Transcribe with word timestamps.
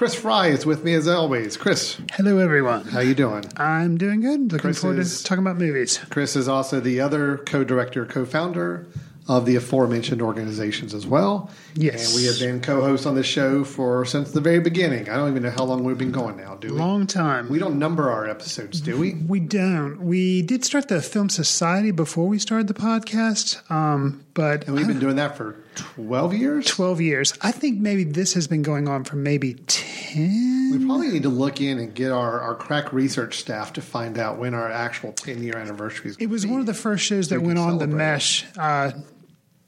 Chris 0.00 0.14
Fry 0.14 0.46
is 0.46 0.64
with 0.64 0.82
me 0.82 0.94
as 0.94 1.06
always. 1.06 1.58
Chris, 1.58 2.00
Hello, 2.12 2.38
everyone. 2.38 2.86
how 2.86 3.00
you 3.00 3.14
doing? 3.14 3.44
I'm 3.58 3.98
doing 3.98 4.22
good. 4.22 4.40
Looking 4.44 4.58
Chris 4.58 4.78
forward 4.80 4.98
is- 4.98 5.18
to 5.18 5.24
talking 5.24 5.44
about 5.44 5.58
movies. 5.58 5.98
Chris 6.08 6.36
is 6.36 6.48
also 6.48 6.80
the 6.80 7.02
other 7.02 7.36
co-director, 7.44 8.06
co-founder 8.06 8.86
of 9.28 9.44
the 9.44 9.56
aforementioned 9.56 10.22
organizations 10.22 10.94
as 10.94 11.06
well. 11.06 11.50
Yes. 11.74 12.06
and 12.06 12.16
we 12.16 12.24
have 12.28 12.38
been 12.38 12.62
co-hosts 12.62 13.04
on 13.04 13.14
this 13.14 13.26
show 13.26 13.62
for 13.62 14.06
since 14.06 14.30
the 14.30 14.40
very 14.40 14.58
beginning. 14.60 15.10
I 15.10 15.16
don't 15.16 15.28
even 15.28 15.42
know 15.42 15.50
how 15.50 15.64
long 15.64 15.84
we've 15.84 15.98
been 15.98 16.12
going 16.12 16.38
now. 16.38 16.54
Do 16.54 16.72
we? 16.72 16.80
Long 16.80 17.06
time. 17.06 17.50
We 17.50 17.58
don't 17.58 17.78
number 17.78 18.10
our 18.10 18.26
episodes, 18.26 18.80
do 18.80 18.98
we? 18.98 19.16
We 19.16 19.38
don't. 19.38 20.00
We 20.00 20.40
did 20.40 20.64
start 20.64 20.88
the 20.88 21.02
Film 21.02 21.28
Society 21.28 21.90
before 21.90 22.26
we 22.26 22.38
started 22.38 22.68
the 22.68 22.74
podcast, 22.74 23.70
um, 23.70 24.24
but 24.34 24.66
And 24.66 24.74
we've 24.76 24.86
been 24.86 25.00
doing 25.00 25.16
that 25.16 25.36
for 25.36 25.56
twelve 25.74 26.34
years. 26.34 26.66
12 26.66 27.00
years. 27.00 27.34
I 27.40 27.52
think 27.52 27.80
maybe 27.80 28.04
this 28.04 28.34
has 28.34 28.46
been 28.46 28.62
going 28.62 28.88
on 28.88 29.04
for 29.04 29.16
maybe 29.16 29.54
10. 29.54 30.70
We 30.72 30.84
probably 30.86 31.08
need 31.08 31.24
to 31.24 31.28
look 31.28 31.60
in 31.60 31.78
and 31.78 31.94
get 31.94 32.12
our, 32.12 32.40
our 32.40 32.54
crack 32.54 32.92
research 32.92 33.38
staff 33.38 33.72
to 33.74 33.82
find 33.82 34.18
out 34.18 34.38
when 34.38 34.54
our 34.54 34.70
actual 34.70 35.12
ten 35.12 35.42
year 35.42 35.56
anniversary 35.56 36.10
is. 36.10 36.16
It 36.18 36.28
was 36.28 36.44
gonna 36.44 36.52
one 36.52 36.60
of 36.60 36.66
the 36.66 36.74
first 36.74 37.04
shows 37.04 37.28
that 37.30 37.40
We 37.40 37.48
went 37.48 37.58
on 37.58 37.78
the. 37.78 37.86
Mesh 37.86 38.46
uh, 38.56 38.92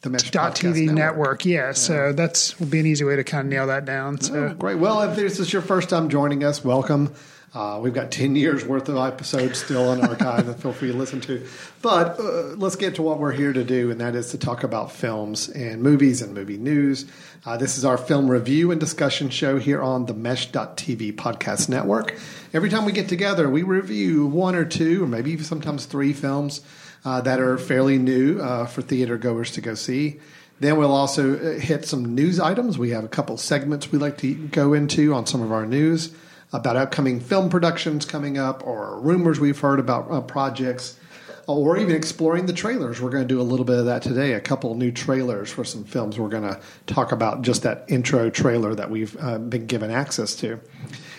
the 0.03 0.11
Mesh 0.11 0.31
dot 0.31 0.57
TV 0.57 0.93
network. 0.93 1.45
Yeah, 1.45 1.73
so 1.73 2.13
that's 2.13 2.59
will 2.59 2.67
be 2.67 2.81
an 2.81 2.87
easy 2.87 3.05
way 3.05 3.17
to 3.17 3.25
kind 3.25 3.47
of 3.47 3.53
nail 3.53 3.69
that 3.69 3.85
down. 3.85 4.21
So 4.21 4.35
Oh, 4.35 4.55
great. 4.55 4.79
Well, 4.79 5.01
if 5.03 5.17
this 5.17 5.39
is 5.39 5.53
your 5.53 5.63
first 5.63 5.89
time 5.89 6.09
joining 6.09 6.45
us, 6.45 6.65
welcome. 6.65 7.15
Uh, 7.55 7.79
we've 7.83 7.93
got 7.93 8.11
10 8.11 8.35
years 8.35 8.65
worth 8.65 8.89
of 8.89 8.97
episodes 8.97 9.63
still 9.63 9.91
on 9.91 10.01
archive 10.01 10.49
and 10.49 10.57
feel 10.57 10.73
free 10.73 10.91
to 10.91 10.97
listen 10.97 11.21
to. 11.21 11.47
But 11.83 12.19
uh, 12.19 12.55
let's 12.57 12.77
get 12.77 12.95
to 12.95 13.03
what 13.03 13.19
we're 13.19 13.33
here 13.33 13.53
to 13.53 13.63
do, 13.63 13.91
and 13.91 14.01
that 14.01 14.15
is 14.15 14.31
to 14.31 14.39
talk 14.39 14.65
about 14.65 14.91
films 14.91 15.51
and 15.51 15.83
movies 15.83 16.23
and 16.23 16.33
movie 16.33 16.57
news. 16.57 17.05
Uh, 17.45 17.59
this 17.59 17.77
is 17.77 17.85
our 17.85 17.99
film 17.99 18.31
review 18.31 18.71
and 18.71 18.81
discussion 18.81 19.29
show 19.29 19.59
here 19.59 19.83
on 19.83 20.07
the 20.07 20.15
Mesh.tv 20.15 21.13
podcast 21.17 21.69
network. 21.69 22.19
Every 22.55 22.71
time 22.71 22.87
we 22.87 22.93
get 22.93 23.11
together, 23.11 23.51
we 23.51 23.63
review 23.63 24.27
one 24.27 24.55
or 24.55 24.65
two, 24.65 25.05
or 25.05 25.07
maybe 25.07 25.37
sometimes 25.43 25.85
three 25.85 26.15
films 26.15 26.63
uh, 27.05 27.21
that 27.21 27.39
are 27.39 27.59
fairly 27.59 27.99
new 27.99 28.41
uh, 28.41 28.65
for 28.65 28.81
theater 28.81 29.19
goers 29.19 29.51
to 29.51 29.61
go 29.61 29.75
see. 29.75 30.21
Then 30.61 30.79
we'll 30.79 30.93
also 30.93 31.37
uh, 31.37 31.59
hit 31.59 31.85
some 31.85 32.15
news 32.15 32.41
items. 32.41 32.79
We 32.79 32.91
have 32.91 33.05
a 33.05 33.09
couple 33.09 33.37
segments 33.37 33.93
we 33.93 33.99
like 33.99 34.17
to 34.19 34.33
go 34.33 34.73
into 34.73 35.13
on 35.13 35.27
some 35.27 35.43
of 35.43 35.53
our 35.53 35.67
news 35.67 36.15
about 36.53 36.77
upcoming 36.77 37.21
film 37.21 37.49
productions 37.49 38.05
coming 38.05 38.39
up 38.39 38.67
or 38.67 39.01
rumors 39.01 39.41
we've 39.41 39.59
heard 39.59 39.81
about 39.81 40.11
uh, 40.11 40.21
projects 40.21 40.99
or 41.47 41.77
even 41.77 41.97
exploring 41.97 42.47
the 42.47 42.53
trailers. 42.53 43.01
We're 43.01 43.11
going 43.11 43.27
to 43.27 43.29
do 43.29 43.41
a 43.41 43.43
little 43.43 43.65
bit 43.65 43.79
of 43.79 43.87
that 43.87 44.03
today. 44.03 44.35
A 44.35 44.41
couple 44.41 44.75
new 44.75 44.93
trailers 44.93 45.51
for 45.51 45.65
some 45.65 45.85
films 45.85 46.19
we're 46.19 46.29
going 46.29 46.49
to 46.49 46.61
talk 46.87 47.13
about 47.13 47.43
just 47.43 47.63
that 47.63 47.85
intro 47.89 48.31
trailer 48.31 48.75
that 48.75 48.91
we've 48.91 49.17
uh, 49.21 49.39
been 49.39 49.67
given 49.67 49.91
access 49.91 50.35
to. 50.37 50.53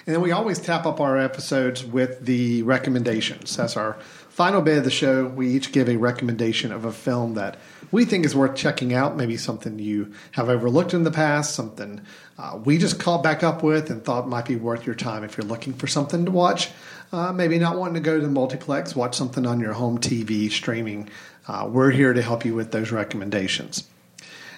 And 0.06 0.16
then 0.16 0.22
we 0.22 0.32
always 0.32 0.60
tap 0.60 0.86
up 0.86 1.00
our 1.00 1.18
episodes 1.18 1.84
with 1.84 2.26
the 2.26 2.62
recommendations. 2.64 3.56
That's 3.56 3.78
our 3.78 3.98
final 4.34 4.64
bit 4.64 4.80
of 4.80 4.84
the 4.84 4.92
show. 4.92 5.28
We 5.28 5.50
each 5.50 5.72
give 5.72 5.88
a 5.88 5.96
recommendation 5.96 6.72
of 6.72 6.86
a 6.86 6.92
film 6.92 7.36
that 7.36 7.58
we 7.92 8.04
think 8.04 8.26
is 8.26 8.36
worth 8.36 8.56
checking 8.56 8.92
out, 8.92 9.16
maybe 9.16 9.38
something 9.38 9.78
you 9.78 10.12
have 10.32 10.50
overlooked 10.50 10.96
in 10.96 11.04
the 11.04 11.12
past, 11.12 11.54
something 11.54 12.02
uh, 12.40 12.60
we 12.66 12.80
just 12.80 13.00
caught 13.00 13.22
back 13.22 13.44
up 13.44 13.62
with 13.62 13.92
and 13.92 14.04
thought 14.04 14.28
might 14.28 14.46
be 14.46 14.56
worth 14.56 14.88
your 14.88 14.96
time 14.96 15.24
if 15.24 15.38
you're 15.38 15.46
looking 15.46 15.72
for 15.72 15.86
something 15.86 16.26
to 16.26 16.32
watch. 16.32 16.72
Uh, 17.12 17.32
maybe 17.32 17.60
not 17.60 17.78
wanting 17.78 17.94
to 17.94 18.00
go 18.00 18.20
to 18.20 18.26
the 18.26 18.32
multiplex, 18.32 18.96
watch 18.96 19.16
something 19.16 19.46
on 19.46 19.60
your 19.60 19.74
home 19.74 20.00
TV 20.00 20.52
streaming. 20.52 21.08
Uh, 21.48 21.70
we're 21.72 21.92
here 21.92 22.12
to 22.12 22.22
help 22.24 22.44
you 22.44 22.56
with 22.56 22.72
those 22.72 22.92
recommendations. 22.92 23.88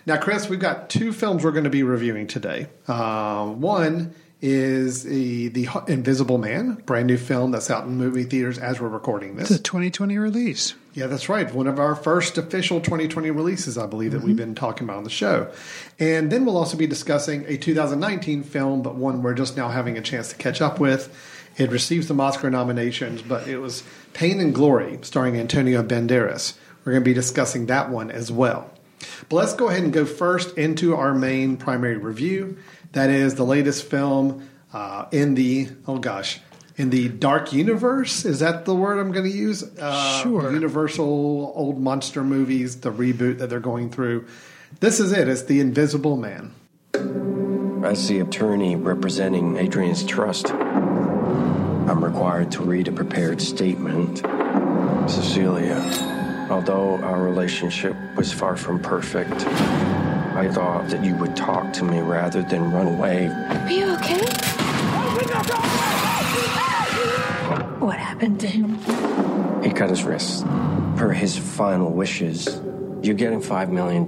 Now, 0.05 0.15
Chris, 0.15 0.47
we've 0.47 0.59
got 0.59 0.89
two 0.89 1.11
films 1.11 1.43
we're 1.43 1.51
going 1.51 1.65
to 1.65 1.69
be 1.69 1.83
reviewing 1.83 2.27
today. 2.27 2.67
Uh, 2.87 3.47
one 3.47 4.15
is 4.45 5.01
the, 5.01 5.47
the 5.47 5.67
Invisible 5.87 6.37
Man, 6.37 6.75
brand 6.85 7.07
new 7.07 7.17
film 7.17 7.49
that's 7.49 7.71
out 7.71 7.85
in 7.85 7.97
movie 7.97 8.23
theaters 8.23 8.59
as 8.59 8.79
we're 8.79 8.87
recording 8.87 9.35
this. 9.35 9.49
it's 9.49 9.59
a 9.59 9.63
2020 9.63 10.19
release. 10.19 10.75
Yeah, 10.93 11.07
that's 11.07 11.27
right. 11.27 11.51
One 11.51 11.65
of 11.65 11.79
our 11.79 11.95
first 11.95 12.37
official 12.37 12.79
2020 12.79 13.31
releases, 13.31 13.75
I 13.75 13.87
believe, 13.87 14.11
that 14.11 14.19
we've 14.19 14.35
mm-hmm. 14.35 14.45
been 14.45 14.55
talking 14.55 14.85
about 14.87 14.97
on 14.97 15.03
the 15.03 15.09
show. 15.09 15.51
And 15.97 16.31
then 16.31 16.45
we'll 16.45 16.57
also 16.57 16.77
be 16.77 16.85
discussing 16.85 17.43
a 17.47 17.57
2019 17.57 18.43
film, 18.43 18.83
but 18.83 18.93
one 18.93 19.23
we're 19.23 19.33
just 19.33 19.57
now 19.57 19.69
having 19.69 19.97
a 19.97 20.01
chance 20.01 20.29
to 20.29 20.35
catch 20.35 20.61
up 20.61 20.79
with. 20.79 21.11
It 21.57 21.71
received 21.71 22.05
some 22.05 22.19
Oscar 22.19 22.51
nominations, 22.51 23.23
but 23.23 23.47
it 23.47 23.57
was 23.57 23.83
Pain 24.13 24.39
and 24.39 24.53
Glory, 24.53 24.99
starring 25.01 25.39
Antonio 25.39 25.81
Banderas. 25.81 26.55
We're 26.83 26.91
going 26.91 27.03
to 27.03 27.09
be 27.09 27.15
discussing 27.15 27.65
that 27.65 27.89
one 27.89 28.11
as 28.11 28.31
well. 28.31 28.69
But 29.27 29.37
let's 29.37 29.53
go 29.53 29.69
ahead 29.69 29.83
and 29.83 29.91
go 29.91 30.05
first 30.05 30.55
into 30.55 30.95
our 30.95 31.15
main 31.15 31.57
primary 31.57 31.97
review. 31.97 32.57
That 32.95 33.09
is 33.09 33.35
the 33.35 33.43
latest 33.43 33.89
film 33.89 34.47
uh, 34.71 35.07
in 35.11 35.35
the, 35.35 35.67
oh 35.85 35.97
gosh, 35.97 36.39
in 36.77 36.91
the 36.91 37.09
Dark 37.09 37.51
Universe. 37.51 38.23
Is 38.23 38.39
that 38.39 38.63
the 38.63 38.73
word 38.73 38.99
I'm 38.99 39.11
going 39.11 39.29
to 39.29 39.37
use? 39.37 39.63
Uh, 39.77 40.21
Sure. 40.23 40.49
Universal 40.49 41.05
old 41.05 41.77
monster 41.77 42.23
movies, 42.23 42.79
the 42.79 42.93
reboot 42.93 43.39
that 43.39 43.49
they're 43.49 43.59
going 43.59 43.89
through. 43.89 44.25
This 44.79 45.01
is 45.01 45.11
it. 45.11 45.27
It's 45.27 45.43
The 45.43 45.59
Invisible 45.59 46.15
Man. 46.15 46.55
As 47.83 48.07
the 48.07 48.21
attorney 48.21 48.77
representing 48.77 49.57
Adrian's 49.57 50.05
trust, 50.05 50.51
I'm 50.51 52.01
required 52.01 52.49
to 52.53 52.63
read 52.63 52.87
a 52.87 52.93
prepared 52.93 53.41
statement. 53.41 54.19
Cecilia, 55.11 55.75
although 56.49 56.95
our 57.03 57.21
relationship 57.21 57.93
was 58.15 58.31
far 58.31 58.55
from 58.55 58.79
perfect, 58.81 59.45
I 60.35 60.49
thought 60.51 60.89
that 60.89 61.01
you 61.03 61.15
would 61.15 61.37
talk 61.37 61.71
to 61.73 61.85
me 61.85 61.99
rather 61.99 62.41
than 62.41 62.69
run 62.71 62.87
away. 62.87 63.27
Are 63.27 63.71
you 63.71 63.93
okay? 63.95 64.19
What 67.79 67.97
happened 67.97 68.41
to 68.41 68.47
him? 68.47 69.63
He 69.63 69.69
cut 69.69 69.89
his 69.89 70.03
wrist. 70.03 70.45
Per 70.97 71.11
his 71.13 71.37
final 71.37 71.89
wishes, 71.89 72.59
you're 73.01 73.15
getting 73.15 73.41
$5 73.41 73.69
million. 73.69 74.05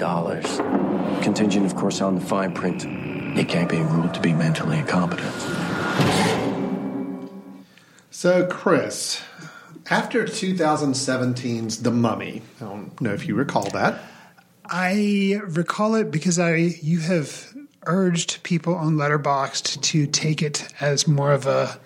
Contingent, 1.21 1.65
of 1.65 1.75
course, 1.75 2.01
on 2.01 2.15
the 2.15 2.21
fine 2.21 2.53
print. 2.53 2.83
He 3.37 3.45
can't 3.45 3.69
be 3.69 3.77
ruled 3.77 4.13
to 4.13 4.19
be 4.19 4.33
mentally 4.33 4.79
incompetent. 4.79 5.33
So, 8.11 8.47
Chris, 8.47 9.21
after 9.89 10.25
2017's 10.25 11.83
The 11.83 11.91
Mummy, 11.91 12.41
I 12.59 12.65
don't 12.65 12.99
know 12.99 13.13
if 13.13 13.27
you 13.27 13.35
recall 13.35 13.69
that. 13.69 14.01
I 14.69 15.39
recall 15.45 15.95
it 15.95 16.11
because 16.11 16.39
I 16.39 16.55
you 16.55 16.99
have 16.99 17.53
urged 17.85 18.43
people 18.43 18.75
on 18.75 18.95
Letterboxd 18.95 19.81
to 19.81 20.07
take 20.07 20.41
it 20.41 20.67
as 20.81 21.07
more 21.07 21.31
of 21.31 21.45
a 21.47 21.79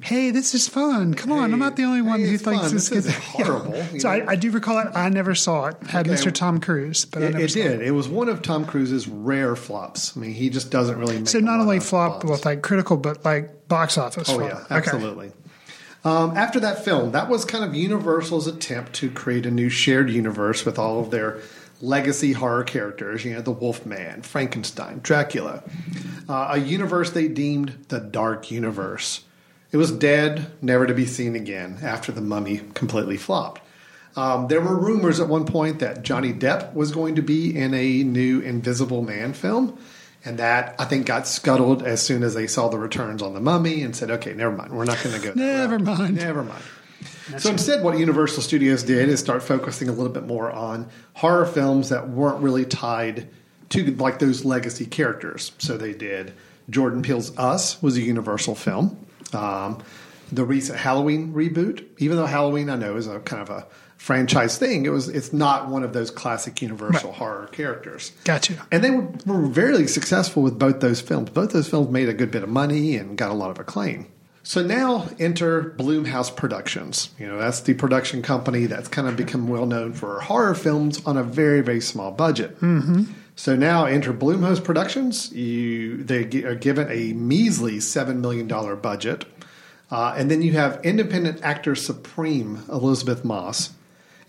hey, 0.00 0.30
this 0.30 0.54
is 0.54 0.66
fun. 0.68 1.12
Come 1.12 1.32
on, 1.32 1.52
I'm 1.52 1.58
not 1.58 1.76
the 1.76 1.82
only 1.84 2.00
one 2.00 2.20
hey, 2.20 2.26
who 2.30 2.38
thinks 2.38 2.62
fun. 2.62 2.72
this, 2.72 2.88
This 2.88 3.06
is 3.06 3.14
horrible, 3.18 3.76
you 3.92 4.00
So? 4.00 4.08
I, 4.08 4.30
I 4.30 4.36
do 4.36 4.50
recall 4.50 4.78
it. 4.78 4.86
I 4.94 5.10
never 5.10 5.34
saw 5.34 5.66
it. 5.66 5.76
Had 5.86 6.08
Okay. 6.08 6.16
Mr. 6.16 6.32
Tom 6.32 6.60
Cruise, 6.60 7.04
but 7.04 7.22
I 7.22 7.26
It, 7.26 7.32
never 7.32 7.44
it 7.44 7.50
saw 7.50 7.58
did. 7.62 7.82
It 7.82 7.90
was 7.90 8.08
one 8.08 8.30
of 8.30 8.40
Tom 8.40 8.64
Cruise's 8.64 9.06
rare 9.06 9.54
flops. 9.54 10.16
I 10.16 10.20
mean, 10.20 10.32
he 10.32 10.48
just 10.48 10.70
doesn't 10.70 10.98
really 10.98 11.18
make 11.18 11.28
So 11.28 11.40
not 11.40 11.60
only 11.60 11.78
flops. 11.78 12.24
with 12.24 12.46
like 12.46 12.62
critical, 12.62 12.96
but 12.96 13.22
like 13.22 13.68
box 13.68 13.98
office. 13.98 14.30
Oh 14.30 14.38
flop. 14.38 14.48
yeah, 14.50 14.56
Okay. 14.64 14.74
absolutely. 14.76 15.32
Um, 16.04 16.36
after 16.38 16.58
that 16.60 16.82
film, 16.84 17.12
that 17.12 17.28
was 17.28 17.44
kind 17.44 17.62
of 17.62 17.74
Universal's 17.74 18.46
attempt 18.46 18.94
to 18.94 19.10
create 19.10 19.44
a 19.44 19.50
new 19.50 19.68
shared 19.68 20.08
universe 20.10 20.64
with 20.64 20.78
all 20.78 21.00
of 21.00 21.10
their 21.10 21.38
legacy 21.82 22.32
horror 22.32 22.64
characters. 22.64 23.24
You 23.24 23.34
know, 23.34 23.42
the 23.42 23.50
Wolfman, 23.50 24.22
Frankenstein, 24.22 25.00
Dracula, 25.02 25.62
uh, 26.28 26.48
a 26.52 26.58
universe 26.58 27.10
they 27.10 27.28
deemed 27.28 27.84
the 27.88 28.00
Dark 28.00 28.50
Universe. 28.50 29.24
It 29.70 29.76
was 29.76 29.90
dead, 29.90 30.52
never 30.62 30.86
to 30.86 30.94
be 30.94 31.06
seen 31.06 31.34
again 31.34 31.78
after 31.82 32.12
the 32.12 32.20
mummy 32.20 32.60
completely 32.74 33.16
flopped. 33.16 33.62
Um, 34.14 34.48
there 34.48 34.60
were 34.60 34.78
rumors 34.78 35.20
at 35.20 35.28
one 35.28 35.46
point 35.46 35.78
that 35.78 36.02
Johnny 36.02 36.32
Depp 36.32 36.74
was 36.74 36.92
going 36.92 37.14
to 37.14 37.22
be 37.22 37.56
in 37.56 37.72
a 37.72 38.02
new 38.04 38.40
Invisible 38.40 39.02
Man 39.02 39.32
film, 39.32 39.78
and 40.24 40.38
that 40.38 40.74
I 40.78 40.84
think 40.84 41.06
got 41.06 41.26
scuttled 41.26 41.82
as 41.82 42.02
soon 42.02 42.22
as 42.22 42.34
they 42.34 42.46
saw 42.46 42.68
the 42.68 42.78
returns 42.78 43.22
on 43.22 43.32
the 43.32 43.40
mummy 43.40 43.82
and 43.82 43.96
said, 43.96 44.10
okay, 44.10 44.34
never 44.34 44.54
mind, 44.54 44.72
we're 44.72 44.84
not 44.84 45.02
going 45.02 45.18
to 45.18 45.26
go. 45.26 45.32
Never 45.34 45.78
route. 45.78 45.98
mind. 45.98 46.16
Never 46.16 46.44
mind. 46.44 46.62
So 47.38 47.50
instead, 47.50 47.82
what 47.82 47.98
Universal 47.98 48.42
Studios 48.42 48.82
did 48.82 49.08
is 49.08 49.20
start 49.20 49.42
focusing 49.42 49.88
a 49.88 49.92
little 49.92 50.12
bit 50.12 50.26
more 50.26 50.50
on 50.50 50.88
horror 51.14 51.46
films 51.46 51.88
that 51.90 52.08
weren't 52.08 52.42
really 52.42 52.64
tied 52.64 53.28
to 53.70 53.94
like 53.96 54.18
those 54.18 54.44
legacy 54.44 54.86
characters. 54.86 55.52
So 55.58 55.76
they 55.76 55.92
did 55.94 56.32
Jordan 56.70 57.02
Peele's 57.02 57.36
Us 57.38 57.80
was 57.82 57.96
a 57.96 58.00
Universal 58.02 58.54
film. 58.56 58.98
Um, 59.32 59.82
the 60.30 60.44
recent 60.44 60.78
Halloween 60.78 61.32
reboot, 61.32 61.84
even 61.98 62.16
though 62.16 62.26
Halloween 62.26 62.70
I 62.70 62.76
know 62.76 62.96
is 62.96 63.06
a 63.06 63.20
kind 63.20 63.42
of 63.42 63.50
a 63.50 63.66
franchise 63.96 64.58
thing, 64.58 64.84
it 64.84 64.88
was 64.90 65.08
it's 65.08 65.32
not 65.32 65.68
one 65.68 65.82
of 65.82 65.92
those 65.92 66.10
classic 66.10 66.60
Universal 66.60 67.10
Right. 67.10 67.18
horror 67.18 67.48
characters. 67.52 68.12
Gotcha. 68.24 68.54
And 68.72 68.82
they 68.82 68.90
were, 68.90 69.08
were 69.26 69.46
very 69.46 69.86
successful 69.86 70.42
with 70.42 70.58
both 70.58 70.80
those 70.80 71.00
films. 71.00 71.30
Both 71.30 71.52
those 71.52 71.68
films 71.68 71.90
made 71.90 72.08
a 72.08 72.14
good 72.14 72.30
bit 72.30 72.42
of 72.42 72.48
money 72.48 72.96
and 72.96 73.16
got 73.16 73.30
a 73.30 73.34
lot 73.34 73.50
of 73.50 73.58
acclaim. 73.58 74.06
So 74.44 74.62
now 74.62 75.08
enter 75.18 75.62
Blumhouse 75.62 76.34
Productions. 76.34 77.10
You 77.18 77.28
know, 77.28 77.38
that's 77.38 77.60
the 77.60 77.74
production 77.74 78.22
company 78.22 78.66
that's 78.66 78.88
kind 78.88 79.06
of 79.06 79.16
become 79.16 79.46
well 79.46 79.66
known 79.66 79.92
for 79.92 80.20
horror 80.20 80.54
films 80.54 81.04
on 81.06 81.16
a 81.16 81.22
very, 81.22 81.60
very 81.60 81.80
small 81.80 82.10
budget. 82.10 82.58
Mm-hmm. 82.60 83.04
So 83.36 83.56
now 83.56 83.86
enter 83.86 84.12
Blumhouse 84.12 84.62
Productions. 84.62 85.32
You 85.32 86.02
they 86.02 86.24
are 86.44 86.54
given 86.54 86.90
a 86.90 87.12
measly 87.12 87.78
$7 87.78 88.16
million 88.16 88.48
budget. 88.80 89.24
Uh, 89.90 90.14
and 90.16 90.30
then 90.30 90.42
you 90.42 90.52
have 90.52 90.80
independent 90.84 91.42
actor 91.42 91.74
supreme 91.74 92.64
Elisabeth 92.68 93.24
Moss 93.24 93.74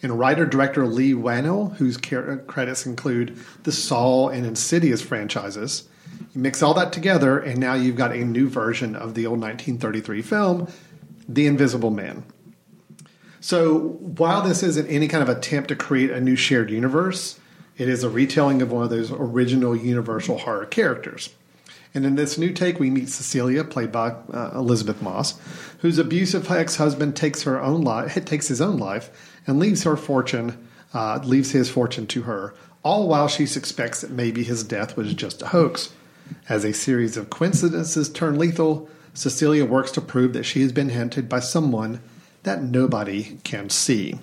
and 0.03 0.19
writer 0.19 0.45
director 0.45 0.85
Leigh 0.85 1.13
Whannell, 1.13 1.75
whose 1.77 1.97
car- 1.97 2.37
credits 2.45 2.85
include 2.85 3.37
the 3.63 3.71
Saw 3.71 4.27
and 4.27 4.45
Insidious 4.45 5.01
franchises. 5.01 5.87
You 6.33 6.41
mix 6.41 6.61
all 6.63 6.73
that 6.75 6.93
together, 6.93 7.39
and 7.39 7.59
now 7.59 7.73
you've 7.73 7.95
got 7.95 8.11
a 8.11 8.25
new 8.25 8.49
version 8.49 8.95
of 8.95 9.13
the 9.13 9.25
old 9.25 9.39
1933 9.39 10.21
film, 10.21 10.67
The 11.27 11.47
Invisible 11.47 11.91
Man. 11.91 12.23
So 13.39 13.79
while 13.79 14.41
this 14.41 14.63
isn't 14.63 14.87
any 14.87 15.07
kind 15.07 15.21
of 15.21 15.29
attempt 15.29 15.67
to 15.69 15.75
create 15.75 16.09
a 16.09 16.21
new 16.21 16.35
shared 16.35 16.69
universe, 16.69 17.39
it 17.77 17.89
is 17.89 18.03
a 18.03 18.09
retelling 18.09 18.61
of 18.61 18.71
one 18.71 18.83
of 18.83 18.89
those 18.89 19.11
original 19.11 19.75
Universal 19.75 20.39
horror 20.39 20.65
characters. 20.65 21.29
And 21.93 22.05
in 22.05 22.15
this 22.15 22.37
new 22.37 22.51
take, 22.51 22.79
we 22.79 22.89
meet 22.89 23.09
Cecilia, 23.09 23.63
played 23.63 23.91
by 23.91 24.09
uh, 24.31 24.51
Elisabeth 24.55 25.01
Moss, 25.01 25.39
whose 25.79 25.97
abusive 25.97 26.49
ex-husband 26.49 27.15
takes 27.15 27.43
her 27.43 27.61
own 27.61 27.81
life, 27.81 28.23
takes 28.25 28.47
his 28.47 28.61
own 28.61 28.77
life, 28.77 29.09
and 29.45 29.59
leaves 29.59 29.83
her 29.83 29.95
fortune, 29.95 30.67
uh, 30.93 31.19
leaves 31.23 31.51
his 31.51 31.69
fortune 31.69 32.07
to 32.07 32.23
her. 32.23 32.53
All 32.83 33.07
while 33.07 33.27
she 33.27 33.45
suspects 33.45 34.01
that 34.01 34.11
maybe 34.11 34.43
his 34.43 34.63
death 34.63 34.97
was 34.97 35.13
just 35.13 35.41
a 35.41 35.47
hoax. 35.47 35.89
As 36.49 36.63
a 36.63 36.73
series 36.73 37.17
of 37.17 37.29
coincidences 37.29 38.09
turn 38.09 38.37
lethal, 38.37 38.89
Cecilia 39.13 39.65
works 39.65 39.91
to 39.91 40.01
prove 40.01 40.33
that 40.33 40.43
she 40.43 40.61
has 40.61 40.71
been 40.71 40.89
hunted 40.89 41.29
by 41.29 41.39
someone 41.39 42.01
that 42.43 42.61
nobody 42.61 43.37
can 43.43 43.69
see. 43.69 44.15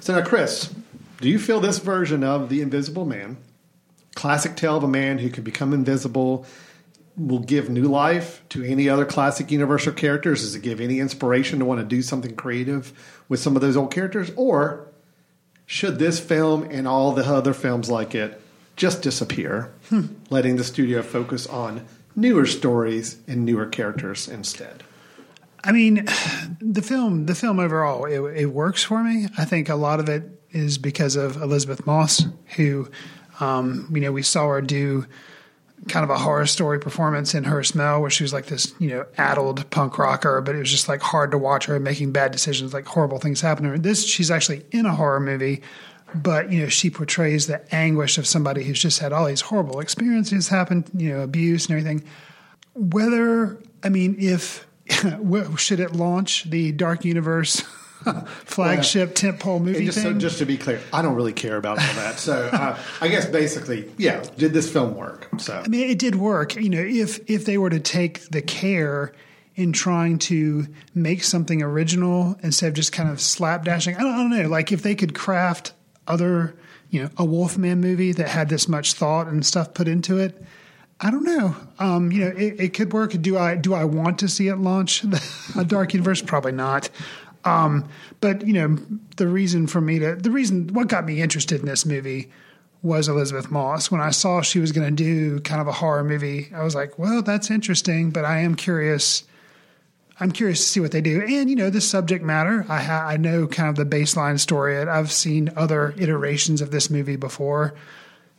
So 0.00 0.14
now, 0.14 0.24
Chris, 0.24 0.72
do 1.20 1.28
you 1.28 1.38
feel 1.38 1.60
this 1.60 1.78
version 1.78 2.22
of 2.22 2.48
the 2.48 2.60
Invisible 2.60 3.04
Man, 3.04 3.36
classic 4.14 4.56
tale 4.56 4.76
of 4.76 4.84
a 4.84 4.88
man 4.88 5.18
who 5.18 5.30
can 5.30 5.44
become 5.44 5.72
invisible, 5.72 6.46
will 7.16 7.38
give 7.38 7.70
new 7.70 7.84
life 7.84 8.42
to 8.50 8.64
any 8.64 8.88
other 8.88 9.04
classic 9.04 9.50
Universal 9.50 9.92
characters? 9.92 10.42
Does 10.42 10.54
it 10.54 10.62
give 10.62 10.80
any 10.80 11.00
inspiration 11.00 11.58
to 11.58 11.64
want 11.64 11.80
to 11.80 11.86
do 11.86 12.02
something 12.02 12.34
creative 12.36 12.92
with 13.28 13.40
some 13.40 13.56
of 13.56 13.62
those 13.62 13.76
old 13.76 13.92
characters? 13.92 14.30
Or 14.36 14.88
should 15.66 15.98
this 15.98 16.20
film 16.20 16.64
and 16.70 16.86
all 16.86 17.12
the 17.12 17.24
other 17.24 17.54
films 17.54 17.90
like 17.90 18.14
it 18.14 18.40
just 18.76 19.02
disappear, 19.02 19.72
letting 20.30 20.56
the 20.56 20.64
studio 20.64 21.02
focus 21.02 21.46
on 21.46 21.86
newer 22.16 22.46
stories 22.46 23.18
and 23.26 23.44
newer 23.44 23.66
characters 23.66 24.28
instead? 24.28 24.82
I 25.62 25.72
mean, 25.72 26.06
the 26.60 26.82
film, 26.82 27.26
the 27.26 27.34
film 27.34 27.58
overall, 27.58 28.04
it, 28.04 28.20
it 28.36 28.46
works 28.46 28.84
for 28.84 29.02
me. 29.02 29.28
I 29.38 29.44
think 29.44 29.68
a 29.68 29.76
lot 29.76 29.98
of 29.98 30.08
it 30.08 30.24
is 30.50 30.76
because 30.76 31.16
of 31.16 31.40
Elisabeth 31.40 31.86
Moss, 31.86 32.24
who, 32.56 32.90
um, 33.40 33.88
you 33.92 34.00
know, 34.00 34.12
we 34.12 34.22
saw 34.22 34.48
her 34.48 34.60
do 34.60 35.06
kind 35.88 36.04
of 36.04 36.10
a 36.10 36.18
horror 36.18 36.46
story 36.46 36.78
performance 36.78 37.34
in 37.34 37.44
Her 37.44 37.62
Smell, 37.62 38.00
where 38.00 38.10
she 38.10 38.24
was 38.24 38.32
like 38.32 38.46
this, 38.46 38.74
you 38.78 38.88
know, 38.88 39.06
addled 39.18 39.68
punk 39.70 39.98
rocker, 39.98 40.40
but 40.40 40.54
it 40.54 40.58
was 40.58 40.70
just 40.70 40.88
like 40.88 41.00
hard 41.00 41.30
to 41.32 41.38
watch 41.38 41.66
her 41.66 41.80
making 41.80 42.12
bad 42.12 42.30
decisions, 42.32 42.72
like 42.72 42.86
horrible 42.86 43.18
things 43.18 43.40
happen 43.40 43.64
to 43.64 43.70
her. 43.70 43.78
This, 43.78 44.06
she's 44.06 44.30
actually 44.30 44.64
in 44.70 44.86
a 44.86 44.94
horror 44.94 45.20
movie, 45.20 45.62
but 46.14 46.52
you 46.52 46.62
know, 46.62 46.68
she 46.68 46.90
portrays 46.90 47.46
the 47.46 47.74
anguish 47.74 48.18
of 48.18 48.26
somebody 48.26 48.64
who's 48.64 48.80
just 48.80 49.00
had 49.00 49.12
all 49.12 49.26
these 49.26 49.40
horrible 49.40 49.80
experiences 49.80 50.48
happen, 50.48 50.84
you 50.94 51.10
know, 51.10 51.20
abuse 51.20 51.66
and 51.66 51.78
everything. 51.78 52.08
Whether 52.74 53.58
I 53.82 53.88
mean, 53.88 54.16
if 54.18 54.66
should 55.56 55.80
it 55.80 55.92
launch 55.92 56.44
the 56.44 56.72
Dark 56.72 57.04
Universe 57.04 57.60
flagship 58.44 59.14
tentpole 59.14 59.60
movie 59.60 59.86
just, 59.86 59.98
so, 59.98 60.10
thing? 60.10 60.20
just 60.20 60.38
to 60.38 60.46
be 60.46 60.56
clear, 60.56 60.80
I 60.92 61.02
don't 61.02 61.14
really 61.14 61.32
care 61.32 61.56
about 61.56 61.78
all 61.78 61.94
that. 61.94 62.18
So 62.18 62.48
uh, 62.52 62.78
I 63.00 63.08
guess 63.08 63.26
basically, 63.26 63.90
yeah, 63.98 64.22
did 64.36 64.52
this 64.52 64.70
film 64.70 64.94
work? 64.94 65.28
So 65.38 65.54
I 65.54 65.68
mean, 65.68 65.90
it 65.90 65.98
did 65.98 66.16
work. 66.16 66.54
You 66.56 66.70
know, 66.70 66.80
if 66.80 67.28
if 67.28 67.44
they 67.44 67.58
were 67.58 67.70
to 67.70 67.80
take 67.80 68.28
the 68.28 68.42
care 68.42 69.12
in 69.56 69.72
trying 69.72 70.18
to 70.18 70.66
make 70.94 71.22
something 71.22 71.62
original 71.62 72.36
instead 72.42 72.68
of 72.68 72.74
just 72.74 72.92
kind 72.92 73.08
of 73.08 73.18
slapdashing, 73.18 73.96
I 73.96 74.02
don't, 74.02 74.12
I 74.12 74.16
don't 74.16 74.30
know. 74.30 74.48
Like 74.48 74.72
if 74.72 74.82
they 74.82 74.94
could 74.94 75.14
craft 75.14 75.72
other, 76.06 76.54
you 76.90 77.02
know, 77.02 77.10
a 77.16 77.24
Wolfman 77.24 77.80
movie 77.80 78.12
that 78.12 78.28
had 78.28 78.48
this 78.48 78.68
much 78.68 78.92
thought 78.94 79.26
and 79.26 79.44
stuff 79.44 79.74
put 79.74 79.88
into 79.88 80.18
it. 80.18 80.42
I 81.00 81.10
don't 81.10 81.24
know. 81.24 81.56
Um, 81.78 82.12
you 82.12 82.20
know, 82.20 82.30
it, 82.36 82.60
it 82.60 82.74
could 82.74 82.92
work. 82.92 83.10
Do 83.20 83.36
I 83.36 83.56
do 83.56 83.74
I 83.74 83.84
want 83.84 84.18
to 84.20 84.28
see 84.28 84.48
it 84.48 84.56
launch 84.56 85.04
a 85.56 85.64
Dark 85.64 85.92
Universe? 85.92 86.22
Probably 86.22 86.52
not. 86.52 86.88
Um, 87.44 87.88
but 88.20 88.46
you 88.46 88.54
know, 88.54 88.78
the 89.16 89.26
reason 89.26 89.66
for 89.66 89.80
me 89.80 89.98
to 89.98 90.14
the 90.14 90.30
reason 90.30 90.68
what 90.68 90.88
got 90.88 91.04
me 91.04 91.20
interested 91.20 91.60
in 91.60 91.66
this 91.66 91.84
movie 91.84 92.30
was 92.82 93.08
Elisabeth 93.08 93.50
Moss. 93.50 93.90
When 93.90 94.00
I 94.00 94.10
saw 94.10 94.42
she 94.42 94.60
was 94.60 94.70
going 94.70 94.94
to 94.94 95.04
do 95.04 95.40
kind 95.40 95.60
of 95.60 95.66
a 95.66 95.72
horror 95.72 96.04
movie, 96.04 96.50
I 96.54 96.62
was 96.62 96.74
like, 96.74 96.98
well, 96.98 97.22
that's 97.22 97.50
interesting, 97.50 98.10
but 98.10 98.24
I 98.24 98.40
am 98.40 98.54
curious. 98.54 99.24
I'm 100.20 100.30
curious 100.30 100.60
to 100.60 100.66
see 100.66 100.80
what 100.80 100.92
they 100.92 101.00
do. 101.00 101.22
And, 101.22 101.50
you 101.50 101.56
know, 101.56 101.70
the 101.70 101.80
subject 101.80 102.24
matter, 102.24 102.64
I, 102.68 102.80
ha- 102.80 103.06
I 103.08 103.16
know 103.16 103.48
kind 103.48 103.68
of 103.68 103.74
the 103.74 103.96
baseline 103.96 104.38
story. 104.38 104.78
I've 104.78 105.10
seen 105.10 105.50
other 105.56 105.92
iterations 105.98 106.60
of 106.60 106.70
this 106.70 106.88
movie 106.88 107.16
before. 107.16 107.74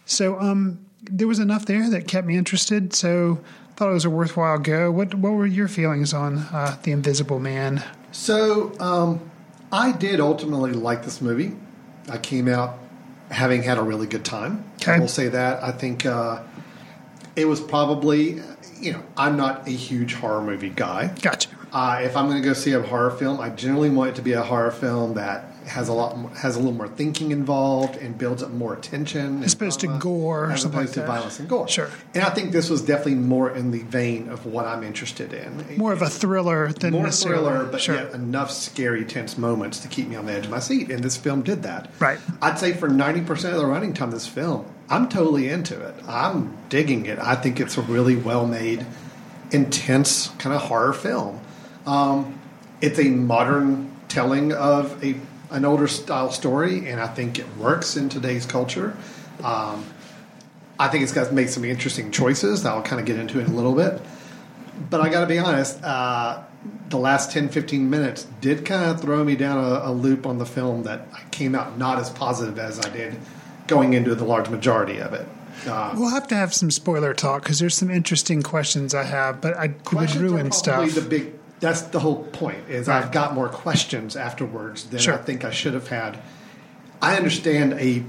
So 0.05 0.39
um, 0.39 0.85
there 1.01 1.27
was 1.27 1.39
enough 1.39 1.65
there 1.65 1.89
that 1.89 2.07
kept 2.07 2.27
me 2.27 2.37
interested. 2.37 2.93
So 2.93 3.41
I 3.69 3.73
thought 3.73 3.89
it 3.89 3.93
was 3.93 4.05
a 4.05 4.09
worthwhile 4.09 4.57
go. 4.57 4.89
What, 4.89 5.15
what 5.15 5.33
were 5.33 5.45
your 5.45 5.67
feelings 5.67 6.13
on 6.13 6.37
uh, 6.37 6.77
The 6.83 6.91
Invisible 6.93 7.39
Man? 7.39 7.83
So 8.13 8.71
um, 8.79 9.29
I 9.71 9.91
did 9.91 10.21
ultimately 10.21 10.71
like 10.71 11.03
this 11.03 11.21
movie. 11.21 11.51
I 12.07 12.19
came 12.19 12.47
out 12.47 12.79
having 13.31 13.63
had 13.63 13.77
a 13.77 13.83
really 13.83 14.07
good 14.07 14.23
time. 14.23 14.63
Okay. 14.75 14.93
I 14.93 14.99
will 14.99 15.09
say 15.09 15.27
that. 15.27 15.61
I 15.61 15.71
think 15.71 16.05
uh, 16.05 16.41
it 17.35 17.45
was 17.45 17.59
probably, 17.59 18.41
you 18.79 18.93
know, 18.93 19.03
I'm 19.17 19.35
not 19.35 19.67
a 19.67 19.71
huge 19.71 20.13
horror 20.13 20.41
movie 20.41 20.69
guy. 20.69 21.13
Gotcha. 21.21 21.49
Uh, 21.75 21.99
if 22.03 22.15
I'm 22.15 22.29
going 22.29 22.41
to 22.41 22.47
go 22.47 22.53
see 22.53 22.71
a 22.71 22.81
horror 22.81 23.11
film, 23.11 23.41
I 23.41 23.49
generally 23.49 23.89
want 23.89 24.11
it 24.11 24.15
to 24.15 24.21
be 24.21 24.31
a 24.31 24.41
horror 24.41 24.71
film 24.71 25.15
that 25.15 25.43
has 25.65 25.89
a 25.89 25.93
lot 25.93 26.17
more, 26.17 26.29
has 26.29 26.55
a 26.55 26.59
little 26.59 26.73
more 26.73 26.87
thinking 26.87 27.31
involved 27.31 27.97
and 27.97 28.17
builds 28.17 28.41
up 28.41 28.51
more 28.51 28.73
attention, 28.73 29.43
As 29.43 29.55
opposed 29.55 29.81
to 29.81 29.87
gore 29.99 30.45
or 30.45 30.51
as 30.53 30.63
opposed 30.63 30.87
like 30.87 30.93
to 30.93 30.99
that. 31.01 31.07
violence 31.07 31.37
and 31.37 31.49
gore. 31.49 31.67
Sure. 31.67 31.89
And 32.13 32.23
I 32.23 32.29
think 32.29 32.53
this 32.53 32.69
was 32.69 32.81
definitely 32.81 33.15
more 33.15 33.51
in 33.53 33.71
the 33.71 33.79
vein 33.79 34.29
of 34.29 34.45
what 34.45 34.65
I'm 34.65 34.83
interested 34.83 35.33
in. 35.33 35.77
More 35.77 35.91
of 35.91 36.01
a 36.01 36.09
thriller 36.09 36.71
than 36.71 36.93
more 36.93 37.11
thriller, 37.11 37.65
but 37.65 37.81
sure. 37.81 37.95
yet 37.95 38.13
enough 38.13 38.51
scary, 38.51 39.03
tense 39.03 39.37
moments 39.37 39.79
to 39.79 39.89
keep 39.89 40.07
me 40.07 40.15
on 40.15 40.27
the 40.27 40.31
edge 40.31 40.45
of 40.45 40.51
my 40.51 40.59
seat. 40.59 40.89
And 40.89 41.03
this 41.03 41.17
film 41.17 41.41
did 41.41 41.63
that. 41.63 41.89
Right. 41.99 42.19
I'd 42.41 42.57
say 42.57 42.71
for 42.71 42.87
ninety 42.87 43.19
percent 43.19 43.53
of 43.53 43.59
the 43.59 43.67
running 43.67 43.93
time, 43.93 44.09
of 44.09 44.13
this 44.13 44.27
film, 44.27 44.65
I'm 44.89 45.09
totally 45.09 45.49
into 45.49 45.77
it. 45.85 45.95
I'm 46.07 46.55
digging 46.69 47.05
it. 47.05 47.19
I 47.19 47.35
think 47.35 47.59
it's 47.59 47.77
a 47.77 47.81
really 47.81 48.15
well 48.15 48.47
made, 48.47 48.85
intense 49.51 50.29
kind 50.37 50.55
of 50.55 50.61
horror 50.61 50.93
film. 50.93 51.41
Um, 51.85 52.39
it's 52.81 52.99
a 52.99 53.03
modern 53.05 53.95
telling 54.07 54.51
of 54.53 55.03
a 55.03 55.15
an 55.51 55.63
older 55.63 55.87
style 55.87 56.31
story, 56.31 56.89
and 56.89 56.99
I 56.99 57.07
think 57.07 57.39
it 57.39 57.45
works 57.57 57.95
in 57.95 58.09
today's 58.09 58.45
culture. 58.45 58.97
Um, 59.43 59.85
I 60.79 60.87
think 60.89 61.03
it's 61.03 61.13
got 61.13 61.27
to 61.27 61.33
make 61.33 61.49
some 61.49 61.63
interesting 61.63 62.11
choices 62.11 62.63
that 62.63 62.73
I'll 62.73 62.81
kind 62.81 62.99
of 62.99 63.05
get 63.05 63.17
into 63.17 63.39
in 63.39 63.45
a 63.45 63.53
little 63.53 63.73
bit. 63.75 64.01
But 64.89 65.01
I 65.01 65.09
got 65.09 65.21
to 65.21 65.27
be 65.27 65.39
honest, 65.39 65.81
uh, 65.83 66.43
the 66.89 66.97
last 66.97 67.31
10, 67.31 67.49
15 67.49 67.89
minutes 67.89 68.27
did 68.41 68.65
kind 68.65 68.89
of 68.91 68.99
throw 68.99 69.23
me 69.23 69.35
down 69.35 69.63
a, 69.63 69.89
a 69.89 69.91
loop 69.91 70.25
on 70.25 70.37
the 70.37 70.45
film 70.45 70.83
that 70.83 71.07
I 71.13 71.21
came 71.29 71.55
out 71.55 71.77
not 71.77 71.99
as 71.99 72.09
positive 72.09 72.59
as 72.59 72.79
I 72.79 72.89
did 72.89 73.15
going 73.67 73.93
into 73.93 74.13
the 74.15 74.25
large 74.25 74.49
majority 74.49 74.99
of 74.99 75.13
it. 75.13 75.27
Uh, 75.65 75.93
We'll 75.95 76.09
have 76.09 76.27
to 76.27 76.35
have 76.35 76.53
some 76.53 76.69
spoiler 76.69 77.13
talk 77.13 77.43
because 77.43 77.59
there's 77.59 77.75
some 77.75 77.89
interesting 77.89 78.41
questions 78.41 78.93
I 78.93 79.03
have, 79.03 79.39
but 79.39 79.55
I 79.55 79.73
would 79.93 80.15
ruin 80.15 80.51
stuff. 80.51 80.93
The 80.93 81.01
big 81.01 81.34
that's 81.59 81.81
the 81.81 81.99
whole 81.99 82.23
point. 82.23 82.69
Is 82.69 82.87
Right. 82.87 83.03
I've 83.03 83.11
got 83.11 83.33
more 83.33 83.49
questions 83.49 84.15
afterwards 84.15 84.85
than 84.85 84.99
Sure. 84.99 85.13
I 85.13 85.17
think 85.17 85.45
I 85.45 85.51
should 85.51 85.73
have 85.73 85.87
had. 85.87 86.17
I 87.01 87.15
understand 87.15 87.73
a 87.73 88.03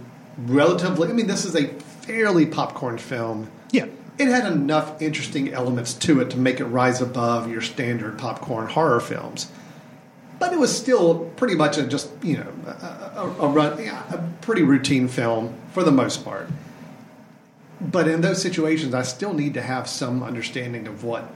relatively. 0.46 1.08
I 1.08 1.12
mean, 1.12 1.26
this 1.26 1.44
is 1.44 1.54
a 1.54 1.68
fairly 2.02 2.46
popcorn 2.46 2.98
film. 2.98 3.48
Yeah. 3.70 3.86
It 4.18 4.28
had 4.28 4.50
enough 4.50 5.00
interesting 5.02 5.52
elements 5.52 5.92
to 5.94 6.20
it 6.20 6.30
to 6.30 6.38
make 6.38 6.58
it 6.58 6.64
rise 6.64 7.02
above 7.02 7.50
your 7.50 7.60
standard 7.60 8.18
popcorn 8.18 8.68
horror 8.68 9.00
films. 9.00 9.48
But 10.38 10.52
it 10.52 10.58
was 10.58 10.74
still 10.74 11.30
pretty 11.36 11.54
much 11.54 11.78
a 11.78 11.86
just 11.86 12.10
you 12.22 12.38
know 12.38 12.52
a, 12.66 13.20
a, 13.20 13.36
a 13.40 13.48
run, 13.48 13.82
yeah, 13.82 14.02
a 14.12 14.18
pretty 14.42 14.62
routine 14.62 15.08
film 15.08 15.54
for 15.72 15.82
the 15.82 15.92
most 15.92 16.24
part. 16.24 16.48
But 17.80 18.08
in 18.08 18.22
those 18.22 18.40
situations, 18.40 18.94
I 18.94 19.02
still 19.02 19.34
need 19.34 19.54
to 19.54 19.62
have 19.62 19.86
some 19.86 20.22
understanding 20.22 20.86
of 20.86 21.04
what 21.04 21.30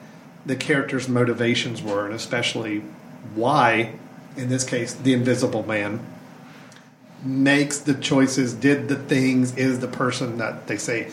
the 0.46 0.56
character's 0.56 1.08
motivations 1.08 1.82
were, 1.82 2.06
and 2.06 2.14
especially 2.14 2.82
why, 3.34 3.94
in 4.36 4.48
this 4.48 4.64
case, 4.64 4.94
the 4.94 5.12
Invisible 5.12 5.66
Man 5.66 6.00
makes 7.24 7.78
the 7.78 7.94
choices, 7.94 8.54
did 8.54 8.88
the 8.88 8.96
things, 8.96 9.56
is 9.56 9.80
the 9.80 9.88
person 9.88 10.38
that 10.38 10.66
they 10.66 10.78
say. 10.78 11.10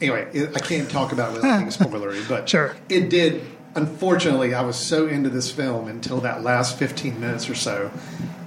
Anyway, 0.00 0.28
it, 0.32 0.56
I 0.56 0.60
can't 0.60 0.90
talk 0.90 1.12
about 1.12 1.30
it 1.30 1.34
without 1.34 1.58
being 1.58 1.70
spoilery, 1.70 2.28
but 2.28 2.48
Sure. 2.48 2.76
it 2.88 3.08
did. 3.10 3.42
Unfortunately, 3.74 4.54
I 4.54 4.62
was 4.62 4.76
so 4.76 5.06
into 5.06 5.28
this 5.28 5.50
film 5.50 5.86
until 5.88 6.20
that 6.22 6.42
last 6.42 6.76
15 6.78 7.20
minutes 7.20 7.48
or 7.48 7.54
so, 7.54 7.90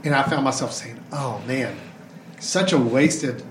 and 0.03 0.13
I 0.13 0.23
found 0.23 0.43
myself 0.43 0.73
saying, 0.73 0.99
"Oh 1.11 1.41
man, 1.47 1.77
such 2.39 2.73
a 2.73 2.77
wasted 2.77 3.43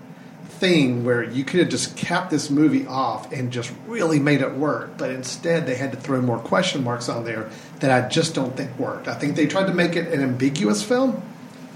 thing 0.60 1.04
where 1.04 1.22
you 1.22 1.42
could 1.42 1.60
have 1.60 1.70
just 1.70 1.96
capped 1.96 2.30
this 2.30 2.50
movie 2.50 2.86
off 2.86 3.32
and 3.32 3.50
just 3.50 3.72
really 3.86 4.20
made 4.20 4.42
it 4.42 4.52
work. 4.52 4.98
But 4.98 5.10
instead, 5.10 5.66
they 5.66 5.74
had 5.74 5.90
to 5.92 5.98
throw 5.98 6.20
more 6.20 6.38
question 6.38 6.84
marks 6.84 7.08
on 7.08 7.24
there 7.24 7.50
that 7.80 7.90
I 7.90 8.08
just 8.08 8.34
don't 8.34 8.54
think 8.56 8.78
worked. 8.78 9.08
I 9.08 9.14
think 9.14 9.36
they 9.36 9.46
tried 9.46 9.66
to 9.66 9.74
make 9.74 9.96
it 9.96 10.12
an 10.12 10.20
ambiguous 10.22 10.82
film, 10.82 11.22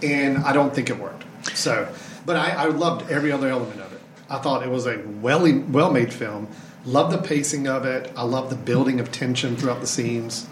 and 0.02 0.38
I 0.38 0.52
don't 0.52 0.74
think 0.74 0.90
it 0.90 0.98
worked. 0.98 1.24
So, 1.56 1.92
but 2.26 2.36
I, 2.36 2.50
I 2.50 2.64
loved 2.66 3.10
every 3.10 3.32
other 3.32 3.48
element 3.48 3.80
of 3.80 3.92
it. 3.92 4.00
I 4.28 4.38
thought 4.38 4.62
it 4.62 4.70
was 4.70 4.86
a 4.86 4.98
well 5.20 5.50
well 5.70 5.90
made 5.90 6.12
film. 6.12 6.48
Love 6.84 7.10
the 7.10 7.18
pacing 7.18 7.66
of 7.66 7.86
it. 7.86 8.12
I 8.14 8.24
love 8.24 8.50
the 8.50 8.56
building 8.56 9.00
of 9.00 9.10
tension 9.10 9.56
throughout 9.56 9.80
the 9.80 9.86
scenes. 9.86 10.46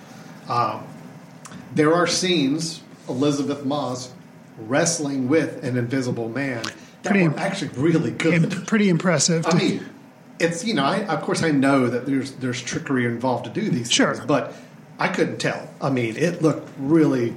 Um, 0.49 0.87
there 1.75 1.95
are 1.95 2.07
scenes 2.07 2.83
Elisabeth 3.09 3.65
Moss 3.65 4.13
wrestling 4.59 5.29
with 5.29 5.63
an 5.63 5.77
invisible 5.77 6.29
man 6.29 6.65
that 7.03 7.11
Pretty 7.11 7.29
were 7.29 7.39
actually 7.39 7.71
really 7.77 8.11
good. 8.11 8.51
Pretty 8.67 8.89
impressive. 8.89 9.47
I 9.47 9.57
mean, 9.57 9.85
it's 10.39 10.65
you 10.65 10.75
know, 10.75 10.85
I, 10.85 11.05
of 11.07 11.23
course, 11.23 11.43
I 11.43 11.51
know 11.51 11.89
that 11.89 12.07
there's 12.07 12.33
there's 12.33 12.63
trickery 12.63 13.05
involved 13.07 13.45
to 13.45 13.51
do 13.51 13.69
these 13.69 13.91
Sure. 13.91 14.15
things, 14.15 14.27
but 14.27 14.55
I 14.99 15.09
couldn't 15.09 15.39
tell. 15.39 15.69
I 15.81 15.91
mean, 15.91 16.17
it 16.17 16.43
looked 16.43 16.69
really 16.79 17.35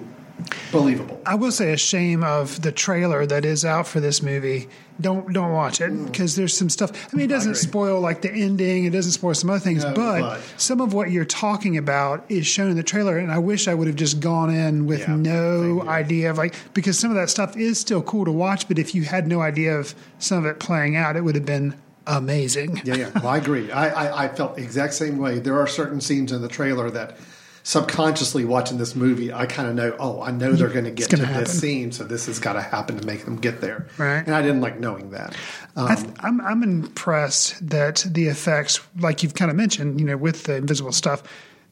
believable. 0.71 1.21
I 1.25 1.35
will 1.35 1.51
say 1.51 1.71
a 1.71 1.77
shame 1.77 2.23
of 2.23 2.61
the 2.61 2.71
trailer 2.71 3.25
that 3.25 3.45
is 3.45 3.65
out 3.65 3.87
for 3.87 3.99
this 3.99 4.21
movie. 4.21 4.67
Don't 4.99 5.33
don't 5.33 5.51
watch 5.51 5.81
it 5.81 5.91
mm. 5.91 6.05
because 6.05 6.35
there's 6.35 6.55
some 6.55 6.69
stuff. 6.69 6.91
I 7.13 7.15
mean, 7.17 7.25
it 7.25 7.29
doesn't 7.29 7.55
spoil 7.55 7.99
like 7.99 8.21
the 8.21 8.31
ending. 8.31 8.85
It 8.85 8.91
doesn't 8.91 9.11
spoil 9.11 9.33
some 9.33 9.49
other 9.49 9.59
things, 9.59 9.83
No, 9.83 9.93
but, 9.93 10.21
but- 10.21 10.41
some 10.57 10.79
of 10.79 10.93
what 10.93 11.11
you're 11.11 11.25
talking 11.25 11.77
about 11.77 12.25
is 12.29 12.47
shown 12.47 12.71
in 12.71 12.77
the 12.77 12.83
trailer. 12.83 13.17
And 13.17 13.31
I 13.31 13.37
wish 13.37 13.67
I 13.67 13.73
would 13.73 13.87
have 13.87 13.97
just 13.97 14.19
gone 14.19 14.49
in 14.49 14.85
with 14.85 15.01
Yeah, 15.01 15.15
no 15.15 15.83
idea 15.87 16.31
of 16.31 16.37
like 16.37 16.55
because 16.73 16.97
some 16.97 17.11
of 17.11 17.17
that 17.17 17.29
stuff 17.29 17.57
is 17.57 17.79
still 17.79 18.01
cool 18.01 18.25
to 18.25 18.31
watch. 18.31 18.67
But 18.67 18.79
if 18.79 18.95
you 18.95 19.03
had 19.03 19.27
no 19.27 19.41
idea 19.41 19.77
of 19.77 19.95
some 20.19 20.39
of 20.39 20.45
it 20.45 20.59
playing 20.59 20.95
out, 20.95 21.15
it 21.15 21.21
would 21.21 21.35
have 21.35 21.45
been 21.45 21.75
amazing. 22.07 22.81
Yeah, 22.85 22.95
yeah. 22.95 23.11
Well, 23.15 23.27
I 23.27 23.37
agree. 23.37 23.71
I, 23.71 23.89
I, 23.89 24.25
I 24.25 24.27
felt 24.27 24.55
the 24.55 24.63
exact 24.63 24.93
same 24.93 25.17
way. 25.17 25.39
There 25.39 25.59
are 25.59 25.67
certain 25.67 25.99
scenes 26.01 26.31
in 26.31 26.41
the 26.41 26.47
trailer 26.47 26.89
that 26.91 27.17
subconsciously 27.65 28.45
watching 28.45 28.77
this 28.77 28.95
movie, 28.95 29.33
I 29.33 29.47
kind 29.47 29.67
of 29.67 29.73
know, 29.73 29.95
oh, 29.99 30.21
I 30.21 30.29
know 30.29 30.53
they're 30.53 30.69
going 30.69 30.85
to 30.85 30.91
get 30.91 31.09
to 31.09 31.25
happen. 31.25 31.43
this 31.43 31.59
scene, 31.59 31.91
so 31.91 32.03
this 32.03 32.27
has 32.27 32.37
got 32.37 32.53
to 32.53 32.61
happen 32.61 32.97
to 32.99 33.05
make 33.05 33.25
them 33.25 33.37
get 33.37 33.59
there. 33.59 33.87
Right. 33.97 34.19
And 34.19 34.35
I 34.35 34.43
didn't 34.43 34.61
like 34.61 34.79
knowing 34.79 35.09
that. 35.09 35.35
Um, 35.75 35.87
I 35.87 35.95
th- 35.95 36.13
I'm 36.19 36.39
I'm 36.41 36.61
impressed 36.61 37.67
that 37.67 38.05
the 38.07 38.27
effects, 38.27 38.79
like 38.99 39.23
you've 39.23 39.33
kind 39.33 39.49
of 39.49 39.57
mentioned, 39.57 39.99
you 39.99 40.05
know, 40.05 40.15
with 40.15 40.43
the 40.43 40.55
invisible 40.55 40.91
stuff, 40.91 41.23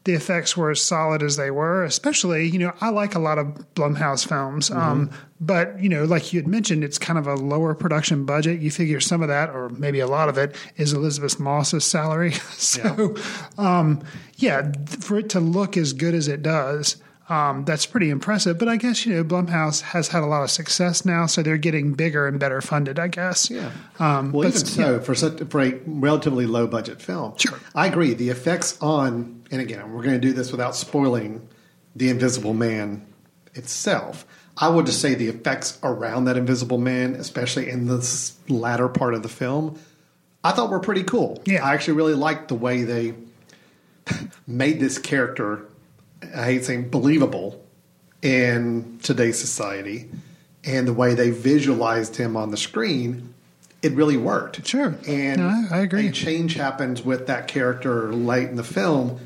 the 0.04 0.12
effects 0.12 0.56
were 0.56 0.70
as 0.70 0.80
solid 0.80 1.22
as 1.22 1.36
they 1.36 1.50
were. 1.50 1.84
Especially, 1.84 2.46
you 2.46 2.58
know, 2.58 2.72
I 2.80 2.90
like 2.90 3.14
a 3.14 3.18
lot 3.18 3.38
of 3.38 3.46
Blumhouse 3.74 4.26
films, 4.26 4.70
um, 4.70 5.10
but 5.40 5.80
you 5.82 5.88
know, 5.88 6.04
like 6.04 6.32
you 6.32 6.40
had 6.40 6.46
mentioned, 6.46 6.84
it's 6.84 6.98
kind 6.98 7.18
of 7.18 7.26
a 7.26 7.34
lower 7.34 7.74
production 7.74 8.24
budget. 8.24 8.60
You 8.60 8.70
figure 8.70 9.00
some 9.00 9.22
of 9.22 9.28
that, 9.28 9.50
or 9.50 9.70
maybe 9.70 10.00
a 10.00 10.06
lot 10.06 10.28
of 10.28 10.38
it, 10.38 10.56
is 10.76 10.92
Elisabeth 10.92 11.40
Moss's 11.40 11.84
salary. 11.84 12.32
so, 12.56 13.14
um, 13.58 14.02
yeah, 14.36 14.72
for 15.00 15.18
it 15.18 15.30
to 15.30 15.40
look 15.40 15.76
as 15.76 15.92
good 15.92 16.14
as 16.14 16.28
it 16.28 16.42
does. 16.42 16.96
Um, 17.30 17.64
that's 17.64 17.86
pretty 17.86 18.10
impressive, 18.10 18.58
but 18.58 18.68
I 18.68 18.76
guess 18.76 19.06
you 19.06 19.14
know 19.14 19.24
Blumhouse 19.24 19.80
has 19.80 20.08
had 20.08 20.22
a 20.22 20.26
lot 20.26 20.42
of 20.42 20.50
success 20.50 21.06
now, 21.06 21.24
so 21.24 21.42
they're 21.42 21.56
getting 21.56 21.94
bigger 21.94 22.28
and 22.28 22.38
better 22.38 22.60
funded. 22.60 22.98
I 22.98 23.08
guess. 23.08 23.48
Yeah. 23.50 23.70
Um, 23.98 24.30
well, 24.30 24.42
but 24.42 24.54
even 24.56 24.66
so, 24.66 25.00
for 25.00 25.14
such 25.14 25.38
for 25.48 25.62
a 25.62 25.72
relatively 25.86 26.44
low 26.44 26.66
budget 26.66 27.00
film, 27.00 27.32
Sure. 27.38 27.58
I 27.74 27.86
agree. 27.86 28.12
The 28.12 28.28
effects 28.28 28.76
on, 28.82 29.42
and 29.54 29.62
again, 29.62 29.92
we're 29.92 30.02
going 30.02 30.20
to 30.20 30.26
do 30.26 30.32
this 30.32 30.50
without 30.50 30.74
spoiling 30.74 31.48
the 31.94 32.08
Invisible 32.10 32.54
Man 32.54 33.06
itself. 33.54 34.26
I 34.56 34.68
would 34.68 34.86
just 34.86 35.00
say 35.00 35.14
the 35.14 35.28
effects 35.28 35.78
around 35.84 36.24
that 36.24 36.36
Invisible 36.36 36.78
Man, 36.78 37.14
especially 37.14 37.70
in 37.70 37.86
this 37.86 38.36
latter 38.48 38.88
part 38.88 39.14
of 39.14 39.22
the 39.22 39.28
film, 39.28 39.78
I 40.42 40.50
thought 40.50 40.70
were 40.70 40.80
pretty 40.80 41.04
cool. 41.04 41.40
Yeah. 41.46 41.64
I 41.64 41.72
actually 41.74 41.94
really 41.94 42.14
liked 42.14 42.48
the 42.48 42.54
way 42.56 42.82
they 42.82 43.14
made 44.46 44.80
this 44.80 44.98
character. 44.98 45.64
I 46.36 46.44
hate 46.44 46.64
saying 46.64 46.88
believable 46.90 47.64
in 48.22 48.98
today's 49.02 49.38
society, 49.38 50.08
and 50.64 50.88
the 50.88 50.92
way 50.94 51.14
they 51.14 51.30
visualized 51.30 52.16
him 52.16 52.36
on 52.36 52.50
the 52.50 52.56
screen, 52.56 53.34
it 53.82 53.92
really 53.92 54.16
worked. 54.16 54.66
Sure. 54.66 54.94
and 55.06 55.40
No, 55.40 55.48
I- 55.48 55.78
I 55.78 55.80
agree. 55.82 56.08
A 56.08 56.12
change 56.12 56.54
happens 56.54 57.02
with 57.04 57.26
that 57.26 57.48
character 57.48 58.12
late 58.12 58.48
in 58.48 58.56
the 58.56 58.64
film, 58.64 59.20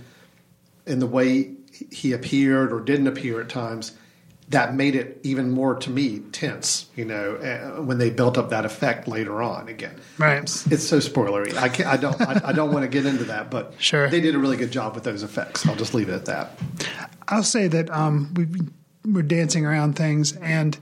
in 0.88 0.98
the 0.98 1.06
way 1.06 1.54
he 1.92 2.12
appeared 2.12 2.72
or 2.72 2.80
didn't 2.80 3.06
appear 3.06 3.40
at 3.40 3.48
times. 3.48 3.92
That 4.50 4.74
made 4.74 4.94
it 4.94 5.20
even 5.24 5.50
more 5.50 5.74
to 5.74 5.90
me 5.90 6.20
tense, 6.32 6.86
you 6.96 7.04
know, 7.04 7.34
uh, 7.36 7.82
when 7.82 7.98
they 7.98 8.08
built 8.08 8.38
up 8.38 8.48
that 8.48 8.64
effect 8.64 9.06
later 9.06 9.42
on. 9.42 9.68
Again, 9.68 10.00
Right. 10.16 10.42
It's, 10.42 10.66
it's 10.72 10.88
so 10.88 11.00
spoilery. 11.00 11.54
I 11.54 11.68
can't. 11.68 11.86
I 11.86 11.98
don't. 11.98 12.18
I, 12.18 12.40
I 12.48 12.52
don't 12.54 12.72
want 12.72 12.82
to 12.84 12.88
get 12.88 13.04
into 13.04 13.24
that, 13.24 13.50
but 13.50 13.74
Sure. 13.78 14.08
they 14.08 14.22
did 14.22 14.34
a 14.34 14.38
really 14.38 14.56
good 14.56 14.70
job 14.70 14.94
with 14.94 15.04
those 15.04 15.22
effects. 15.22 15.66
I'll 15.66 15.76
just 15.76 15.92
leave 15.92 16.08
it 16.08 16.14
at 16.14 16.24
that. 16.24 16.58
I'll 17.28 17.42
say 17.42 17.68
that 17.68 17.90
um, 17.90 18.32
we 18.34 18.46
we're 19.12 19.20
dancing 19.22 19.66
around 19.66 19.96
things, 19.96 20.32
and 20.38 20.78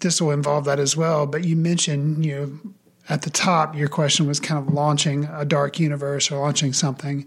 this 0.00 0.20
will 0.20 0.32
involve 0.32 0.66
that 0.66 0.78
as 0.78 0.94
well. 0.94 1.26
But 1.26 1.44
you 1.44 1.56
mentioned, 1.56 2.22
you 2.26 2.34
know, 2.36 2.72
at 3.08 3.22
the 3.22 3.30
top, 3.30 3.74
your 3.74 3.88
question 3.88 4.26
was 4.26 4.40
kind 4.40 4.58
of 4.68 4.74
launching 4.74 5.24
a 5.32 5.46
dark 5.46 5.80
universe 5.80 6.30
or 6.30 6.38
launching 6.38 6.74
something, 6.74 7.26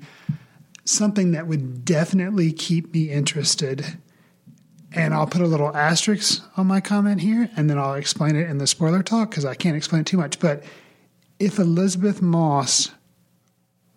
something 0.87 1.31
that 1.31 1.47
would 1.47 1.83
definitely 1.85 2.51
keep 2.51 2.93
me 2.93 3.09
interested. 3.09 3.97
And 4.93 5.13
I'll 5.13 5.27
put 5.27 5.41
a 5.41 5.47
little 5.47 5.75
asterisk 5.75 6.43
on 6.55 6.67
my 6.67 6.79
comment 6.79 7.21
here, 7.21 7.49
and 7.55 7.69
then 7.69 7.77
I'll 7.77 7.95
explain 7.95 8.35
it 8.35 8.49
in 8.49 8.57
the 8.57 8.67
spoiler 8.67 9.03
talk 9.03 9.29
because 9.29 9.45
I 9.45 9.53
can't 9.53 9.75
explain 9.75 10.01
it 10.01 10.07
too 10.07 10.17
much. 10.17 10.39
But 10.39 10.63
if 11.39 11.59
Elisabeth 11.59 12.21
Moss 12.21 12.91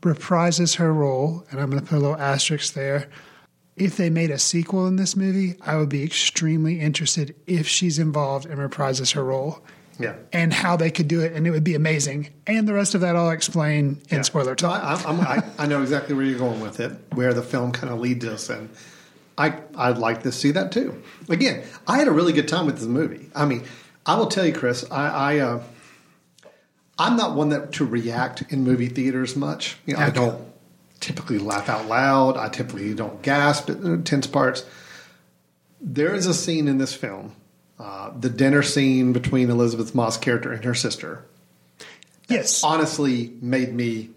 reprises 0.02 0.76
her 0.76 0.92
role, 0.92 1.46
and 1.50 1.60
I'm 1.60 1.70
going 1.70 1.82
to 1.82 1.88
put 1.88 1.96
a 1.96 2.00
little 2.00 2.16
asterisk 2.16 2.74
there, 2.74 3.08
if 3.76 3.96
they 3.96 4.10
made 4.10 4.30
a 4.30 4.38
sequel 4.38 4.86
in 4.86 4.96
this 4.96 5.16
movie, 5.16 5.56
I 5.62 5.76
would 5.76 5.88
be 5.88 6.02
extremely 6.02 6.80
interested 6.80 7.34
if 7.46 7.66
she's 7.66 7.98
involved 7.98 8.46
and 8.46 8.58
reprises 8.58 9.12
her 9.12 9.24
role 9.24 9.64
Yeah. 10.00 10.14
and 10.32 10.52
how 10.52 10.76
they 10.76 10.90
could 10.90 11.06
do 11.08 11.20
it, 11.20 11.32
and 11.34 11.46
it 11.46 11.50
would 11.50 11.64
be 11.64 11.74
amazing. 11.74 12.30
And 12.46 12.66
the 12.66 12.72
rest 12.74 12.94
of 12.94 13.02
that 13.02 13.14
I'll 13.16 13.30
explain 13.30 14.00
in 14.08 14.16
Yeah. 14.18 14.22
spoiler 14.22 14.54
talk. 14.54 14.82
I, 14.82 15.08
I'm, 15.08 15.20
I, 15.20 15.42
I 15.58 15.66
know 15.66 15.82
exactly 15.82 16.14
where 16.14 16.24
you're 16.24 16.38
going 16.38 16.60
with 16.60 16.80
it, 16.80 16.92
where 17.14 17.34
the 17.34 17.42
film 17.42 17.72
kind 17.72 17.92
of 17.92 18.00
leads 18.00 18.24
us, 18.24 18.48
and 18.50 18.70
I 19.38 19.54
I'd 19.76 19.98
like 19.98 20.22
to 20.24 20.32
see 20.32 20.50
that 20.52 20.72
too. 20.72 21.02
Again, 21.28 21.62
I 21.86 21.98
had 21.98 22.08
a 22.08 22.12
really 22.12 22.32
good 22.32 22.48
time 22.48 22.66
with 22.66 22.76
this 22.78 22.86
movie. 22.86 23.28
I 23.34 23.44
mean, 23.46 23.64
I 24.06 24.16
will 24.16 24.26
tell 24.26 24.44
you, 24.46 24.52
Chris, 24.52 24.84
I, 24.90 25.08
I 25.08 25.38
uh, 25.40 25.62
I'm 26.98 27.16
not 27.16 27.34
one 27.34 27.48
that 27.50 27.72
to 27.74 27.84
react 27.86 28.42
in 28.50 28.64
movie 28.64 28.88
theaters 28.88 29.36
much. 29.36 29.76
You 29.86 29.94
know, 29.94 30.00
I 30.00 30.10
don't 30.10 30.42
typically 31.00 31.38
laugh 31.38 31.68
out 31.70 31.86
loud. 31.86 32.36
I 32.36 32.48
typically 32.48 32.92
don't 32.94 33.22
gasp 33.22 33.70
at 33.70 33.82
uh, 33.84 33.96
tense 34.04 34.26
parts. 34.26 34.64
There 35.80 36.14
is 36.14 36.26
a 36.26 36.34
scene 36.34 36.68
in 36.68 36.76
this 36.76 36.94
film, 36.94 37.34
uh, 37.80 38.12
the 38.18 38.28
dinner 38.30 38.62
scene 38.62 39.12
between 39.12 39.48
Elisabeth 39.50 39.94
Moss' 39.94 40.16
character 40.16 40.52
and 40.52 40.64
her 40.64 40.74
sister 40.74 41.24
yes. 42.28 42.62
honestly 42.64 43.32
made 43.40 43.72
me 43.74 44.10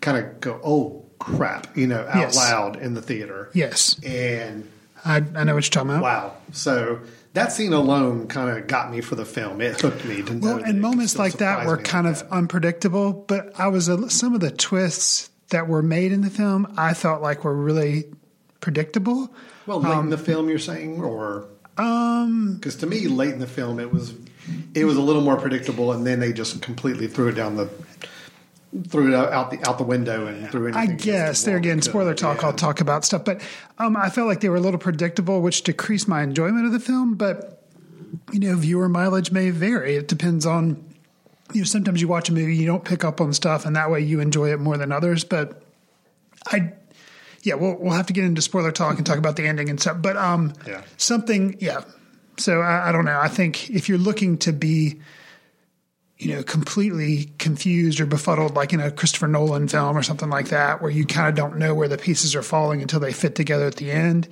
kind 0.00 0.18
of 0.18 0.40
go, 0.40 0.60
"Oh 0.64 1.04
crap!" 1.18 1.76
You 1.76 1.86
know, 1.86 2.00
out 2.08 2.16
Yes. 2.16 2.36
loud 2.36 2.76
in 2.76 2.94
the 2.94 3.02
theater. 3.02 3.50
Yes. 3.52 3.98
And 4.04 4.68
I, 5.04 5.16
I 5.16 5.44
know 5.44 5.54
what 5.54 5.64
you're 5.64 5.70
talking 5.70 5.90
about. 5.90 6.02
wow, 6.02 6.32
so 6.52 7.00
that 7.34 7.52
scene 7.52 7.72
alone 7.72 8.26
kind 8.28 8.50
of 8.56 8.66
got 8.66 8.90
me 8.90 9.00
for 9.00 9.16
the 9.16 9.24
film. 9.26 9.60
It 9.60 9.80
hooked 9.80 10.04
me 10.04 10.22
to. 10.22 10.38
Well, 10.38 10.62
and 10.64 10.80
moments 10.80 11.18
like 11.18 11.34
that 11.34 11.66
were 11.66 11.76
kind 11.76 12.06
like 12.06 12.16
of 12.16 12.28
that. 12.28 12.34
unpredictable, 12.34 13.12
but 13.12 13.58
I 13.58 13.68
was 13.68 13.88
a, 13.88 14.08
some 14.10 14.34
of 14.34 14.40
the 14.40 14.50
twists 14.50 15.30
that 15.50 15.68
were 15.68 15.82
made 15.82 16.10
in 16.12 16.22
the 16.22 16.30
film 16.30 16.72
I 16.76 16.94
felt 16.94 17.20
like 17.22 17.44
were 17.44 17.54
really 17.54 18.04
predictable. 18.60 19.32
Well, 19.66 19.80
late 19.80 19.98
in 19.98 20.10
the 20.10 20.18
film, 20.18 20.48
you're 20.48 20.58
saying, 20.58 21.02
or 21.02 21.46
um, 21.76 22.54
because 22.54 22.76
to 22.76 22.86
me, 22.86 23.08
late 23.08 23.32
in 23.32 23.38
the 23.38 23.46
film, 23.46 23.80
it 23.80 23.92
was 23.92 24.14
it 24.74 24.84
was 24.84 24.96
a 24.96 25.00
little 25.00 25.22
more 25.22 25.36
predictable, 25.36 25.92
and 25.92 26.06
then 26.06 26.20
they 26.20 26.32
just 26.32 26.62
completely 26.62 27.06
threw 27.06 27.28
it 27.28 27.34
down 27.34 27.56
the 27.56 27.68
threw 28.88 29.08
it 29.08 29.14
out 29.14 29.50
the 29.50 29.68
out 29.68 29.78
the 29.78 29.84
window 29.84 30.26
and 30.26 30.50
threw 30.50 30.66
anything. 30.66 30.82
I 30.82 30.86
the 30.86 31.02
guess 31.02 31.42
there 31.44 31.56
again, 31.56 31.82
spoiler 31.82 32.14
talk. 32.14 32.42
yeah. 32.42 32.48
I'll 32.48 32.52
talk 32.52 32.80
about 32.80 33.04
stuff, 33.04 33.24
but 33.24 33.40
um, 33.78 33.96
I 33.96 34.10
felt 34.10 34.28
like 34.28 34.40
they 34.40 34.48
were 34.48 34.56
a 34.56 34.60
little 34.60 34.78
predictable, 34.78 35.40
which 35.40 35.62
decreased 35.62 36.08
my 36.08 36.22
enjoyment 36.22 36.66
of 36.66 36.72
the 36.72 36.80
film. 36.80 37.14
But 37.14 37.62
you 38.32 38.40
know, 38.40 38.56
viewer 38.56 38.88
mileage 38.88 39.32
may 39.32 39.50
vary. 39.50 39.96
It 39.96 40.08
depends 40.08 40.46
on 40.46 40.84
you 41.52 41.62
know. 41.62 41.64
Sometimes 41.64 42.00
you 42.00 42.08
watch 42.08 42.28
a 42.28 42.32
movie, 42.32 42.56
you 42.56 42.66
don't 42.66 42.84
pick 42.84 43.04
up 43.04 43.20
on 43.20 43.32
stuff, 43.32 43.66
and 43.66 43.74
that 43.74 43.90
way 43.90 44.00
you 44.00 44.20
enjoy 44.20 44.52
it 44.52 44.60
more 44.60 44.76
than 44.76 44.92
others. 44.92 45.24
But 45.24 45.62
I, 46.46 46.72
yeah, 47.44 47.54
we'll 47.54 47.76
we'll 47.78 47.92
have 47.92 48.06
to 48.06 48.12
get 48.12 48.24
into 48.24 48.42
spoiler 48.42 48.72
talk 48.72 48.96
and 48.96 49.06
talk 49.06 49.18
about 49.18 49.36
the 49.36 49.46
ending 49.46 49.68
and 49.70 49.80
stuff. 49.80 49.98
But 50.00 50.16
um, 50.16 50.52
Yeah. 50.66 50.82
something, 50.96 51.56
yeah. 51.60 51.82
So 52.38 52.60
I, 52.60 52.88
I 52.88 52.92
don't 52.92 53.04
know. 53.04 53.18
I 53.20 53.28
think 53.28 53.70
if 53.70 53.88
you're 53.88 53.98
looking 53.98 54.38
to 54.38 54.52
be 54.52 55.00
you 56.16 56.32
know, 56.32 56.42
completely 56.44 57.24
confused 57.38 58.00
or 58.00 58.06
befuddled, 58.06 58.54
like 58.54 58.72
in 58.72 58.78
a 58.80 58.90
Christopher 58.90 59.26
Nolan 59.26 59.66
film 59.66 59.96
or 59.98 60.02
something 60.02 60.30
like 60.30 60.48
that, 60.50 60.80
where 60.80 60.90
you 60.90 61.04
kind 61.04 61.28
of 61.28 61.34
don't 61.34 61.58
know 61.58 61.74
where 61.74 61.88
the 61.88 61.98
pieces 61.98 62.36
are 62.36 62.42
falling 62.42 62.80
until 62.80 63.00
they 63.00 63.12
fit 63.12 63.34
together 63.34 63.66
at 63.66 63.76
the 63.76 63.90
end. 63.90 64.28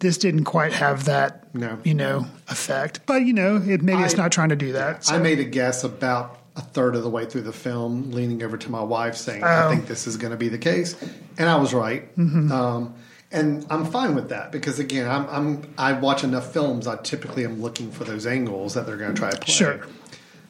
This 0.00 0.18
didn't 0.18 0.44
quite 0.44 0.72
have 0.72 1.04
that, 1.04 1.54
No. 1.54 1.78
you 1.84 1.94
know, 1.94 2.26
effect. 2.48 3.00
But 3.06 3.24
you 3.26 3.32
know, 3.32 3.56
it 3.64 3.80
maybe 3.80 4.02
it's 4.02 4.16
not 4.16 4.32
trying 4.32 4.48
to 4.48 4.56
do 4.56 4.72
that. 4.72 5.04
So. 5.04 5.14
I 5.14 5.18
made 5.18 5.38
a 5.38 5.44
guess 5.44 5.84
about 5.84 6.39
a 6.60 6.62
third 6.62 6.94
of 6.94 7.02
the 7.02 7.10
way 7.10 7.24
through 7.24 7.42
the 7.42 7.52
film, 7.52 8.12
leaning 8.12 8.42
over 8.42 8.56
to 8.56 8.70
my 8.70 8.82
wife, 8.82 9.16
saying, 9.16 9.42
Oh. 9.42 9.46
Mm-hmm. 9.46 9.68
"I 9.68 9.74
think 9.74 9.88
this 9.88 10.06
is 10.06 10.16
going 10.16 10.32
to 10.32 10.36
be 10.36 10.48
the 10.48 10.58
case," 10.58 10.94
and 11.38 11.48
I 11.48 11.56
was 11.56 11.72
right. 11.72 12.08
Um, 12.18 12.94
and 13.32 13.64
I'm 13.70 13.86
fine 13.86 14.14
with 14.14 14.28
that 14.30 14.50
because 14.52 14.78
again, 14.78 15.08
I'm, 15.08 15.26
I'm 15.28 15.74
I 15.78 15.92
watch 15.92 16.24
enough 16.24 16.52
films. 16.52 16.86
I 16.86 16.96
typically 16.96 17.44
am 17.44 17.62
looking 17.62 17.90
for 17.92 18.04
those 18.04 18.26
angles 18.26 18.74
that 18.74 18.86
they're 18.86 18.96
going 18.96 19.14
to 19.14 19.18
try 19.18 19.30
to 19.30 19.38
play. 19.38 19.54
Sure. 19.54 19.80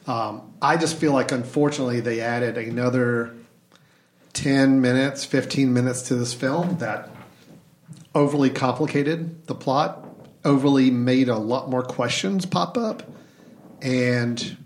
Um, 0.07 0.51
I 0.61 0.77
just 0.77 0.97
feel 0.97 1.13
like 1.13 1.31
unfortunately 1.31 1.99
they 1.99 2.21
added 2.21 2.57
another 2.57 3.33
ten 4.33 4.81
minutes, 4.81 5.23
fifteen 5.25 5.73
minutes 5.73 6.01
to 6.03 6.15
this 6.15 6.33
film 6.33 6.77
that 6.79 7.09
overly 8.13 8.49
complicated 8.49 9.45
the 9.47 9.55
plot, 9.55 10.03
overly 10.43 10.89
made 10.91 11.29
a 11.29 11.37
lot 11.37 11.69
more 11.69 11.83
questions 11.83 12.45
pop 12.45 12.77
up, 12.77 13.03
and 13.81 14.57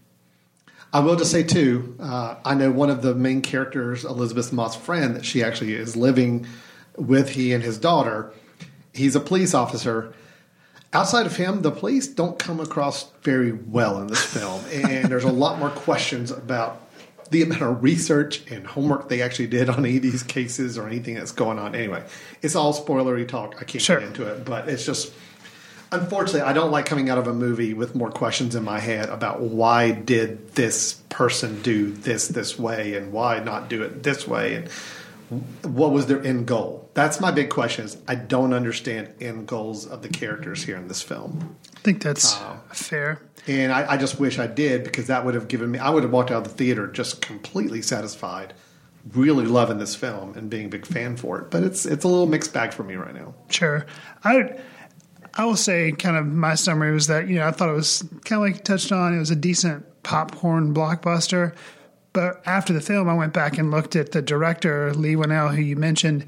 I 0.95 0.99
will 0.99 1.17
just 1.17 1.29
say 1.29 1.43
too, 1.43 1.93
uh, 1.99 2.35
I 2.45 2.53
know 2.53 2.71
one 2.71 2.89
of 2.89 3.01
the 3.01 3.13
main 3.13 3.41
characters, 3.41 4.05
Elisabeth 4.05 4.53
Moss' 4.53 4.77
friend, 4.77 5.13
that 5.17 5.25
she 5.25 5.43
actually 5.43 5.73
is 5.73 5.97
living 5.97 6.47
with 6.95 7.31
he 7.31 7.51
and 7.51 7.61
his 7.61 7.77
daughter. 7.77 8.31
He's 8.93 9.13
a 9.13 9.19
police 9.19 9.53
officer. 9.53 10.13
Outside 10.93 11.25
of 11.25 11.35
him, 11.35 11.63
the 11.63 11.71
police 11.71 12.07
don't 12.07 12.39
come 12.39 12.61
across 12.61 13.11
very 13.23 13.51
well 13.51 13.99
in 13.99 14.07
this 14.07 14.23
film, 14.23 14.61
and 14.71 15.09
there's 15.09 15.25
a 15.25 15.31
lot 15.33 15.59
more 15.59 15.69
questions 15.69 16.31
about 16.31 16.81
the 17.29 17.43
amount 17.43 17.63
of 17.63 17.83
research 17.83 18.49
and 18.49 18.65
homework 18.65 19.09
they 19.09 19.21
actually 19.21 19.47
did 19.47 19.67
on 19.69 19.79
any 19.85 19.97
of 19.97 20.01
these 20.01 20.23
cases 20.23 20.77
or 20.77 20.87
anything 20.87 21.15
that's 21.15 21.33
going 21.33 21.59
on. 21.59 21.75
Anyway, 21.75 22.05
it's 22.41 22.55
all 22.55 22.73
spoilery 22.73 23.27
talk. 23.27 23.55
I 23.59 23.65
can't 23.65 23.81
Sure. 23.81 23.99
get 23.99 24.07
into 24.07 24.31
it, 24.31 24.45
but 24.45 24.69
it's 24.69 24.85
just 24.85 25.11
unfortunately, 26.01 26.41
I 26.41 26.53
don't 26.53 26.71
like 26.71 26.85
coming 26.85 27.09
out 27.09 27.17
of 27.17 27.27
a 27.27 27.33
movie 27.33 27.73
with 27.73 27.95
more 27.95 28.11
questions 28.11 28.55
in 28.55 28.63
my 28.63 28.79
head 28.79 29.09
about 29.09 29.41
why 29.41 29.91
did 29.91 30.53
this 30.55 30.93
person 31.09 31.61
do 31.61 31.91
this 31.91 32.27
this 32.27 32.57
way 32.59 32.95
and 32.95 33.11
why 33.11 33.39
not 33.39 33.69
do 33.69 33.81
it 33.83 34.03
this 34.03 34.27
way 34.27 34.55
and 34.55 34.69
what 35.75 35.91
was 35.91 36.05
their 36.05 36.21
end 36.23 36.45
goal. 36.45 36.89
That's 36.93 37.19
my 37.19 37.31
big 37.31 37.49
question. 37.49 37.85
Is 37.85 37.97
I 38.07 38.15
don't 38.15 38.53
understand 38.53 39.09
end 39.19 39.47
goals 39.47 39.85
of 39.87 40.01
the 40.01 40.09
characters 40.09 40.63
here 40.63 40.77
in 40.77 40.87
this 40.87 41.01
film, 41.01 41.55
I 41.75 41.79
think 41.79 42.01
that's 42.03 42.35
Uh, 42.39 42.57
fair. 42.71 43.19
and 43.47 43.71
I, 43.73 43.93
I 43.93 43.97
just 43.97 44.19
wish 44.19 44.39
I 44.39 44.47
did 44.47 44.83
because 44.83 45.07
that 45.07 45.25
would 45.25 45.33
have 45.35 45.47
given 45.47 45.71
me. 45.71 45.79
I 45.79 45.89
would 45.89 46.03
have 46.03 46.11
walked 46.11 46.31
out 46.31 46.37
of 46.37 46.43
the 46.43 46.49
theater 46.57 46.87
just 46.87 47.21
completely 47.21 47.81
satisfied, 47.81 48.53
really 49.13 49.45
loving 49.45 49.77
this 49.79 49.95
film 49.95 50.33
and 50.37 50.49
being 50.49 50.65
a 50.67 50.69
big 50.69 50.85
fan 50.85 51.17
for 51.17 51.39
it. 51.39 51.49
But 51.51 51.63
it's 51.63 51.85
it's 51.85 52.03
a 52.05 52.07
little 52.07 52.27
mixed 52.27 52.53
bag 52.53 52.71
for 52.73 52.83
me 52.83 52.95
right 52.95 53.13
now. 53.15 53.33
Sure. 53.49 53.85
I 54.23 54.57
I 55.37 55.45
will 55.45 55.57
say 55.57 55.91
kind 55.91 56.15
of 56.15 56.25
my 56.25 56.55
summary 56.55 56.93
was 56.93 57.07
that, 57.07 57.27
you 57.27 57.35
know, 57.35 57.47
I 57.47 57.51
thought 57.51 57.69
it 57.69 57.73
was 57.73 58.03
kind 58.23 58.41
of 58.41 58.53
like 58.53 58.63
touched 58.63 58.91
on, 58.91 59.13
it 59.13 59.19
was 59.19 59.31
a 59.31 59.35
decent 59.35 59.85
popcorn 60.03 60.73
blockbuster. 60.73 61.53
But 62.13 62.41
after 62.45 62.71
the 62.71 62.79
film, 62.79 63.09
I 63.09 63.13
went 63.13 63.33
back 63.33 63.57
and 63.57 63.71
looked 63.71 63.97
at 63.97 64.13
the 64.13 64.21
director, 64.21 64.93
Leigh 64.93 65.17
Whannell, 65.17 65.53
who 65.53 65.61
you 65.61 65.75
mentioned. 65.75 66.25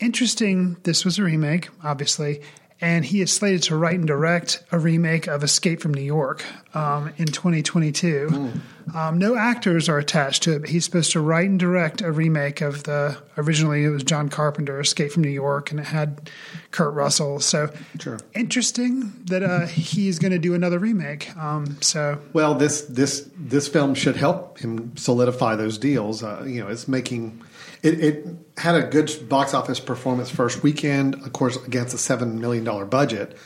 Interesting, 0.00 0.76
this 0.84 1.04
was 1.04 1.18
a 1.18 1.24
remake, 1.24 1.68
obviously, 1.82 2.42
and 2.80 3.04
he 3.04 3.20
is 3.20 3.32
slated 3.32 3.62
to 3.64 3.76
write 3.76 3.94
and 3.94 4.06
direct 4.06 4.62
a 4.70 4.78
remake 4.78 5.26
of 5.26 5.42
Escape 5.42 5.80
from 5.80 5.94
New 5.94 6.02
York 6.02 6.44
um, 6.74 7.12
in 7.16 7.26
2022. 7.26 8.52
Um, 8.94 9.18
no 9.18 9.34
actors 9.34 9.88
are 9.88 9.98
attached 9.98 10.42
to 10.44 10.52
it, 10.54 10.60
but 10.60 10.68
he's 10.70 10.84
supposed 10.84 11.10
to 11.12 11.20
write 11.20 11.48
and 11.48 11.58
direct 11.58 12.02
a 12.02 12.12
remake 12.12 12.60
of 12.60 12.84
the 12.84 13.16
originally 13.36 13.84
it 13.84 13.88
was 13.88 14.04
John 14.04 14.28
Carpenter 14.28 14.78
Escape 14.78 15.10
from 15.10 15.24
New 15.24 15.30
York, 15.30 15.70
and 15.70 15.80
it 15.80 15.86
had 15.86 16.30
Kurt 16.70 16.94
Russell. 16.94 17.40
So 17.40 17.70
Sure. 17.98 18.18
interesting 18.34 19.12
that 19.24 19.42
uh, 19.42 19.66
he's 19.66 20.18
going 20.18 20.32
to 20.32 20.38
do 20.38 20.54
another 20.54 20.78
remake. 20.78 21.36
Um, 21.36 21.78
so 21.80 22.18
Well, 22.32 22.54
this 22.54 22.82
this 22.82 23.28
this 23.36 23.66
film 23.66 23.94
should 23.94 24.16
help 24.16 24.58
him 24.58 24.96
solidify 24.96 25.56
those 25.56 25.78
deals. 25.78 26.22
Uh, 26.22 26.44
you 26.46 26.60
know, 26.60 26.68
it's 26.68 26.86
making 26.86 27.42
it, 27.86 28.00
it 28.04 28.26
had 28.58 28.74
a 28.74 28.82
good 28.88 29.28
box 29.28 29.54
office 29.54 29.80
performance 29.80 30.30
first 30.30 30.62
weekend. 30.62 31.14
Of 31.14 31.32
course, 31.32 31.56
against 31.64 31.94
a 31.94 31.98
seven 31.98 32.40
million 32.40 32.64
dollar 32.64 32.84
budget, 32.84 33.36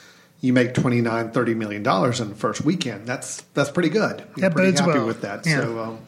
you 0.40 0.53
make 0.53 0.74
29 0.74 1.31
30 1.33 1.55
million 1.55 1.83
dollars 1.83 2.20
in 2.20 2.29
the 2.31 2.35
first 2.35 2.62
weekend. 2.64 3.07
That's 3.07 3.42
that's 3.55 3.70
pretty 3.70 3.90
good. 3.90 4.20
You're 4.37 4.48
That 4.48 4.53
pretty 4.53 4.76
happy 4.76 4.90
well. 4.98 5.07
with 5.07 5.20
that. 5.22 5.46
Yeah. 5.46 5.61
So. 5.61 5.79
Um, 5.79 5.98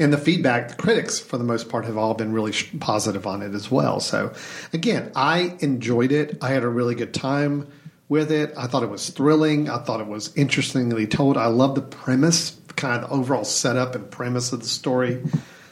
and 0.00 0.12
the 0.12 0.18
feedback, 0.18 0.68
the 0.68 0.74
critics 0.76 1.18
for 1.18 1.38
the 1.38 1.44
most 1.44 1.68
part 1.68 1.84
have 1.84 1.96
all 1.98 2.14
been 2.14 2.32
really 2.32 2.52
sh- 2.52 2.70
positive 2.78 3.26
on 3.26 3.42
it 3.42 3.52
as 3.52 3.68
well. 3.68 3.98
So, 3.98 4.32
again, 4.72 5.10
I 5.16 5.56
enjoyed 5.58 6.12
it. 6.12 6.38
I 6.40 6.50
had 6.50 6.62
a 6.62 6.68
really 6.68 6.94
good 6.94 7.12
time 7.12 7.66
with 8.08 8.30
it. 8.30 8.52
I 8.56 8.68
thought 8.68 8.84
it 8.84 8.90
was 8.90 9.10
thrilling. 9.10 9.68
I 9.68 9.78
thought 9.78 10.00
it 10.00 10.06
was 10.06 10.32
interestingly 10.36 11.08
told. 11.08 11.36
I 11.36 11.46
love 11.46 11.74
the 11.74 11.82
premise, 11.82 12.56
kind 12.76 13.02
of 13.02 13.10
the 13.10 13.16
overall 13.16 13.42
setup 13.42 13.96
and 13.96 14.08
premise 14.08 14.52
of 14.52 14.60
the 14.60 14.68
story. 14.68 15.20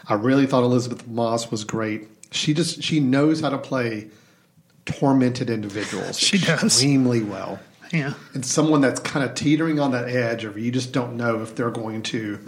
I 0.08 0.14
really 0.14 0.46
thought 0.46 0.62
Elisabeth 0.62 1.06
Moss 1.06 1.50
was 1.50 1.64
great. 1.64 2.08
She 2.30 2.54
just 2.54 2.82
she 2.82 3.00
knows 3.00 3.40
how 3.40 3.50
to 3.50 3.58
play 3.58 4.08
tormented 4.84 5.50
individuals. 5.50 6.18
She 6.26 6.38
does. 6.38 6.62
extremely 6.64 7.22
well 7.22 7.58
yeah, 7.92 8.14
and 8.34 8.44
someone 8.44 8.80
that's 8.80 8.98
kind 8.98 9.24
of 9.24 9.36
teetering 9.36 9.78
on 9.78 9.92
that 9.92 10.08
edge 10.08 10.42
of 10.42 10.58
you 10.58 10.72
just 10.72 10.92
don't 10.92 11.16
know 11.16 11.40
if 11.42 11.54
they're 11.54 11.70
going 11.70 12.02
to 12.02 12.40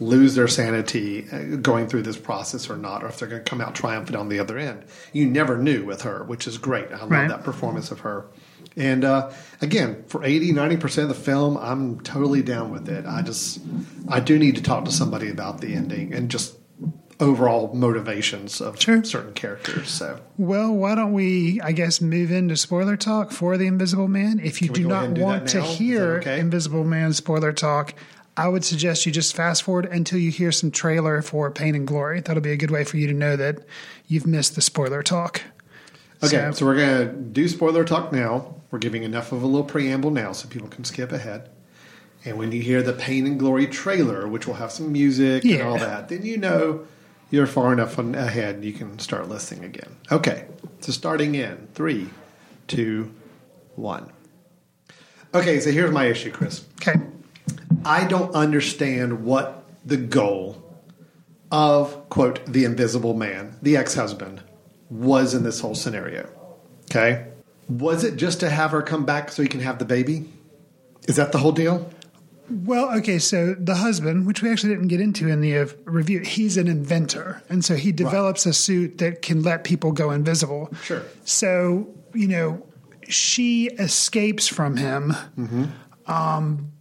lose 0.00 0.34
their 0.34 0.48
sanity 0.48 1.26
uh, 1.30 1.56
going 1.56 1.86
through 1.86 2.00
this 2.02 2.16
process 2.16 2.70
or 2.70 2.78
not, 2.78 3.04
or 3.04 3.08
if 3.08 3.18
they're 3.18 3.28
going 3.28 3.42
to 3.44 3.48
come 3.48 3.60
out 3.60 3.74
triumphant 3.74 4.16
on 4.16 4.30
the 4.30 4.38
other 4.38 4.56
end. 4.58 4.82
You 5.12 5.26
never 5.26 5.58
knew 5.58 5.84
with 5.84 6.02
her, 6.02 6.24
which 6.24 6.46
is 6.46 6.56
great. 6.56 6.88
I 6.92 7.00
love 7.00 7.10
Right. 7.10 7.28
that 7.28 7.44
performance 7.44 7.90
of 7.90 8.00
her. 8.00 8.26
And 8.74 9.04
uh, 9.04 9.32
again, 9.60 10.04
for 10.06 10.24
80, 10.24 10.52
90% 10.52 11.02
of 11.02 11.08
the 11.08 11.14
film, 11.14 11.56
I'm 11.58 12.00
totally 12.00 12.42
down 12.42 12.70
with 12.72 12.88
it. 12.88 13.04
I 13.06 13.20
just, 13.22 13.60
I 14.08 14.20
do 14.20 14.38
need 14.38 14.56
to 14.56 14.62
talk 14.62 14.84
to 14.86 14.92
somebody 14.92 15.30
about 15.30 15.60
the 15.62 15.74
ending 15.74 16.12
and 16.14 16.30
just 16.30 16.54
overall 17.18 17.72
motivations 17.74 18.60
of 18.60 18.80
Sure. 18.80 19.02
certain 19.04 19.32
characters. 19.32 19.88
So, 19.90 20.20
Well, 20.36 20.72
why 20.74 20.94
don't 20.94 21.12
we, 21.12 21.60
I 21.62 21.72
guess, 21.72 22.00
move 22.00 22.30
into 22.30 22.56
spoiler 22.56 22.96
talk 22.96 23.32
for 23.32 23.56
The 23.56 23.66
Invisible 23.66 24.08
Man? 24.08 24.40
If 24.42 24.60
you 24.60 24.68
do 24.68 24.86
not 24.86 25.14
do 25.14 25.22
want 25.22 25.48
to 25.48 25.58
now? 25.58 25.64
Is 25.64 25.70
that 25.70 25.76
hear 25.76 26.02
okay? 26.18 26.40
Invisible 26.40 26.84
Man 26.84 27.12
spoiler 27.14 27.52
talk, 27.52 27.94
I 28.36 28.48
would 28.48 28.64
suggest 28.66 29.06
you 29.06 29.12
just 29.12 29.34
fast 29.34 29.62
forward 29.62 29.86
until 29.86 30.18
you 30.18 30.30
hear 30.30 30.52
some 30.52 30.70
trailer 30.70 31.22
for 31.22 31.50
Pain 31.50 31.74
and 31.74 31.86
Glory. 31.86 32.20
That'll 32.20 32.42
be 32.42 32.52
a 32.52 32.56
good 32.56 32.70
way 32.70 32.84
for 32.84 32.98
you 32.98 33.06
to 33.06 33.14
know 33.14 33.34
that 33.36 33.60
you've 34.06 34.26
missed 34.26 34.54
the 34.54 34.60
spoiler 34.60 35.02
talk. 35.02 35.40
Okay, 36.22 36.36
So- 36.36 36.52
so, 36.52 36.66
we're 36.66 36.76
going 36.76 37.06
to 37.08 37.12
do 37.14 37.48
spoiler 37.48 37.84
talk 37.84 38.12
now. 38.12 38.56
We're 38.70 38.78
giving 38.78 39.04
enough 39.04 39.32
of 39.32 39.42
a 39.42 39.46
little 39.46 39.64
preamble 39.64 40.10
now 40.10 40.32
so 40.32 40.48
people 40.48 40.68
can 40.68 40.84
skip 40.84 41.12
ahead. 41.12 41.48
And 42.26 42.36
when 42.36 42.52
you 42.52 42.60
hear 42.60 42.82
the 42.82 42.92
Pain 42.92 43.26
and 43.26 43.38
Glory 43.38 43.66
trailer, 43.68 44.26
which 44.26 44.46
will 44.46 44.54
have 44.54 44.72
some 44.72 44.92
music 44.92 45.44
and 45.44 45.62
all 45.62 45.78
that, 45.78 46.08
then 46.08 46.26
you 46.26 46.36
know 46.36 46.80
you're 47.30 47.46
far 47.46 47.72
enough 47.72 47.98
on- 47.98 48.14
ahead 48.14 48.64
you 48.64 48.72
can 48.72 48.98
start 48.98 49.28
listening 49.28 49.64
again. 49.64 49.96
Okay, 50.10 50.46
so 50.80 50.92
starting 50.92 51.34
in 51.34 51.68
three, 51.74 52.08
two, 52.68 53.12
one. 53.74 54.10
Okay, 55.34 55.60
so 55.60 55.70
here's 55.70 55.92
my 55.92 56.06
issue, 56.06 56.30
Chris. 56.30 56.64
Okay. 56.80 57.00
I 57.84 58.06
don't 58.06 58.34
understand 58.34 59.24
what 59.24 59.64
the 59.84 59.96
goal 59.96 60.62
of, 61.50 62.08
quote, 62.08 62.44
the 62.46 62.64
invisible 62.64 63.14
man, 63.14 63.56
the 63.62 63.76
ex 63.76 63.94
husband, 63.94 64.42
was 64.90 65.34
in 65.34 65.42
this 65.42 65.60
whole 65.60 65.74
scenario. 65.74 66.28
Okay? 66.90 67.26
Was 67.68 68.04
it 68.04 68.16
just 68.16 68.40
to 68.40 68.50
have 68.50 68.70
her 68.70 68.82
come 68.82 69.04
back 69.04 69.30
so 69.30 69.42
he 69.42 69.48
can 69.48 69.60
have 69.60 69.78
the 69.78 69.84
baby? 69.84 70.28
Is 71.08 71.16
that 71.16 71.32
the 71.32 71.38
whole 71.38 71.52
deal? 71.52 71.90
Well, 72.48 72.96
okay, 72.98 73.18
so 73.18 73.54
the 73.58 73.74
husband, 73.76 74.26
which 74.26 74.42
we 74.42 74.50
actually 74.50 74.74
didn't 74.74 74.88
get 74.88 75.00
into 75.00 75.28
in 75.28 75.40
the 75.40 75.58
uh, 75.58 75.66
review, 75.84 76.20
he's 76.20 76.56
an 76.56 76.68
inventor. 76.68 77.42
And 77.48 77.64
so 77.64 77.74
he 77.74 77.92
develops 77.92 78.46
a 78.46 78.52
suit 78.52 78.98
that 78.98 79.22
can 79.22 79.42
let 79.42 79.64
people 79.64 79.92
go 79.92 80.10
invisible. 80.10 80.72
Sure. 80.82 81.02
So, 81.24 81.88
you 82.14 82.28
know, 82.28 82.66
she 83.08 83.66
escapes 83.78 84.46
from 84.46 84.76
him. 84.76 85.14
Um, 86.06 86.72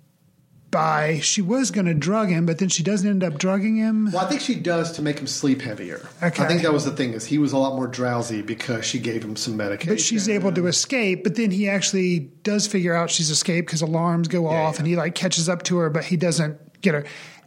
by 0.76 1.20
she 1.20 1.42
was 1.42 1.72
going 1.72 1.86
to 1.86 1.94
drug 1.94 2.28
him, 2.28 2.46
but 2.46 2.60
then 2.60 2.68
she 2.68 2.84
doesn't 2.84 3.10
end 3.10 3.24
up 3.24 3.38
drugging 3.38 3.78
him. 3.78 4.12
Well, 4.12 4.26
I 4.26 4.28
think 4.28 4.42
she 4.42 4.56
does 4.56 4.92
to 4.94 5.02
make 5.02 5.18
him 5.18 5.26
sleep 5.26 5.62
heavier. 5.62 6.06
Okay. 6.22 6.44
I 6.44 6.48
think 6.50 6.64
that 6.64 6.74
was 6.74 6.84
the 6.84 6.92
thing 6.92 7.14
is 7.14 7.26
he 7.26 7.38
was 7.38 7.54
a 7.54 7.58
lot 7.58 7.76
more 7.76 7.88
drowsy 7.88 8.42
because 8.42 8.84
she 8.84 9.00
gave 9.00 9.24
him 9.24 9.38
some 9.38 9.56
medication. 9.56 9.94
But 9.94 10.02
she's 10.02 10.28
able 10.28 10.52
to 10.52 10.68
escape. 10.68 11.24
But 11.24 11.36
then 11.36 11.50
he 11.50 11.70
actually 11.70 12.20
does 12.44 12.68
figure 12.68 12.94
out 12.94 13.10
she's 13.10 13.30
escaped 13.30 13.68
because 13.68 13.82
alarms 13.82 14.28
go 14.28 14.48
off, 14.48 14.74
yeah. 14.74 14.80
and 14.80 14.88
he 14.88 14.98
like 14.98 15.16
catches 15.16 15.48
up 15.48 15.64
to 15.64 15.78
her, 15.78 15.90
but 15.90 16.04
he 16.04 16.18
doesn't 16.18 16.82
get 16.82 16.94
her. 16.94 17.06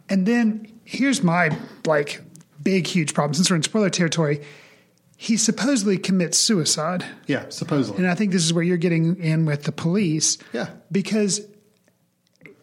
And 0.09 0.25
then 0.25 0.67
here's 0.83 1.21
my 1.21 1.55
like 1.85 2.21
big 2.63 2.87
huge 2.87 3.13
problem. 3.13 3.35
Since 3.35 3.51
we're 3.51 3.57
in 3.57 3.63
spoiler 3.63 3.91
territory, 3.91 4.43
he 5.17 5.37
supposedly 5.37 5.99
commits 5.99 6.39
suicide. 6.39 7.05
Yeah, 7.27 7.45
supposedly. 7.49 7.99
And 7.99 8.09
I 8.09 8.15
think 8.15 8.31
this 8.31 8.43
is 8.43 8.53
where 8.53 8.63
you're 8.63 8.77
getting 8.77 9.17
in 9.17 9.45
with 9.45 9.65
the 9.65 9.71
police. 9.71 10.39
Yeah. 10.51 10.69
Because, 10.91 11.41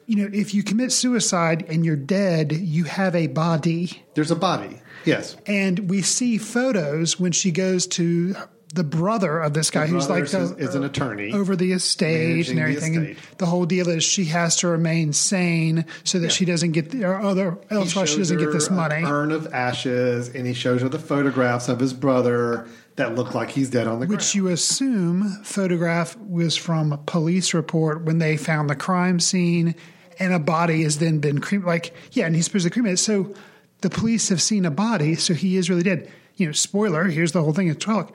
you 0.07 0.16
know, 0.16 0.31
if 0.33 0.55
you 0.55 0.62
commit 0.62 0.92
suicide 0.92 1.66
and 1.69 1.85
you're 1.85 1.97
dead, 1.97 2.53
you 2.53 2.85
have 2.85 3.14
a 3.14 3.27
body. 3.27 4.03
There's 4.14 4.31
a 4.31 4.37
body. 4.37 4.81
Yes. 5.05 5.37
And 5.47 5.90
we 5.90 6.03
see 6.03 6.38
photos 6.38 7.19
when 7.21 7.33
she 7.33 7.51
goes 7.51 7.87
to 7.88 8.35
the 8.75 8.83
brother 8.85 9.38
of 9.38 9.55
this 9.55 9.71
guy 9.71 9.87
who's 9.87 10.07
brother 10.07 10.23
like 10.23 10.31
the, 10.31 10.40
is- 10.40 10.69
is 10.71 10.75
an 10.75 10.85
attorney 10.85 11.33
over 11.33 11.55
the 11.57 11.73
estate 11.73 12.49
and 12.49 12.59
the 12.59 12.62
everything. 12.62 12.97
And 12.97 13.16
the 13.38 13.47
whole 13.47 13.64
deal 13.64 13.88
is 13.88 14.03
she 14.05 14.25
has 14.27 14.57
to 14.57 14.69
remain 14.69 15.12
sane 15.12 15.87
so 16.05 16.19
that 16.19 16.33
she 16.33 16.45
doesn't 16.45 16.73
get 16.73 16.90
the, 16.90 17.05
or 17.05 17.21
other 17.21 17.59
else 17.71 17.95
why 17.95 18.05
she 18.05 18.19
doesn't 18.19 18.38
get 18.38 18.53
this 18.53 18.69
money. 18.71 19.03
Urn 19.05 19.31
of 19.33 19.47
ashes, 19.55 20.29
and 20.35 20.47
he 20.47 20.53
shows 20.53 20.83
her 20.83 20.88
the 20.88 20.99
photographs 20.99 21.69
of 21.69 21.79
his 21.79 21.95
brother 21.95 22.66
that 22.97 23.14
look 23.14 23.35
like 23.35 23.51
he's 23.51 23.71
dead 23.71 23.87
on 23.87 24.01
the 24.01 24.07
Which 24.07 24.33
ground. 24.33 24.35
you 24.35 24.49
assume 24.49 25.42
photograph 25.45 26.16
was 26.16 26.57
from 26.57 26.92
a 26.92 26.99
police 26.99 27.55
report 27.55 28.03
when 28.05 28.19
they 28.19 28.37
found 28.37 28.69
the 28.69 28.77
crime 28.77 29.21
scene 29.21 29.75
and 30.18 30.33
a 30.33 30.38
body 30.38 30.83
has 30.83 30.98
then 30.98 31.18
been 31.20 31.40
cremated. 31.40 31.66
Like, 31.66 31.94
yeah, 32.12 32.26
and 32.26 32.35
he's 32.35 32.44
supposed 32.46 32.64
to 32.64 32.70
cremate 32.70 32.94
it. 32.94 32.96
So 32.98 33.35
the 33.81 33.90
police 33.90 34.29
have 34.31 34.40
seen 34.42 34.64
a 34.64 34.70
body, 34.70 35.14
so 35.14 35.35
he 35.35 35.57
is 35.57 35.68
really 35.70 35.83
dead. 35.83 36.11
You 36.37 36.46
know, 36.46 36.52
spoiler, 36.52 37.05
here's 37.05 37.33
the 37.33 37.42
whole 37.42 37.52
thing 37.52 37.68
in 37.68 37.76
Twilight. 37.76 38.11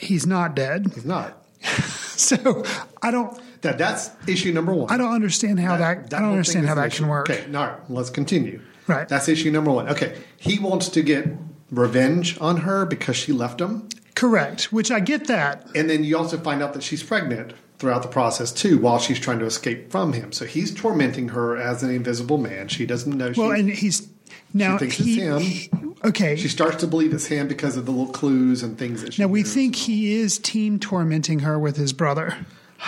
He's 0.00 0.26
not 0.26 0.54
dead. 0.56 0.86
he's 0.94 1.04
not. 1.04 1.42
So 2.16 2.64
I 3.02 3.10
don't 3.10 3.38
That 3.60 3.76
that's 3.76 4.10
issue 4.26 4.50
number 4.50 4.72
one. 4.72 4.90
I 4.90 4.96
don't 4.96 5.12
understand 5.12 5.60
how 5.60 5.76
that, 5.76 6.14
I 6.14 6.20
don't 6.20 6.30
understand 6.30 6.66
how 6.66 6.74
that 6.76 6.86
issue. 6.86 7.02
can 7.02 7.08
work. 7.08 7.28
Okay, 7.28 7.44
all 7.54 7.66
right, 7.66 7.90
let's 7.90 8.08
continue. 8.08 8.62
Right. 8.86 9.06
That's 9.06 9.28
issue 9.28 9.50
number 9.50 9.70
one. 9.70 9.90
Okay, 9.90 10.16
he 10.38 10.58
wants 10.58 10.88
to 10.88 11.02
get 11.02 11.26
revenge 11.70 12.40
on 12.40 12.58
her 12.58 12.86
because 12.86 13.16
she 13.16 13.32
left 13.32 13.60
him, 13.60 13.88
Correct. 14.14 14.72
Which 14.72 14.90
I 14.90 15.00
get 15.00 15.26
that. 15.26 15.66
and 15.76 15.90
then 15.90 16.04
you 16.04 16.16
also 16.16 16.38
find 16.38 16.62
out 16.62 16.72
that 16.72 16.82
she's 16.82 17.02
pregnant 17.02 17.52
throughout 17.78 18.02
the 18.02 18.08
process 18.08 18.52
too, 18.52 18.78
while 18.78 18.98
she's 18.98 19.18
trying 19.18 19.38
to 19.38 19.44
escape 19.44 19.90
from 19.90 20.12
him. 20.12 20.32
So 20.32 20.44
he's 20.44 20.74
tormenting 20.74 21.28
her 21.30 21.56
as 21.56 21.82
an 21.82 21.90
invisible 21.90 22.38
man. 22.38 22.68
She 22.68 22.86
doesn't 22.86 23.16
know. 23.16 23.32
Well, 23.36 23.54
she, 23.54 23.60
and 23.60 23.70
he's 23.70 24.08
now 24.54 24.78
thinks 24.78 24.98
it's 24.98 25.06
he, 25.06 25.20
him. 25.20 25.40
he- 25.40 25.70
okay. 26.04 26.36
she 26.36 26.48
starts 26.48 26.76
to 26.78 26.86
believe 26.86 27.12
it's 27.12 27.26
him 27.26 27.48
because 27.48 27.76
of 27.76 27.86
the 27.86 27.92
little 27.92 28.12
clues 28.12 28.62
and 28.62 28.78
things 28.78 29.02
that 29.02 29.14
she. 29.14 29.22
Now 29.22 29.28
we 29.28 29.40
hears. 29.40 29.54
think 29.54 29.76
he 29.76 30.14
is 30.14 30.38
team 30.38 30.78
tormenting 30.78 31.40
her 31.40 31.58
with 31.58 31.76
his 31.76 31.92
brother. 31.92 32.36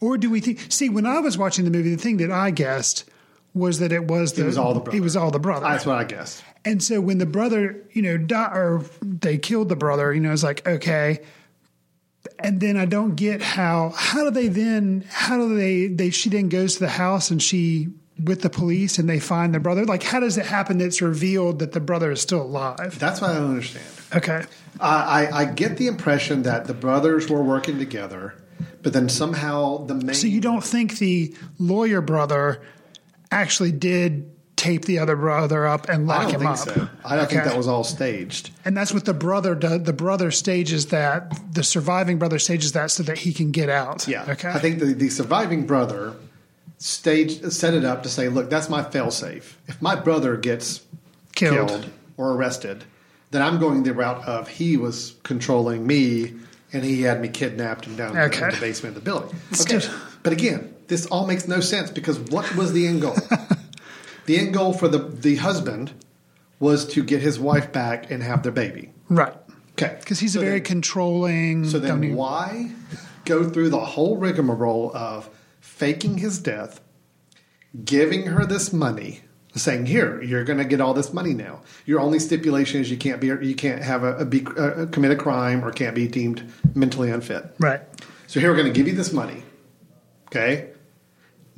Or 0.00 0.16
do 0.16 0.30
we 0.30 0.40
think 0.40 0.60
see 0.70 0.88
when 0.88 1.06
I 1.06 1.18
was 1.18 1.36
watching 1.36 1.64
the 1.64 1.72
movie 1.72 1.90
the 1.90 2.00
thing 2.00 2.18
that 2.18 2.30
I 2.30 2.52
guessed 2.52 3.04
was 3.52 3.80
that 3.80 3.92
it 3.92 4.04
was 4.04 4.34
the 4.34 4.42
it 4.42 4.46
was 4.46 4.56
all 4.56 4.74
the 4.74 4.78
brother. 4.78 4.96
It 4.96 5.00
was 5.00 5.16
all 5.16 5.30
the 5.30 5.40
brother. 5.40 5.66
That's 5.66 5.86
what 5.86 5.96
I 5.96 6.04
guessed. 6.04 6.44
And 6.64 6.82
so 6.82 7.00
when 7.00 7.18
the 7.18 7.26
brother, 7.26 7.84
you 7.92 8.02
know, 8.02 8.16
died 8.16 8.56
or 8.56 8.84
they 9.02 9.38
killed 9.38 9.68
the 9.68 9.76
brother, 9.76 10.12
you 10.14 10.20
know, 10.20 10.32
it's 10.32 10.44
like 10.44 10.66
okay. 10.66 11.20
And 12.38 12.60
then 12.60 12.76
I 12.76 12.84
don't 12.84 13.14
get 13.14 13.42
how 13.42 13.90
how 13.96 14.24
do 14.24 14.30
they 14.30 14.48
then 14.48 15.04
how 15.08 15.36
do 15.36 15.56
they 15.56 15.88
they 15.88 16.10
she 16.10 16.28
then 16.30 16.48
goes 16.48 16.74
to 16.74 16.80
the 16.80 16.88
house 16.88 17.30
and 17.30 17.42
she 17.42 17.88
with 18.22 18.42
the 18.42 18.50
police 18.50 18.98
and 18.98 19.08
they 19.08 19.20
find 19.20 19.54
the 19.54 19.60
brother 19.60 19.84
like 19.84 20.02
how 20.02 20.18
does 20.18 20.36
it 20.36 20.46
happen 20.46 20.78
that 20.78 20.86
it's 20.86 21.00
revealed 21.00 21.60
that 21.60 21.72
the 21.72 21.80
brother 21.80 22.10
is 22.10 22.20
still 22.20 22.42
alive? 22.42 22.98
That's 22.98 23.20
what 23.20 23.30
I 23.30 23.34
don't 23.34 23.50
understand. 23.50 23.86
Okay. 24.14 24.44
I, 24.80 25.26
I, 25.26 25.40
I 25.40 25.44
get 25.44 25.76
the 25.76 25.86
impression 25.86 26.42
that 26.42 26.66
the 26.66 26.74
brothers 26.74 27.28
were 27.28 27.42
working 27.42 27.78
together, 27.78 28.34
but 28.82 28.92
then 28.92 29.08
somehow 29.08 29.84
the 29.86 29.94
main. 29.94 30.14
So 30.14 30.26
you 30.26 30.40
don't 30.40 30.64
think 30.64 30.98
the 30.98 31.34
lawyer 31.58 32.00
brother 32.00 32.62
actually 33.30 33.72
did 33.72 34.30
tape 34.58 34.84
the 34.84 34.98
other 34.98 35.16
brother 35.16 35.66
up 35.66 35.88
and 35.88 36.06
lock 36.06 36.30
him 36.32 36.46
up? 36.46 36.58
so. 36.58 36.88
I 37.04 37.16
don't 37.16 37.30
think 37.30 37.44
that 37.44 37.56
was 37.56 37.66
all 37.68 37.84
staged. 37.84 38.50
And 38.66 38.76
that's 38.76 38.92
what 38.92 39.04
the 39.06 39.14
brother 39.14 39.54
does. 39.54 39.84
The 39.84 39.92
brother 39.94 40.30
stages 40.30 40.86
that. 40.86 41.32
The 41.54 41.62
surviving 41.62 42.18
brother 42.18 42.38
stages 42.38 42.72
that 42.72 42.90
so 42.90 43.02
that 43.04 43.18
he 43.18 43.32
can 43.32 43.50
get 43.52 43.70
out. 43.70 44.06
Yeah. 44.06 44.26
Okay. 44.28 44.48
I 44.50 44.58
think 44.58 44.80
the, 44.80 44.86
the 44.86 45.08
surviving 45.08 45.66
brother 45.66 46.14
staged 46.78 47.50
set 47.52 47.74
it 47.74 47.84
up 47.84 48.02
to 48.02 48.08
say, 48.08 48.28
look, 48.28 48.50
that's 48.50 48.68
my 48.68 48.82
failsafe. 48.82 49.54
If 49.66 49.80
my 49.80 49.94
brother 49.96 50.36
gets 50.36 50.82
Killed. 51.34 51.68
killed. 51.68 51.90
or 52.16 52.32
arrested, 52.32 52.84
then 53.30 53.42
I'm 53.42 53.58
going 53.58 53.82
the 53.82 53.92
route 53.94 54.24
of 54.26 54.48
he 54.48 54.76
was 54.76 55.14
controlling 55.22 55.86
me 55.86 56.34
and 56.72 56.84
he 56.84 57.02
had 57.02 57.20
me 57.20 57.28
kidnapped 57.28 57.86
and 57.86 57.96
down 57.96 58.16
Okay. 58.16 58.44
in 58.44 58.54
the 58.54 58.60
basement 58.60 58.96
of 58.96 59.02
the 59.04 59.10
building. 59.10 59.36
Okay. 59.60 59.80
But 60.22 60.32
again, 60.32 60.74
this 60.88 61.06
all 61.06 61.26
makes 61.26 61.46
no 61.48 61.60
sense 61.60 61.90
because 61.90 62.18
what 62.18 62.54
was 62.56 62.72
the 62.72 62.86
end 62.86 63.02
goal? 63.02 63.16
the 64.28 64.38
end 64.38 64.52
goal 64.54 64.72
for 64.72 64.88
the, 64.88 64.98
the 64.98 65.36
husband 65.36 65.92
was 66.60 66.84
to 66.94 67.02
get 67.02 67.20
his 67.22 67.38
wife 67.40 67.72
back 67.72 68.10
and 68.10 68.22
have 68.22 68.42
their 68.42 68.52
baby. 68.52 68.92
right. 69.08 69.34
Okay. 69.72 69.96
Because 70.00 70.18
he's 70.18 70.32
So 70.34 70.40
a 70.40 70.44
very 70.44 70.58
then- 70.58 70.64
controlling. 70.64 71.64
so 71.64 71.78
then, 71.78 72.00
don't 72.00 72.14
why 72.16 72.72
go 73.24 73.48
through 73.48 73.70
the 73.70 73.78
whole 73.94 74.16
rigmarole 74.16 74.90
of 74.94 75.30
faking 75.60 76.18
his 76.18 76.38
death, 76.40 76.80
giving 77.84 78.26
her 78.26 78.44
this 78.44 78.72
money, 78.72 79.20
saying, 79.54 79.86
"Here, 79.86 80.20
you're 80.20 80.42
going 80.42 80.58
to 80.58 80.64
get 80.64 80.80
all 80.80 80.94
this 80.94 81.12
money 81.12 81.32
now. 81.32 81.62
Your 81.86 82.00
only 82.00 82.18
stipulation 82.18 82.80
is 82.80 82.90
you 82.90 82.96
can't 82.96 83.20
be, 83.20 83.28
you 83.28 83.54
can't 83.54 83.82
have 83.82 84.02
a, 84.02 84.16
a 84.16 84.24
be, 84.24 84.44
uh, 84.56 84.86
commit 84.90 85.12
a 85.12 85.16
crime 85.16 85.64
or 85.64 85.70
can't 85.70 85.94
be 85.94 86.08
deemed 86.08 86.42
mentally 86.74 87.10
unfit. 87.10 87.44
Right. 87.60 87.80
So 88.26 88.40
here 88.40 88.50
we're 88.50 88.56
going 88.56 88.72
to 88.72 88.76
give 88.78 88.88
you 88.88 88.94
this 88.96 89.12
money. 89.12 89.42
Okay. 90.26 90.70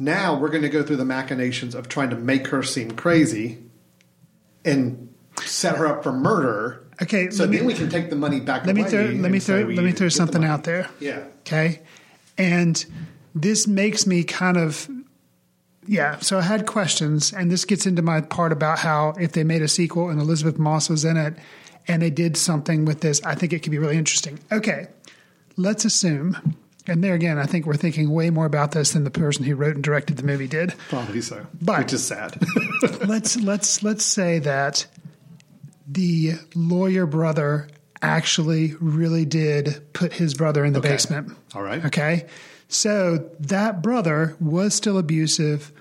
Now 0.01 0.37
we're 0.39 0.49
going 0.49 0.63
to 0.63 0.69
go 0.71 0.83
through 0.83 0.97
the 0.97 1.05
machinations 1.05 1.75
of 1.75 1.89
trying 1.89 2.11
to 2.11 2.17
make 2.17 2.49
her 2.49 2.63
seem 2.63 2.91
crazy 2.93 3.59
and 4.65 5.13
set 5.45 5.77
her 5.77 5.87
up 5.87 6.03
for 6.03 6.11
murder. 6.13 6.87
Okay, 7.03 7.31
So 7.31 7.47
me- 7.47 7.59
then 7.59 7.67
we 7.67 7.75
can 7.75 7.89
take 7.91 8.11
the 8.11 8.17
money 8.17 8.41
back. 8.41 8.67
Let 8.67 8.75
me 8.75 8.83
throw. 8.85 9.05
Let 9.05 9.31
me 9.31 9.39
throw. 9.39 9.61
Let 9.63 9.85
me 9.85 9.93
throw 9.93 10.09
something 10.09 10.45
out 10.45 10.65
there. 10.65 10.89
Yeah. 11.01 11.25
Okay. 11.41 11.81
And 12.39 12.83
this 13.35 13.67
makes 13.67 14.07
me 14.07 14.25
kind 14.25 14.57
of, 14.57 14.89
yeah. 15.87 16.19
So 16.21 16.39
I 16.39 16.43
had 16.43 16.67
questions, 16.67 17.33
and 17.33 17.51
this 17.51 17.65
gets 17.67 17.87
into 17.87 18.01
my 18.03 18.23
part 18.23 18.53
about 18.53 18.79
how 18.79 19.11
if 19.21 19.33
they 19.33 19.45
made 19.45 19.61
a 19.63 19.69
sequel 19.69 20.09
and 20.09 20.21
Elisabeth 20.21 20.59
Moss 20.59 20.89
was 20.89 21.05
in 21.05 21.17
it 21.19 21.35
and 21.89 22.01
they 22.01 22.11
did 22.11 22.37
something 22.37 22.85
with 22.87 23.01
this, 23.03 23.23
I 23.25 23.35
think 23.35 23.53
it 23.53 23.59
could 23.61 23.71
be 23.73 23.79
really 23.79 23.99
interesting. 23.99 24.39
Okay. 24.51 24.89
Let's 25.57 25.85
assume, 25.85 26.57
and 26.91 27.03
there 27.05 27.15
again, 27.15 27.39
I 27.39 27.47
think 27.47 27.65
we're 27.67 27.75
thinking 27.77 28.11
way 28.11 28.29
more 28.31 28.47
about 28.47 28.73
this 28.73 28.91
than 28.93 29.05
the 29.05 29.11
person 29.11 29.45
who 29.45 29.55
wrote 29.55 29.75
and 29.77 29.83
directed 29.85 30.17
the 30.19 30.23
movie 30.25 30.47
did. 30.49 30.75
Probably 30.89 31.21
so. 31.23 31.47
But- 31.63 31.79
which 31.79 31.93
is 31.95 32.05
sad. 32.05 32.37
let's 33.07 33.37
let's 33.37 33.83
let's 33.83 34.05
say 34.05 34.39
that 34.41 34.87
the 35.89 36.35
lawyer 36.55 37.07
brother 37.07 37.69
actually 38.03 38.75
really 38.81 39.25
did 39.25 39.93
put 39.93 40.13
his 40.13 40.35
brother 40.35 40.65
in 40.65 40.73
the 40.73 40.79
Okay. 40.79 40.91
basement. 40.91 41.33
All 41.55 41.63
right. 41.63 41.85
Okay. 41.87 42.27
So 42.69 43.29
that 43.41 43.83
brother 43.83 44.37
was 44.41 44.75
still 44.75 44.97
abusive, 44.97 45.73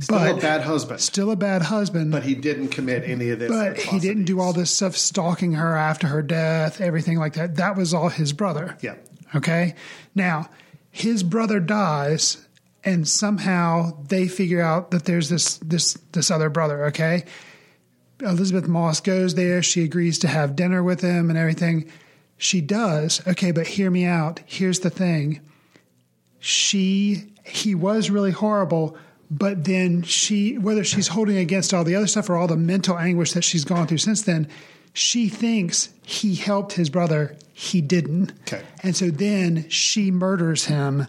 Still 0.00 0.18
but 0.18 0.30
a 0.38 0.40
bad 0.40 0.62
husband. 0.62 1.00
still 1.00 1.30
a 1.30 1.36
bad 1.36 1.62
husband. 1.62 2.10
but 2.12 2.24
he 2.24 2.34
didn't 2.34 2.68
commit 2.68 3.04
any 3.08 3.30
of 3.30 3.38
this. 3.38 3.50
but 3.50 3.78
he 3.78 3.98
didn't 4.00 4.24
do 4.24 4.40
all 4.40 4.52
this 4.52 4.74
stuff 4.74 4.96
stalking 4.96 5.52
her 5.52 5.76
after 5.76 6.08
her 6.08 6.20
death, 6.22 6.80
everything 6.80 7.18
like 7.18 7.34
that. 7.34 7.56
That 7.56 7.76
was 7.76 7.94
all 7.94 8.08
his 8.08 8.32
brother. 8.32 8.76
Yeah. 8.80 8.96
Okay. 9.34 9.74
Now, 10.14 10.48
his 10.90 11.22
brother 11.22 11.60
dies, 11.60 12.46
and 12.84 13.06
somehow 13.06 14.02
they 14.08 14.28
figure 14.28 14.60
out 14.60 14.90
that 14.90 15.04
there's 15.04 15.28
this 15.28 15.58
this 15.58 15.94
this 16.12 16.30
other 16.30 16.50
brother. 16.50 16.86
Okay. 16.86 17.24
Elisabeth 18.20 18.66
Moss 18.66 19.00
goes 19.00 19.34
there. 19.34 19.62
She 19.62 19.84
agrees 19.84 20.18
to 20.20 20.28
have 20.28 20.56
dinner 20.56 20.82
with 20.82 21.02
him 21.02 21.30
and 21.30 21.38
everything. 21.38 21.90
She 22.36 22.60
does. 22.60 23.24
Okay, 23.26 23.52
but 23.52 23.66
hear 23.66 23.90
me 23.90 24.04
out. 24.04 24.40
Here's 24.46 24.80
the 24.80 24.90
thing. 24.90 25.40
She 26.38 27.32
he 27.44 27.74
was 27.74 28.10
really 28.10 28.30
horrible, 28.30 28.96
but 29.30 29.64
then 29.64 30.02
she 30.02 30.58
whether 30.58 30.84
she's 30.84 31.08
holding 31.08 31.36
against 31.36 31.74
all 31.74 31.84
the 31.84 31.94
other 31.94 32.06
stuff 32.06 32.30
or 32.30 32.36
all 32.36 32.46
the 32.46 32.56
mental 32.56 32.98
anguish 32.98 33.32
that 33.32 33.42
she's 33.42 33.64
gone 33.64 33.86
through 33.86 33.98
since 33.98 34.22
then, 34.22 34.48
she 34.98 35.28
thinks 35.28 35.90
he 36.02 36.34
helped 36.34 36.72
his 36.72 36.90
brother. 36.90 37.36
He 37.52 37.80
didn't. 37.80 38.32
Okay. 38.42 38.62
And 38.82 38.96
so 38.96 39.10
then 39.10 39.68
she 39.68 40.10
murders 40.10 40.64
him. 40.66 41.06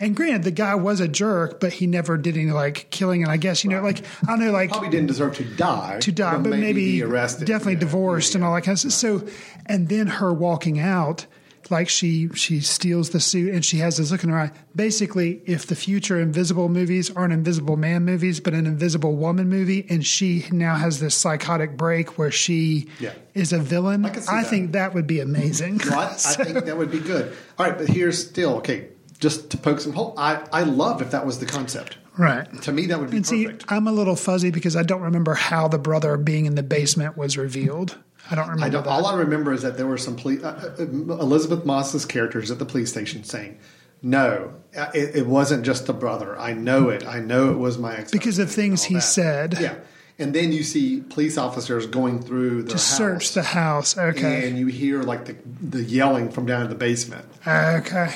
And 0.00 0.14
granted, 0.14 0.44
the 0.44 0.52
guy 0.52 0.76
was 0.76 1.00
a 1.00 1.08
jerk, 1.08 1.58
but 1.58 1.72
he 1.72 1.86
never 1.88 2.16
did 2.16 2.36
any 2.36 2.52
like 2.52 2.88
killing. 2.90 3.22
And 3.24 3.32
I 3.32 3.36
guess 3.36 3.64
you 3.64 3.70
know, 3.70 3.82
like 3.82 4.04
I 4.22 4.26
don't 4.26 4.40
know, 4.40 4.52
like 4.52 4.70
Probably 4.70 4.90
didn't 4.90 5.08
deserve 5.08 5.36
to 5.38 5.44
die. 5.44 5.98
to 6.00 6.12
die, 6.12 6.38
but, 6.38 6.50
maybe, 6.50 6.92
be 6.98 7.02
arrested. 7.02 7.46
definitely 7.46 7.74
Yeah. 7.74 7.80
divorced 7.80 8.34
and 8.36 8.44
all 8.44 8.54
that 8.54 8.62
kind 8.62 8.74
of 8.76 8.78
stuff. 8.80 8.92
So, 8.92 9.26
and 9.66 9.88
then 9.88 10.06
her 10.06 10.32
walking 10.32 10.78
out 10.78 11.26
like 11.70 11.88
she 11.88 12.28
she 12.34 12.60
steals 12.60 13.10
the 13.10 13.20
suit 13.20 13.52
and 13.54 13.64
she 13.64 13.78
has 13.78 13.96
this 13.96 14.10
look 14.10 14.24
in 14.24 14.30
her 14.30 14.38
eye. 14.38 14.50
Basically, 14.76 15.42
if 15.46 15.66
the 15.66 15.74
future 15.76 16.20
Invisible 16.20 16.68
movies 16.68 17.10
aren't 17.14 17.32
Invisible 17.32 17.76
Man 17.76 18.04
movies, 18.04 18.40
but 18.40 18.54
an 18.54 18.66
Invisible 18.66 19.16
Woman 19.16 19.48
movie, 19.48 19.86
and 19.88 20.04
she 20.06 20.44
now 20.52 20.76
has 20.76 21.00
this 21.00 21.14
psychotic 21.14 21.76
break 21.76 22.18
where 22.18 22.30
she 22.30 22.88
Yeah. 23.00 23.12
is 23.34 23.52
a 23.52 23.58
villain, 23.58 24.04
I 24.06 24.08
I 24.10 24.12
that. 24.12 24.46
think 24.46 24.72
that 24.72 24.94
would 24.94 25.06
be 25.06 25.20
amazing. 25.20 25.80
Well, 25.86 25.98
I, 26.00 26.12
I 26.12 26.44
think 26.44 26.64
that 26.64 26.76
would 26.78 26.90
be 26.90 27.00
good. 27.00 27.36
All 27.58 27.66
right, 27.66 27.76
but 27.76 27.88
here's 27.88 28.18
still 28.28 28.56
okay. 28.58 28.88
Just 29.18 29.50
to 29.50 29.56
poke 29.56 29.80
some 29.80 29.92
hole, 29.92 30.14
I 30.16 30.44
I 30.52 30.62
love 30.62 31.02
if 31.02 31.10
that 31.10 31.26
was 31.26 31.38
the 31.40 31.46
concept. 31.46 31.98
right. 32.16 32.46
To 32.62 32.72
me, 32.72 32.86
that 32.86 33.00
would 33.00 33.10
be 33.10 33.16
And 33.18 33.26
see, 33.26 33.44
perfect. 33.46 33.64
I'm 33.72 33.86
a 33.88 33.92
little 33.92 34.14
fuzzy 34.16 34.50
because 34.50 34.76
I 34.76 34.82
don't 34.84 35.02
remember 35.02 35.34
how 35.34 35.66
the 35.68 35.78
brother 35.78 36.16
being 36.16 36.46
in 36.46 36.54
the 36.54 36.62
basement 36.62 37.16
was 37.16 37.36
revealed. 37.36 37.96
I 38.30 38.34
don't 38.34 38.48
remember 38.48 38.64
I 38.66 38.68
don't, 38.68 38.84
that. 38.84 38.90
all 38.90 39.06
I 39.06 39.14
remember 39.14 39.52
is 39.52 39.62
that 39.62 39.76
there 39.76 39.86
were 39.86 39.98
some 39.98 40.16
police, 40.16 40.42
uh, 40.44 40.74
uh, 40.78 40.82
Elisabeth 40.82 41.64
Moss's 41.64 42.04
characters 42.04 42.50
at 42.50 42.58
the 42.58 42.64
police 42.66 42.90
station 42.90 43.24
saying, 43.24 43.58
"No, 44.02 44.54
uh, 44.76 44.90
it, 44.94 45.16
it 45.16 45.26
wasn't 45.26 45.64
just 45.64 45.86
the 45.86 45.92
brother. 45.94 46.38
I 46.38 46.52
know 46.52 46.88
it. 46.90 47.06
I 47.06 47.20
know 47.20 47.50
it 47.50 47.58
was 47.58 47.78
my 47.78 47.96
ex 47.96 48.10
Because 48.10 48.38
of 48.38 48.50
things 48.50 48.84
he 48.84 49.00
said. 49.00 49.56
Yeah, 49.58 49.76
and 50.18 50.34
then 50.34 50.52
you 50.52 50.62
see 50.62 51.00
police 51.00 51.38
officers 51.38 51.86
going 51.86 52.20
through 52.22 52.64
their 52.64 52.72
to 52.72 52.78
search 52.78 53.32
the 53.32 53.42
house. 53.42 53.96
Okay. 53.96 54.48
and 54.48 54.58
you 54.58 54.66
hear 54.66 55.02
like 55.02 55.24
the 55.24 55.36
the 55.60 55.82
yelling 55.82 56.30
from 56.30 56.44
down 56.46 56.62
in 56.62 56.68
the 56.68 56.74
basement. 56.74 57.24
okay. 57.46 58.14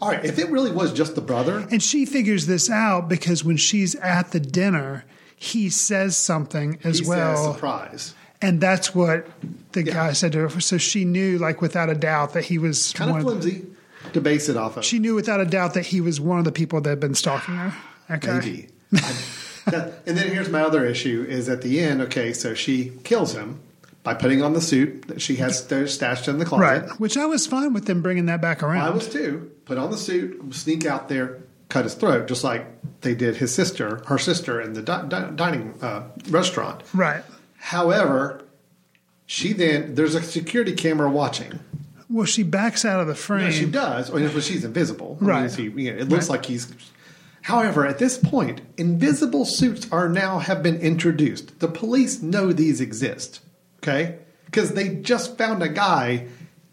All 0.00 0.10
right, 0.10 0.24
if 0.24 0.38
it 0.38 0.48
really 0.50 0.70
was 0.70 0.92
just 0.92 1.16
the 1.16 1.20
brother, 1.20 1.66
And 1.72 1.82
she 1.82 2.06
figures 2.06 2.46
this 2.46 2.70
out 2.70 3.08
because 3.08 3.42
when 3.42 3.56
she's 3.56 3.96
at 3.96 4.30
the 4.30 4.38
dinner, 4.38 5.04
he 5.34 5.68
says 5.70 6.16
something 6.16 6.78
as 6.84 7.00
he 7.00 7.06
well. 7.08 7.36
says 7.36 7.54
surprise. 7.54 8.14
And 8.40 8.60
that's 8.60 8.94
what 8.94 9.26
the 9.72 9.82
Yeah. 9.84 9.94
guy 9.94 10.12
said 10.12 10.32
to 10.32 10.48
her. 10.48 10.60
So 10.60 10.78
she 10.78 11.04
knew, 11.04 11.38
like, 11.38 11.60
without 11.60 11.90
a 11.90 11.94
doubt, 11.94 12.34
that 12.34 12.44
he 12.44 12.58
was 12.58 12.92
Kind 12.92 13.10
of 13.10 13.16
of 13.16 13.24
the- 13.24 13.30
flimsy 13.50 13.66
to 14.12 14.20
base 14.20 14.48
it 14.48 14.56
off 14.56 14.76
of. 14.76 14.84
She 14.84 14.98
knew 15.00 15.14
without 15.14 15.40
a 15.40 15.44
doubt 15.44 15.74
that 15.74 15.86
he 15.86 16.00
was 16.00 16.20
one 16.20 16.38
of 16.38 16.44
the 16.44 16.52
people 16.52 16.80
that 16.80 16.88
had 16.90 17.00
been 17.00 17.14
stalking 17.14 17.54
her. 17.56 17.74
Okay. 18.10 18.32
Maybe. 18.38 18.68
That- 19.66 20.02
and 20.06 20.16
then 20.16 20.28
here's 20.28 20.48
my 20.48 20.62
other 20.62 20.86
issue: 20.86 21.26
is 21.28 21.48
at 21.48 21.60
the 21.62 21.80
end. 21.80 22.00
Okay, 22.02 22.32
so 22.32 22.54
she 22.54 22.92
kills 23.04 23.34
him 23.34 23.58
by 24.02 24.14
putting 24.14 24.40
on 24.42 24.54
the 24.54 24.60
suit 24.62 25.08
that 25.08 25.20
she 25.20 25.36
has 25.36 25.58
st- 25.58 25.90
stashed 25.90 26.26
in 26.28 26.38
the 26.38 26.44
closet. 26.46 26.62
Right. 26.64 27.00
Which 27.00 27.18
I 27.18 27.26
was 27.26 27.46
fine 27.46 27.74
with 27.74 27.84
them 27.84 28.00
bringing 28.00 28.26
that 28.26 28.40
back 28.40 28.62
around. 28.62 28.80
I 28.86 28.90
was 28.90 29.08
too. 29.08 29.50
Put 29.66 29.76
on 29.76 29.90
the 29.90 29.98
suit, 29.98 30.54
sneak 30.54 30.86
out 30.86 31.10
there, 31.10 31.36
cut 31.68 31.84
his 31.84 31.92
throat, 31.94 32.28
just 32.28 32.44
like 32.44 32.64
they 33.02 33.14
did 33.14 33.36
his 33.36 33.52
sister, 33.54 34.00
her 34.06 34.16
sister, 34.16 34.58
in 34.58 34.72
the 34.72 34.80
di- 34.80 35.04
di- 35.08 35.30
dining 35.36 35.74
uh, 35.82 36.02
restaurant. 36.30 36.80
right. 36.94 37.22
However, 37.58 38.42
she 39.26 39.52
then 39.52 39.94
there's 39.94 40.14
a 40.14 40.22
security 40.22 40.72
camera 40.72 41.10
watching. 41.10 41.60
Well, 42.10 42.24
she 42.24 42.42
backs 42.42 42.84
out 42.84 43.00
of 43.00 43.06
the 43.06 43.14
frame. 43.14 43.44
No, 43.46 43.50
she 43.50 43.66
does, 43.66 44.10
oh, 44.10 44.16
or 44.16 44.28
but 44.30 44.42
she's 44.42 44.64
invisible. 44.64 45.18
I 45.20 45.24
mean, 45.24 45.30
Right. 45.30 45.50
she- 45.52 45.62
you 45.64 45.92
know, 45.92 45.98
it 45.98 46.08
looks 46.08 46.28
Right. 46.28 46.36
like 46.38 46.46
he's. 46.46 46.68
However, 47.42 47.86
at 47.86 47.98
this 47.98 48.16
point, 48.18 48.60
invisible 48.76 49.44
suits 49.44 49.86
are 49.92 50.08
now 50.08 50.38
have 50.38 50.62
been 50.62 50.76
introduced. 50.76 51.58
The 51.60 51.68
police 51.68 52.22
know 52.22 52.52
these 52.52 52.80
exist, 52.80 53.40
okay? 53.82 54.16
Because 54.46 54.70
they 54.72 54.88
just 54.96 55.36
found 55.38 55.62
a 55.62 55.68
guy 55.68 56.24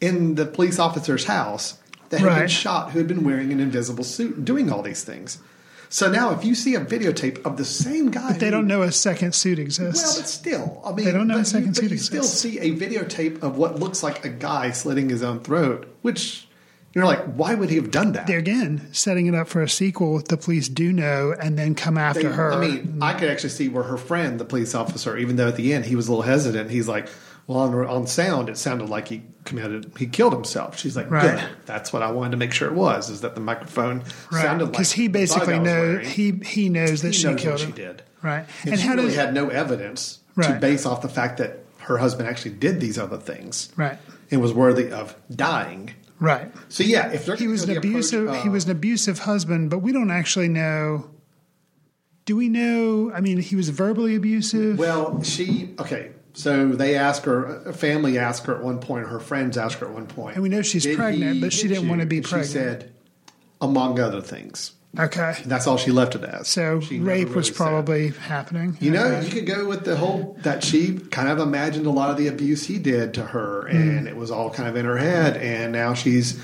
in 0.02 0.36
the 0.36 0.46
police 0.46 0.80
officer's 0.80 1.26
house 1.26 1.76
that 2.10 2.20
had 2.22 2.40
been 2.40 2.48
shot 2.48 2.92
who 2.92 3.00
had 3.00 3.08
been 3.08 3.24
wearing 3.24 3.52
an 3.52 3.60
invisible 3.60 4.04
suit 4.04 4.38
and 4.38 4.46
doing 4.46 4.72
all 4.72 4.82
these 4.82 5.04
things. 5.04 5.38
So 5.96 6.12
now, 6.12 6.32
if 6.32 6.44
you 6.44 6.56
see 6.56 6.76
a 6.76 6.82
videotape 6.82 7.46
of 7.46 7.56
the 7.56 7.64
same 7.64 8.12
guy, 8.12 8.32
But 8.34 8.42
they 8.42 8.48
who- 8.48 8.52
don't 8.52 8.68
know 8.68 8.82
a 8.82 8.92
second 8.92 9.34
suit 9.34 9.60
exists. 9.60 10.04
well, 10.04 10.16
but 10.18 10.28
still, 10.28 10.82
I 10.86 10.92
mean, 10.92 11.06
They 11.06 11.14
don't 11.14 11.26
know 11.26 11.38
a 11.38 11.46
second 11.46 11.70
you, 11.78 11.84
suit 11.84 11.92
you 11.92 11.98
still 12.00 12.24
see 12.26 12.60
a 12.60 12.76
videotape 12.76 13.42
of 13.42 13.56
what 13.56 13.80
looks 13.80 14.04
like 14.04 14.26
a 14.26 14.28
guy 14.30 14.72
slitting 14.72 15.08
his 15.08 15.24
own 15.24 15.40
throat, 15.40 15.88
which 16.02 16.50
you're 16.94 17.06
like, 17.06 17.24
why 17.38 17.54
would 17.56 17.70
he 17.70 17.78
have 17.78 17.92
done 17.92 18.12
that? 18.12 18.28
They're 18.28 18.40
again 18.40 18.90
setting 18.92 19.28
it 19.28 19.36
up 19.36 19.48
for 19.48 19.62
a 19.62 19.70
sequel. 19.70 20.20
The 20.20 20.36
police 20.36 20.68
do 20.68 20.92
know 20.92 21.34
and 21.42 21.58
then 21.58 21.76
come 21.76 21.98
after 21.98 22.24
They- 22.24 22.36
her. 22.36 22.52
I 22.52 22.60
mean, 22.60 22.98
I 23.02 23.14
could 23.14 23.30
actually 23.30 23.52
see 23.52 23.70
where 23.70 23.84
her 23.86 23.96
friend, 23.96 24.38
the 24.38 24.44
police 24.44 24.76
officer, 24.76 25.16
even 25.18 25.38
though 25.38 25.48
at 25.48 25.56
the 25.56 25.72
end 25.74 25.86
he 25.86 25.96
was 25.96 26.10
a 26.10 26.12
little 26.12 26.24
hesitant, 26.24 26.72
he's 26.72 26.90
like, 26.90 27.08
"Well, 27.48 27.60
on, 27.60 27.74
on 27.88 28.08
sound, 28.08 28.50
it 28.50 28.58
sounded 28.58 28.90
like 28.90 29.08
he 29.10 29.24
committed, 29.44 29.92
he 29.98 30.08
killed 30.08 30.34
himself." 30.34 30.78
She's 30.80 30.96
like, 30.96 31.10
Right. 31.12 31.38
"Good, 31.40 31.50
that's 31.66 31.92
what 31.94 32.02
I 32.02 32.12
wanted 32.12 32.32
to 32.32 32.38
make 32.38 32.52
sure 32.54 32.68
it 32.68 32.74
was." 32.76 33.10
Is 33.10 33.22
that 33.22 33.36
the 33.36 33.42
microphone 33.42 34.04
right? 34.32 34.42
sounded 34.44 34.66
like 34.66 34.72
Because 34.74 34.92
he 34.94 35.08
basically 35.08 35.60
knows 35.60 36.08
he 36.08 36.32
he 36.44 36.70
knows 36.70 37.02
that 37.02 37.10
He 37.10 37.14
she 37.14 37.28
knows 37.28 37.40
killed 37.42 37.54
what 37.60 37.62
him. 37.62 37.72
she 37.72 37.82
did, 37.82 38.04
Right. 38.22 38.46
And, 38.64 38.72
And, 38.74 38.80
she 38.82 38.90
really 38.90 39.04
does 39.06 39.16
had 39.16 39.34
no 39.34 39.50
evidence 39.50 40.20
to 40.42 40.54
base 40.60 40.86
off 40.86 41.02
the 41.02 41.10
fact 41.10 41.38
that 41.38 41.60
her 41.80 41.98
husband 42.00 42.28
actually 42.28 42.52
did 42.56 42.80
these 42.82 42.98
other 42.98 43.18
things, 43.18 43.70
right 43.76 43.98
and 44.32 44.42
was 44.42 44.52
worthy 44.54 44.92
of 44.92 45.16
dying. 45.34 45.92
right? 46.20 46.52
So 46.70 46.84
yeah, 46.84 47.12
if 47.12 47.26
He 47.38 47.48
was 47.48 47.64
an 47.64 47.78
abusive. 47.78 48.24
approach- 48.24 48.42
he 48.44 48.50
uh, 48.50 48.52
was 48.54 48.66
an 48.66 48.72
abusive 48.72 49.20
husband, 49.20 49.70
but 49.70 49.80
we 49.80 49.92
don't 49.92 50.10
actually 50.10 50.48
know. 50.50 51.10
Do 52.26 52.36
we 52.36 52.50
know? 52.50 53.12
I 53.14 53.22
mean, 53.22 53.38
he 53.38 53.56
was 53.56 53.70
verbally 53.70 54.16
abusive. 54.16 54.80
Well, 54.80 55.22
she 55.22 55.76
okay. 55.80 56.10
So 56.36 56.70
they 56.74 56.96
ask 56.96 57.24
her, 57.24 57.62
a 57.66 57.74
family 57.74 58.18
asked 58.20 58.46
her 58.46 58.56
at 58.56 58.62
one 58.64 58.80
point, 58.80 59.08
her 59.08 59.20
friends 59.20 59.58
asked 59.58 59.76
her 59.80 59.88
at 59.88 59.94
one 59.94 60.06
point. 60.08 60.36
And 60.36 60.44
we 60.44 60.50
know 60.50 60.62
she's 60.62 60.84
"Did 60.84 60.98
pregnant, 60.98 61.36
he 61.36 61.42
but 61.42 61.54
she 61.54 61.68
didn't 61.68 61.84
you?" 61.86 61.90
want 61.90 62.02
to 62.02 62.08
be 62.08 62.22
pregnant. 62.22 62.48
She 62.48 62.52
said, 62.54 62.92
among 63.62 64.00
other 64.00 64.22
things. 64.22 64.74
okay. 65.00 65.36
That's 65.46 65.66
all 65.66 65.78
she 65.78 65.92
left 65.92 66.14
it 66.16 66.24
as. 66.24 66.48
So 66.50 66.82
She 66.82 67.00
rape 67.00 67.24
really 67.26 67.36
was 67.36 67.48
said. 67.48 67.56
probably 67.56 68.10
happening. 68.10 68.78
You 68.82 68.92
know, 68.92 69.20
you 69.22 69.30
could 69.32 69.46
go 69.48 69.66
with 69.66 69.86
the 69.86 69.96
whole 69.96 70.38
that 70.44 70.64
she 70.64 70.98
kind 71.00 71.30
of 71.30 71.40
imagined 71.40 71.86
a 71.86 71.90
lot 71.92 72.10
of 72.12 72.18
the 72.18 72.28
abuse 72.28 72.66
he 72.66 72.80
did 72.80 73.14
to 73.16 73.24
her, 73.24 73.68
Hmm. 73.70 73.78
and 73.78 74.08
it 74.08 74.16
was 74.18 74.30
all 74.30 74.50
kind 74.50 74.68
of 74.70 74.76
in 74.76 74.86
her 74.86 74.98
head, 74.98 75.38
and 75.38 75.72
now 75.72 75.94
she's 75.94 76.40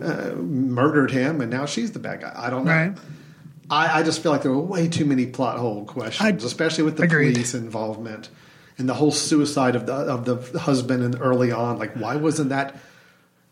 uh, 0.00 0.30
murdered 0.36 1.10
him, 1.10 1.40
and 1.40 1.50
now 1.50 1.66
she's 1.66 1.90
the 1.92 1.98
bad 1.98 2.20
guy. 2.20 2.32
I 2.34 2.48
don't 2.48 2.64
know. 2.64 2.70
Right. 2.70 2.96
I, 3.70 4.00
I 4.00 4.02
just 4.04 4.22
feel 4.22 4.30
like 4.32 4.42
there 4.42 4.52
were 4.52 4.58
way 4.60 4.86
too 4.88 5.04
many 5.04 5.26
plot 5.26 5.58
hole 5.58 5.84
questions, 5.84 6.44
I- 6.44 6.46
especially 6.46 6.84
with 6.84 6.96
the 6.96 7.02
agreed. 7.04 7.32
police 7.34 7.54
involvement 7.54 8.28
and 8.78 8.88
the 8.88 8.94
whole 8.94 9.12
suicide 9.12 9.76
of 9.76 9.86
the 9.86 9.92
of 9.92 10.24
the 10.24 10.58
husband 10.58 11.02
and 11.02 11.20
early 11.20 11.52
on. 11.52 11.78
Like, 11.78 11.94
why 11.94 12.16
wasn't 12.16 12.50
that? 12.50 12.76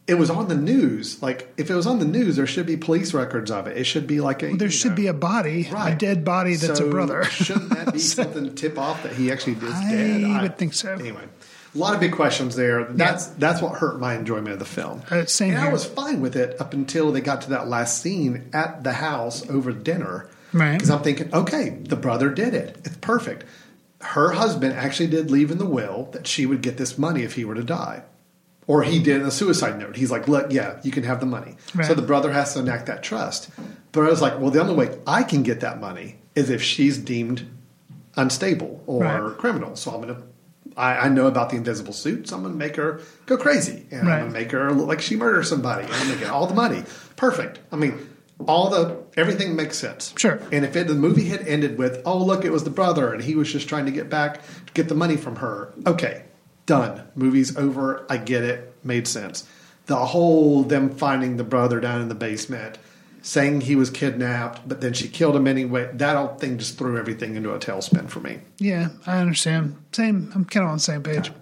It 0.07 0.15
was 0.15 0.29
on 0.29 0.49
the 0.49 0.57
news. 0.57 1.23
Like, 1.23 1.53
if 1.57 1.71
it 1.71 1.75
was 1.75 1.87
on 1.87 2.01
the 2.01 2.05
news, 2.05 2.35
there 2.35 2.47
should 2.47 2.67
be 2.67 2.77
police 2.77 3.15
records 3.15 3.49
of 3.51 3.69
it. 3.69 3.77
It 3.77 3.85
should 3.85 4.09
be 4.09 4.21
like 4.21 4.43
a. 4.43 4.57
There 4.57 4.71
should 4.71 4.93
know, 4.93 4.97
be 4.97 5.07
a 5.07 5.15
body, 5.15 5.69
a 5.73 5.95
dead 5.95 6.25
body 6.25 6.57
that's 6.57 6.79
So 6.79 6.89
a 6.89 6.91
brother. 6.91 7.23
shouldn't 7.31 7.71
that 7.71 7.93
be 7.93 7.99
something 8.01 8.45
to 8.45 8.51
tip 8.51 8.77
off 8.79 9.03
that 9.05 9.13
he 9.13 9.31
actually 9.31 9.53
is 9.53 9.75
I 9.75 9.91
dead? 9.91 10.43
would 10.43 10.59
think 10.59 10.75
so. 10.75 10.93
Anyway, 10.95 11.23
a 11.73 11.79
lot 11.79 11.95
of 11.95 12.01
big 12.01 12.13
questions 12.13 12.57
there. 12.57 12.85
That's 12.85 13.27
that's 13.27 13.63
what 13.63 13.79
hurt 13.79 14.01
my 14.01 14.17
enjoyment 14.17 14.49
of 14.49 14.59
the 14.59 14.65
film. 14.65 15.03
Uh, 15.11 15.27
same 15.27 15.55
and 15.55 15.61
I 15.63 15.73
was 15.73 15.85
fine 15.85 16.21
with 16.21 16.35
it 16.35 16.61
up 16.61 16.73
until 16.73 17.13
they 17.13 17.21
got 17.21 17.43
to 17.43 17.51
that 17.51 17.69
last 17.69 18.03
scene 18.03 18.49
at 18.53 18.83
the 18.83 18.95
house 18.95 19.49
over 19.49 19.71
dinner. 19.71 20.29
Right. 20.53 20.73
Because 20.73 20.91
I'm 20.91 21.03
thinking, 21.03 21.33
okay, 21.33 21.71
the 21.71 21.95
brother 21.95 22.31
did 22.31 22.55
it. 22.55 22.79
It's 22.85 22.97
perfect. 22.97 23.45
Her 24.01 24.31
husband 24.33 24.73
actually 24.75 25.09
did 25.09 25.31
leave 25.31 25.51
in 25.51 25.59
the 25.59 25.67
will 25.67 26.09
that 26.13 26.27
she 26.27 26.47
would 26.47 26.63
get 26.63 26.77
this 26.79 26.97
money 26.99 27.23
if 27.23 27.35
he 27.35 27.45
were 27.45 27.55
to 27.55 27.63
die. 27.65 28.03
Or 28.67 28.83
he 28.83 28.99
did 29.03 29.21
in 29.21 29.27
a 29.27 29.31
suicide 29.33 29.79
note. 29.79 29.97
He's 29.97 30.11
like, 30.13 30.29
look, 30.29 30.53
yeah, 30.53 30.79
you 30.85 30.91
can 30.93 31.03
have 31.03 31.19
the 31.21 31.27
money. 31.27 31.57
Right. 31.75 31.87
So 31.87 31.95
the 31.95 32.03
brother 32.03 32.31
has 32.33 32.55
to 32.55 32.61
enact 32.61 32.87
that 32.87 33.03
trust. 33.03 33.51
But 33.93 34.03
I 34.03 34.09
was 34.11 34.23
like, 34.23 34.39
well, 34.39 34.51
the 34.51 34.61
only 34.61 34.75
way 34.75 34.97
I 35.07 35.23
can 35.25 35.43
get 35.43 35.61
that 35.61 35.81
money 35.81 36.17
is 36.37 36.51
if 36.51 36.63
she's 36.63 36.97
deemed 36.97 37.47
unstable 38.17 38.83
or 38.87 39.03
Right. 39.03 39.39
criminal. 39.39 39.77
So 39.77 39.91
I'm 39.91 40.03
going 40.03 40.15
to, 40.15 40.23
I, 40.77 40.99
I 40.99 41.09
know 41.09 41.27
about 41.27 41.51
the 41.51 41.57
invisible 41.57 41.93
suit, 41.93 42.29
so 42.29 42.37
I'm 42.37 42.43
going 42.43 42.55
to 42.55 42.59
make 42.59 42.77
her 42.77 43.01
go 43.27 43.37
crazy. 43.37 43.87
And 43.91 44.07
Right. 44.07 44.15
I'm 44.15 44.21
going 44.21 44.33
to 44.33 44.39
make 44.39 44.51
her 44.53 44.73
look 44.73 44.87
like 44.89 45.01
she 45.01 45.17
murdered 45.17 45.45
somebody. 45.47 45.85
And 45.85 45.93
I'm 45.93 46.07
going 46.07 46.19
to 46.19 46.25
get 46.25 46.31
all 46.31 46.47
the 46.47 46.55
money. 46.55 46.85
Perfect. 47.17 47.59
I 47.73 47.77
mean, 47.77 48.09
all 48.47 48.71
the, 48.71 48.97
everything 49.17 49.57
makes 49.57 49.79
sense. 49.79 50.15
Sure. 50.17 50.41
And 50.53 50.65
if 50.65 50.77
it, 50.77 50.87
the 50.87 50.95
movie 50.95 51.27
had 51.27 51.47
ended 51.47 51.79
with, 51.79 52.01
oh, 52.05 52.19
look, 52.19 52.45
it 52.45 52.51
was 52.51 52.65
the 52.65 52.71
brother 52.71 53.13
and 53.13 53.23
he 53.23 53.35
was 53.35 53.51
just 53.51 53.69
trying 53.69 53.87
to 53.87 53.93
get 53.93 54.09
back, 54.09 54.41
get 54.75 54.89
the 54.89 54.95
money 54.95 55.17
from 55.17 55.37
her. 55.37 55.73
Okay, 55.87 56.25
done. 56.67 57.07
Movie's 57.15 57.57
over. 57.57 58.07
I 58.09 58.17
get 58.17 58.43
it. 58.43 58.75
Made 58.85 59.07
sense. 59.07 59.49
The 59.87 59.97
whole 59.97 60.63
them 60.63 60.91
finding 60.91 61.37
the 61.37 61.45
brother 61.45 61.81
down 61.81 62.01
in 62.01 62.09
the 62.09 62.15
basement, 62.15 62.79
saying 63.23 63.63
he 63.63 63.75
was 63.77 63.91
kidnapped, 63.91 64.67
but 64.69 64.81
then 64.81 64.93
she 64.93 65.09
killed 65.09 65.37
him 65.37 65.47
anyway. 65.47 65.91
That 65.93 66.17
whole 66.17 66.37
thing 66.37 66.59
just 66.59 66.79
threw 66.79 66.97
everything 66.99 67.35
into 67.37 67.53
a 67.53 67.59
tailspin 67.59 68.09
for 68.09 68.21
me. 68.21 68.41
yeah, 68.59 68.91
I 69.07 69.19
understand. 69.19 69.77
Same. 69.93 70.31
I'm 70.35 70.45
kind 70.45 70.65
of 70.65 70.71
on 70.71 70.77
the 70.77 70.83
same 70.83 71.03
page. 71.03 71.33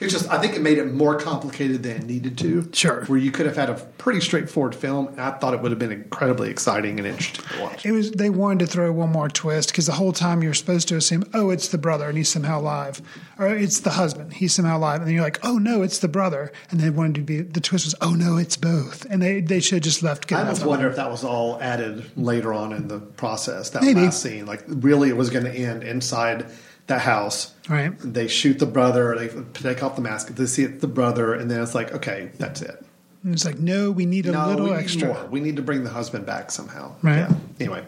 It's 0.00 0.12
just, 0.12 0.28
I 0.28 0.38
think 0.38 0.54
it 0.54 0.60
made 0.60 0.78
it 0.78 0.92
more 0.92 1.18
complicated 1.18 1.82
than 1.82 1.96
it 1.98 2.04
needed 2.04 2.36
to. 2.38 2.68
Sure. 2.72 3.04
Where 3.04 3.18
you 3.18 3.30
could 3.30 3.46
have 3.46 3.56
had 3.56 3.70
a 3.70 3.74
pretty 3.74 4.20
straightforward 4.20 4.74
film, 4.74 5.08
and 5.08 5.20
I 5.20 5.30
thought 5.32 5.54
it 5.54 5.60
would 5.60 5.70
have 5.70 5.78
been 5.78 5.92
incredibly 5.92 6.50
exciting 6.50 6.98
and 6.98 7.06
interesting 7.06 7.44
to 7.44 7.62
watch. 7.62 7.86
It 7.86 7.92
was 7.92 8.10
they 8.10 8.28
wanted 8.28 8.60
to 8.60 8.66
throw 8.66 8.92
one 8.92 9.10
more 9.10 9.28
twist 9.28 9.70
because 9.70 9.86
the 9.86 9.92
whole 9.92 10.12
time 10.12 10.42
you're 10.42 10.54
supposed 10.54 10.88
to 10.88 10.96
assume, 10.96 11.24
oh, 11.32 11.50
it's 11.50 11.68
the 11.68 11.78
brother 11.78 12.08
and 12.08 12.18
he's 12.18 12.28
somehow 12.28 12.60
alive, 12.60 13.00
or 13.38 13.48
it's 13.48 13.80
the 13.80 13.90
husband, 13.90 14.34
he's 14.34 14.52
somehow 14.52 14.78
alive, 14.78 15.00
and 15.00 15.06
then 15.06 15.14
you're 15.14 15.24
like, 15.24 15.38
oh 15.44 15.58
no, 15.58 15.82
it's 15.82 15.98
the 16.00 16.08
brother, 16.08 16.52
and 16.70 16.80
they 16.80 16.90
wanted 16.90 17.14
to 17.14 17.20
be 17.22 17.40
the 17.42 17.60
twist 17.60 17.86
was, 17.86 17.94
oh 18.00 18.14
no, 18.14 18.36
it's 18.36 18.56
both, 18.56 19.06
and 19.08 19.22
they 19.22 19.40
they 19.40 19.60
should 19.60 19.76
have 19.76 19.82
just 19.82 20.02
left 20.02 20.26
good 20.26 20.36
I 20.36 20.40
almost 20.40 20.64
wonder 20.64 20.88
if 20.88 20.96
that 20.96 21.10
was 21.10 21.24
all 21.24 21.60
added 21.62 22.10
later 22.16 22.52
on 22.52 22.72
in 22.72 22.88
the 22.88 22.98
process. 22.98 23.70
That 23.70 23.82
Maybe. 23.82 24.02
last 24.02 24.22
scene, 24.22 24.44
like 24.46 24.64
really, 24.66 25.08
it 25.08 25.16
was 25.16 25.30
going 25.30 25.44
to 25.44 25.52
end 25.52 25.82
inside 25.84 26.46
that 26.86 27.00
house. 27.02 27.54
Right. 27.68 27.92
They 27.98 28.28
shoot 28.28 28.58
the 28.58 28.66
brother. 28.66 29.16
They 29.16 29.28
take 29.54 29.82
off 29.82 29.96
the 29.96 30.02
mask. 30.02 30.28
They 30.28 30.46
see 30.46 30.64
it's 30.64 30.80
the 30.80 30.86
brother, 30.88 31.34
and 31.34 31.50
then 31.50 31.62
it's 31.62 31.74
like, 31.74 31.92
okay, 31.94 32.30
that's 32.38 32.60
it. 32.62 32.84
And 33.22 33.32
it's 33.32 33.44
like, 33.46 33.58
no, 33.58 33.90
we 33.90 34.04
need 34.04 34.26
a 34.26 34.32
No, 34.32 34.48
little 34.48 34.66
need 34.66 34.74
extra. 34.74 35.08
more. 35.14 35.26
We 35.26 35.40
need 35.40 35.56
to 35.56 35.62
bring 35.62 35.82
the 35.82 35.88
husband 35.90 36.26
back 36.26 36.50
somehow. 36.50 36.94
Right. 37.00 37.20
Yeah. 37.20 37.32
Anyway, 37.58 37.86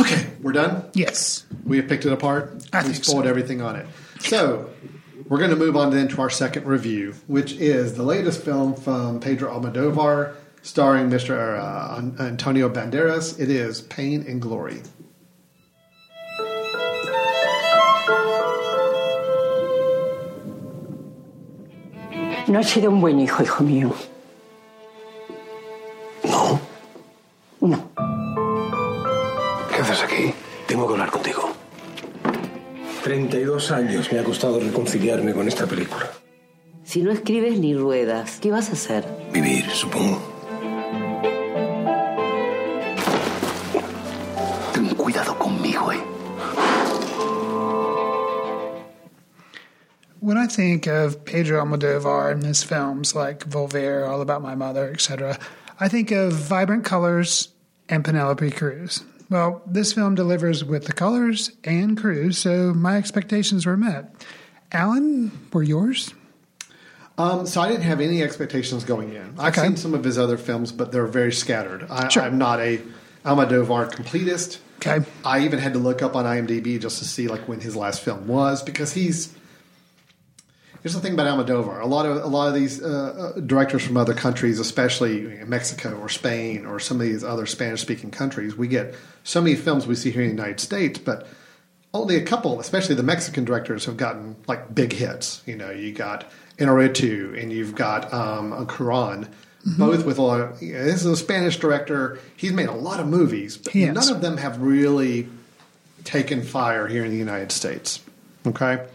okay, 0.00 0.26
we're 0.42 0.50
done. 0.52 0.84
Yes. 0.94 1.46
We 1.64 1.76
have 1.76 1.88
picked 1.88 2.04
it 2.06 2.12
apart. 2.12 2.64
I 2.72 2.82
we 2.82 2.90
think 2.92 3.04
spoiled 3.04 3.24
so. 3.24 3.30
everything 3.30 3.62
on 3.62 3.76
it. 3.76 3.86
So 4.18 4.68
we're 5.28 5.38
going 5.38 5.50
to 5.50 5.56
move 5.56 5.76
on 5.76 5.90
then 5.92 6.08
to 6.08 6.20
our 6.20 6.30
second 6.30 6.66
review, 6.66 7.14
which 7.28 7.52
is 7.52 7.94
the 7.94 8.02
latest 8.02 8.42
film 8.44 8.74
from 8.74 9.20
Pedro 9.20 9.56
Almodovar, 9.56 10.34
starring 10.62 11.08
Mr. 11.08 11.56
Uh, 11.56 12.22
Antonio 12.22 12.68
Banderas. 12.68 13.38
It 13.38 13.50
is 13.50 13.82
Pain 13.82 14.24
and 14.26 14.42
Glory. 14.42 14.82
No 22.46 22.58
has 22.58 22.68
sido 22.68 22.90
un 22.90 23.00
buen 23.00 23.18
hijo, 23.20 23.42
hijo 23.42 23.64
mío. 23.64 23.92
No. 26.24 26.60
No. 27.60 27.90
¿Qué 29.74 29.80
haces 29.80 30.02
aquí? 30.02 30.34
Tengo 30.66 30.86
que 30.86 30.92
hablar 30.92 31.10
contigo. 31.10 31.50
32 33.02 33.70
años 33.70 34.12
me 34.12 34.18
ha 34.18 34.24
costado 34.24 34.60
reconciliarme 34.60 35.32
con 35.32 35.48
esta 35.48 35.66
película. 35.66 36.10
Si 36.84 37.02
no 37.02 37.10
escribes 37.10 37.58
ni 37.58 37.74
ruedas, 37.74 38.38
¿qué 38.40 38.50
vas 38.50 38.70
a 38.70 38.72
hacer? 38.74 39.04
Vivir, 39.32 39.68
supongo. 39.70 40.33
When 50.24 50.38
I 50.38 50.46
think 50.46 50.86
of 50.86 51.22
Pedro 51.26 51.62
Almodovar 51.62 52.32
and 52.32 52.42
his 52.42 52.62
films 52.62 53.14
like 53.14 53.40
Volver, 53.40 54.08
All 54.08 54.22
About 54.22 54.40
My 54.40 54.54
Mother, 54.54 54.90
etc., 54.90 55.38
I 55.78 55.88
think 55.88 56.12
of 56.12 56.32
vibrant 56.32 56.82
colors 56.86 57.48
and 57.90 58.02
Penelope 58.02 58.50
Cruz. 58.52 59.04
Well, 59.28 59.60
this 59.66 59.92
film 59.92 60.14
delivers 60.14 60.64
with 60.64 60.86
the 60.86 60.94
colors 60.94 61.50
and 61.64 61.94
Cruz, 62.00 62.38
so 62.38 62.72
my 62.72 62.96
expectations 62.96 63.66
were 63.66 63.76
met. 63.76 64.14
Alan, 64.72 65.30
were 65.52 65.62
yours? 65.62 66.14
Um, 67.18 67.44
so 67.46 67.60
I 67.60 67.68
didn't 67.68 67.82
have 67.82 68.00
any 68.00 68.22
expectations 68.22 68.82
going 68.82 69.12
in. 69.12 69.34
I've 69.38 69.52
Okay. 69.58 69.66
seen 69.68 69.76
some 69.76 69.92
of 69.92 70.04
his 70.04 70.16
other 70.16 70.38
films, 70.38 70.72
but 70.72 70.90
they're 70.90 71.06
very 71.06 71.32
scattered. 71.34 71.86
I, 71.90 72.08
Sure. 72.08 72.22
I'm 72.22 72.38
not 72.38 72.60
a 72.60 72.80
Almodovar 73.26 73.92
completist. 73.92 74.56
Okay. 74.78 75.04
I 75.22 75.40
even 75.40 75.58
had 75.58 75.74
to 75.74 75.78
look 75.78 76.00
up 76.00 76.16
on 76.16 76.24
IMDb 76.24 76.80
just 76.80 76.98
to 77.00 77.04
see 77.04 77.28
like 77.28 77.46
when 77.46 77.60
his 77.60 77.76
last 77.76 78.00
film 78.00 78.26
was 78.26 78.62
because 78.62 78.94
he's. 78.94 79.28
Here's 80.84 80.92
the 80.92 81.00
thing 81.00 81.14
about 81.14 81.26
Almodovar: 81.26 81.80
a 81.80 81.86
lot 81.86 82.04
of 82.04 82.22
a 82.22 82.26
lot 82.26 82.48
of 82.48 82.54
these 82.54 82.82
uh, 82.82 83.32
uh, 83.36 83.40
directors 83.40 83.82
from 83.82 83.96
other 83.96 84.12
countries, 84.12 84.60
especially 84.60 85.22
Mexico 85.46 85.98
or 85.98 86.10
Spain 86.10 86.66
or 86.66 86.78
some 86.78 87.00
of 87.00 87.06
these 87.06 87.24
other 87.24 87.46
Spanish-speaking 87.46 88.10
countries, 88.10 88.54
we 88.54 88.68
get 88.68 88.94
so 89.22 89.40
many 89.40 89.56
films 89.56 89.86
we 89.86 89.94
see 89.94 90.10
here 90.10 90.20
in 90.20 90.28
the 90.28 90.34
United 90.34 90.60
States, 90.60 90.98
but 90.98 91.26
only 91.94 92.16
a 92.16 92.22
couple, 92.22 92.60
especially 92.60 92.96
the 92.96 93.02
Mexican 93.02 93.46
directors, 93.46 93.86
have 93.86 93.96
gotten 93.96 94.36
like 94.46 94.74
big 94.74 94.92
hits. 94.92 95.42
You 95.46 95.56
know, 95.56 95.70
you 95.70 95.90
got 95.90 96.30
Inarritu 96.58 97.42
and 97.42 97.50
you've 97.50 97.74
got 97.74 98.12
um, 98.12 98.52
Cuarón, 98.66 99.28
both 99.78 100.04
with 100.04 100.18
a 100.18 100.22
lot 100.22 100.42
of. 100.42 100.62
You 100.62 100.74
know, 100.74 100.84
this 100.84 100.96
is 100.96 101.06
a 101.06 101.16
Spanish 101.16 101.56
director. 101.56 102.18
He's 102.36 102.52
made 102.52 102.68
a 102.68 102.72
lot 102.72 103.00
of 103.00 103.06
movies, 103.06 103.56
but 103.56 103.74
none 103.74 104.10
of 104.10 104.20
them 104.20 104.36
have 104.36 104.60
really 104.60 105.28
taken 106.04 106.42
fire 106.42 106.86
here 106.86 107.06
in 107.06 107.10
the 107.10 107.16
United 107.16 107.52
States. 107.52 108.00
Okay, 108.46 108.86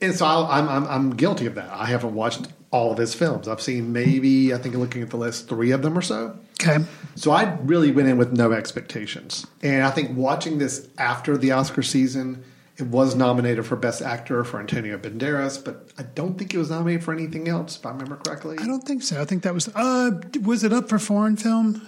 and 0.00 0.14
so 0.14 0.26
I'll, 0.26 0.44
I'm, 0.46 0.68
I'm 0.68 0.86
I'm 0.86 1.10
guilty 1.16 1.46
of 1.46 1.54
that. 1.56 1.70
I 1.70 1.86
haven't 1.86 2.14
watched 2.14 2.48
all 2.70 2.92
of 2.92 2.98
his 2.98 3.14
films. 3.14 3.48
I've 3.48 3.62
seen 3.62 3.92
maybe 3.92 4.52
I 4.54 4.58
think 4.58 4.74
looking 4.74 5.02
at 5.02 5.10
the 5.10 5.16
list 5.16 5.48
three 5.48 5.70
of 5.70 5.82
them 5.82 5.96
or 5.96 6.02
so. 6.02 6.38
Okay. 6.60 6.84
So 7.14 7.30
I 7.30 7.54
really 7.62 7.90
went 7.92 8.08
in 8.08 8.18
with 8.18 8.32
no 8.32 8.52
expectations. 8.52 9.46
And 9.62 9.84
I 9.84 9.90
think 9.90 10.16
watching 10.16 10.58
this 10.58 10.88
after 10.98 11.36
the 11.38 11.52
Oscar 11.52 11.82
season, 11.82 12.44
it 12.76 12.86
was 12.88 13.14
nominated 13.14 13.64
for 13.66 13.76
Best 13.76 14.02
Actor 14.02 14.44
for 14.44 14.60
Antonio 14.60 14.98
Banderas, 14.98 15.64
but 15.64 15.88
I 15.98 16.02
don't 16.02 16.36
think 16.36 16.52
it 16.54 16.58
was 16.58 16.68
nominated 16.70 17.04
for 17.04 17.12
anything 17.14 17.48
else, 17.48 17.76
if 17.76 17.86
I 17.86 17.90
remember 17.90 18.16
correctly. 18.16 18.56
I 18.60 18.66
don't 18.66 18.82
think 18.84 19.02
so. 19.02 19.20
I 19.20 19.24
think 19.24 19.42
that 19.44 19.54
was 19.54 19.68
uh 19.74 20.10
was 20.42 20.62
it 20.64 20.72
up 20.72 20.88
for 20.88 20.98
foreign 20.98 21.36
film 21.36 21.80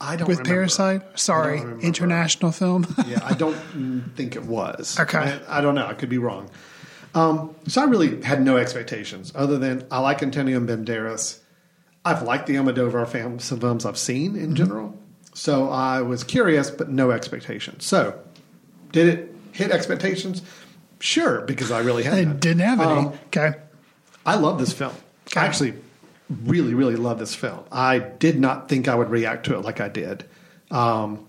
I 0.00 0.16
don't 0.16 0.26
with 0.26 0.38
remember. 0.38 0.54
Parasite? 0.56 1.18
Sorry, 1.18 1.60
I 1.60 1.64
international 1.80 2.50
film. 2.52 2.86
yeah, 3.06 3.20
I 3.22 3.34
don't 3.34 3.56
think 4.16 4.36
it 4.36 4.44
was. 4.44 4.98
Okay. 5.04 5.18
I, 5.18 5.58
I 5.58 5.60
don't 5.60 5.74
know. 5.74 5.86
I 5.86 5.94
could 5.94 6.08
be 6.10 6.18
wrong. 6.18 6.50
Um, 7.14 7.54
so 7.68 7.80
I 7.80 7.84
really 7.84 8.22
had 8.22 8.42
no 8.42 8.56
expectations 8.56 9.32
other 9.34 9.58
than 9.58 9.86
I 9.90 10.00
like 10.00 10.22
Antonio 10.22 10.58
Banderas. 10.60 11.38
I've 12.04 12.22
liked 12.22 12.46
the 12.46 12.56
Almodovar 12.56 13.40
some 13.40 13.60
films 13.60 13.86
I've 13.86 13.96
seen 13.96 14.36
in 14.36 14.56
general. 14.56 14.98
So 15.32 15.70
I 15.70 16.02
was 16.02 16.22
curious, 16.22 16.70
but 16.70 16.90
no 16.90 17.10
expectations. 17.10 17.84
So 17.84 18.18
did 18.92 19.06
it 19.08 19.34
hit 19.52 19.70
expectations? 19.70 20.42
Sure, 21.00 21.40
because 21.42 21.70
I 21.70 21.80
really 21.80 22.02
had 22.02 22.14
I 22.14 22.24
didn't 22.24 22.60
have 22.60 22.80
any. 22.80 22.92
Um, 22.92 23.06
okay. 23.26 23.54
I 24.26 24.36
love 24.36 24.58
this 24.58 24.72
film. 24.72 24.94
Okay. 25.28 25.40
I 25.40 25.46
actually 25.46 25.74
really, 26.44 26.74
really 26.74 26.96
love 26.96 27.18
this 27.18 27.34
film. 27.34 27.64
I 27.70 27.98
did 27.98 28.38
not 28.38 28.68
think 28.68 28.88
I 28.88 28.94
would 28.94 29.10
react 29.10 29.46
to 29.46 29.54
it 29.54 29.62
like 29.62 29.80
I 29.80 29.88
did. 29.88 30.24
Um, 30.70 31.26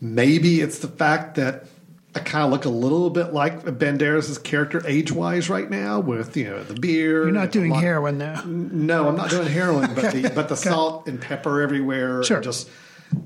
maybe 0.00 0.60
it's 0.60 0.78
the 0.78 0.88
fact 0.88 1.36
that 1.36 1.66
I 2.14 2.18
kind 2.20 2.44
of 2.44 2.50
look 2.50 2.66
a 2.66 2.68
little 2.68 3.08
bit 3.08 3.32
like 3.32 3.62
Banderas' 3.64 4.42
character 4.42 4.82
age 4.86 5.10
wise 5.10 5.48
right 5.48 5.70
now 5.70 5.98
with, 6.00 6.36
you 6.36 6.44
know, 6.44 6.62
the 6.62 6.74
beard. 6.74 7.24
You're 7.24 7.32
not 7.32 7.52
doing 7.52 7.70
lot- 7.70 7.82
heroin 7.82 8.18
now. 8.18 8.42
No, 8.44 9.08
I'm 9.08 9.16
not 9.16 9.30
doing 9.30 9.48
heroin, 9.48 9.94
but 9.94 10.12
the, 10.12 10.30
but 10.34 10.48
the 10.50 10.56
salt 10.56 11.08
and 11.08 11.20
pepper 11.20 11.62
everywhere. 11.62 12.22
Sure. 12.22 12.40
Just, 12.40 12.68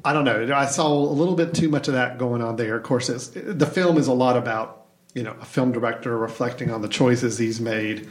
I 0.05 0.12
don't 0.12 0.25
know. 0.25 0.55
I 0.55 0.66
saw 0.66 0.87
a 0.87 0.94
little 0.94 1.35
bit 1.35 1.53
too 1.53 1.68
much 1.68 1.88
of 1.88 1.94
that 1.94 2.18
going 2.18 2.42
on 2.42 2.57
there. 2.57 2.77
Of 2.77 2.85
course, 2.85 3.09
it's, 3.09 3.29
the 3.29 3.66
film 3.66 3.99
is 3.99 4.07
a 4.07 4.12
lot 4.12 4.37
about, 4.37 4.87
you 5.14 5.25
know, 5.25 5.35
a 5.40 5.44
film 5.44 5.72
director 5.72 6.16
reflecting 6.16 6.70
on 6.70 6.81
the 6.81 6.88
choices 6.88 7.38
he's 7.38 7.61
made 7.61 8.09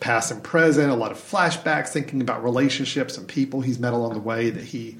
past 0.00 0.32
and 0.32 0.42
present, 0.42 0.90
a 0.90 0.94
lot 0.94 1.12
of 1.12 1.18
flashbacks, 1.18 1.88
thinking 1.88 2.20
about 2.20 2.42
relationships 2.42 3.18
and 3.18 3.28
people 3.28 3.60
he's 3.60 3.78
met 3.78 3.92
along 3.92 4.14
the 4.14 4.20
way 4.20 4.50
that 4.50 4.64
he 4.64 4.96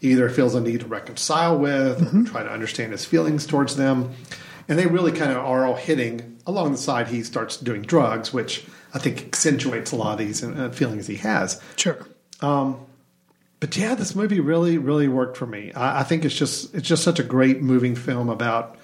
either 0.00 0.28
feels 0.28 0.54
a 0.54 0.60
need 0.60 0.80
to 0.80 0.86
reconcile 0.86 1.58
with 1.58 2.02
or 2.02 2.04
mm-hmm. 2.06 2.24
try 2.24 2.42
to 2.42 2.50
understand 2.50 2.92
his 2.92 3.04
feelings 3.04 3.46
towards 3.46 3.76
them. 3.76 4.14
And 4.68 4.78
they 4.78 4.86
really 4.86 5.12
kind 5.12 5.30
of 5.32 5.38
are 5.38 5.66
all 5.66 5.76
hitting 5.76 6.38
along 6.46 6.72
the 6.72 6.78
side. 6.78 7.08
He 7.08 7.22
starts 7.22 7.56
doing 7.56 7.82
drugs, 7.82 8.32
which 8.32 8.64
I 8.94 8.98
think 8.98 9.22
accentuates 9.22 9.92
a 9.92 9.96
lot 9.96 10.12
of 10.12 10.18
these 10.26 10.42
uh, 10.42 10.70
feelings 10.70 11.06
he 11.06 11.16
has. 11.16 11.60
Sure. 11.76 12.06
But 13.60 13.76
yeah, 13.76 13.94
this 13.94 14.16
movie 14.16 14.40
really, 14.40 14.76
really 14.76 15.06
worked 15.06 15.36
for 15.36 15.46
me. 15.46 15.72
I, 15.72 16.00
I 16.00 16.02
think 16.02 16.24
it's 16.24 16.34
just 16.34 16.74
it's 16.74 16.88
just 16.88 17.04
such 17.04 17.20
a 17.20 17.22
great 17.22 17.62
moving 17.62 17.94
film 17.94 18.28
about 18.28 18.76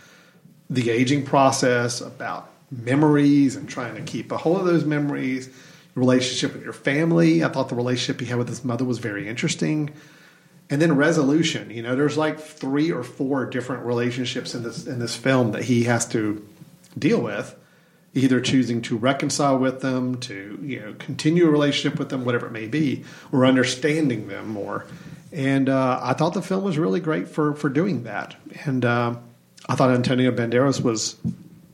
the 0.70 0.90
aging 0.90 1.24
process, 1.24 2.00
about 2.00 2.48
memories 2.70 3.56
and 3.56 3.68
trying 3.68 3.96
to 3.96 4.02
keep 4.02 4.30
a 4.30 4.36
hold 4.36 4.60
of 4.60 4.66
those 4.66 4.84
memories, 4.84 5.50
relationship 5.96 6.54
with 6.54 6.62
your 6.62 6.72
family. 6.72 7.42
I 7.42 7.48
thought 7.48 7.70
the 7.70 7.74
relationship 7.74 8.20
he 8.20 8.26
had 8.26 8.38
with 8.38 8.48
his 8.48 8.64
mother 8.64 8.84
was 8.84 8.98
very 8.98 9.26
interesting. 9.26 9.90
And 10.70 10.82
then 10.82 10.96
resolution. 10.96 11.70
You 11.70 11.82
know, 11.82 11.96
there's 11.96 12.18
like 12.18 12.38
three 12.38 12.92
or 12.92 13.02
four 13.02 13.46
different 13.46 13.84
relationships 13.84 14.54
in 14.54 14.62
this 14.62 14.86
in 14.86 14.98
this 14.98 15.16
film 15.16 15.52
that 15.52 15.64
he 15.64 15.84
has 15.84 16.06
to 16.08 16.46
deal 16.98 17.20
with, 17.20 17.56
either 18.14 18.40
choosing 18.40 18.82
to 18.82 18.96
reconcile 18.96 19.58
with 19.58 19.80
them, 19.80 20.20
to 20.20 20.58
you 20.62 20.80
know 20.80 20.94
continue 20.98 21.46
a 21.46 21.50
relationship 21.50 21.98
with 21.98 22.10
them, 22.10 22.24
whatever 22.24 22.46
it 22.46 22.52
may 22.52 22.66
be, 22.66 23.04
or 23.32 23.46
understanding 23.46 24.28
them 24.28 24.48
more. 24.48 24.84
And 25.32 25.68
uh, 25.68 26.00
I 26.02 26.14
thought 26.14 26.34
the 26.34 26.42
film 26.42 26.64
was 26.64 26.78
really 26.78 27.00
great 27.00 27.28
for 27.28 27.54
for 27.54 27.68
doing 27.68 28.04
that. 28.04 28.36
And 28.64 28.84
uh, 28.84 29.16
I 29.68 29.74
thought 29.74 29.90
Antonio 29.90 30.30
Banderas 30.30 30.82
was 30.82 31.16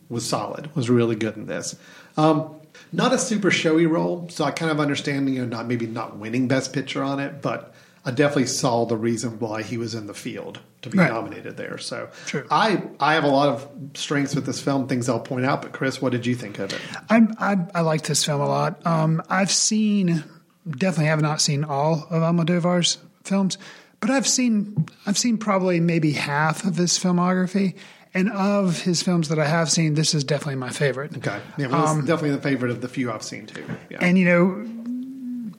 was 0.09 0.29
solid, 0.29 0.75
was 0.77 0.91
really 0.91 1.17
good 1.17 1.37
in 1.37 1.47
this. 1.47 1.77
Um, 2.17 2.55
not 2.93 3.13
a 3.13 3.19
super 3.19 3.51
showy 3.51 3.87
role, 3.87 4.29
so 4.31 4.45
I 4.45 4.51
kind 4.51 4.71
of 4.71 4.81
understand 4.81 5.33
you 5.33 5.41
know 5.41 5.57
not 5.57 5.67
maybe 5.67 5.87
not 5.87 6.17
winning 6.17 6.49
Best 6.49 6.73
Picture 6.73 7.03
on 7.03 7.21
it, 7.21 7.43
but 7.43 7.75
I 8.07 8.11
definitely 8.11 8.47
saw 8.47 8.85
the 8.85 8.97
reason 8.97 9.39
why 9.39 9.63
he 9.63 9.79
was 9.79 9.95
in 9.95 10.07
the 10.07 10.15
field 10.15 10.61
to 10.83 10.91
be 10.91 10.99
Right. 10.99 11.11
nominated 11.11 11.57
there. 11.57 11.79
So 11.79 12.09
True. 12.27 12.47
I 12.51 12.83
I 13.01 13.15
have 13.15 13.25
a 13.25 13.29
lot 13.29 13.49
of 13.49 13.67
strengths 13.95 14.35
with 14.35 14.45
this 14.47 14.61
film, 14.61 14.87
things 14.89 15.09
I'll 15.09 15.21
point 15.21 15.47
out. 15.47 15.63
But 15.63 15.73
Chris, 15.73 16.03
what 16.03 16.13
did 16.13 16.27
you 16.27 16.35
think 16.35 16.59
of 16.59 16.73
it? 16.73 16.81
I, 17.09 17.27
I 17.39 17.57
I 17.75 17.81
like 17.81 18.03
this 18.03 18.25
film 18.25 18.41
a 18.41 18.47
lot. 18.49 18.85
Um, 18.87 19.23
I've 19.31 19.51
seen 19.51 20.23
definitely 20.69 21.07
have 21.07 21.21
not 21.23 21.41
seen 21.41 21.65
all 21.65 22.07
of 22.11 22.23
Almodovar's 22.23 22.99
films, 23.25 23.57
but 24.01 24.11
I've 24.11 24.27
seen 24.27 24.87
I've 25.07 25.17
seen 25.19 25.39
probably 25.39 25.81
maybe 25.81 26.13
half 26.13 26.65
of 26.65 26.77
his 26.77 26.99
filmography, 26.99 27.75
and 28.13 28.31
of 28.31 28.83
his 28.83 29.03
films 29.03 29.29
that 29.31 29.39
I 29.39 29.47
have 29.47 29.71
seen, 29.71 29.95
this 29.95 30.15
is 30.15 30.25
definitely 30.25 30.57
my 30.57 30.71
favorite. 30.71 31.17
Okay, 31.17 31.41
yeah, 31.57 31.69
well, 31.69 31.97
it's 31.99 32.07
definitely 32.07 32.33
the 32.37 32.43
favorite 32.43 32.71
of 32.71 32.81
the 32.83 32.89
few 32.89 33.11
I've 33.11 33.23
seen 33.23 33.47
too. 33.47 33.65
Yeah. 33.91 33.99
And 34.03 34.19
you 34.19 34.25
know, 34.27 34.67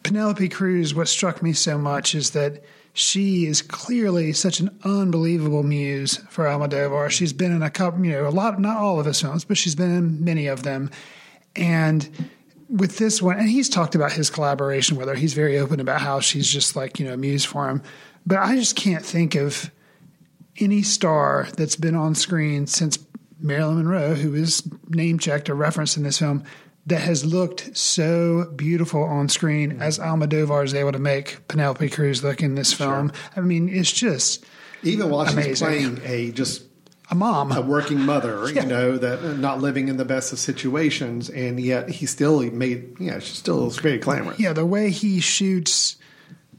Penelope 0.06 0.50
Cruz. 0.50 0.94
What 0.94 1.08
struck 1.08 1.42
me 1.42 1.52
so 1.54 1.78
much 1.78 2.14
is 2.14 2.32
that 2.32 2.64
she 2.94 3.46
is 3.46 3.62
clearly 3.62 4.34
such 4.34 4.60
an 4.60 4.70
unbelievable 4.84 5.64
muse 5.64 6.18
for 6.30 6.46
Almodovar. 6.46 7.10
She's 7.10 7.34
been 7.34 7.52
in 7.52 7.64
a 7.64 7.70
couple, 7.70 8.06
you 8.06 8.12
know, 8.12 8.28
a 8.28 8.30
lot, 8.30 8.60
not 8.60 8.78
all 8.78 9.00
of 9.00 9.06
his 9.06 9.20
films, 9.20 9.44
but 9.44 9.58
she's 9.58 9.76
been 9.76 9.92
in 9.92 10.24
many 10.24 10.48
of 10.48 10.64
them. 10.64 10.92
And 11.56 12.08
with 12.70 12.98
this 12.98 13.22
one, 13.22 13.40
and 13.40 13.50
he's 13.50 13.68
talked 13.68 13.96
about 13.96 14.12
his 14.12 14.30
collaboration 14.30 14.96
with 14.96 15.08
her. 15.08 15.16
He's 15.16 15.34
very 15.34 15.58
open 15.58 15.80
about 15.80 16.02
how 16.02 16.20
she's 16.20 16.48
just 16.48 16.76
like, 16.76 17.00
you 17.00 17.06
know, 17.06 17.14
a 17.14 17.18
muse 17.18 17.44
for 17.44 17.68
him. 17.68 17.82
But 18.26 18.40
I 18.40 18.56
just 18.56 18.76
can't 18.76 19.06
think 19.06 19.36
of 19.36 19.72
any 20.60 20.84
star 20.84 21.48
that's 21.58 21.76
been 21.76 21.96
on 21.96 22.16
screen 22.16 22.68
since 22.68 22.98
Marilyn 23.40 23.78
Monroe, 23.78 24.14
who 24.14 24.34
is 24.36 24.64
name 24.88 25.20
checked 25.20 25.50
or 25.50 25.56
referenced 25.56 25.98
in 25.98 26.04
this 26.04 26.20
film, 26.20 26.44
that 26.88 27.02
has 27.02 27.26
looked 27.26 27.76
so 27.76 28.52
beautiful 28.56 29.04
on 29.04 29.28
screen 29.30 29.74
mm-hmm. 29.74 29.82
as 29.82 29.98
Almodovar 29.98 30.64
is 30.64 30.74
able 30.74 30.92
to 30.92 31.00
make 31.00 31.48
Penelope 31.48 31.90
Cruz 31.90 32.24
look 32.24 32.42
in 32.42 32.56
this 32.56 32.74
film. 32.74 33.12
Sure. 33.14 33.44
I 33.44 33.46
mean, 33.46 33.70
it's 33.70 33.92
just 33.92 34.46
even 34.84 35.10
while 35.10 35.28
amazing. 35.28 35.52
she's 35.52 35.60
playing 35.60 36.02
a 36.06 36.32
just 36.32 36.64
a 37.10 37.16
mom, 37.16 37.52
a 37.52 37.62
working 37.62 38.00
mother, 38.00 38.50
yeah. 38.54 38.64
you 38.64 38.68
know, 38.68 38.98
that 38.98 39.20
uh, 39.20 39.34
not 39.34 39.62
living 39.62 39.88
in 39.88 39.98
the 39.98 40.06
best 40.06 40.34
of 40.34 40.40
situations, 40.40 41.30
and 41.30 41.60
yet 41.60 41.90
he 41.90 42.06
still 42.06 42.42
made, 42.52 43.00
you 43.00 43.12
know, 43.12 43.20
she 43.20 43.36
still 43.36 43.68
is 43.68 43.78
very 43.78 43.98
glamorous. 43.98 44.40
Yeah, 44.40 44.54
the 44.54 44.66
way 44.66 44.90
he 44.90 45.20
shoots 45.20 45.98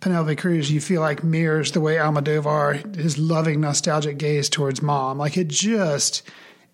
Penelope 0.01 0.37
Cruz, 0.37 0.71
you 0.71 0.81
feel 0.81 1.01
like 1.01 1.25
mirrors 1.25 1.73
the 1.73 1.81
way 1.81 1.97
Almodovar, 1.97 2.95
his 2.97 3.19
loving, 3.19 3.61
nostalgic 3.61 4.19
gaze 4.19 4.49
towards 4.49 4.83
mom. 4.83 5.19
Like 5.19 5.37
it 5.37 5.49
just 5.49 6.23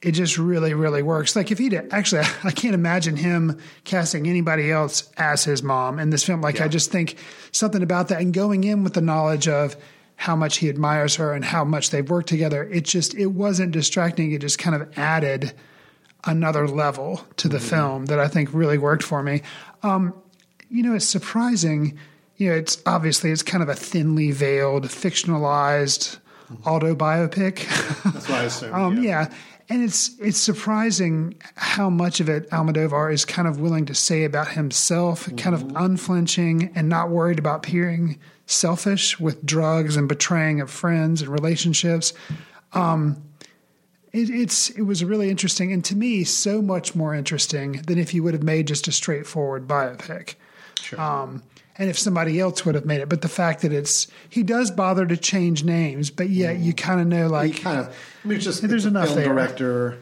it 0.03 0.13
just 0.13 0.37
really, 0.37 0.75
really 0.75 1.03
works. 1.03 1.37
Like 1.37 1.51
if 1.53 1.59
he'd 1.59 1.75
actually, 1.93 2.23
I 2.45 2.51
can't 2.51 2.75
imagine 2.75 3.17
him 3.17 3.59
casting 3.85 4.27
anybody 4.27 4.71
else 4.71 5.11
as 5.17 5.45
his 5.45 5.63
mom 5.63 5.99
in 5.99 6.11
this 6.11 6.25
film. 6.25 6.41
Like 6.41 6.59
yeah. 6.59 6.65
I 6.65 6.69
just 6.69 6.91
think 6.91 7.17
something 7.53 7.83
about 7.83 8.09
that 8.09 8.21
and 8.21 8.35
going 8.35 8.65
in 8.65 8.83
with 8.83 8.95
the 8.95 9.01
knowledge 9.01 9.49
of 9.49 9.77
how 10.17 10.37
much 10.37 10.59
he 10.59 10.69
admires 10.69 11.17
her 11.17 11.33
and 11.33 11.45
how 11.45 11.65
much 11.65 11.91
they've 11.91 12.09
worked 12.09 12.29
together. 12.29 12.65
It 12.65 12.85
just, 12.85 13.15
it 13.15 13.27
wasn't 13.27 13.73
distracting. 13.73 14.33
It 14.33 14.41
just 14.41 14.59
kind 14.59 14.81
of 14.81 14.99
added 14.99 15.53
another 16.25 16.69
level 16.69 17.25
to 17.37 17.49
the 17.49 17.59
mm-hmm. 17.59 17.67
film 17.67 18.07
that 18.07 18.19
I 18.19 18.29
think 18.29 18.51
really 18.53 18.79
worked 18.79 19.03
for 19.03 19.23
me. 19.23 19.43
Um, 19.83 20.15
you 20.69 20.83
know, 20.83 20.95
it's 20.95 21.07
surprising. 21.07 21.99
You 22.37 22.51
know, 22.51 22.57
it's 22.57 22.81
obviously 22.87 23.31
it's 23.31 23.43
kind 23.43 23.63
of 23.63 23.69
a 23.69 23.75
thinly 23.75 24.31
veiled, 24.31 24.85
fictionalized 24.85 26.19
mm-hmm. 26.51 26.63
autobiopic. 26.63 27.67
That's 28.13 28.29
what 28.29 28.39
I 28.39 28.45
assume. 28.45 28.75
um, 28.75 29.03
yeah. 29.03 29.29
yeah 29.29 29.35
and 29.73 29.83
it's 29.83 30.11
it's 30.21 30.39
surprising 30.39 31.35
how 31.57 31.89
much 31.89 32.21
of 32.21 32.29
it 32.29 32.49
Almodovar 32.51 33.11
is 33.11 33.25
kind 33.25 33.49
of 33.49 33.59
willing 33.59 33.87
to 33.87 33.95
say 33.95 34.25
about 34.25 34.49
himself, 34.49 35.25
mm-hmm. 35.25 35.37
kind 35.37 35.55
of 35.55 35.63
mm-hmm. 35.63 35.77
unflinching 35.79 36.71
and 36.75 36.91
not 36.91 37.09
worried 37.09 37.39
about 37.39 37.67
appearing 37.67 38.19
selfish 38.45 39.19
with 39.19 39.47
drugs 39.47 39.97
and 39.97 40.11
betraying 40.11 40.61
of 40.61 40.71
friends 40.71 41.23
and 41.23 41.31
relationships. 41.31 42.13
Um, 42.75 43.23
it, 44.13 44.29
it's 44.29 44.69
it 44.71 44.83
was 44.83 45.03
really 45.03 45.31
interesting, 45.31 45.73
and 45.73 45.83
to 45.87 45.97
me, 45.97 46.25
so 46.25 46.61
much 46.61 46.95
more 46.95 47.15
interesting 47.15 47.81
than 47.87 47.97
if 47.97 48.13
you 48.13 48.23
would 48.23 48.35
have 48.35 48.43
made 48.43 48.69
just 48.69 48.89
a 48.89 48.93
straightforward 48.93 49.67
biopic. 49.67 50.35
Sure. 50.83 51.01
Um, 51.01 51.43
and 51.79 51.89
if 51.89 51.99
somebody 51.99 52.39
else 52.39 52.65
would 52.65 52.75
have 52.75 52.85
made 52.85 53.01
it. 53.01 53.09
But 53.09 53.23
the 53.23 53.29
fact 53.29 53.63
that 53.63 53.73
it's 53.73 54.07
he 54.29 54.43
does 54.43 54.71
bother 54.71 55.07
to 55.07 55.17
change 55.17 55.65
names, 55.65 56.11
but 56.11 56.29
yet 56.29 56.59
you 56.59 56.73
kind 56.73 57.01
of 57.01 57.07
know 57.07 57.29
like 57.29 57.61
kind 57.63 57.81
of. 57.81 57.97
I 58.25 58.29
mean, 58.29 58.41
just 58.41 58.67
there's 58.67 58.87
enough 58.87 59.07
film 59.07 59.17
there. 59.17 59.29
director. 59.29 59.99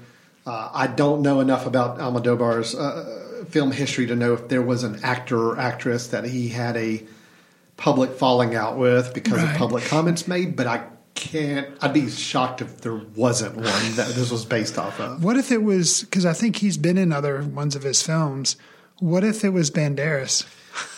Uh, 0.46 0.70
I 0.72 0.86
don't 0.86 1.22
know 1.22 1.40
enough 1.40 1.66
about 1.66 1.98
Almodovar's 1.98 2.74
uh, 2.74 3.44
film 3.50 3.72
history 3.72 4.06
to 4.06 4.16
know 4.16 4.32
if 4.34 4.48
there 4.48 4.62
was 4.62 4.84
an 4.84 5.00
actor 5.04 5.38
or 5.38 5.58
actress 5.58 6.08
that 6.08 6.24
he 6.24 6.48
had 6.48 6.76
a 6.76 7.04
public 7.76 8.10
falling 8.10 8.54
out 8.54 8.76
with 8.76 9.14
because 9.14 9.42
right. 9.42 9.52
of 9.52 9.56
public 9.56 9.84
comments 9.84 10.26
made, 10.26 10.56
but 10.56 10.66
I 10.66 10.84
can't. 11.14 11.68
I'd 11.80 11.92
be 11.92 12.08
shocked 12.10 12.62
if 12.62 12.80
there 12.80 13.00
wasn't 13.14 13.56
one 13.56 13.64
that 13.64 14.08
this 14.14 14.30
was 14.30 14.44
based 14.44 14.78
off 14.78 14.98
of. 14.98 15.22
What 15.22 15.36
if 15.36 15.52
it 15.52 15.62
was? 15.62 16.02
Because 16.02 16.26
I 16.26 16.32
think 16.32 16.56
he's 16.56 16.78
been 16.78 16.98
in 16.98 17.12
other 17.12 17.42
ones 17.42 17.76
of 17.76 17.82
his 17.82 18.02
films. 18.02 18.56
What 18.98 19.24
if 19.24 19.44
it 19.44 19.50
was 19.50 19.70
Banderas? 19.70 20.46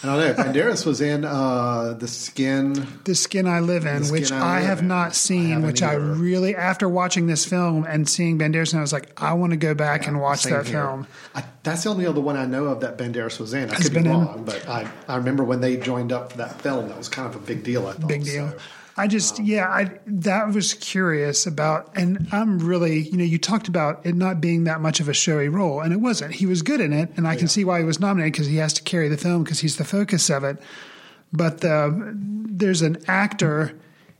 I 0.02 0.06
don't 0.06 0.18
know. 0.18 0.44
Banderas 0.44 0.84
was 0.84 1.00
in 1.00 1.24
uh, 1.24 1.94
the 1.98 2.08
skin. 2.08 2.86
The 3.04 3.14
skin 3.14 3.46
I 3.46 3.60
live 3.60 3.86
in, 3.86 4.04
which 4.08 4.30
I, 4.32 4.58
I 4.58 4.60
have 4.60 4.80
in. 4.80 4.88
not 4.88 5.14
seen. 5.14 5.52
I 5.64 5.66
which 5.66 5.82
either. 5.82 6.00
I 6.00 6.04
really, 6.14 6.54
after 6.54 6.88
watching 6.88 7.26
this 7.26 7.44
film 7.44 7.84
and 7.88 8.08
seeing 8.08 8.38
Banderas, 8.38 8.72
and 8.72 8.78
I 8.78 8.82
was 8.82 8.92
like, 8.92 9.20
I 9.20 9.32
want 9.34 9.52
to 9.52 9.56
go 9.56 9.74
back 9.74 10.02
yeah, 10.02 10.08
and 10.08 10.20
watch 10.20 10.44
that 10.44 10.66
here. 10.66 10.82
film. 10.82 11.06
I, 11.34 11.44
that's 11.62 11.84
the 11.84 11.90
only 11.90 12.06
other 12.06 12.20
one 12.20 12.36
I 12.36 12.44
know 12.46 12.66
of 12.66 12.80
that 12.80 12.98
Banderas 12.98 13.38
was 13.38 13.54
in. 13.54 13.70
I 13.70 13.74
Has 13.74 13.88
could 13.88 14.02
be 14.02 14.08
wrong, 14.08 14.38
in. 14.38 14.44
but 14.44 14.68
I, 14.68 14.90
I 15.08 15.16
remember 15.16 15.44
when 15.44 15.60
they 15.60 15.76
joined 15.76 16.12
up 16.12 16.32
for 16.32 16.38
that 16.38 16.60
film. 16.60 16.88
That 16.88 16.98
was 16.98 17.08
kind 17.08 17.28
of 17.28 17.36
a 17.36 17.44
big 17.44 17.62
deal. 17.64 17.86
I 17.86 17.92
thought. 17.92 18.08
Big 18.08 18.24
deal. 18.24 18.50
So. 18.50 18.58
I 18.96 19.06
just, 19.06 19.38
yeah, 19.38 19.68
I 19.68 19.98
that 20.06 20.52
was 20.52 20.74
curious 20.74 21.46
about, 21.46 21.96
and 21.96 22.28
I'm 22.30 22.58
really, 22.58 23.00
you 23.00 23.16
know, 23.16 23.24
you 23.24 23.38
talked 23.38 23.66
about 23.66 24.04
it 24.04 24.14
not 24.14 24.40
being 24.40 24.64
that 24.64 24.80
much 24.82 25.00
of 25.00 25.08
a 25.08 25.14
showy 25.14 25.48
role, 25.48 25.80
and 25.80 25.94
it 25.94 25.96
wasn't. 25.96 26.34
He 26.34 26.44
was 26.44 26.60
good 26.60 26.80
in 26.80 26.92
it, 26.92 27.10
and 27.16 27.26
I 27.26 27.32
yeah. 27.32 27.38
can 27.38 27.48
see 27.48 27.64
why 27.64 27.78
he 27.78 27.84
was 27.84 28.00
nominated 28.00 28.34
because 28.34 28.48
he 28.48 28.56
has 28.56 28.74
to 28.74 28.82
carry 28.82 29.08
the 29.08 29.16
film 29.16 29.44
because 29.44 29.60
he's 29.60 29.76
the 29.76 29.84
focus 29.84 30.28
of 30.28 30.44
it. 30.44 30.60
But 31.32 31.62
the, 31.62 32.12
there's 32.14 32.82
an 32.82 32.98
actor 33.08 33.78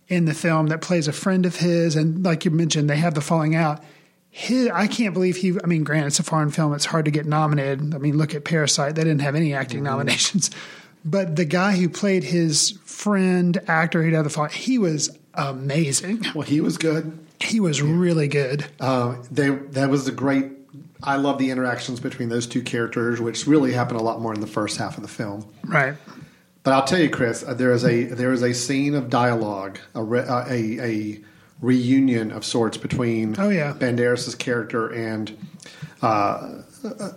in 0.09 0.25
the 0.25 0.35
film 0.35 0.68
that 0.68 0.81
plays 0.81 1.07
a 1.07 1.12
friend 1.12 1.45
of 1.45 1.57
his, 1.57 1.95
and 1.95 2.25
like 2.25 2.47
you 2.47 2.51
mentioned, 2.51 2.89
they 2.89 2.97
have 2.97 3.14
the 3.14 3.20
falling 3.20 3.55
out. 3.55 3.83
His, 4.31 4.68
I 4.68 4.87
can't 4.87 5.12
believe 5.12 5.37
he. 5.37 5.53
I 5.62 5.66
mean, 5.66 5.85
granted, 5.85 6.07
it's 6.07 6.18
a 6.18 6.23
foreign 6.23 6.51
film; 6.51 6.73
it's 6.73 6.87
hard 6.87 7.05
to 7.05 7.11
get 7.11 7.27
nominated. 7.27 7.95
I 7.95 7.99
mean, 7.99 8.16
look 8.16 8.35
at 8.35 8.47
Parasite; 8.47 8.95
they 8.95 9.05
didn't 9.05 9.20
have 9.20 9.35
any 9.35 9.53
acting 9.53 9.79
mm-hmm. 9.79 9.87
nominations. 9.87 10.51
But 11.05 11.36
the 11.36 11.44
guy 11.44 11.72
who 11.76 11.88
played 11.88 12.24
his 12.24 12.78
friend, 12.84 13.61
actor 13.66 14.03
who'd 14.03 14.14
had 14.14 14.24
the 14.24 14.48
he 14.48 14.78
was 14.78 15.16
amazing. 15.34 16.24
Well, 16.34 16.42
he 16.42 16.61
was 16.61 16.78
good. 16.78 17.18
He 17.40 17.61
was 17.61 17.80
yeah. 17.80 17.86
really 17.88 18.28
good. 18.28 18.66
Uh, 18.78 19.16
they 19.30 19.50
that 19.50 19.90
was 19.90 20.07
a 20.07 20.12
great. 20.12 20.50
I 21.03 21.16
love 21.16 21.38
the 21.38 21.50
interactions 21.50 21.98
between 21.98 22.28
those 22.28 22.46
two 22.46 22.62
characters, 22.62 23.20
which 23.20 23.46
really 23.46 23.72
happened 23.72 23.98
a 23.98 24.03
lot 24.03 24.20
more 24.20 24.32
in 24.32 24.40
the 24.40 24.46
first 24.46 24.76
half 24.76 24.96
of 24.96 25.03
the 25.03 25.09
film. 25.09 25.53
Right. 25.64 25.94
But 26.62 26.74
I'll 26.74 26.84
tell 26.84 27.00
you, 27.00 27.11
Chris, 27.11 27.42
uh, 27.42 27.55
there 27.55 27.72
is 27.72 27.84
a 27.84 28.05
there 28.05 28.32
is 28.32 28.42
a 28.42 28.55
scene 28.55 28.94
of 28.94 29.11
dialogue, 29.11 29.80
a 29.94 30.03
re, 30.03 30.20
uh, 30.20 30.44
a, 30.48 30.80
a 30.80 31.20
reunion 31.61 32.30
of 32.30 32.44
sorts 32.44 32.76
between 32.76 33.34
oh 33.38 33.48
yeah 33.48 33.72
Banderas' 33.72 34.38
character 34.38 34.88
and 34.88 35.36
uh, 36.03 36.62
uh 36.84 37.11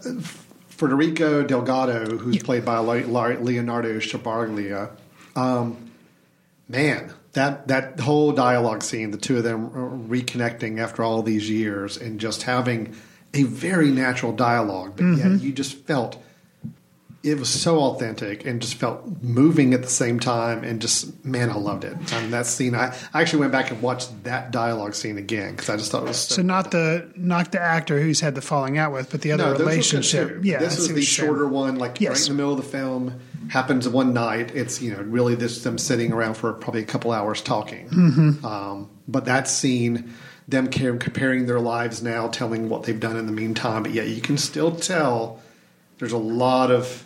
Federico 0.75 1.41
Delgado, 1.43 2.17
who's 2.17 2.43
played 2.43 2.65
by 2.65 2.79
Leonardo 2.79 3.99
Sbaraglia. 3.99 4.91
Um, 5.35 5.91
man, 6.67 7.13
that 7.31 7.69
that 7.69 7.99
whole 7.99 8.33
dialogue 8.33 8.83
scene, 8.83 9.11
the 9.11 9.17
two 9.17 9.37
of 9.37 9.43
them 9.43 10.07
reconnecting 10.09 10.79
after 10.79 11.01
all 11.01 11.21
these 11.21 11.49
years, 11.49 11.95
and 11.95 12.19
just 12.19 12.43
having 12.43 12.93
a 13.33 13.43
very 13.43 13.89
natural 13.89 14.33
dialogue, 14.33 14.93
but 14.97 15.03
mm-hmm. 15.03 15.31
yet 15.33 15.41
you 15.41 15.53
just 15.53 15.75
felt 15.85 16.21
it 17.25 17.39
was 17.39 17.49
so 17.49 17.79
authentic 17.79 18.45
and 18.45 18.61
just 18.61 18.75
felt 18.75 19.03
moving 19.21 19.73
at 19.73 19.81
the 19.81 19.89
same 19.89 20.19
time 20.19 20.63
and 20.63 20.81
just 20.81 21.25
man 21.25 21.49
i 21.49 21.55
loved 21.55 21.83
it. 21.83 21.95
I 22.13 22.21
mean, 22.21 22.31
that 22.31 22.45
scene 22.45 22.75
I, 22.75 22.95
I 23.13 23.21
actually 23.21 23.39
went 23.39 23.51
back 23.51 23.71
and 23.71 23.81
watched 23.81 24.23
that 24.23 24.51
dialogue 24.51 24.93
scene 24.93 25.17
again 25.17 25.51
because 25.51 25.69
i 25.69 25.77
just 25.77 25.91
thought 25.91 26.03
it 26.03 26.07
was 26.07 26.19
so, 26.19 26.35
so 26.35 26.41
not 26.41 26.71
the 26.71 27.11
not 27.15 27.51
the 27.51 27.59
actor 27.59 27.99
who's 27.99 28.19
had 28.19 28.35
the 28.35 28.41
falling 28.41 28.77
out 28.77 28.93
with 28.93 29.11
but 29.11 29.21
the 29.21 29.31
other 29.31 29.45
no, 29.45 29.57
relationship. 29.57 30.39
yeah 30.43 30.59
this 30.59 30.77
was 30.77 30.93
the 30.93 31.01
shorter 31.01 31.47
one 31.47 31.75
like 31.75 31.99
yes. 31.99 32.09
right 32.11 32.29
in 32.29 32.33
the 32.33 32.37
middle 32.37 32.57
of 32.57 32.63
the 32.63 32.69
film 32.69 33.19
happens 33.49 33.87
one 33.87 34.13
night. 34.13 34.55
It's 34.55 34.81
you 34.81 34.91
know 34.91 35.01
really 35.01 35.35
this 35.35 35.63
them 35.63 35.77
sitting 35.77 36.11
around 36.11 36.35
for 36.35 36.53
probably 36.53 36.81
a 36.81 36.85
couple 36.85 37.11
hours 37.11 37.41
talking. 37.41 37.89
Mm-hmm. 37.89 38.45
um, 38.45 38.89
but 39.07 39.25
that 39.25 39.47
scene 39.47 40.13
them 40.47 40.67
comparing 40.67 41.47
their 41.47 41.59
lives 41.59 42.03
now 42.03 42.27
telling 42.27 42.69
what 42.69 42.83
they've 42.83 42.99
done 42.99 43.17
in 43.17 43.25
the 43.25 43.31
meantime 43.31 43.81
but 43.81 43.91
yet 43.91 44.07
you 44.07 44.21
can 44.21 44.37
still 44.37 44.75
tell 44.75 45.41
there's 45.97 46.11
a 46.11 46.17
lot 46.17 46.69
of 46.69 47.04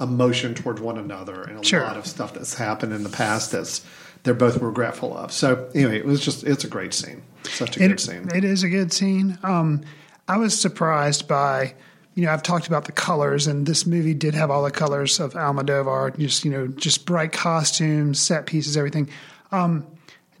emotion 0.00 0.54
towards 0.54 0.80
one 0.80 0.98
another 0.98 1.42
and 1.42 1.60
a 1.60 1.64
sure. 1.64 1.82
lot 1.82 1.96
of 1.96 2.06
stuff 2.06 2.34
that's 2.34 2.54
happened 2.54 2.92
in 2.92 3.02
the 3.02 3.08
past 3.08 3.52
that's 3.52 3.84
they're 4.22 4.34
both 4.34 4.60
regretful 4.60 5.16
of. 5.16 5.32
So 5.32 5.70
anyway, 5.74 5.98
it 5.98 6.04
was 6.04 6.20
just 6.20 6.44
it's 6.44 6.64
a 6.64 6.68
great 6.68 6.92
scene. 6.92 7.22
Such 7.44 7.76
a 7.76 7.84
it, 7.84 7.88
good 7.88 8.00
scene. 8.00 8.28
It 8.34 8.44
is 8.44 8.62
a 8.62 8.68
good 8.68 8.92
scene. 8.92 9.38
Um, 9.42 9.82
I 10.28 10.36
was 10.36 10.58
surprised 10.58 11.28
by 11.28 11.74
you 12.14 12.24
know 12.24 12.32
I've 12.32 12.42
talked 12.42 12.66
about 12.66 12.86
the 12.86 12.92
colors 12.92 13.46
and 13.46 13.66
this 13.66 13.86
movie 13.86 14.14
did 14.14 14.34
have 14.34 14.50
all 14.50 14.64
the 14.64 14.70
colors 14.70 15.20
of 15.20 15.34
Almodovar, 15.34 16.18
just 16.18 16.44
you 16.44 16.50
know 16.50 16.66
just 16.66 17.06
bright 17.06 17.32
costumes, 17.32 18.20
set 18.20 18.46
pieces, 18.46 18.76
everything. 18.76 19.08
Um, 19.52 19.86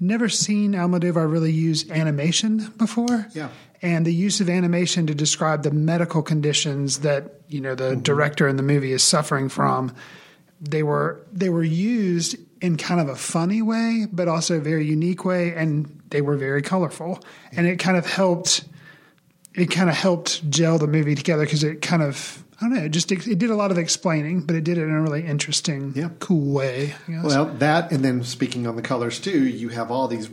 never 0.00 0.28
seen 0.28 0.72
Almodovar 0.72 1.30
really 1.30 1.52
use 1.52 1.90
animation 1.90 2.72
before. 2.76 3.28
Yeah 3.32 3.48
and 3.86 4.04
the 4.04 4.12
use 4.12 4.40
of 4.40 4.50
animation 4.50 5.06
to 5.06 5.14
describe 5.14 5.62
the 5.62 5.70
medical 5.70 6.20
conditions 6.20 6.98
that 7.00 7.40
you 7.48 7.60
know 7.60 7.76
the 7.76 7.92
mm-hmm. 7.92 8.00
director 8.00 8.48
in 8.48 8.56
the 8.56 8.62
movie 8.62 8.92
is 8.92 9.02
suffering 9.02 9.48
from 9.48 9.94
they 10.60 10.82
were 10.82 11.24
they 11.32 11.48
were 11.48 11.62
used 11.62 12.36
in 12.60 12.76
kind 12.76 13.00
of 13.00 13.08
a 13.08 13.14
funny 13.14 13.62
way 13.62 14.06
but 14.10 14.26
also 14.26 14.56
a 14.56 14.60
very 14.60 14.84
unique 14.84 15.24
way 15.24 15.54
and 15.54 16.02
they 16.10 16.20
were 16.20 16.36
very 16.36 16.62
colorful 16.62 17.22
and 17.52 17.66
it 17.66 17.78
kind 17.78 17.96
of 17.96 18.04
helped 18.06 18.64
it 19.54 19.70
kind 19.70 19.88
of 19.88 19.94
helped 19.94 20.48
gel 20.50 20.78
the 20.78 20.88
movie 20.88 21.14
together 21.14 21.44
because 21.44 21.62
it 21.62 21.80
kind 21.80 22.02
of 22.02 22.42
I 22.58 22.64
don't 22.64 22.74
know. 22.74 22.84
It 22.84 22.88
just 22.88 23.12
it 23.12 23.38
did 23.38 23.50
a 23.50 23.54
lot 23.54 23.70
of 23.70 23.76
explaining, 23.76 24.40
but 24.40 24.56
it 24.56 24.64
did 24.64 24.78
it 24.78 24.84
in 24.84 24.90
a 24.90 25.02
really 25.02 25.26
interesting, 25.26 25.92
Yeah. 25.94 26.08
cool 26.20 26.54
way. 26.54 26.94
Well, 27.06 27.44
that 27.58 27.92
and 27.92 28.02
then 28.02 28.24
speaking 28.24 28.66
on 28.66 28.76
the 28.76 28.82
colors 28.82 29.20
too, 29.20 29.46
you 29.46 29.68
have 29.68 29.90
all 29.90 30.08
these 30.08 30.30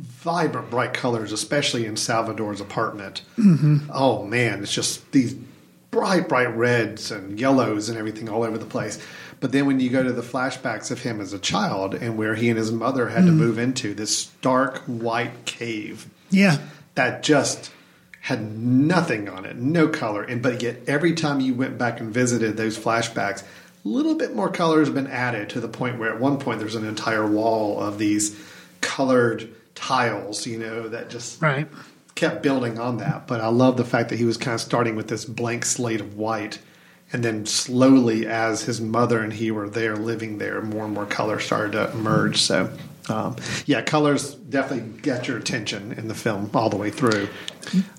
vibrant, 0.00 0.70
bright 0.70 0.94
colors, 0.94 1.32
especially 1.32 1.86
in 1.86 1.96
Salvador's 1.96 2.60
apartment. 2.60 3.22
Mm-hmm. 3.38 3.90
Oh 3.92 4.24
man, 4.24 4.62
it's 4.62 4.72
just 4.72 5.10
these 5.12 5.34
bright, 5.90 6.28
bright 6.28 6.54
reds 6.56 7.10
and 7.10 7.38
yellows 7.38 7.88
and 7.88 7.98
everything 7.98 8.28
all 8.28 8.44
over 8.44 8.58
the 8.58 8.66
place. 8.66 8.98
But 9.40 9.52
then 9.52 9.66
when 9.66 9.80
you 9.80 9.88
go 9.90 10.02
to 10.02 10.12
the 10.12 10.22
flashbacks 10.22 10.90
of 10.90 11.00
him 11.00 11.20
as 11.20 11.32
a 11.32 11.38
child 11.38 11.94
and 11.94 12.18
where 12.18 12.34
he 12.34 12.50
and 12.50 12.58
his 12.58 12.70
mother 12.70 13.08
had 13.08 13.24
to 13.24 13.32
move 13.32 13.58
into 13.58 13.94
this 13.94 14.26
dark 14.42 14.78
white 14.80 15.46
cave 15.46 16.06
yeah, 16.30 16.58
that 16.94 17.22
just 17.22 17.70
had 18.20 18.56
nothing 18.58 19.28
on 19.28 19.44
it, 19.44 19.56
no 19.56 19.88
color. 19.88 20.22
And 20.22 20.42
but 20.42 20.62
yet 20.62 20.76
every 20.86 21.14
time 21.14 21.40
you 21.40 21.54
went 21.54 21.78
back 21.78 22.00
and 22.00 22.12
visited 22.12 22.56
those 22.56 22.78
flashbacks, 22.78 23.42
a 23.42 23.88
little 23.88 24.14
bit 24.14 24.34
more 24.34 24.50
color 24.50 24.80
has 24.80 24.90
been 24.90 25.06
added 25.06 25.50
to 25.50 25.60
the 25.60 25.68
point 25.68 25.98
where 25.98 26.12
at 26.12 26.20
one 26.20 26.38
point 26.38 26.60
there's 26.60 26.74
an 26.74 26.86
entire 26.86 27.26
wall 27.26 27.80
of 27.80 27.98
these 27.98 28.38
colored 28.80 29.48
tiles, 29.74 30.46
you 30.46 30.58
know, 30.58 30.88
that 30.88 31.10
just 31.10 31.40
right. 31.40 31.68
kept 32.14 32.42
building 32.42 32.78
on 32.78 32.98
that. 32.98 33.26
But 33.26 33.40
I 33.40 33.48
love 33.48 33.76
the 33.76 33.84
fact 33.84 34.08
that 34.10 34.18
he 34.18 34.24
was 34.24 34.36
kind 34.36 34.54
of 34.54 34.60
starting 34.60 34.96
with 34.96 35.08
this 35.08 35.24
blank 35.24 35.64
slate 35.64 36.00
of 36.00 36.16
white. 36.16 36.58
And 37.12 37.24
then 37.24 37.44
slowly, 37.44 38.26
as 38.26 38.62
his 38.62 38.80
mother 38.80 39.20
and 39.20 39.32
he 39.32 39.50
were 39.50 39.68
there 39.68 39.96
living 39.96 40.38
there, 40.38 40.62
more 40.62 40.84
and 40.84 40.94
more 40.94 41.06
color 41.06 41.40
started 41.40 41.72
to 41.72 41.90
emerge. 41.90 42.40
So, 42.40 42.72
um, 43.08 43.34
yeah, 43.66 43.82
colors 43.82 44.34
definitely 44.34 45.00
get 45.02 45.26
your 45.26 45.36
attention 45.36 45.92
in 45.92 46.06
the 46.06 46.14
film 46.14 46.50
all 46.54 46.70
the 46.70 46.76
way 46.76 46.90
through. 46.90 47.28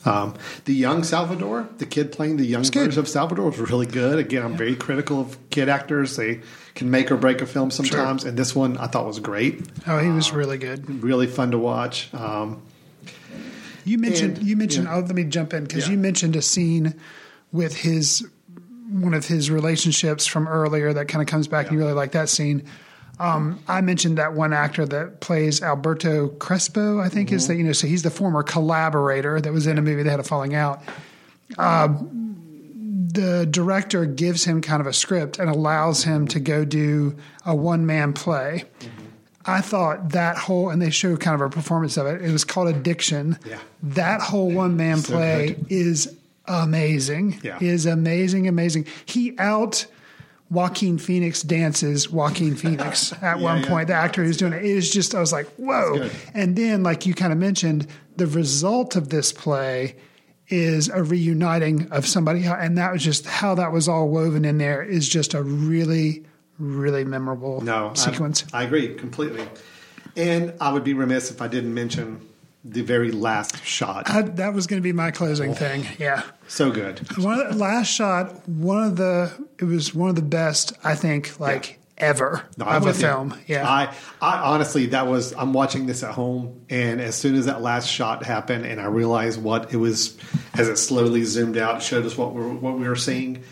Um, 0.06 0.36
the 0.64 0.74
young 0.74 1.04
Salvador, 1.04 1.68
the 1.78 1.86
kid 1.86 2.14
playing 2.14 2.38
the 2.38 2.46
young 2.46 2.64
version 2.64 3.00
of 3.00 3.08
Salvador, 3.10 3.50
was 3.50 3.60
really 3.60 3.86
good. 3.86 4.18
Again, 4.18 4.44
I'm 4.44 4.56
very 4.56 4.76
critical 4.76 5.20
of 5.20 5.38
kid 5.50 5.68
actors; 5.68 6.16
they 6.16 6.40
can 6.76 6.90
make 6.90 7.12
or 7.12 7.18
break 7.18 7.42
a 7.42 7.46
film 7.46 7.70
sometimes. 7.72 8.24
And 8.24 8.38
this 8.38 8.56
one, 8.56 8.78
I 8.78 8.88
thought 8.88 9.06
was 9.06 9.20
great, 9.20 9.62
Oh, 9.88 10.00
he 10.00 10.10
was 10.10 10.32
really 10.32 10.58
good. 10.58 11.04
really 11.04 11.28
fun 11.28 11.52
to 11.52 11.58
watch. 11.58 12.14
Um, 12.14 12.62
You 13.84 13.98
mentioned 13.98 14.38
And- 14.38 14.48
you 14.48 14.56
mentioned. 14.56 14.86
yeah. 14.86 14.96
Oh, 14.96 15.00
let 15.00 15.16
me 15.16 15.24
jump 15.24 15.54
in 15.54 15.64
because 15.64 15.86
Yeah. 15.88 15.94
you 15.94 15.98
mentioned 15.98 16.36
a 16.36 16.42
scene 16.42 16.94
with 17.52 17.76
his 17.78 18.26
one 18.92 19.14
of 19.14 19.26
his 19.26 19.50
relationships 19.50 20.28
from 20.28 20.48
earlier 20.50 20.92
that 20.94 21.08
kind 21.08 21.22
of 21.22 21.28
comes 21.28 21.48
back, 21.48 21.68
and 21.68 21.74
you 21.74 21.80
really 21.80 21.94
like 21.94 22.12
that 22.12 22.28
scene. 22.30 22.62
Um, 23.20 23.60
I 23.68 23.80
mentioned 23.82 24.18
that 24.18 24.34
one 24.34 24.52
actor 24.52 24.86
that 24.86 25.20
plays 25.22 25.62
Alberto 25.64 26.28
Crespo. 26.28 27.00
I 27.00 27.08
think 27.08 27.32
is 27.32 27.48
that 27.48 27.56
you 27.56 27.64
know, 27.64 27.72
so 27.72 27.88
he's 27.88 28.04
the 28.04 28.10
former 28.10 28.44
collaborator 28.44 29.40
that 29.42 29.54
was 29.54 29.66
in 29.66 29.78
a 29.78 29.82
movie 29.82 30.04
that 30.04 30.10
had 30.12 30.20
a 30.20 30.24
falling 30.24 30.54
out. 30.56 30.82
Uh, 31.58 31.88
the 33.14 33.46
director 33.50 34.06
gives 34.06 34.44
him 34.46 34.62
kind 34.62 34.80
of 34.82 34.88
a 34.88 34.94
script 34.94 35.40
and 35.40 35.50
allows 35.50 36.04
him 36.04 36.28
to 36.30 36.40
go 36.40 36.64
do 36.66 37.16
a 37.46 37.56
one 37.56 37.86
man 37.86 38.14
play. 38.14 38.66
I 39.46 39.62
thought 39.62 40.10
that 40.10 40.38
whole, 40.38 40.70
and 40.70 40.80
they 40.82 40.92
show 40.92 41.18
kind 41.18 41.34
of 41.34 41.42
a 41.42 41.50
performance 41.50 41.98
of 41.98 42.06
it. 42.06 42.22
It 42.22 42.32
was 42.32 42.44
called 42.46 42.68
Addiction. 42.68 43.40
Yeah. 43.46 43.60
That 43.82 44.22
whole 44.22 44.52
one 44.52 44.78
man 44.78 44.98
So 45.00 45.14
play 45.16 45.54
good. 45.54 45.66
is 45.72 46.16
amazing. 46.46 47.40
Yeah. 47.44 47.58
Is 47.60 47.86
amazing, 47.86 48.48
amazing. 48.48 48.86
He 49.06 49.36
out 49.40 49.86
Joaquin 50.52 50.98
Phoenix 51.00 51.42
dances 51.42 52.10
Joaquin 52.10 52.56
Phoenix 52.56 53.14
at 53.24 53.38
Yeah, 53.40 53.44
one 53.44 53.64
yeah. 53.64 53.70
point. 53.70 53.88
The 53.88 53.94
actor 53.96 54.24
who's 54.24 54.38
doing 54.38 54.54
it, 54.54 54.64
it 54.64 54.70
is 54.70 54.92
just, 54.92 55.16
I 55.16 55.20
was 55.20 55.32
like, 55.32 55.48
whoa. 55.56 56.10
And 56.34 56.56
then, 56.56 56.84
like 56.84 57.06
you 57.06 57.14
kind 57.14 57.32
of 57.32 57.40
mentioned, 57.40 57.88
the 58.18 58.28
result 58.28 58.96
of 58.96 59.10
this 59.10 59.32
play 59.32 59.96
is 60.52 60.90
a 60.90 61.04
reuniting 61.04 61.92
of 61.92 62.06
somebody, 62.06 62.46
and 62.46 62.78
that 62.78 62.92
was 62.92 63.04
just 63.04 63.26
how 63.26 63.56
that 63.56 63.72
was 63.72 63.88
all 63.88 64.10
woven 64.10 64.46
in 64.46 64.58
there 64.58 64.84
is 64.84 65.08
just 65.10 65.34
a 65.34 65.42
really, 65.42 66.26
really 66.60 67.04
memorable 67.04 67.62
No, 67.62 67.94
sequence. 67.96 68.46
I, 68.54 68.62
I 68.62 68.64
agree 68.64 68.94
completely. 68.96 69.48
And 70.16 70.54
I 70.60 70.74
would 70.74 70.84
be 70.84 70.94
remiss 70.94 71.32
if 71.32 71.42
I 71.42 71.48
didn't 71.48 71.74
mention 71.74 72.28
the 72.64 72.82
very 72.82 73.12
last 73.12 73.64
shot. 73.66 74.10
I, 74.10 74.22
that 74.22 74.54
was 74.54 74.68
going 74.68 74.80
to 74.80 74.84
be 74.84 74.94
my 74.94 75.10
closing 75.12 75.52
oh. 75.52 75.56
thing. 75.56 75.86
Yeah. 75.98 76.24
so 76.48 76.72
good. 76.72 77.00
One 77.18 77.40
of 77.40 77.50
the 77.50 77.58
last 77.58 77.88
shot, 77.88 78.48
one 78.48 78.84
of 78.84 78.98
the 78.98 79.32
it 79.58 79.64
was 79.64 79.96
one 79.96 80.10
of 80.10 80.16
the 80.16 80.22
best 80.22 80.74
I 80.84 80.96
think 80.96 81.40
like 81.40 81.80
ever 82.02 82.44
No, 82.58 82.66
of 82.66 82.84
a 82.84 82.88
you. 82.88 82.94
film. 82.94 83.34
Yeah. 83.48 83.70
I, 83.70 83.94
I 84.22 84.38
honestly, 84.52 84.88
that 84.88 85.08
was, 85.08 85.34
I'm 85.34 85.54
watching 85.54 85.86
this 85.86 86.04
at 86.04 86.14
home, 86.14 86.66
and 86.70 87.00
as 87.00 87.16
soon 87.16 87.36
as 87.36 87.46
that 87.46 87.62
last 87.62 87.88
shot 87.88 88.24
happened, 88.26 88.66
and 88.66 88.82
I 88.82 88.86
realized 88.86 89.42
what 89.42 89.74
it 89.74 89.78
was, 89.78 90.18
as 90.56 90.68
it 90.68 90.78
slowly 90.78 91.24
zoomed 91.24 91.58
out, 91.58 91.82
showed 91.82 92.06
us 92.06 92.18
what 92.18 92.34
we 92.34 92.42
were, 92.42 92.54
what 92.54 92.78
we 92.78 92.88
were 92.88 92.96
seeing. 92.96 93.44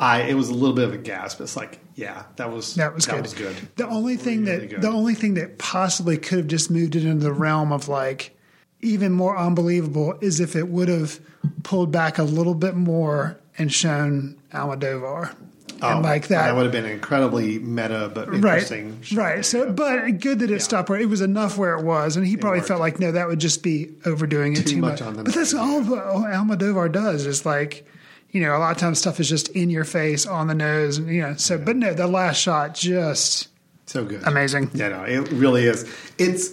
I, 0.00 0.22
it 0.22 0.34
was 0.34 0.48
a 0.48 0.54
little 0.54 0.74
bit 0.76 0.84
of 0.84 0.94
a 0.94 0.98
gasp. 0.98 1.40
It's 1.40 1.56
like, 1.56 1.80
yeah, 1.96 2.22
that 2.36 2.52
was 2.52 2.76
that 2.76 2.94
was 2.94 3.06
that 3.06 3.12
good. 3.16 3.22
was 3.22 3.34
good. 3.34 3.56
The 3.76 3.88
only 3.88 4.16
thing 4.16 4.44
Really 4.44 4.58
that 4.60 4.70
good. 4.70 4.82
the 4.82 4.88
only 4.88 5.14
thing 5.14 5.34
that 5.34 5.58
possibly 5.58 6.16
could 6.16 6.38
have 6.38 6.46
just 6.46 6.70
moved 6.70 6.94
it 6.94 7.04
into 7.04 7.24
the 7.24 7.32
realm 7.32 7.72
of 7.72 7.88
like 7.88 8.36
even 8.80 9.10
more 9.10 9.36
unbelievable 9.36 10.16
is 10.20 10.38
if 10.38 10.54
it 10.54 10.68
would 10.68 10.86
have 10.86 11.18
pulled 11.64 11.90
back 11.90 12.18
a 12.18 12.22
little 12.22 12.54
bit 12.54 12.76
more 12.76 13.40
and 13.58 13.72
shown 13.72 14.38
Almodovar. 14.52 15.34
And 15.82 15.98
oh, 15.98 16.00
like 16.00 16.28
that. 16.28 16.42
Oh, 16.42 16.46
That 16.46 16.56
would 16.56 16.62
have 16.64 16.72
been 16.72 16.84
incredibly 16.84 17.58
meta, 17.58 18.10
but 18.12 18.28
right, 18.28 18.34
interesting. 18.36 19.02
shot. 19.02 19.18
right. 19.18 19.44
So, 19.44 19.72
but 19.72 20.18
good 20.20 20.40
that 20.40 20.50
it 20.50 20.60
stopped 20.62 20.88
where 20.88 21.00
it 21.00 21.08
was 21.08 21.20
enough 21.20 21.56
where 21.58 21.74
it 21.78 21.84
was, 21.84 22.16
and 22.16 22.26
he 22.26 22.36
probably 22.36 22.58
worked. 22.60 22.68
felt 22.68 22.80
like 22.80 22.98
no, 23.00 23.12
that 23.12 23.28
would 23.28 23.38
just 23.40 23.62
be 23.62 23.90
overdoing 24.04 24.52
it 24.54 24.58
Too 24.66 24.74
too, 24.74 24.76
much 24.78 25.00
much. 25.00 25.02
on 25.02 25.16
the 25.16 25.24
but 25.24 25.34
that's 25.34 25.52
nose, 25.54 25.90
all 25.90 25.98
all 26.00 26.22
Almodovar 26.22 26.90
does 26.92 27.26
is 27.26 27.44
like, 27.46 27.86
you 28.30 28.40
know, 28.40 28.56
a 28.56 28.58
lot 28.58 28.72
of 28.72 28.78
times 28.78 28.98
stuff 28.98 29.20
is 29.20 29.28
just 29.28 29.48
in 29.50 29.70
your 29.70 29.84
face, 29.84 30.26
on 30.26 30.46
the 30.48 30.54
nose, 30.54 30.98
and 30.98 31.08
you 31.08 31.22
know. 31.22 31.34
So, 31.36 31.58
but 31.58 31.76
no, 31.76 31.94
the 31.94 32.06
last 32.06 32.38
shot 32.40 32.74
just 32.74 33.48
so 33.86 34.04
good, 34.04 34.22
amazing. 34.26 34.70
Yeah, 34.74 34.88
no, 34.88 35.04
it 35.04 35.30
really 35.32 35.64
is. 35.64 35.84
It's 36.18 36.50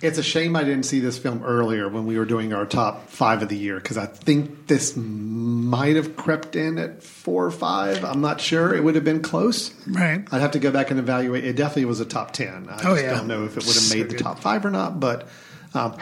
it's 0.00 0.18
a 0.18 0.22
shame 0.22 0.56
I 0.56 0.64
didn't 0.64 0.84
see 0.84 1.00
this 1.00 1.18
film 1.18 1.42
earlier 1.42 1.88
when 1.88 2.06
we 2.06 2.18
were 2.18 2.24
doing 2.24 2.52
our 2.52 2.64
top 2.66 3.08
five 3.08 3.42
of 3.42 3.48
the 3.48 3.56
year 3.56 3.76
because 3.76 3.98
I 3.98 4.06
think 4.06 4.66
this 4.66 4.96
might 4.96 5.96
have 5.96 6.16
crept 6.16 6.56
in 6.56 6.78
at 6.78 7.02
four 7.02 7.44
or 7.46 7.50
five. 7.50 8.04
I'm 8.04 8.20
not 8.20 8.40
sure. 8.40 8.74
It 8.74 8.84
would 8.84 8.94
have 8.94 9.04
been 9.04 9.22
close. 9.22 9.72
Right. 9.86 10.24
I'd 10.30 10.40
have 10.40 10.52
to 10.52 10.58
go 10.58 10.70
back 10.70 10.90
and 10.90 11.00
evaluate. 11.00 11.44
It 11.44 11.56
definitely 11.56 11.86
was 11.86 12.00
a 12.00 12.04
top 12.04 12.32
ten. 12.32 12.68
I 12.70 12.76
Oh, 12.84 12.94
just 12.94 13.02
yeah. 13.04 13.10
don't 13.14 13.26
know 13.26 13.44
if 13.44 13.52
it 13.56 13.66
would 13.66 13.74
have 13.74 13.74
So 13.74 13.96
made 13.96 14.10
the 14.10 14.16
top 14.18 14.38
five 14.40 14.64
or 14.64 14.70
not. 14.70 15.00
But 15.00 15.28
um, 15.74 15.96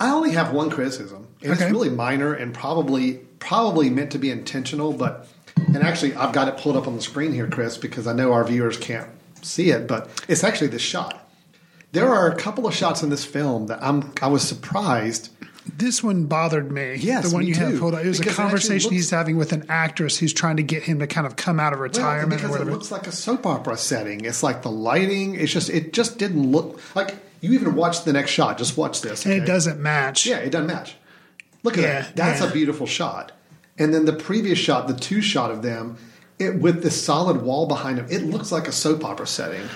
I 0.00 0.10
only 0.10 0.32
have 0.32 0.52
one 0.52 0.70
criticism, 0.70 1.26
and 1.42 1.52
Okay. 1.52 1.64
it's 1.64 1.72
really 1.72 1.90
minor 1.90 2.32
and 2.34 2.52
probably 2.54 3.14
probably 3.38 3.88
meant 3.90 4.12
to 4.12 4.18
be 4.18 4.30
intentional. 4.30 4.92
But 4.92 5.26
and 5.56 5.78
actually, 5.78 6.14
I've 6.14 6.32
got 6.32 6.48
it 6.48 6.56
pulled 6.58 6.76
up 6.76 6.86
on 6.86 6.96
the 6.96 7.02
screen 7.02 7.32
here, 7.32 7.46
Chris, 7.48 7.76
because 7.78 8.06
I 8.06 8.12
know 8.12 8.32
our 8.32 8.44
viewers 8.44 8.76
can't 8.78 9.08
see 9.42 9.70
it, 9.70 9.86
but 9.86 10.08
it's 10.28 10.42
actually 10.44 10.68
this 10.68 10.82
shot. 10.82 11.27
There 11.92 12.08
are 12.12 12.28
a 12.30 12.36
couple 12.36 12.66
of 12.66 12.74
shots 12.74 13.02
in 13.02 13.10
this 13.10 13.24
film 13.24 13.66
that 13.68 13.82
I'm 13.82 14.12
I 14.20 14.28
was 14.28 14.42
surprised. 14.46 15.30
This 15.76 16.02
one 16.02 16.24
bothered 16.24 16.70
me. 16.72 16.96
Yes, 16.96 17.28
the 17.28 17.34
one 17.34 17.46
you 17.46 17.54
too. 17.54 17.60
have 17.60 17.78
pulled 17.78 17.94
up. 17.94 18.02
It 18.04 18.08
was 18.08 18.18
Because 18.18 18.34
a 18.34 18.36
conversation 18.36 18.88
looks- 18.90 18.96
he's 18.96 19.10
having 19.10 19.36
with 19.36 19.52
an 19.52 19.66
actress 19.68 20.16
who's 20.18 20.32
trying 20.32 20.56
to 20.56 20.62
get 20.62 20.82
him 20.82 20.98
to 21.00 21.06
kind 21.06 21.26
of 21.26 21.36
come 21.36 21.60
out 21.60 21.72
of 21.74 21.78
Well, 21.78 21.84
retirement 21.88 22.42
or 22.42 22.48
because 22.48 22.60
it 22.62 22.70
looks 22.70 22.90
like 22.90 23.06
a 23.06 23.12
soap 23.12 23.44
opera 23.46 23.76
setting. 23.76 24.24
It's 24.24 24.42
like 24.42 24.62
the 24.62 24.70
lighting. 24.70 25.34
It's 25.34 25.52
just 25.52 25.68
it 25.70 25.92
just 25.92 26.18
didn't 26.18 26.50
look 26.50 26.80
like 26.94 27.16
you 27.40 27.52
even 27.52 27.74
watch 27.74 28.04
the 28.04 28.12
next 28.12 28.30
shot. 28.30 28.56
Just 28.58 28.76
watch 28.76 29.00
this, 29.02 29.24
and 29.24 29.34
it 29.34 29.44
doesn't 29.46 29.78
match. 29.80 30.26
Yeah, 30.26 30.38
it 30.38 30.50
doesn't 30.50 30.66
match. 30.68 30.96
Look 31.62 31.76
at 31.76 31.82
Yeah, 31.82 32.00
that. 32.02 32.16
That's 32.16 32.40
yeah. 32.40 32.48
a 32.48 32.52
beautiful 32.52 32.86
shot. 32.86 33.32
And 33.78 33.92
then 33.94 34.06
the 34.06 34.12
previous 34.14 34.58
shot, 34.58 34.88
the 34.88 34.94
two 34.94 35.20
shot 35.20 35.50
of 35.50 35.62
them, 35.62 35.98
it 36.38 36.56
with 36.60 36.82
the 36.82 36.90
solid 36.90 37.42
wall 37.42 37.66
behind 37.66 37.98
them, 37.98 38.06
it 38.10 38.24
looks 38.24 38.50
like 38.50 38.66
a 38.68 38.72
soap 38.72 39.04
opera 39.04 39.26
setting. 39.26 39.68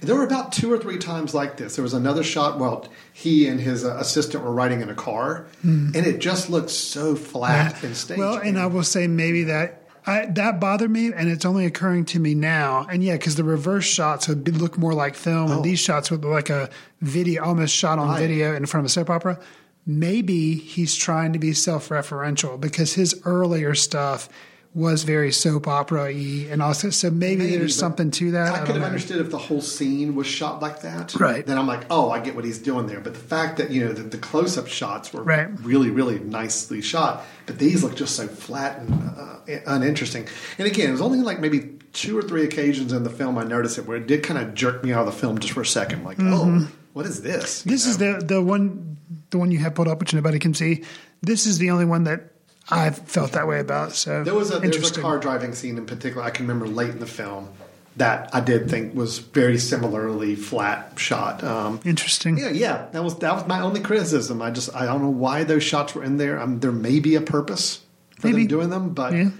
There 0.00 0.14
were 0.14 0.24
about 0.24 0.52
two 0.52 0.72
or 0.72 0.78
three 0.78 0.98
times 0.98 1.34
like 1.34 1.56
this. 1.56 1.76
There 1.76 1.82
was 1.82 1.94
another 1.94 2.22
shot 2.22 2.58
while 2.58 2.86
he 3.12 3.46
and 3.46 3.60
his 3.60 3.84
uh, 3.84 3.96
assistant 3.98 4.42
were 4.44 4.52
riding 4.52 4.80
in 4.80 4.88
a 4.90 4.94
car, 4.94 5.46
and 5.62 5.94
it 5.96 6.18
just 6.20 6.48
looked 6.50 6.70
so 6.70 7.14
flat 7.14 7.82
and 7.82 7.96
staged. 7.96 8.18
Well, 8.18 8.36
and 8.36 8.58
I 8.58 8.66
will 8.66 8.82
say 8.82 9.06
maybe 9.06 9.44
that 9.44 9.76
I, 10.06 10.26
that 10.26 10.58
bothered 10.60 10.90
me, 10.90 11.12
and 11.12 11.28
it's 11.28 11.44
only 11.44 11.66
occurring 11.66 12.06
to 12.06 12.18
me 12.18 12.34
now. 12.34 12.86
And 12.90 13.04
yeah, 13.04 13.16
because 13.16 13.36
the 13.36 13.44
reverse 13.44 13.84
shots 13.84 14.26
would 14.28 14.42
be, 14.42 14.52
look 14.52 14.78
more 14.78 14.94
like 14.94 15.14
film, 15.14 15.52
and 15.52 15.62
these 15.62 15.78
shots 15.80 16.10
would 16.10 16.22
look 16.22 16.32
like 16.32 16.50
a 16.50 16.70
video, 17.02 17.44
almost 17.44 17.74
shot 17.74 17.98
on 17.98 18.08
Oh. 18.08 18.12
Right. 18.12 18.20
video 18.20 18.54
in 18.54 18.64
front 18.66 18.84
of 18.84 18.86
a 18.86 18.88
soap 18.88 19.10
opera. 19.10 19.38
Maybe 19.86 20.54
he's 20.54 20.94
trying 20.94 21.32
to 21.34 21.38
be 21.38 21.52
self-referential 21.52 22.60
because 22.60 22.94
his 22.94 23.20
earlier 23.24 23.74
stuff 23.74 24.28
was 24.72 25.02
very 25.02 25.32
soap 25.32 25.66
opera-y, 25.66 26.46
and 26.48 26.62
also 26.62 26.90
so 26.90 27.10
maybe, 27.10 27.42
Maybe, 27.42 27.56
there's 27.56 27.74
something 27.74 28.10
to 28.12 28.30
that. 28.30 28.52
I, 28.52 28.56
don't 28.58 28.66
could 28.66 28.74
have 28.76 28.82
know. 28.82 28.86
understood 28.86 29.20
if 29.20 29.30
the 29.30 29.38
whole 29.38 29.60
scene 29.60 30.14
was 30.14 30.28
shot 30.28 30.62
like 30.62 30.82
that. 30.82 31.14
Right. 31.16 31.44
Then 31.44 31.58
I'm 31.58 31.66
like, 31.66 31.86
oh, 31.90 32.10
I 32.10 32.20
get 32.20 32.36
what 32.36 32.44
he's 32.44 32.58
doing 32.58 32.86
there. 32.86 33.00
But 33.00 33.14
the 33.14 33.20
fact 33.20 33.56
that 33.56 33.70
you 33.72 33.84
know 33.84 33.92
the, 33.92 34.02
the 34.04 34.18
close-up 34.18 34.68
shots 34.68 35.12
were 35.12 35.22
Right. 35.24 35.48
really, 35.62 35.90
really 35.90 36.20
nicely 36.20 36.82
shot, 36.82 37.24
but 37.46 37.58
these 37.58 37.82
look 37.82 37.96
just 37.96 38.14
so 38.14 38.28
flat 38.28 38.78
and 38.78 38.92
uh, 39.18 39.38
uninteresting. 39.66 40.28
And 40.58 40.68
again, 40.68 40.88
it 40.88 40.92
was 40.92 41.00
only 41.00 41.18
like 41.18 41.40
maybe 41.40 41.78
two 41.92 42.16
or 42.16 42.22
three 42.22 42.44
occasions 42.44 42.92
in 42.92 43.02
the 43.02 43.10
film 43.10 43.36
I 43.38 43.42
noticed 43.44 43.76
it 43.78 43.86
where 43.86 43.96
it 43.96 44.06
did 44.06 44.22
kind 44.22 44.38
of 44.38 44.54
jerk 44.54 44.84
me 44.84 44.92
out 44.92 45.00
of 45.08 45.12
the 45.12 45.18
film 45.20 45.38
just 45.40 45.52
for 45.54 45.62
a 45.62 45.66
second. 45.66 46.04
Like, 46.04 46.18
oh, 46.20 46.70
what 46.92 47.06
is 47.06 47.22
this? 47.22 47.64
You 47.66 47.70
Mm-hmm. 47.70 47.74
This 47.74 47.86
is 47.86 47.98
the 47.98 48.22
the 48.24 48.40
one 48.40 48.98
the 49.30 49.38
one 49.38 49.50
you 49.50 49.58
have 49.58 49.74
put 49.74 49.88
up, 49.88 49.98
which 49.98 50.14
nobody 50.14 50.38
can 50.38 50.54
see. 50.54 50.84
This 51.22 51.44
is 51.46 51.58
the 51.58 51.70
only 51.72 51.84
one 51.86 52.04
that 52.04 52.30
I 52.70 52.90
felt 52.90 53.32
that 53.32 53.46
way 53.48 53.60
about. 53.60 53.92
So 53.92 54.22
There 54.24 54.34
was 54.34 54.50
a 54.54 54.60
there's 54.60 54.96
a 54.96 55.00
car 55.00 55.18
driving 55.18 55.54
scene 55.54 55.76
in 55.78 55.86
particular 55.86 56.22
I 56.22 56.30
can 56.30 56.46
remember 56.46 56.66
late 56.68 56.90
in 56.90 56.98
the 57.00 57.06
film 57.06 57.48
that 57.96 58.30
I 58.32 58.40
did 58.40 58.70
think 58.70 58.94
was 58.94 59.18
very 59.18 59.58
similarly 59.58 60.36
flat 60.36 60.92
shot. 60.96 61.42
Um, 61.42 61.80
Interesting. 61.84 62.38
yeah, 62.38 62.50
yeah, 62.50 62.86
that 62.92 63.02
was 63.02 63.18
that 63.18 63.34
was 63.34 63.46
my 63.46 63.60
only 63.60 63.80
criticism. 63.80 64.40
I 64.40 64.50
just 64.50 64.74
I 64.74 64.86
don't 64.86 65.02
know 65.02 65.10
why 65.10 65.44
those 65.44 65.62
shots 65.64 65.94
were 65.94 66.04
in 66.04 66.16
there. 66.16 66.40
Um, 66.40 66.60
there 66.60 66.72
may 66.72 67.00
be 67.00 67.16
a 67.16 67.20
purpose 67.20 67.80
for 68.18 68.28
Maybe. 68.28 68.42
them 68.42 68.48
doing 68.48 68.70
them, 68.70 68.90
but 68.94 69.12
Yeah. 69.12 69.30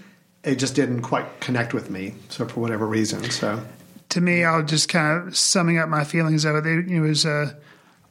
it 0.42 0.56
just 0.56 0.74
didn't 0.74 1.02
quite 1.02 1.40
connect 1.40 1.72
with 1.74 1.90
me. 1.90 2.14
So 2.28 2.46
for 2.46 2.60
whatever 2.60 2.86
reason, 2.86 3.30
so 3.30 3.62
to 4.10 4.20
me, 4.20 4.42
I'll 4.42 4.64
just 4.64 4.88
kind 4.88 5.28
of 5.28 5.36
summing 5.36 5.78
up 5.78 5.88
my 5.88 6.02
feelings 6.02 6.44
of 6.44 6.56
it. 6.56 6.66
It 6.66 7.00
was 7.00 7.24
a 7.24 7.56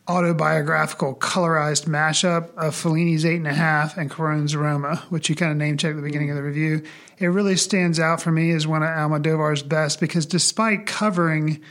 autobiographical, 0.10 1.14
colorized 1.14 1.86
mashup 1.86 2.50
of 2.56 2.74
Fellini's 2.74 3.24
Eight 3.24 3.36
and 3.36 3.48
a 3.48 3.54
Half 3.54 3.96
and 3.96 4.10
Cuarón's 4.10 4.56
Roma, 4.56 5.04
which 5.10 5.30
you 5.30 5.36
kind 5.36 5.52
of 5.52 5.58
name 5.58 5.78
checked 5.78 5.92
at 5.92 5.96
the 5.98 6.02
beginning 6.02 6.32
of 6.32 6.36
the 6.36 6.44
review. 6.44 6.82
It 7.20 7.28
really 7.28 7.56
stands 7.56 8.00
out 8.00 8.20
for 8.20 8.32
me 8.32 8.52
as 8.52 8.66
one 8.66 8.82
of 8.82 8.90
Almodovar's 8.90 9.62
best 9.62 10.00
because 10.00 10.26
despite 10.26 10.88
covering 10.88 11.62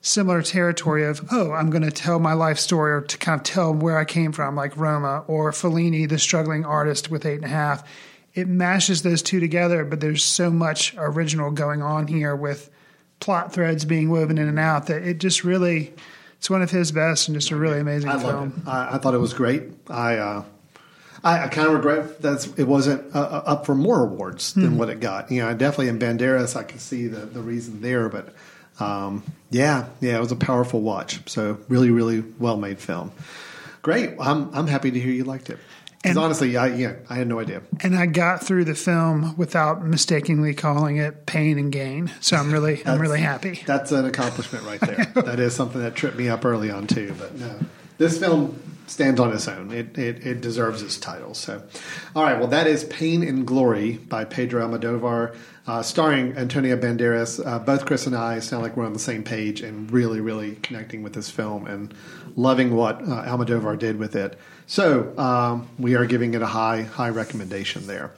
similar 0.00 0.42
territory 0.42 1.04
of, 1.04 1.20
oh, 1.30 1.52
I'm 1.52 1.68
going 1.68 1.82
to 1.82 1.90
tell 1.90 2.18
my 2.18 2.32
life 2.32 2.58
story 2.58 2.92
or 2.92 3.02
to 3.02 3.18
kind 3.18 3.38
of 3.38 3.44
tell 3.44 3.74
where 3.74 3.98
I 3.98 4.06
came 4.06 4.32
from, 4.32 4.56
like 4.56 4.76
Roma 4.76 5.24
or 5.28 5.52
Fellini, 5.52 6.08
the 6.08 6.18
struggling 6.18 6.64
artist 6.64 7.10
with 7.10 7.26
Eight 7.26 7.36
and 7.36 7.44
a 7.44 7.48
Half, 7.48 7.86
it 8.34 8.48
mashes 8.48 9.02
those 9.02 9.20
two 9.20 9.38
together, 9.38 9.84
but 9.84 10.00
there's 10.00 10.24
so 10.24 10.50
much 10.50 10.94
original 10.96 11.50
going 11.50 11.82
on 11.82 12.06
here 12.06 12.34
with 12.34 12.70
plot 13.20 13.52
threads 13.52 13.84
being 13.84 14.10
woven 14.10 14.38
in 14.38 14.48
and 14.48 14.58
out 14.58 14.86
that 14.86 15.02
it 15.02 15.18
just 15.18 15.44
really 15.44 15.92
it's 16.42 16.50
one 16.50 16.60
of 16.60 16.72
his 16.72 16.90
best 16.90 17.28
and 17.28 17.36
just 17.36 17.52
a 17.52 17.56
really 17.56 17.78
amazing 17.78 18.10
I 18.10 18.18
film. 18.18 18.34
loved 18.34 18.58
it. 18.58 18.68
I, 18.68 18.94
I 18.94 18.98
thought 18.98 19.14
it 19.14 19.18
was 19.18 19.32
great. 19.32 19.62
I 19.88 20.16
uh, 20.16 20.44
I, 21.22 21.44
I 21.44 21.46
kind 21.46 21.68
of 21.68 21.74
regret 21.74 22.20
that 22.22 22.52
it 22.58 22.64
wasn't 22.64 23.14
uh, 23.14 23.20
uh, 23.20 23.42
up 23.46 23.64
for 23.64 23.76
more 23.76 24.02
awards 24.02 24.52
than 24.54 24.76
what 24.76 24.88
it 24.88 24.98
got. 24.98 25.30
You 25.30 25.42
know, 25.42 25.54
definitely 25.54 25.86
in 25.86 26.00
Banderas 26.00 26.56
I 26.56 26.64
can 26.64 26.80
see 26.80 27.06
the 27.06 27.20
the 27.26 27.40
reason 27.40 27.80
there, 27.80 28.08
but 28.08 28.34
um, 28.80 29.22
yeah, 29.50 29.86
yeah, 30.00 30.16
it 30.16 30.20
was 30.20 30.32
a 30.32 30.36
powerful 30.36 30.80
watch. 30.80 31.20
So 31.30 31.58
really, 31.68 31.92
really 31.92 32.24
well 32.40 32.56
made 32.56 32.80
film. 32.80 33.12
Great. 33.82 34.16
I'm 34.18 34.52
I'm 34.52 34.66
happy 34.66 34.90
to 34.90 34.98
hear 34.98 35.12
you 35.12 35.22
liked 35.22 35.48
it. 35.48 35.60
Because 36.02 36.16
And- 36.16 36.24
honestly, 36.24 36.56
I 36.56 36.66
yeah, 36.74 36.94
I 37.08 37.14
had 37.14 37.28
no 37.28 37.38
idea. 37.38 37.62
And 37.80 37.96
I 37.96 38.06
got 38.06 38.44
through 38.44 38.64
the 38.64 38.74
film 38.74 39.36
without 39.36 39.84
mistakenly 39.84 40.52
calling 40.52 40.96
it 40.96 41.26
pain 41.26 41.58
and 41.58 41.70
gain. 41.70 42.10
So 42.20 42.36
I'm 42.36 42.52
really 42.52 42.82
I'm 42.84 43.00
really 43.00 43.20
happy. 43.20 43.62
That's 43.66 43.92
an 43.92 44.04
accomplishment 44.04 44.64
right 44.64 44.80
there. 44.80 45.12
that 45.22 45.38
is 45.38 45.54
something 45.54 45.80
that 45.80 45.94
tripped 45.94 46.16
me 46.16 46.28
up 46.28 46.44
early 46.44 46.70
on 46.70 46.86
too. 46.88 47.14
But 47.18 47.38
no, 47.38 47.54
this 47.98 48.18
film 48.18 48.60
stands 48.88 49.20
on 49.20 49.32
its 49.32 49.46
own. 49.46 49.70
It, 49.70 49.96
it 49.96 50.26
it 50.26 50.40
deserves 50.40 50.82
its 50.82 50.98
title. 50.98 51.34
So, 51.34 51.62
all 52.16 52.24
right. 52.24 52.36
Well, 52.38 52.48
that 52.48 52.66
is 52.66 52.82
Pain 52.84 53.22
and 53.22 53.46
Glory 53.46 53.92
by 53.92 54.24
Pedro 54.24 54.66
Almodovar, 54.68 55.36
uh, 55.68 55.82
starring 55.82 56.36
Antonio 56.36 56.76
Banderas. 56.76 57.44
Uh, 57.46 57.60
both 57.60 57.86
Chris 57.86 58.08
and 58.08 58.16
I 58.16 58.40
sound 58.40 58.64
like 58.64 58.76
we're 58.76 58.86
on 58.86 58.92
the 58.92 58.98
same 58.98 59.22
page 59.22 59.60
and 59.60 59.90
really, 59.92 60.20
really 60.20 60.56
connecting 60.56 61.04
with 61.04 61.12
this 61.12 61.30
film 61.30 61.66
and 61.68 61.94
loving 62.34 62.74
what 62.74 63.00
uh, 63.02 63.24
Almodovar 63.24 63.78
did 63.78 63.98
with 63.98 64.16
it. 64.16 64.36
So 64.66 65.16
um, 65.18 65.68
we 65.78 65.94
are 65.94 66.06
giving 66.06 66.34
it 66.34 66.42
a 66.42 66.46
high 66.46 66.82
high 66.82 67.10
recommendation 67.10 67.86
there. 67.86 68.12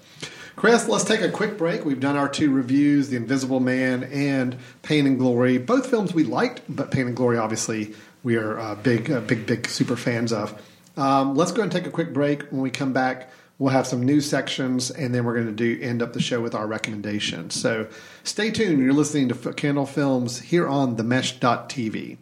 Chris, 0.56 0.86
let's 0.86 1.04
take 1.04 1.20
a 1.20 1.30
quick 1.30 1.58
break. 1.58 1.84
We've 1.84 1.98
done 1.98 2.16
our 2.16 2.28
two 2.28 2.52
reviews, 2.52 3.08
The 3.08 3.16
Invisible 3.16 3.58
Man 3.58 4.04
and 4.04 4.56
Pain 4.82 5.06
and 5.06 5.18
Glory. 5.18 5.58
Both 5.58 5.88
films 5.90 6.14
we 6.14 6.22
liked, 6.22 6.62
but 6.68 6.92
Pain 6.92 7.08
and 7.08 7.16
Glory, 7.16 7.38
obviously, 7.38 7.94
we 8.22 8.36
are 8.36 8.58
uh, 8.58 8.74
big, 8.76 9.10
uh, 9.10 9.20
big, 9.20 9.46
big 9.46 9.66
super 9.66 9.96
fans 9.96 10.32
of. 10.32 10.54
Um, 10.96 11.34
let's 11.34 11.50
go 11.50 11.62
and 11.62 11.72
take 11.72 11.86
a 11.86 11.90
quick 11.90 12.12
break. 12.12 12.44
When 12.50 12.60
we 12.60 12.70
come 12.70 12.92
back, 12.92 13.30
we'll 13.58 13.72
have 13.72 13.86
some 13.86 14.04
news 14.04 14.30
sections, 14.30 14.92
and 14.92 15.12
then 15.12 15.24
we're 15.24 15.34
going 15.34 15.46
to 15.46 15.52
do 15.52 15.78
end 15.82 16.02
up 16.02 16.12
the 16.12 16.22
show 16.22 16.40
with 16.40 16.54
our 16.54 16.68
recommendations. 16.68 17.60
So 17.60 17.88
stay 18.22 18.52
tuned. 18.52 18.80
You're 18.80 18.92
listening 18.92 19.28
to 19.30 19.52
Candle 19.54 19.86
Films 19.86 20.40
here 20.40 20.68
on 20.68 20.96
themesh.tv. 20.96 22.18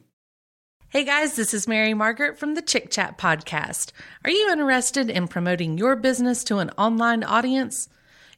Hey 0.93 1.05
guys, 1.05 1.36
this 1.36 1.55
is 1.55 1.66
Mary 1.66 1.95
Margaret 1.95 2.38
from 2.38 2.53
the 2.53 2.61
Chick 2.61 2.90
Chat 2.90 3.16
podcast. 3.16 3.93
Are 4.26 4.30
you 4.30 4.51
interested 4.53 5.09
in 5.09 5.26
promoting 5.26 5.78
your 5.78 5.97
business 5.97 6.45
to 6.45 6.59
an 6.59 6.68
online 6.76 7.24
audience? 7.24 7.88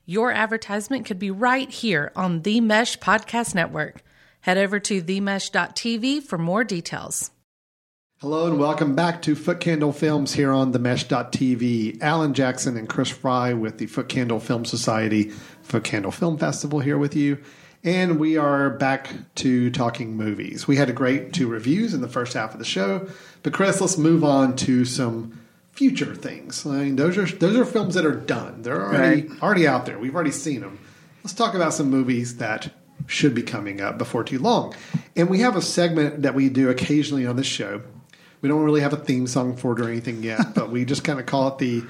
Your 0.06 0.30
advertisement 0.30 1.04
could 1.04 1.18
be 1.18 1.32
right 1.32 1.68
here 1.68 2.12
on 2.14 2.42
the 2.42 2.60
Mesh 2.60 2.96
Podcast 3.00 3.56
Network. 3.56 4.04
Head 4.42 4.56
over 4.56 4.78
to 4.78 5.02
themesh.tv 5.02 6.22
for 6.22 6.38
more 6.38 6.62
details. 6.62 7.32
Hello 8.18 8.46
and 8.46 8.60
welcome 8.60 8.94
back 8.94 9.20
to 9.22 9.34
Foot 9.34 9.58
Candle 9.58 9.90
Films 9.90 10.34
here 10.34 10.52
on 10.52 10.72
themesh.tv. 10.72 12.00
Alan 12.00 12.34
Jackson 12.34 12.76
and 12.76 12.88
Chris 12.88 13.10
Fry 13.10 13.52
with 13.52 13.78
the 13.78 13.86
Foot 13.86 14.08
Candle 14.08 14.38
Film 14.38 14.64
Society 14.64 15.30
Foot 15.62 15.82
Candle 15.82 16.12
Film 16.12 16.38
Festival 16.38 16.78
here 16.78 16.98
with 16.98 17.16
you. 17.16 17.36
And 17.84 18.18
we 18.18 18.38
are 18.38 18.70
back 18.70 19.10
to 19.36 19.70
talking 19.70 20.16
movies. 20.16 20.66
We 20.66 20.76
had 20.76 20.88
a 20.88 20.92
great 20.94 21.34
two 21.34 21.48
reviews 21.48 21.92
in 21.92 22.00
the 22.00 22.08
first 22.08 22.32
half 22.32 22.54
of 22.54 22.58
the 22.58 22.64
show. 22.64 23.06
But 23.42 23.52
Chris, 23.52 23.78
let's 23.80 23.98
move 23.98 24.24
on 24.24 24.56
to 24.56 24.86
some 24.86 25.38
future 25.72 26.14
things. 26.14 26.64
I 26.64 26.70
mean, 26.84 26.96
those 26.96 27.18
are 27.18 27.26
those 27.26 27.56
are 27.56 27.64
films 27.66 27.94
that 27.94 28.06
are 28.06 28.14
done. 28.14 28.62
They're 28.62 28.82
already 28.86 29.22
Right. 29.28 29.42
already 29.42 29.68
out 29.68 29.84
there. 29.84 29.98
We've 29.98 30.14
already 30.14 30.30
seen 30.30 30.60
them. 30.62 30.78
Let's 31.22 31.34
talk 31.34 31.54
about 31.54 31.74
some 31.74 31.90
movies 31.90 32.38
that 32.38 32.70
should 33.06 33.34
be 33.34 33.42
coming 33.42 33.82
up 33.82 33.98
before 33.98 34.24
too 34.24 34.38
long. 34.38 34.74
And 35.14 35.28
we 35.28 35.40
have 35.40 35.54
a 35.56 35.62
segment 35.62 36.22
that 36.22 36.34
we 36.34 36.48
do 36.48 36.70
occasionally 36.70 37.26
on 37.26 37.36
this 37.36 37.46
show. 37.46 37.82
We 38.40 38.48
don't 38.48 38.62
really 38.62 38.80
have 38.80 38.92
a 38.94 38.96
theme 38.98 39.26
song 39.26 39.56
for 39.56 39.72
it 39.72 39.80
or 39.80 39.88
anything 39.90 40.22
yet, 40.22 40.40
but 40.54 40.70
we 40.70 40.86
just 40.86 41.04
kind 41.04 41.20
of 41.20 41.26
call 41.26 41.48
it 41.48 41.58
the 41.58 41.82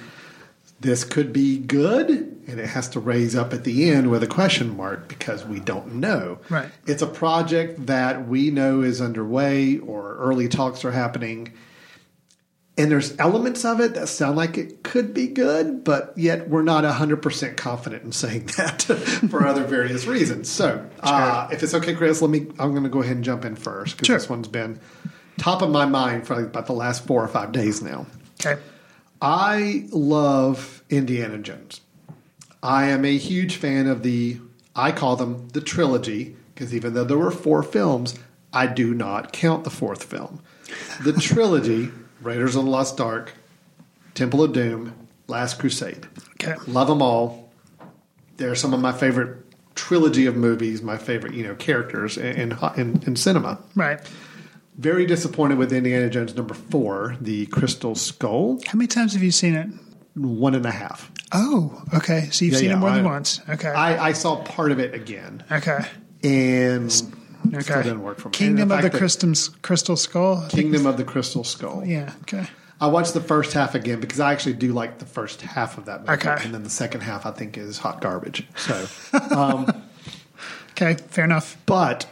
this 0.84 1.02
could 1.02 1.32
be 1.32 1.56
good 1.58 2.08
and 2.10 2.60
it 2.60 2.66
has 2.66 2.88
to 2.90 3.00
raise 3.00 3.34
up 3.34 3.54
at 3.54 3.64
the 3.64 3.90
end 3.90 4.10
with 4.10 4.22
a 4.22 4.26
question 4.26 4.76
mark 4.76 5.08
because 5.08 5.44
we 5.44 5.58
don't 5.58 5.94
know. 5.94 6.38
Right. 6.50 6.68
It's 6.86 7.00
a 7.00 7.06
project 7.06 7.86
that 7.86 8.28
we 8.28 8.50
know 8.50 8.82
is 8.82 9.00
underway 9.00 9.78
or 9.78 10.14
early 10.16 10.46
talks 10.48 10.84
are 10.84 10.92
happening 10.92 11.54
and 12.76 12.90
there's 12.90 13.16
elements 13.18 13.64
of 13.64 13.80
it 13.80 13.94
that 13.94 14.08
sound 14.08 14.36
like 14.36 14.58
it 14.58 14.82
could 14.82 15.14
be 15.14 15.28
good, 15.28 15.84
but 15.84 16.12
yet 16.16 16.48
we're 16.48 16.62
not 16.62 16.82
100% 16.84 17.56
confident 17.56 18.02
in 18.02 18.12
saying 18.12 18.46
that 18.56 18.82
for 19.30 19.46
other 19.46 19.64
various 19.64 20.06
reasons. 20.06 20.50
So, 20.50 20.84
uh, 21.00 21.48
if 21.52 21.62
it's 21.62 21.72
okay, 21.72 21.94
Chris, 21.94 22.20
let 22.20 22.30
me, 22.30 22.40
I'm 22.58 22.72
going 22.72 22.82
to 22.82 22.88
go 22.88 23.00
ahead 23.00 23.14
and 23.14 23.24
jump 23.24 23.44
in 23.44 23.54
first 23.54 23.96
because 23.96 24.06
Sure. 24.06 24.18
this 24.18 24.28
one's 24.28 24.48
been 24.48 24.80
top 25.38 25.62
of 25.62 25.70
my 25.70 25.86
mind 25.86 26.26
for 26.26 26.34
like 26.36 26.46
about 26.46 26.66
the 26.66 26.72
last 26.72 27.06
four 27.06 27.22
or 27.24 27.28
five 27.28 27.52
days 27.52 27.80
now. 27.80 28.06
Okay. 28.44 28.60
I 29.24 29.86
love 29.90 30.84
Indiana 30.90 31.38
Jones. 31.38 31.80
I 32.62 32.88
am 32.88 33.06
a 33.06 33.16
huge 33.16 33.56
fan 33.56 33.86
of 33.86 34.02
the, 34.02 34.38
I 34.76 34.92
call 34.92 35.16
them 35.16 35.48
the 35.48 35.62
trilogy, 35.62 36.36
because 36.54 36.74
even 36.74 36.92
though 36.92 37.04
there 37.04 37.16
were 37.16 37.30
four 37.30 37.62
films, 37.62 38.18
I 38.52 38.66
do 38.66 38.92
not 38.92 39.32
count 39.32 39.64
the 39.64 39.70
fourth 39.70 40.04
film. 40.04 40.42
The 41.02 41.12
trilogy 41.20 41.90
Raiders 42.20 42.54
of 42.54 42.64
the 42.64 42.70
Lost 42.70 43.00
Ark, 43.00 43.32
Temple 44.12 44.42
of 44.42 44.52
Doom, 44.52 44.94
Last 45.26 45.58
Crusade. 45.58 46.06
Okay. 46.32 46.56
Love 46.66 46.88
them 46.88 47.00
all. 47.00 47.50
They're 48.36 48.54
some 48.54 48.74
of 48.74 48.80
my 48.80 48.92
favorite 48.92 49.38
trilogy 49.74 50.26
of 50.26 50.36
movies, 50.36 50.82
my 50.82 50.98
favorite, 50.98 51.32
you 51.32 51.44
know, 51.44 51.54
characters 51.54 52.18
in, 52.18 52.52
in, 52.76 53.02
in 53.06 53.16
cinema. 53.16 53.58
Right. 53.74 54.00
Very 54.76 55.06
disappointed 55.06 55.56
with 55.58 55.72
Indiana 55.72 56.10
Jones 56.10 56.34
number 56.34 56.54
four, 56.54 57.16
the 57.20 57.46
Crystal 57.46 57.94
Skull. 57.94 58.60
How 58.66 58.76
many 58.76 58.88
times 58.88 59.12
have 59.14 59.22
you 59.22 59.30
seen 59.30 59.54
it? 59.54 59.68
One 60.16 60.54
and 60.54 60.66
a 60.66 60.70
half. 60.72 61.10
Oh, 61.32 61.82
okay. 61.94 62.28
So 62.32 62.44
you've 62.44 62.54
Yeah, 62.54 62.60
seen 62.60 62.68
yeah, 62.70 62.76
it 62.76 62.80
more 62.80 62.90
than 62.90 63.04
once. 63.04 63.40
Okay. 63.48 63.68
I, 63.68 64.08
I 64.08 64.12
saw 64.12 64.42
part 64.42 64.72
of 64.72 64.78
it 64.80 64.94
again, 64.94 65.44
okay. 65.50 65.80
and 66.24 66.84
Okay. 67.48 67.60
still 67.60 67.82
didn't 67.82 68.02
work 68.02 68.18
for 68.18 68.28
me. 68.28 68.32
Kingdom 68.32 68.72
of 68.72 68.82
the 68.82 68.90
Crystal, 68.90 69.32
Crystal 69.62 69.96
Skull. 69.96 70.44
I 70.44 70.48
Kingdom 70.48 70.86
of 70.86 70.96
the 70.96 71.04
Crystal 71.04 71.44
Skull. 71.44 71.84
Yeah. 71.84 72.12
Okay. 72.22 72.46
I 72.80 72.88
watched 72.88 73.14
the 73.14 73.20
first 73.20 73.52
half 73.52 73.74
again 73.76 74.00
because 74.00 74.18
I 74.18 74.32
actually 74.32 74.54
do 74.54 74.72
like 74.72 74.98
the 74.98 75.06
first 75.06 75.40
half 75.42 75.78
of 75.78 75.84
that 75.86 76.00
movie, 76.00 76.12
Okay. 76.14 76.36
and 76.44 76.52
then 76.52 76.64
the 76.64 76.70
second 76.70 77.02
half 77.02 77.26
I 77.26 77.30
think 77.30 77.56
is 77.56 77.78
hot 77.78 78.00
garbage. 78.00 78.46
So, 78.56 78.86
um, 79.30 79.82
Okay. 80.72 80.94
Fair 81.08 81.24
enough. 81.24 81.56
but 81.66 82.06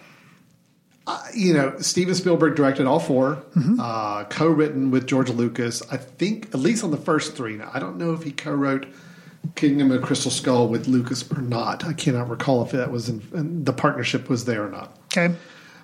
uh, 1.07 1.22
you 1.34 1.53
know, 1.53 1.76
Steven 1.80 2.14
Spielberg 2.14 2.55
directed 2.57 2.86
all 2.86 3.00
4 3.00 3.34
Mm-hmm. 3.36 3.80
uh, 3.80 4.24
co-written 4.24 4.90
with 4.90 5.07
George 5.07 5.30
Lucas. 5.30 5.82
I 5.90 5.96
think 5.96 6.46
at 6.46 6.57
least 6.61 6.84
on 6.84 6.90
the 6.90 6.96
first 6.96 7.36
three. 7.36 7.57
Now, 7.57 7.70
I 7.74 7.78
don't 7.80 7.96
know 7.98 8.12
if 8.12 8.22
he 8.22 8.30
co-wrote 8.32 8.86
Kingdom 9.57 9.90
of 9.90 10.03
Crystal 10.03 10.30
Skull 10.30 10.68
with 10.68 10.86
Lucas 10.86 11.28
or 11.32 11.40
not. 11.42 11.84
I 11.84 11.92
cannot 11.92 12.28
recall 12.30 12.62
if 12.64 12.70
that 12.72 12.90
was 12.92 13.09
in, 13.09 13.64
the 13.64 13.72
partnership 13.72 14.28
was 14.28 14.44
there 14.44 14.64
or 14.64 14.70
not. 14.70 14.96
Okay. 15.16 15.34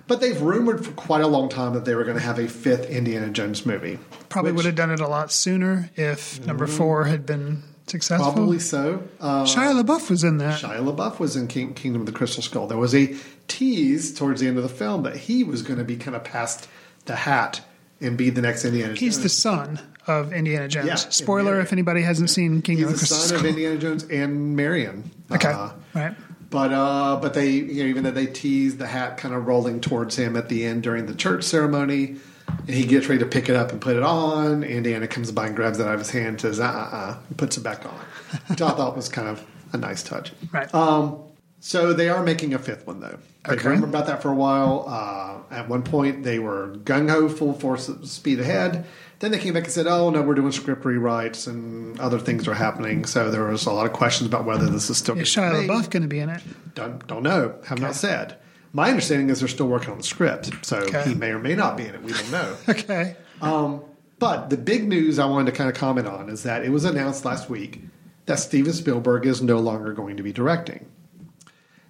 But 0.07 0.21
they've 0.21 0.41
rumored 0.41 0.83
for 0.83 0.91
quite 0.93 1.21
a 1.21 1.27
long 1.27 1.49
time 1.49 1.73
that 1.73 1.85
they 1.85 1.93
were 1.93 2.03
going 2.03 2.15
to 2.17 2.23
have 2.23 2.39
a 2.39 2.47
fifth 2.47 2.89
Indiana 2.89 3.29
Jones 3.29 3.65
movie. 3.65 3.99
Probably 4.29 4.51
which- 4.53 4.57
would 4.59 4.65
have 4.65 4.75
done 4.75 4.89
it 4.91 5.01
a 5.01 5.07
lot 5.07 5.31
sooner 5.31 5.89
if 5.95 6.43
number 6.47 6.65
four 6.65 7.03
had 7.03 7.25
been 7.25 7.61
successful. 7.89 8.31
Probably 8.33 8.59
so. 8.59 9.03
Uh, 9.19 9.43
Shia 9.45 9.81
LaBeouf 9.83 10.09
was 10.09 10.23
in 10.23 10.37
that. 10.37 10.61
Shia 10.61 10.77
LaBeouf 10.79 11.19
was 11.19 11.35
in 11.35 11.47
King, 11.47 11.73
Kingdom 11.73 12.01
of 12.01 12.05
the 12.05 12.11
Crystal 12.13 12.43
Skull. 12.43 12.67
There 12.67 12.77
was 12.77 12.93
a 12.95 13.15
tease 13.47 14.13
towards 14.13 14.41
the 14.41 14.47
end 14.47 14.57
of 14.57 14.63
the 14.63 14.69
film 14.69 15.03
that 15.03 15.15
he 15.17 15.43
was 15.43 15.61
going 15.61 15.79
to 15.79 15.85
be 15.85 15.97
kind 15.97 16.15
of 16.15 16.23
past 16.23 16.67
the 17.05 17.15
hat 17.15 17.61
and 18.01 18.17
be 18.17 18.29
the 18.29 18.41
next 18.41 18.63
Indiana 18.65 18.89
Jones. 18.89 18.99
He's 18.99 19.21
the 19.21 19.29
son 19.29 19.79
of 20.07 20.31
Indiana 20.33 20.67
Jones. 20.67 20.87
Yeah, 20.87 20.95
Spoiler 20.95 21.43
Marion. 21.51 21.65
if 21.65 21.73
anybody 21.73 22.01
hasn't 22.01 22.29
seen 22.29 22.61
Kingdom 22.61 22.89
He's 22.89 22.93
of 22.93 22.93
the 22.93 22.97
Crystal 22.99 23.17
Skull. 23.17 23.23
He's 23.23 23.31
the 23.31 23.37
son 23.37 23.45
of 23.45 23.49
Indiana 23.49 23.77
Jones 23.77 24.03
and 24.05 24.55
Marion. 24.55 25.11
Okay, 25.31 25.49
Uh, 25.51 25.71
right. 25.93 26.15
But 26.51 26.73
uh, 26.73 27.17
but 27.21 27.35
they 27.35 27.49
you 27.51 27.83
know 27.83 27.89
even 27.89 28.03
though 28.03 28.09
they 28.11 28.25
tease 28.25 28.77
the 28.77 28.87
hat 28.87 29.17
kind 29.17 29.35
of 29.35 29.45
rolling 29.45 29.81
towards 29.81 30.15
him 30.15 30.35
at 30.35 30.49
the 30.49 30.65
end 30.65 30.81
during 30.81 31.05
the 31.05 31.13
church 31.13 31.43
ceremony, 31.43 32.15
and 32.57 32.69
he 32.69 32.85
gets 32.85 33.07
ready 33.07 33.19
to 33.19 33.25
pick 33.25 33.49
it 33.49 33.55
up 33.55 33.71
and 33.71 33.81
put 33.81 33.95
it 33.95 34.03
on. 34.03 34.63
Indiana 34.63 35.07
comes 35.07 35.31
by 35.31 35.47
and 35.47 35.55
grabs 35.55 35.79
it 35.79 35.87
out 35.87 35.93
of 35.93 35.99
his 35.99 36.09
hand, 36.09 36.27
and 36.27 36.41
says 36.41 36.59
uh 36.59 36.63
uh 36.63 36.95
uh, 36.95 37.17
and 37.27 37.37
puts 37.37 37.57
it 37.57 37.61
back 37.61 37.85
on, 37.85 37.99
which 38.47 38.61
I 38.61 38.69
thought 38.71 38.95
was 38.95 39.09
kind 39.09 39.27
of 39.27 39.45
a 39.73 39.77
nice 39.77 40.03
touch. 40.03 40.31
Right. 40.51 40.73
Um, 40.73 41.19
so 41.59 41.93
they 41.93 42.09
are 42.09 42.23
making 42.23 42.53
a 42.53 42.59
fifth 42.59 42.87
one 42.87 42.99
though. 42.99 43.17
I 43.45 43.53
okay. 43.53 43.69
remember 43.69 43.87
about 43.87 44.07
that 44.07 44.21
for 44.21 44.29
a 44.29 44.35
while. 44.35 44.85
Uh, 44.87 45.53
at 45.53 45.69
one 45.69 45.83
point, 45.83 46.23
they 46.23 46.39
were 46.39 46.75
gung 46.83 47.09
ho, 47.09 47.29
full 47.29 47.53
force 47.53 47.89
speed 48.03 48.39
ahead. 48.39 48.85
Then 49.19 49.31
they 49.31 49.39
came 49.39 49.53
back 49.53 49.65
and 49.65 49.73
said, 49.73 49.87
"Oh 49.87 50.09
no, 50.09 50.21
we're 50.21 50.35
doing 50.35 50.51
script 50.51 50.83
rewrites 50.83 51.47
and 51.47 51.99
other 51.99 52.19
things 52.19 52.47
are 52.47 52.53
happening." 52.53 53.05
So 53.05 53.29
there 53.31 53.43
was 53.43 53.65
a 53.65 53.71
lot 53.71 53.85
of 53.85 53.93
questions 53.93 54.27
about 54.27 54.45
whether 54.45 54.67
this 54.67 54.89
is 54.89 54.97
still 54.97 55.17
Is 55.17 55.35
gonna 55.35 55.51
Shia 55.51 55.61
be 55.61 55.67
made. 55.67 55.69
LaBeouf 55.69 55.89
going 55.89 56.03
to 56.03 56.07
be 56.07 56.19
in 56.19 56.29
it? 56.29 56.41
Don't 56.75 57.05
don't 57.07 57.23
know. 57.23 57.55
Have 57.65 57.79
not 57.79 57.95
said. 57.95 58.37
My 58.73 58.89
understanding 58.89 59.29
is 59.29 59.39
they're 59.39 59.47
still 59.47 59.67
working 59.67 59.89
on 59.91 59.97
the 59.97 60.03
script, 60.03 60.51
so 60.65 60.77
Okay. 60.77 61.03
he 61.09 61.15
may 61.15 61.31
or 61.31 61.39
may 61.39 61.55
not 61.55 61.75
be 61.77 61.85
in 61.85 61.95
it. 61.95 62.03
We 62.03 62.13
don't 62.13 62.31
know. 62.31 62.55
Okay. 62.69 63.15
Um, 63.41 63.81
but 64.19 64.49
the 64.49 64.57
big 64.57 64.87
news 64.87 65.17
I 65.17 65.25
wanted 65.25 65.51
to 65.51 65.57
kind 65.57 65.69
of 65.69 65.75
comment 65.75 66.05
on 66.07 66.29
is 66.29 66.43
that 66.43 66.63
it 66.65 66.69
was 66.69 66.83
announced 66.85 67.23
last 67.25 67.49
week 67.49 67.81
that 68.25 68.37
Steven 68.37 68.73
Spielberg 68.73 69.25
is 69.25 69.41
no 69.41 69.59
longer 69.59 69.93
going 69.93 70.17
to 70.17 70.23
be 70.23 70.33
directing. 70.33 70.85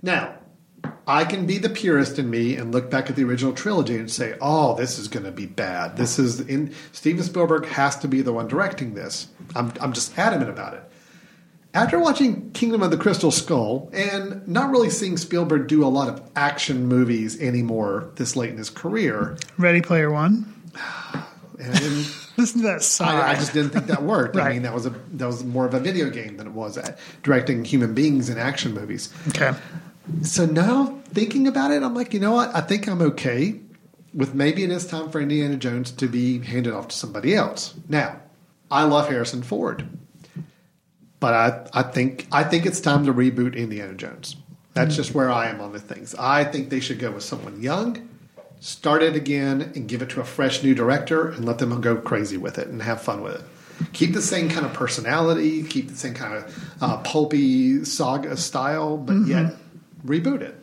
Now, 0.01 0.35
I 1.07 1.25
can 1.25 1.45
be 1.45 1.57
the 1.57 1.69
purist 1.69 2.19
in 2.19 2.29
me 2.29 2.55
and 2.55 2.71
look 2.71 2.89
back 2.91 3.09
at 3.09 3.15
the 3.15 3.23
original 3.23 3.51
trilogy 3.51 3.97
and 3.97 4.09
say, 4.09 4.35
"Oh, 4.39 4.75
this 4.75 4.97
is 4.99 5.07
going 5.07 5.25
to 5.25 5.31
be 5.31 5.47
bad. 5.47 5.97
This 5.97 6.19
is 6.19 6.39
in 6.41 6.73
Steven 6.93 7.23
Spielberg 7.23 7.65
has 7.65 7.97
to 7.97 8.07
be 8.07 8.21
the 8.21 8.31
one 8.31 8.47
directing 8.47 8.93
this." 8.93 9.27
I'm 9.55 9.73
I'm 9.81 9.91
just 9.91 10.17
adamant 10.17 10.49
about 10.51 10.75
it. 10.75 10.83
After 11.73 11.99
watching 11.99 12.51
Kingdom 12.51 12.81
of 12.81 12.89
the 12.91 12.97
Crystal 12.97 13.31
Skull 13.31 13.89
and 13.93 14.47
not 14.47 14.71
really 14.71 14.89
seeing 14.89 15.17
Spielberg 15.17 15.67
do 15.67 15.85
a 15.85 15.87
lot 15.87 16.09
of 16.09 16.21
action 16.35 16.87
movies 16.87 17.39
anymore 17.39 18.11
this 18.15 18.35
late 18.35 18.49
in 18.49 18.57
his 18.57 18.69
career, 18.69 19.37
Ready 19.57 19.81
Player 19.81 20.11
One. 20.11 20.53
and 21.59 22.07
Listen 22.39 22.61
to 22.61 22.67
that 22.67 22.83
sigh. 22.83 23.19
I, 23.19 23.31
I 23.31 23.35
just 23.35 23.51
didn't 23.51 23.71
think 23.71 23.87
that 23.87 24.01
worked. 24.01 24.37
I 24.37 24.53
mean, 24.53 24.61
that 24.61 24.73
was 24.73 24.85
a 24.85 24.91
that 24.91 25.25
was 25.25 25.43
more 25.43 25.65
of 25.65 25.73
a 25.73 25.79
video 25.79 26.09
game 26.09 26.37
than 26.37 26.47
it 26.47 26.53
was 26.53 26.77
at 26.77 26.97
directing 27.21 27.65
human 27.65 27.93
beings 27.93 28.29
in 28.29 28.37
action 28.37 28.73
movies. 28.73 29.13
Okay. 29.27 29.51
So 30.21 30.45
now 30.45 30.97
thinking 31.09 31.47
about 31.49 31.71
it, 31.71 31.83
I'm 31.83 31.93
like, 31.93 32.13
you 32.13 32.21
know 32.21 32.31
what? 32.31 32.55
I 32.55 32.61
think 32.61 32.87
I'm 32.87 33.01
okay 33.01 33.59
with 34.13 34.33
maybe 34.33 34.63
it 34.63 34.71
is 34.71 34.87
time 34.87 35.09
for 35.09 35.19
Indiana 35.19 35.57
Jones 35.57 35.91
to 35.91 36.07
be 36.07 36.39
handed 36.39 36.73
off 36.73 36.87
to 36.87 36.95
somebody 36.95 37.35
else. 37.35 37.73
Now, 37.89 38.21
I 38.71 38.85
love 38.85 39.09
Harrison 39.09 39.43
Ford, 39.43 39.85
but 41.19 41.33
I 41.33 41.79
I 41.79 41.83
think 41.83 42.27
I 42.31 42.43
think 42.43 42.65
it's 42.65 42.79
time 42.79 43.05
to 43.05 43.13
reboot 43.13 43.55
Indiana 43.55 43.93
Jones. 43.93 44.35
That's 44.73 44.95
just 44.95 45.13
where 45.13 45.29
I 45.29 45.47
am 45.47 45.59
on 45.59 45.73
the 45.73 45.79
things. 45.79 46.15
I 46.15 46.45
think 46.45 46.69
they 46.69 46.79
should 46.79 46.99
go 46.99 47.11
with 47.11 47.23
someone 47.23 47.61
young, 47.61 48.07
start 48.59 49.03
it 49.03 49.15
again, 49.15 49.73
and 49.75 49.89
give 49.89 50.01
it 50.01 50.09
to 50.11 50.21
a 50.21 50.23
fresh 50.23 50.63
new 50.63 50.73
director, 50.73 51.29
and 51.29 51.43
let 51.43 51.57
them 51.57 51.81
go 51.81 51.97
crazy 51.97 52.37
with 52.37 52.57
it 52.57 52.67
and 52.67 52.81
have 52.81 53.01
fun 53.01 53.21
with 53.21 53.35
it. 53.35 53.41
Keep 53.93 54.13
the 54.13 54.21
same 54.21 54.49
kind 54.49 54.65
of 54.65 54.73
personality, 54.73 55.63
keep 55.63 55.89
the 55.89 55.95
same 55.95 56.13
kind 56.13 56.33
of 56.33 56.73
uh, 56.81 56.97
pulpy 56.97 57.83
saga 57.83 58.37
style, 58.37 58.97
but 58.97 59.25
yet 59.25 59.53
reboot 60.05 60.41
it. 60.41 60.55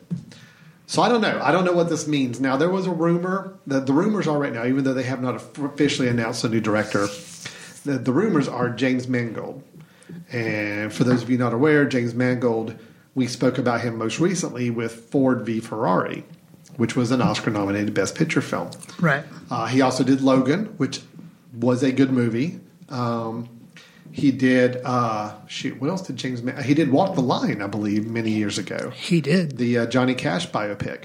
So 0.86 1.02
I 1.02 1.08
don't 1.08 1.20
know. 1.20 1.40
I 1.42 1.50
don't 1.50 1.64
know 1.64 1.72
what 1.72 1.88
this 1.88 2.06
means. 2.06 2.40
Now 2.40 2.56
there 2.56 2.70
was 2.70 2.86
a 2.86 2.92
rumor 2.92 3.58
that 3.66 3.86
the 3.86 3.92
rumors 3.92 4.28
are 4.28 4.38
right 4.38 4.52
now, 4.52 4.64
even 4.64 4.84
though 4.84 4.94
they 4.94 5.02
have 5.02 5.20
not 5.20 5.34
officially 5.34 6.08
announced 6.08 6.44
a 6.44 6.48
new 6.48 6.60
director. 6.60 7.08
The, 7.84 7.98
the 7.98 8.12
rumors 8.12 8.48
are 8.48 8.70
James 8.70 9.08
Mangold, 9.08 9.62
and 10.32 10.92
for 10.92 11.04
those 11.04 11.22
of 11.22 11.30
you 11.30 11.38
not 11.38 11.52
aware, 11.52 11.84
James 11.86 12.14
Mangold, 12.14 12.74
we 13.14 13.26
spoke 13.26 13.58
about 13.58 13.80
him 13.80 13.96
most 13.96 14.18
recently 14.20 14.70
with 14.70 14.92
Ford 15.10 15.44
v 15.46 15.60
Ferrari, 15.60 16.24
which 16.76 16.94
was 16.96 17.10
an 17.10 17.22
Oscar-nominated 17.22 17.94
Best 17.94 18.14
Picture 18.14 18.42
film. 18.42 18.70
Right. 19.00 19.24
Uh, 19.50 19.66
he 19.66 19.80
also 19.80 20.04
did 20.04 20.20
Logan, 20.20 20.66
which 20.76 21.00
was 21.54 21.82
a 21.82 21.92
good 21.92 22.10
movie. 22.10 22.60
Um, 22.88 23.48
he 24.12 24.30
did 24.30 24.80
uh, 24.84 25.34
shoot. 25.46 25.80
What 25.80 25.90
else 25.90 26.02
did 26.02 26.16
James? 26.16 26.42
Ma- 26.42 26.62
he 26.62 26.74
did 26.74 26.90
Walk 26.90 27.14
the 27.14 27.22
Line, 27.22 27.60
I 27.60 27.66
believe, 27.66 28.06
many 28.06 28.30
years 28.30 28.58
ago. 28.58 28.90
He 28.90 29.20
did. 29.20 29.58
the 29.58 29.78
uh, 29.78 29.86
Johnny 29.86 30.14
Cash 30.14 30.48
biopic. 30.50 31.04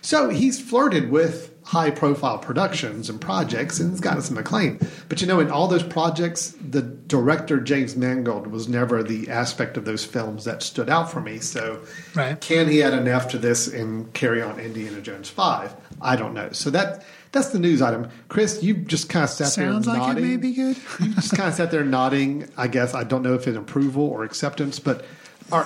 So 0.00 0.28
he's 0.30 0.60
flirted 0.60 1.10
with 1.10 1.57
high-profile 1.68 2.38
productions 2.38 3.10
and 3.10 3.20
projects, 3.20 3.78
and 3.78 3.92
it's 3.92 4.00
gotten 4.00 4.22
some 4.22 4.38
acclaim. 4.38 4.78
But 5.10 5.20
you 5.20 5.26
know, 5.26 5.38
in 5.38 5.50
all 5.50 5.68
those 5.68 5.82
projects, 5.82 6.54
the 6.66 6.80
director 6.80 7.60
James 7.60 7.94
Mangold 7.94 8.46
was 8.46 8.68
never 8.70 9.02
the 9.02 9.28
aspect 9.28 9.76
of 9.76 9.84
those 9.84 10.02
films 10.02 10.44
that 10.46 10.62
stood 10.62 10.88
out 10.88 11.12
for 11.12 11.20
me. 11.20 11.40
So, 11.40 11.80
Right. 12.14 12.40
can 12.40 12.68
he 12.68 12.82
add 12.82 12.94
enough 12.94 13.28
to 13.32 13.38
this 13.38 13.68
and 13.68 14.10
carry 14.14 14.40
on 14.40 14.58
Indiana 14.58 15.02
Jones 15.02 15.28
Five? 15.28 15.74
I 16.00 16.16
don't 16.16 16.32
know. 16.32 16.48
So 16.52 16.70
that 16.70 17.04
that's 17.32 17.48
the 17.48 17.58
news 17.58 17.82
item. 17.82 18.08
Chris, 18.28 18.62
you 18.62 18.72
just 18.72 19.10
kind 19.10 19.24
of 19.24 19.28
sat 19.28 19.48
Sounds 19.48 19.84
there 19.84 19.94
like 19.94 20.06
nodding. 20.08 20.24
it 20.24 20.26
may 20.28 20.36
be 20.38 20.54
good. 20.54 20.76
you 21.00 21.08
just 21.16 21.36
kind 21.36 21.50
of 21.50 21.54
sat 21.54 21.70
there 21.70 21.84
nodding. 21.84 22.48
I 22.56 22.68
guess 22.68 22.94
I 22.94 23.04
don't 23.04 23.22
know 23.22 23.34
if 23.34 23.46
it's 23.46 23.58
approval 23.58 24.04
or 24.04 24.24
acceptance, 24.24 24.80
but 24.80 25.04
are, 25.50 25.64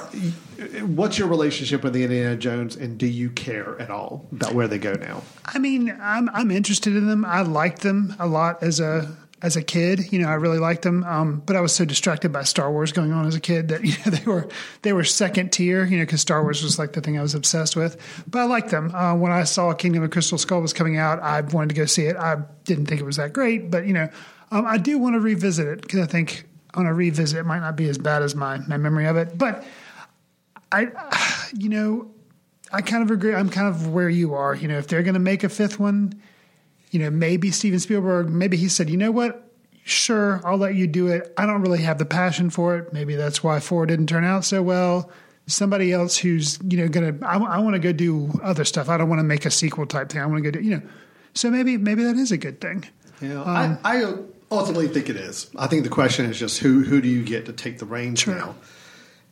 what's 0.87 1.19
your 1.19 1.29
relationship 1.29 1.83
with 1.83 1.93
the 1.93 2.05
Indiana 2.05 2.37
Jones, 2.37 2.77
and 2.77 2.99
do 2.99 3.07
you 3.07 3.31
care 3.31 3.81
at 3.81 3.91
all 3.91 4.29
about 4.33 4.55
where 4.55 4.69
they 4.69 4.79
go 4.79 4.95
now? 4.95 5.23
I 5.45 5.59
mean, 5.59 5.97
I'm 6.01 6.29
I'm 6.31 6.51
interested 6.51 6.95
in 6.95 7.09
them. 7.09 7.25
I 7.25 7.43
liked 7.43 7.83
them 7.83 8.15
a 8.19 8.27
lot 8.27 8.63
as 8.63 8.81
a 8.81 9.17
as 9.43 9.57
a 9.57 9.63
kid. 9.63 10.13
You 10.13 10.21
know, 10.21 10.29
I 10.29 10.35
really 10.35 10.59
liked 10.59 10.83
them. 10.83 11.03
Um, 11.05 11.43
but 11.45 11.57
I 11.57 11.61
was 11.61 11.75
so 11.75 11.85
distracted 11.85 12.33
by 12.33 12.45
Star 12.45 12.71
Wars 12.71 12.93
going 12.93 13.13
on 13.13 13.27
as 13.27 13.35
a 13.35 13.41
kid 13.41 13.69
that 13.69 13.85
you 13.85 13.93
know 14.05 14.17
they 14.17 14.25
were 14.25 14.49
they 14.83 14.93
were 14.93 15.05
second 15.05 15.53
tier. 15.53 15.85
You 15.85 15.99
know, 15.99 16.05
because 16.05 16.21
Star 16.21 16.43
Wars 16.43 16.63
was 16.63 16.79
like 16.79 16.93
the 16.93 17.01
thing 17.01 17.19
I 17.19 17.23
was 17.23 17.35
obsessed 17.35 17.77
with. 17.77 18.25
But 18.29 18.41
I 18.41 18.45
liked 18.45 18.71
them. 18.71 18.95
Uh, 18.95 19.15
when 19.15 19.33
I 19.33 19.45
saw 19.45 19.73
Kingdom 19.75 20.05
of 20.05 20.11
Crystal 20.11 20.39
Skull 20.39 20.63
was 20.63 20.73
coming 20.73 20.97
out, 20.97 21.19
I 21.21 21.41
wanted 21.41 21.71
to 21.71 21.75
go 21.75 21.87
see 21.87 22.05
it. 22.05 22.17
I 22.17 22.37
didn't 22.65 22.87
think 22.87 23.01
it 23.01 23.05
was 23.05 23.17
that 23.17 23.33
great, 23.33 23.71
but 23.71 23.87
you 23.87 23.93
know, 23.93 24.09
um, 24.53 24.65
I 24.67 24.79
do 24.79 24.99
want 24.99 25.15
to 25.17 25.21
revisit 25.21 25.67
it 25.67 25.83
because 25.83 26.01
I 26.01 26.07
think 26.07 26.47
on 26.75 26.87
a 26.87 26.95
revisit 26.95 27.39
it 27.39 27.45
might 27.45 27.61
not 27.61 27.77
be 27.77 27.89
as 27.89 27.99
bad 27.99 28.23
as 28.23 28.35
my 28.35 28.59
my 28.67 28.77
memory 28.77 29.07
of 29.07 29.17
it. 29.17 29.37
But 29.37 29.65
I, 30.71 30.89
you 31.57 31.69
know, 31.69 32.11
I 32.73 32.81
kind 32.81 33.03
of 33.03 33.11
agree. 33.11 33.35
I'm 33.35 33.51
kind 33.51 33.69
of 33.69 33.89
where 33.89 34.09
you 34.09 34.35
are. 34.35 34.55
You 34.55 34.69
know, 34.69 34.79
if 34.79 34.89
they're 34.89 35.03
going 35.03 35.15
to 35.15 35.21
make 35.21 35.45
a 35.45 35.49
fifth 35.49 35.79
one, 35.79 36.21
you 36.91 36.99
know, 36.99 37.11
maybe 37.11 37.51
Steven 37.51 37.79
Spielberg, 37.79 38.31
maybe 38.31 38.57
he 38.57 38.69
said, 38.69 38.89
you 38.89 38.97
know 38.97 39.11
what? 39.11 39.51
Sure, 39.85 40.41
I'll 40.45 40.57
let 40.59 40.75
you 40.77 40.87
do 40.87 41.09
it. 41.09 41.35
I 41.37 41.45
don't 41.45 41.61
really 41.61 41.83
have 41.83 41.99
the 41.99 42.05
passion 42.05 42.51
for 42.51 42.79
it. 42.79 42.93
Maybe 42.93 43.17
that's 43.17 43.43
why 43.43 43.59
four 43.61 43.85
didn't 43.85 44.07
turn 44.07 44.25
out 44.25 44.45
so 44.45 44.63
well. 44.63 45.11
Somebody 45.49 45.93
else 45.93 46.17
who's, 46.17 46.59
you 46.67 46.79
know, 46.79 46.89
going 46.89 47.19
to, 47.19 47.27
I, 47.27 47.37
I 47.37 47.59
want 47.59 47.75
to 47.75 47.81
go 47.81 47.93
do 47.93 48.31
other 48.45 48.65
stuff. 48.65 48.89
I 48.89 48.97
don't 48.97 49.09
want 49.09 49.19
to 49.19 49.25
make 49.25 49.45
a 49.45 49.51
sequel 49.51 49.87
type 49.87 50.09
thing. 50.09 50.21
I 50.21 50.27
want 50.27 50.43
to 50.43 50.51
go 50.51 50.57
do, 50.57 50.65
you 50.65 50.77
know, 50.77 50.83
so 51.35 51.51
maybe, 51.51 51.77
maybe 51.77 52.05
that 52.05 52.17
is 52.17 52.31
a 52.31 52.37
good 52.39 52.61
thing. 52.61 52.85
Yeah, 53.21 53.43
Um, 53.43 53.79
I, 53.83 54.05
I 54.05 54.15
ultimately 54.53 54.89
think 54.89 55.09
it 55.09 55.17
is. 55.17 55.51
I 55.57 55.67
think 55.67 55.83
the 55.85 55.89
question 55.91 56.27
is 56.27 56.39
just 56.39 56.59
who 56.61 56.83
who 56.83 57.01
do 57.01 57.09
you 57.09 57.23
get 57.25 57.47
to 57.47 57.53
take 57.53 57.79
the 57.79 57.87
reins 57.87 58.21
Sure. 58.21 58.35
now? 58.35 58.55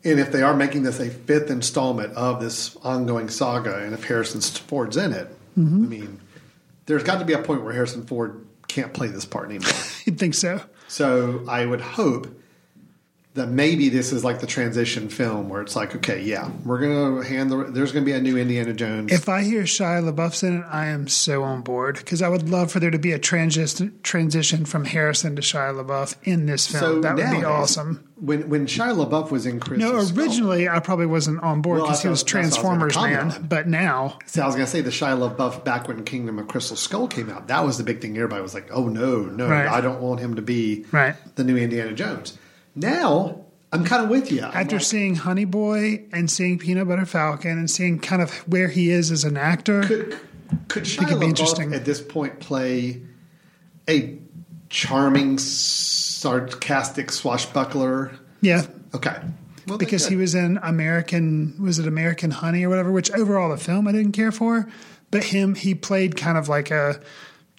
And 0.02 0.18
if 0.18 0.32
they 0.32 0.42
are 0.42 0.54
making 0.56 0.82
this 0.84 0.98
a 0.98 1.10
fifth 1.10 1.50
installment 1.50 2.14
of 2.14 2.40
this 2.40 2.74
ongoing 2.76 3.28
saga, 3.28 3.76
and 3.84 3.92
if 3.92 4.04
Harrison 4.04 4.40
Ford's 4.40 4.96
in 4.96 5.12
it, 5.12 5.28
Mm-hmm. 5.58 5.84
I 5.84 5.88
mean, 5.88 6.20
there's 6.86 7.02
got 7.02 7.18
to 7.18 7.24
be 7.24 7.32
a 7.32 7.38
point 7.42 7.64
where 7.64 7.72
Harrison 7.72 8.06
Ford 8.06 8.46
can't 8.68 8.92
play 8.94 9.08
this 9.08 9.24
part 9.24 9.46
anymore. 9.50 9.72
You'd 10.06 10.16
think 10.18 10.34
so. 10.34 10.60
So 10.86 11.44
I 11.48 11.66
would 11.66 11.80
hope 11.80 12.28
that 13.34 13.48
maybe 13.48 13.88
this 13.88 14.12
is 14.12 14.24
like 14.24 14.40
the 14.40 14.46
transition 14.46 15.08
film 15.08 15.48
where 15.48 15.62
it's 15.62 15.76
like, 15.76 15.94
okay, 15.96 16.20
yeah, 16.20 16.50
we're 16.64 16.80
gonna 16.80 17.24
hand 17.24 17.50
the. 17.50 17.64
There's 17.70 17.92
gonna 17.92 18.04
be 18.04 18.12
a 18.12 18.20
new 18.20 18.36
Indiana 18.36 18.72
Jones. 18.72 19.12
If 19.12 19.28
I 19.28 19.42
hear 19.42 19.62
Shia 19.62 20.02
LaBeouf's 20.12 20.42
in 20.42 20.58
it, 20.60 20.64
I 20.68 20.86
am 20.86 21.06
so 21.06 21.44
on 21.44 21.62
board 21.62 21.96
because 21.96 22.22
I 22.22 22.28
would 22.28 22.48
love 22.48 22.72
for 22.72 22.80
there 22.80 22.90
to 22.90 22.98
be 22.98 23.12
a 23.12 23.18
transition 23.20 23.98
transition 24.02 24.64
from 24.64 24.84
Harrison 24.84 25.36
to 25.36 25.42
Shia 25.42 25.80
LaBeouf 25.80 26.16
in 26.24 26.46
this 26.46 26.66
film. 26.66 26.80
So 26.80 27.00
that 27.02 27.14
would 27.16 27.30
be 27.30 27.44
awesome. 27.44 28.04
When 28.16 28.48
when 28.50 28.66
Shia 28.66 28.94
LaBeouf 29.06 29.30
was 29.30 29.46
in 29.46 29.60
Crystal 29.60 29.92
No, 29.92 30.02
Skull- 30.02 30.18
originally 30.24 30.68
I 30.68 30.80
probably 30.80 31.06
wasn't 31.06 31.40
on 31.42 31.62
board 31.62 31.78
Well, 31.78 31.86
because 31.86 32.02
he 32.02 32.08
was 32.08 32.22
that's 32.24 32.34
what- 32.34 32.42
that's 32.42 32.56
what 32.58 32.64
I 32.64 32.84
was 32.84 32.92
Transformers 32.94 32.96
gonna 32.96 33.28
man, 33.32 33.42
on. 33.42 33.46
but 33.48 33.68
now 33.68 34.18
See, 34.26 34.40
I 34.40 34.46
was 34.46 34.56
gonna 34.56 34.66
say 34.66 34.80
the 34.80 34.90
Shia 34.90 35.16
LaBeouf 35.36 35.64
back 35.64 35.86
when 35.88 36.02
Kingdom 36.04 36.38
of 36.40 36.48
Crystal 36.48 36.76
Skull 36.76 37.06
came 37.06 37.30
out. 37.30 37.46
That 37.46 37.64
was 37.64 37.78
the 37.78 37.84
big 37.84 38.00
thing. 38.02 38.16
Everybody 38.16 38.42
was 38.42 38.54
like, 38.54 38.68
"Oh 38.72 38.88
no, 38.88 39.20
no, 39.22 39.48
Right. 39.48 39.68
I 39.68 39.80
don't 39.80 40.00
want 40.00 40.18
him 40.20 40.34
to 40.34 40.42
be 40.42 40.84
Right. 40.92 41.14
the 41.36 41.44
new 41.44 41.56
Indiana 41.56 41.92
Jones." 41.92 42.36
Now 42.74 43.44
I'm 43.72 43.84
kind 43.84 44.02
of 44.02 44.10
with 44.10 44.32
you. 44.32 44.42
I'm 44.42 44.52
after 44.52 44.76
like, 44.76 44.84
seeing 44.84 45.14
Honey 45.16 45.44
Boy 45.44 46.04
and 46.12 46.30
seeing 46.30 46.58
Peanut 46.58 46.88
Butter 46.88 47.06
Falcon 47.06 47.52
and 47.52 47.70
seeing 47.70 47.98
kind 47.98 48.20
of 48.22 48.32
where 48.48 48.68
he 48.68 48.90
is 48.90 49.10
as 49.10 49.24
an 49.24 49.36
actor, 49.36 49.82
could 49.82 50.18
could 50.68 50.84
Shia 50.84 51.20
be 51.20 51.26
interesting. 51.26 51.72
at 51.74 51.84
this 51.84 52.00
point 52.00 52.40
play 52.40 53.02
a 53.88 54.18
charming, 54.68 55.38
sarcastic 55.38 57.10
swashbuckler? 57.10 58.12
yeah, 58.40 58.66
Okay, 58.94 59.16
well, 59.68 59.78
because 59.78 60.06
he 60.06 60.16
was 60.16 60.34
in 60.34 60.58
American 60.62 61.54
was 61.62 61.78
it 61.78 61.86
American 61.86 62.30
Honey 62.32 62.64
or 62.64 62.68
whatever, 62.68 62.90
which 62.90 63.10
overall 63.12 63.50
the 63.50 63.56
film 63.56 63.86
I 63.86 63.92
didn't 63.92 64.12
care 64.12 64.32
for, 64.32 64.68
but 65.10 65.24
him 65.24 65.54
he 65.54 65.74
played 65.74 66.16
kind 66.16 66.36
of 66.36 66.48
like 66.48 66.70
a 66.72 67.00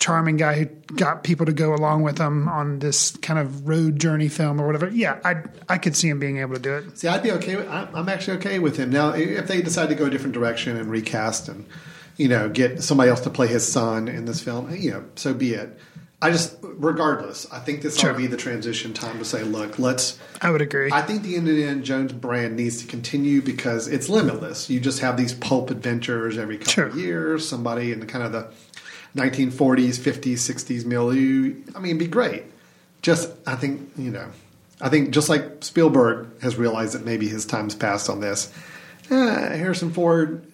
charming 0.01 0.35
guy 0.35 0.55
who 0.59 0.65
got 0.97 1.23
people 1.23 1.45
to 1.45 1.53
go 1.53 1.73
along 1.73 2.01
with 2.03 2.17
him 2.17 2.49
on 2.49 2.79
this 2.79 3.11
kind 3.17 3.39
of 3.39 3.67
road 3.69 3.97
journey 3.99 4.27
film 4.27 4.59
or 4.59 4.65
whatever. 4.67 4.89
Yeah, 4.89 5.19
I 5.23 5.43
I 5.69 5.77
could 5.77 5.95
see 5.95 6.09
him 6.09 6.19
being 6.19 6.39
able 6.39 6.55
to 6.55 6.59
do 6.59 6.75
it. 6.75 6.97
See, 6.97 7.07
I'd 7.07 7.23
be 7.23 7.31
okay. 7.31 7.55
With, 7.55 7.69
I'm 7.69 7.87
I'm 7.95 8.09
actually 8.09 8.37
okay 8.39 8.59
with 8.59 8.75
him 8.75 8.89
now. 8.89 9.11
If 9.11 9.47
they 9.47 9.61
decide 9.61 9.87
to 9.89 9.95
go 9.95 10.05
a 10.07 10.09
different 10.09 10.33
direction 10.33 10.75
and 10.75 10.89
recast 10.91 11.47
and 11.47 11.65
you 12.17 12.27
know 12.27 12.49
get 12.49 12.83
somebody 12.83 13.09
else 13.09 13.21
to 13.21 13.29
play 13.29 13.47
his 13.47 13.65
son 13.71 14.09
in 14.09 14.25
this 14.25 14.41
film, 14.41 14.75
you 14.75 14.91
know, 14.91 15.05
so 15.15 15.33
be 15.33 15.53
it. 15.53 15.79
I 16.23 16.29
just, 16.29 16.55
regardless, 16.61 17.51
I 17.51 17.57
think 17.57 17.81
this 17.81 17.97
Sure. 17.97 18.11
ought 18.11 18.13
to 18.13 18.19
be 18.19 18.27
the 18.27 18.37
transition 18.37 18.93
time 18.93 19.17
to 19.17 19.25
say, 19.25 19.41
look, 19.43 19.79
let's. 19.79 20.19
I 20.39 20.51
would 20.51 20.61
agree. 20.61 20.91
I 20.91 21.01
think 21.01 21.23
the 21.23 21.35
Indiana 21.35 21.81
Jones 21.81 22.11
brand 22.13 22.55
needs 22.55 22.79
to 22.81 22.85
continue 22.87 23.41
because 23.41 23.87
it's 23.87 24.07
limitless. 24.07 24.69
You 24.69 24.79
just 24.79 24.99
have 24.99 25.17
these 25.17 25.33
pulp 25.33 25.71
adventures 25.71 26.37
every 26.37 26.57
couple 26.59 26.73
Sure. 26.73 26.85
of 26.85 26.95
years. 26.95 27.47
Somebody 27.49 27.91
in 27.91 28.01
the 28.01 28.05
kind 28.05 28.23
of 28.23 28.31
the 28.33 28.51
1940s, 29.15 29.99
50s, 29.99 30.33
60s 30.33 30.85
milieu. 30.85 31.55
I 31.75 31.79
mean, 31.79 31.91
it'd 31.95 31.99
be 31.99 32.07
great. 32.07 32.43
Just, 33.01 33.31
I 33.45 33.55
think, 33.55 33.89
you 33.97 34.11
know, 34.11 34.27
I 34.79 34.89
think 34.89 35.11
just 35.11 35.29
like 35.29 35.63
Spielberg 35.63 36.41
has 36.41 36.55
realized 36.55 36.93
that 36.93 37.05
maybe 37.05 37.27
his 37.27 37.45
time's 37.45 37.75
passed 37.75 38.09
on 38.09 38.19
this. 38.19 38.53
Eh, 39.09 39.57
Harrison 39.57 39.91
Ford, 39.91 40.45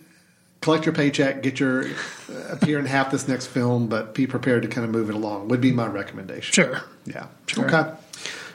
collect 0.62 0.86
your 0.86 0.96
paycheck, 0.96 1.44
get 1.44 1.60
your 1.60 1.86
uh, 1.86 2.48
appear 2.50 2.80
in 2.80 2.86
half 2.86 3.12
this 3.12 3.28
next 3.28 3.48
film, 3.48 3.88
but 3.88 4.14
be 4.14 4.28
prepared 4.28 4.64
to 4.64 4.68
kind 4.68 4.86
of 4.86 4.92
move 4.92 5.10
it 5.10 5.16
along. 5.16 5.48
Would 5.50 5.62
be 5.62 5.72
my 5.72 5.88
recommendation. 5.88 6.54
Sure. 6.54 6.82
Yeah. 7.06 7.28
Sure. 7.46 7.66
Okay. 7.66 7.92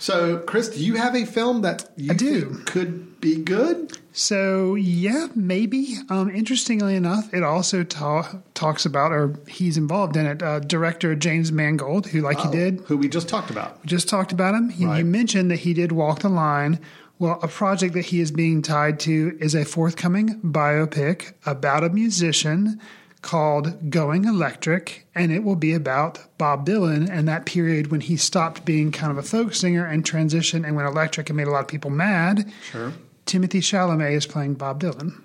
So, 0.02 0.38
Chris, 0.38 0.68
do 0.70 0.84
you 0.84 0.96
have 0.96 1.14
a 1.14 1.24
film 1.24 1.62
that 1.62 1.88
you 1.96 2.10
I 2.10 2.14
do. 2.14 2.40
think 2.54 2.66
could 2.66 3.20
be 3.20 3.36
good? 3.36 3.96
So 4.12 4.74
yeah, 4.74 5.28
maybe. 5.36 5.94
Um, 6.10 6.28
interestingly 6.28 6.96
enough, 6.96 7.32
it 7.32 7.44
also 7.44 7.84
ta- 7.84 8.40
talks 8.54 8.84
about, 8.84 9.12
or 9.12 9.38
he's 9.46 9.76
involved 9.76 10.16
in 10.16 10.26
it. 10.26 10.42
Uh, 10.42 10.58
director 10.58 11.14
James 11.14 11.52
Mangold, 11.52 12.08
who, 12.08 12.20
like 12.20 12.40
Oh, 12.40 12.46
you 12.46 12.50
did, 12.50 12.80
who 12.86 12.96
we 12.96 13.08
just 13.08 13.28
talked 13.28 13.50
about. 13.50 13.80
we 13.80 13.86
just 13.86 14.08
talked 14.08 14.32
about 14.32 14.54
him. 14.56 14.70
He, 14.70 14.86
Right. 14.86 14.98
You 14.98 15.04
mentioned 15.04 15.52
that 15.52 15.60
he 15.60 15.72
did 15.72 15.92
Walk 15.92 16.18
the 16.18 16.28
Line. 16.28 16.80
Well, 17.20 17.38
a 17.40 17.46
project 17.46 17.94
that 17.94 18.06
he 18.06 18.18
is 18.18 18.32
being 18.32 18.60
tied 18.60 18.98
to 19.00 19.38
is 19.40 19.54
a 19.54 19.64
forthcoming 19.64 20.40
biopic 20.40 21.34
about 21.46 21.84
a 21.84 21.90
musician 21.90 22.80
called 23.22 23.90
Going 23.90 24.24
Electric, 24.24 25.06
and 25.14 25.32
it 25.32 25.44
will 25.44 25.56
be 25.56 25.72
about 25.72 26.18
Bob 26.38 26.66
Dylan 26.66 27.08
and 27.08 27.26
that 27.28 27.46
period 27.46 27.90
when 27.90 28.00
he 28.00 28.16
stopped 28.16 28.64
being 28.64 28.90
kind 28.92 29.12
of 29.12 29.18
a 29.18 29.22
folk 29.22 29.54
singer 29.54 29.86
and 29.86 30.04
transitioned 30.04 30.66
and 30.66 30.76
went 30.76 30.88
electric 30.88 31.30
and 31.30 31.36
made 31.36 31.46
a 31.46 31.50
lot 31.50 31.62
of 31.62 31.68
people 31.68 31.90
mad. 31.90 32.52
Sure. 32.70 32.92
Timothy 33.24 33.60
Chalamet 33.60 34.12
is 34.12 34.26
playing 34.26 34.54
Bob 34.54 34.80
Dylan. 34.82 35.22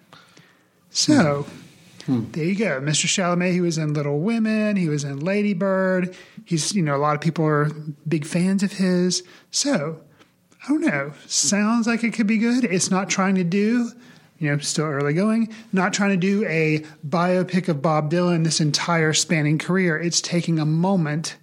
So 0.91 1.47
hmm. 2.05 2.19
Hmm. 2.19 2.31
there 2.31 2.45
you 2.45 2.55
go, 2.55 2.79
Mr. 2.79 3.05
Chalamet. 3.05 3.51
He 3.51 3.61
was 3.61 3.77
in 3.77 3.93
Little 3.93 4.19
Women. 4.19 4.75
He 4.75 4.87
was 4.87 5.03
in 5.03 5.19
Lady 5.19 5.53
Bird. 5.53 6.15
He's 6.45 6.73
you 6.73 6.81
know 6.81 6.95
a 6.95 6.97
lot 6.97 7.15
of 7.15 7.21
people 7.21 7.45
are 7.45 7.69
big 8.07 8.25
fans 8.25 8.63
of 8.63 8.73
his. 8.73 9.23
So 9.51 9.99
I 10.63 10.67
don't 10.69 10.81
know. 10.81 11.13
Sounds 11.25 11.87
like 11.87 12.03
it 12.03 12.13
could 12.13 12.27
be 12.27 12.37
good. 12.37 12.63
It's 12.63 12.91
not 12.91 13.09
trying 13.09 13.35
to 13.35 13.43
do. 13.43 13.91
You 14.39 14.51
know, 14.51 14.57
still 14.59 14.85
early 14.85 15.13
going, 15.13 15.53
not 15.73 15.93
trying 15.93 16.11
to 16.11 16.17
do 16.17 16.45
a 16.45 16.83
biopic 17.07 17.67
of 17.67 17.81
Bob 17.81 18.11
Dylan 18.11 18.43
this 18.43 18.59
entire 18.59 19.13
spanning 19.13 19.57
career. 19.57 19.97
It's 19.97 20.21
taking 20.21 20.59
a 20.59 20.65
moment 20.65 21.37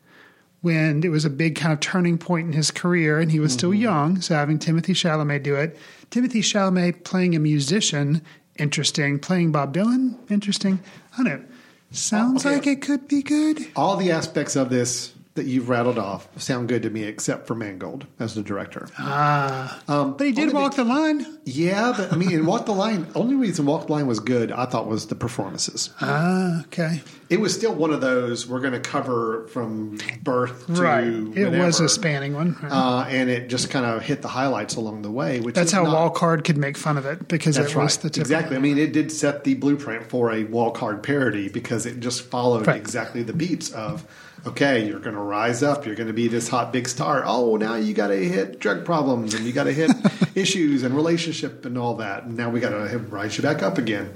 when 0.60 1.02
it 1.04 1.08
was 1.08 1.24
a 1.24 1.30
big 1.30 1.56
kind 1.56 1.72
of 1.72 1.80
turning 1.80 2.18
point 2.18 2.46
in 2.46 2.52
his 2.52 2.70
career 2.70 3.20
and 3.20 3.30
he 3.30 3.40
was 3.40 3.52
still 3.52 3.70
mm-hmm. 3.70 3.82
young. 3.82 4.20
So 4.20 4.34
having 4.34 4.58
Timothy 4.58 4.94
Chalamet 4.94 5.42
do 5.42 5.56
it, 5.56 5.76
Timothy 6.10 6.40
Chalamet 6.40 7.04
playing 7.04 7.34
a 7.34 7.38
musician, 7.38 8.22
interesting. 8.56 9.18
Playing 9.18 9.52
Bob 9.52 9.74
Dylan, 9.74 10.16
interesting. 10.30 10.80
I 11.18 11.22
don't 11.22 11.26
know. 11.26 11.44
Sounds 11.90 12.44
oh, 12.44 12.48
Okay. 12.48 12.56
like 12.56 12.66
it 12.66 12.82
could 12.82 13.08
be 13.08 13.22
good. 13.22 13.66
All 13.76 13.96
the 13.96 14.10
aspects 14.10 14.56
of 14.56 14.70
this 14.70 15.13
that 15.34 15.46
you've 15.46 15.68
rattled 15.68 15.98
off 15.98 16.28
sound 16.40 16.68
good 16.68 16.82
to 16.84 16.90
me, 16.90 17.02
except 17.04 17.46
for 17.48 17.54
Mangold 17.56 18.06
as 18.20 18.34
the 18.34 18.42
director. 18.42 18.88
Ah, 18.98 19.80
Um, 19.88 20.16
but 20.16 20.26
he 20.28 20.32
did 20.32 20.52
walk 20.52 20.76
the 20.76 20.84
line. 20.84 21.26
Yeah, 21.44 21.92
but 21.96 22.12
I 22.12 22.16
mean, 22.16 22.30
in 22.30 22.46
Walk 22.46 22.64
the 22.66 22.72
Line, 22.72 23.06
only 23.14 23.34
reason 23.34 23.66
Walk 23.66 23.86
the 23.88 23.92
Line 23.92 24.06
was 24.06 24.18
good, 24.20 24.50
I 24.52 24.64
thought, 24.66 24.86
was 24.86 25.08
the 25.08 25.14
performances. 25.14 25.90
Ah, 26.00 26.60
okay. 26.66 27.02
It 27.28 27.40
was 27.40 27.52
still 27.54 27.74
one 27.74 27.90
of 27.92 28.00
those 28.00 28.46
we're 28.48 28.60
going 28.60 28.72
to 28.74 28.80
cover 28.80 29.46
from 29.48 29.98
birth 30.22 30.66
to 30.66 30.72
Right. 30.72 31.04
It 31.36 31.50
was 31.58 31.80
a 31.80 31.88
spanning 31.88 32.34
one. 32.34 32.56
uh, 32.62 33.06
and 33.10 33.28
it 33.28 33.48
just 33.48 33.70
kind 33.70 33.84
of 33.84 34.02
hit 34.02 34.22
the 34.22 34.28
highlights 34.28 34.76
along 34.76 35.02
the 35.02 35.10
way. 35.10 35.40
Which 35.40 35.54
That's 35.54 35.72
how 35.72 35.82
not, 35.82 35.92
Walk 35.94 36.16
Hard 36.18 36.44
could 36.44 36.56
make 36.56 36.76
fun 36.78 36.96
of 36.96 37.04
it 37.06 37.26
because 37.28 37.56
That's 37.56 37.72
it 37.72 37.76
right. 37.76 37.84
was 37.84 37.96
the 37.98 38.08
exactly. 38.08 38.56
I 38.56 38.60
mean, 38.60 38.78
it 38.78 38.92
did 38.92 39.10
set 39.12 39.44
the 39.44 39.54
blueprint 39.54 40.08
for 40.08 40.32
a 40.32 40.44
Walk 40.44 40.76
Hard 40.78 41.02
parody 41.02 41.48
because 41.48 41.84
it 41.86 42.00
just 42.00 42.22
followed 42.22 42.66
Right. 42.66 42.76
exactly 42.76 43.22
the 43.22 43.32
beats 43.34 43.70
of, 43.72 44.06
okay, 44.46 44.86
you're 44.86 45.00
going 45.00 45.14
to 45.14 45.22
rise 45.22 45.62
up, 45.62 45.86
you're 45.86 45.94
going 45.94 46.08
to 46.08 46.12
be 46.12 46.28
this 46.28 46.48
hot 46.48 46.72
big 46.72 46.88
star. 46.88 47.22
Oh, 47.24 47.56
now 47.56 47.76
you 47.76 47.94
got 47.94 48.08
to 48.08 48.16
hit 48.16 48.58
drug 48.58 48.84
problems 48.84 49.34
and 49.34 49.44
you 49.44 49.52
got 49.52 49.64
to 49.64 49.72
hit 49.72 49.90
issues 50.34 50.82
and 50.82 50.94
relationship 50.94 51.64
and 51.64 51.78
all 51.78 51.96
that. 51.96 52.24
And 52.24 52.36
now 52.36 52.50
we 52.50 52.60
got 52.60 52.70
to 52.70 52.98
rise 52.98 53.36
you 53.36 53.42
back 53.42 53.62
up 53.62 53.78
again. 53.78 54.14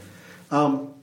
Um, 0.50 0.94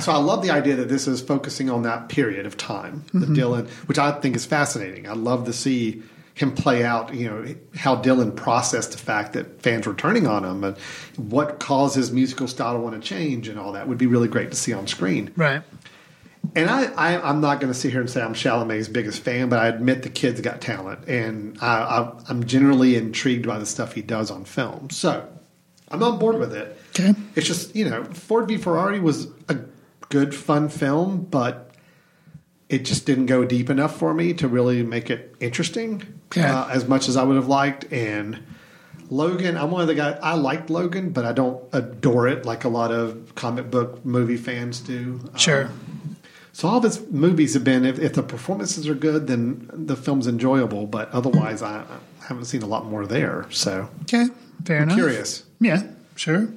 so 0.00 0.12
I 0.12 0.16
love 0.16 0.42
the 0.42 0.50
idea 0.50 0.76
that 0.76 0.88
this 0.88 1.06
is 1.06 1.20
focusing 1.20 1.70
on 1.70 1.82
that 1.82 2.08
period 2.08 2.46
of 2.46 2.56
time, 2.56 3.04
the 3.12 3.26
Dylan, 3.26 3.68
which 3.86 3.98
I 3.98 4.12
think 4.12 4.34
is 4.34 4.44
fascinating. 4.44 5.08
I 5.08 5.12
love 5.12 5.44
to 5.46 5.52
see 5.52 6.02
him 6.34 6.52
play 6.52 6.84
out, 6.84 7.14
you 7.14 7.28
know, 7.28 7.54
how 7.76 7.96
Dylan 8.02 8.34
processed 8.34 8.92
the 8.92 8.98
fact 8.98 9.34
that 9.34 9.62
fans 9.62 9.86
were 9.86 9.94
turning 9.94 10.26
on 10.26 10.44
him 10.44 10.64
and 10.64 10.76
what 11.16 11.60
caused 11.60 11.94
his 11.94 12.10
musical 12.10 12.48
style 12.48 12.74
to 12.74 12.80
want 12.80 13.00
to 13.00 13.08
change 13.08 13.46
and 13.46 13.58
all 13.58 13.72
that 13.72 13.86
would 13.86 13.98
be 13.98 14.06
really 14.06 14.26
great 14.26 14.50
to 14.50 14.56
see 14.56 14.72
on 14.72 14.88
screen. 14.88 15.30
Right. 15.36 15.62
And 16.56 16.70
I, 16.70 16.84
I 16.92 17.28
I'm 17.28 17.40
not 17.40 17.60
going 17.60 17.72
to 17.72 17.78
sit 17.78 17.90
here 17.90 18.00
and 18.00 18.08
say 18.08 18.22
I'm 18.22 18.34
Chalamet's 18.34 18.88
biggest 18.88 19.20
fan, 19.20 19.48
but 19.48 19.58
I 19.58 19.68
admit 19.68 20.02
the 20.02 20.08
kid's 20.10 20.40
got 20.40 20.60
talent, 20.60 21.08
and 21.08 21.58
I, 21.60 21.66
I, 21.66 22.20
I'm 22.28 22.44
generally 22.46 22.94
intrigued 22.96 23.46
by 23.46 23.58
the 23.58 23.66
stuff 23.66 23.94
he 23.94 24.02
does 24.02 24.30
on 24.30 24.44
film. 24.44 24.90
So 24.90 25.28
I'm 25.88 26.02
on 26.02 26.18
board 26.18 26.38
with 26.38 26.52
it. 26.54 26.78
Okay. 26.90 27.14
It's 27.34 27.46
just 27.46 27.74
you 27.74 27.88
know 27.88 28.04
Ford 28.04 28.46
v 28.46 28.56
Ferrari 28.56 29.00
was 29.00 29.26
a 29.48 29.58
good 30.10 30.32
fun 30.34 30.68
film, 30.68 31.22
but 31.24 31.74
it 32.68 32.84
just 32.84 33.04
didn't 33.04 33.26
go 33.26 33.44
deep 33.44 33.68
enough 33.68 33.96
for 33.96 34.14
me 34.14 34.32
to 34.34 34.48
really 34.48 34.82
make 34.82 35.10
it 35.10 35.34
interesting 35.40 36.02
Okay. 36.28 36.42
uh, 36.42 36.66
as 36.68 36.86
much 36.88 37.08
as 37.08 37.16
I 37.16 37.22
would 37.24 37.36
have 37.36 37.48
liked. 37.48 37.92
And 37.92 38.42
Logan, 39.10 39.56
I'm 39.56 39.70
one 39.70 39.82
of 39.82 39.86
the 39.88 39.94
guys. 39.94 40.18
I 40.22 40.34
liked 40.34 40.70
Logan, 40.70 41.10
but 41.10 41.24
I 41.24 41.32
don't 41.32 41.62
adore 41.72 42.26
it 42.28 42.46
like 42.46 42.64
a 42.64 42.68
lot 42.68 42.90
of 42.90 43.34
comic 43.34 43.70
book 43.70 44.04
movie 44.04 44.36
fans 44.36 44.80
do. 44.80 45.20
Sure. 45.36 45.66
Um, 45.66 45.93
so 46.54 46.68
all 46.68 46.78
of 46.78 46.84
his 46.84 46.98
movies 47.10 47.52
have 47.54 47.64
been 47.64 47.84
if, 47.84 47.98
if 47.98 48.14
the 48.14 48.22
performances 48.22 48.88
are 48.88 48.94
good, 48.94 49.26
then 49.26 49.68
the 49.72 49.96
film's 49.96 50.26
enjoyable. 50.26 50.86
But 50.86 51.10
otherwise, 51.10 51.60
I, 51.60 51.80
I 51.80 52.26
haven't 52.28 52.46
seen 52.46 52.62
a 52.62 52.66
lot 52.66 52.86
more 52.86 53.04
there. 53.06 53.44
So 53.50 53.90
Okay. 54.02 54.26
Fair 54.64 54.78
I'm 54.78 54.84
enough. 54.84 54.96
curious. 54.96 55.42
Yeah. 55.60 55.82
Sure. 56.16 56.48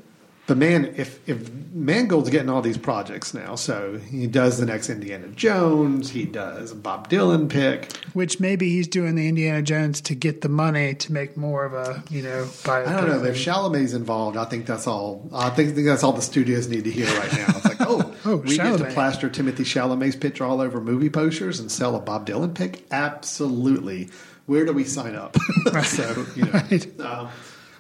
But 0.47 0.57
man, 0.57 0.93
if 0.95 1.19
if 1.27 1.51
Mangold's 1.73 2.29
getting 2.29 2.49
all 2.49 2.61
these 2.61 2.77
projects 2.77 3.33
now, 3.33 3.55
so 3.55 3.97
he 3.99 4.27
does 4.27 4.57
the 4.57 4.65
next 4.65 4.89
Indiana 4.89 5.27
Jones, 5.27 6.09
he 6.09 6.23
does 6.23 6.71
a 6.71 6.75
Bob 6.75 7.09
Dylan 7.09 7.49
pick. 7.49 7.91
Which 8.13 8.39
maybe 8.39 8.69
he's 8.69 8.87
doing 8.87 9.15
the 9.15 9.27
Indiana 9.27 9.61
Jones 9.61 9.99
to 10.01 10.15
get 10.15 10.39
the 10.41 10.47
money 10.49 10.95
to 10.95 11.11
make 11.11 11.35
more 11.35 11.65
of 11.65 11.73
a 11.73 12.01
you 12.09 12.21
know. 12.23 12.47
I 12.65 12.83
don't 12.83 13.07
know 13.09 13.23
if 13.25 13.35
Chalamet's 13.35 13.93
involved. 13.93 14.37
I 14.37 14.45
think 14.45 14.65
that's 14.65 14.87
all. 14.87 15.29
I 15.33 15.49
think, 15.49 15.75
that's 15.75 16.03
all 16.03 16.13
the 16.13 16.21
studios 16.21 16.69
need 16.69 16.85
to 16.85 16.91
hear 16.91 17.07
right 17.19 17.33
now. 17.33 17.45
It's 17.49 17.65
like, 17.65 17.81
oh, 17.81 18.13
Oh, 18.25 18.37
we 18.37 18.57
get 18.57 18.77
to 18.77 18.85
plaster 18.85 19.29
Timothy 19.29 19.63
Chalamet's 19.63 20.15
picture 20.15 20.43
all 20.45 20.59
over 20.61 20.81
movie 20.81 21.09
posters 21.09 21.59
and 21.59 21.71
sell 21.71 21.95
a 21.95 21.99
Bob 21.99 22.25
Dylan 22.27 22.53
pick. 22.55 22.85
Absolutely. 22.91 24.09
Where 24.47 24.65
do 24.65 24.71
we 24.73 24.83
sign 24.85 25.15
up? 25.15 25.35
so 25.83 26.25
you 26.35 26.43
know, 26.45 26.51
Right. 26.51 26.99
um, 27.01 27.29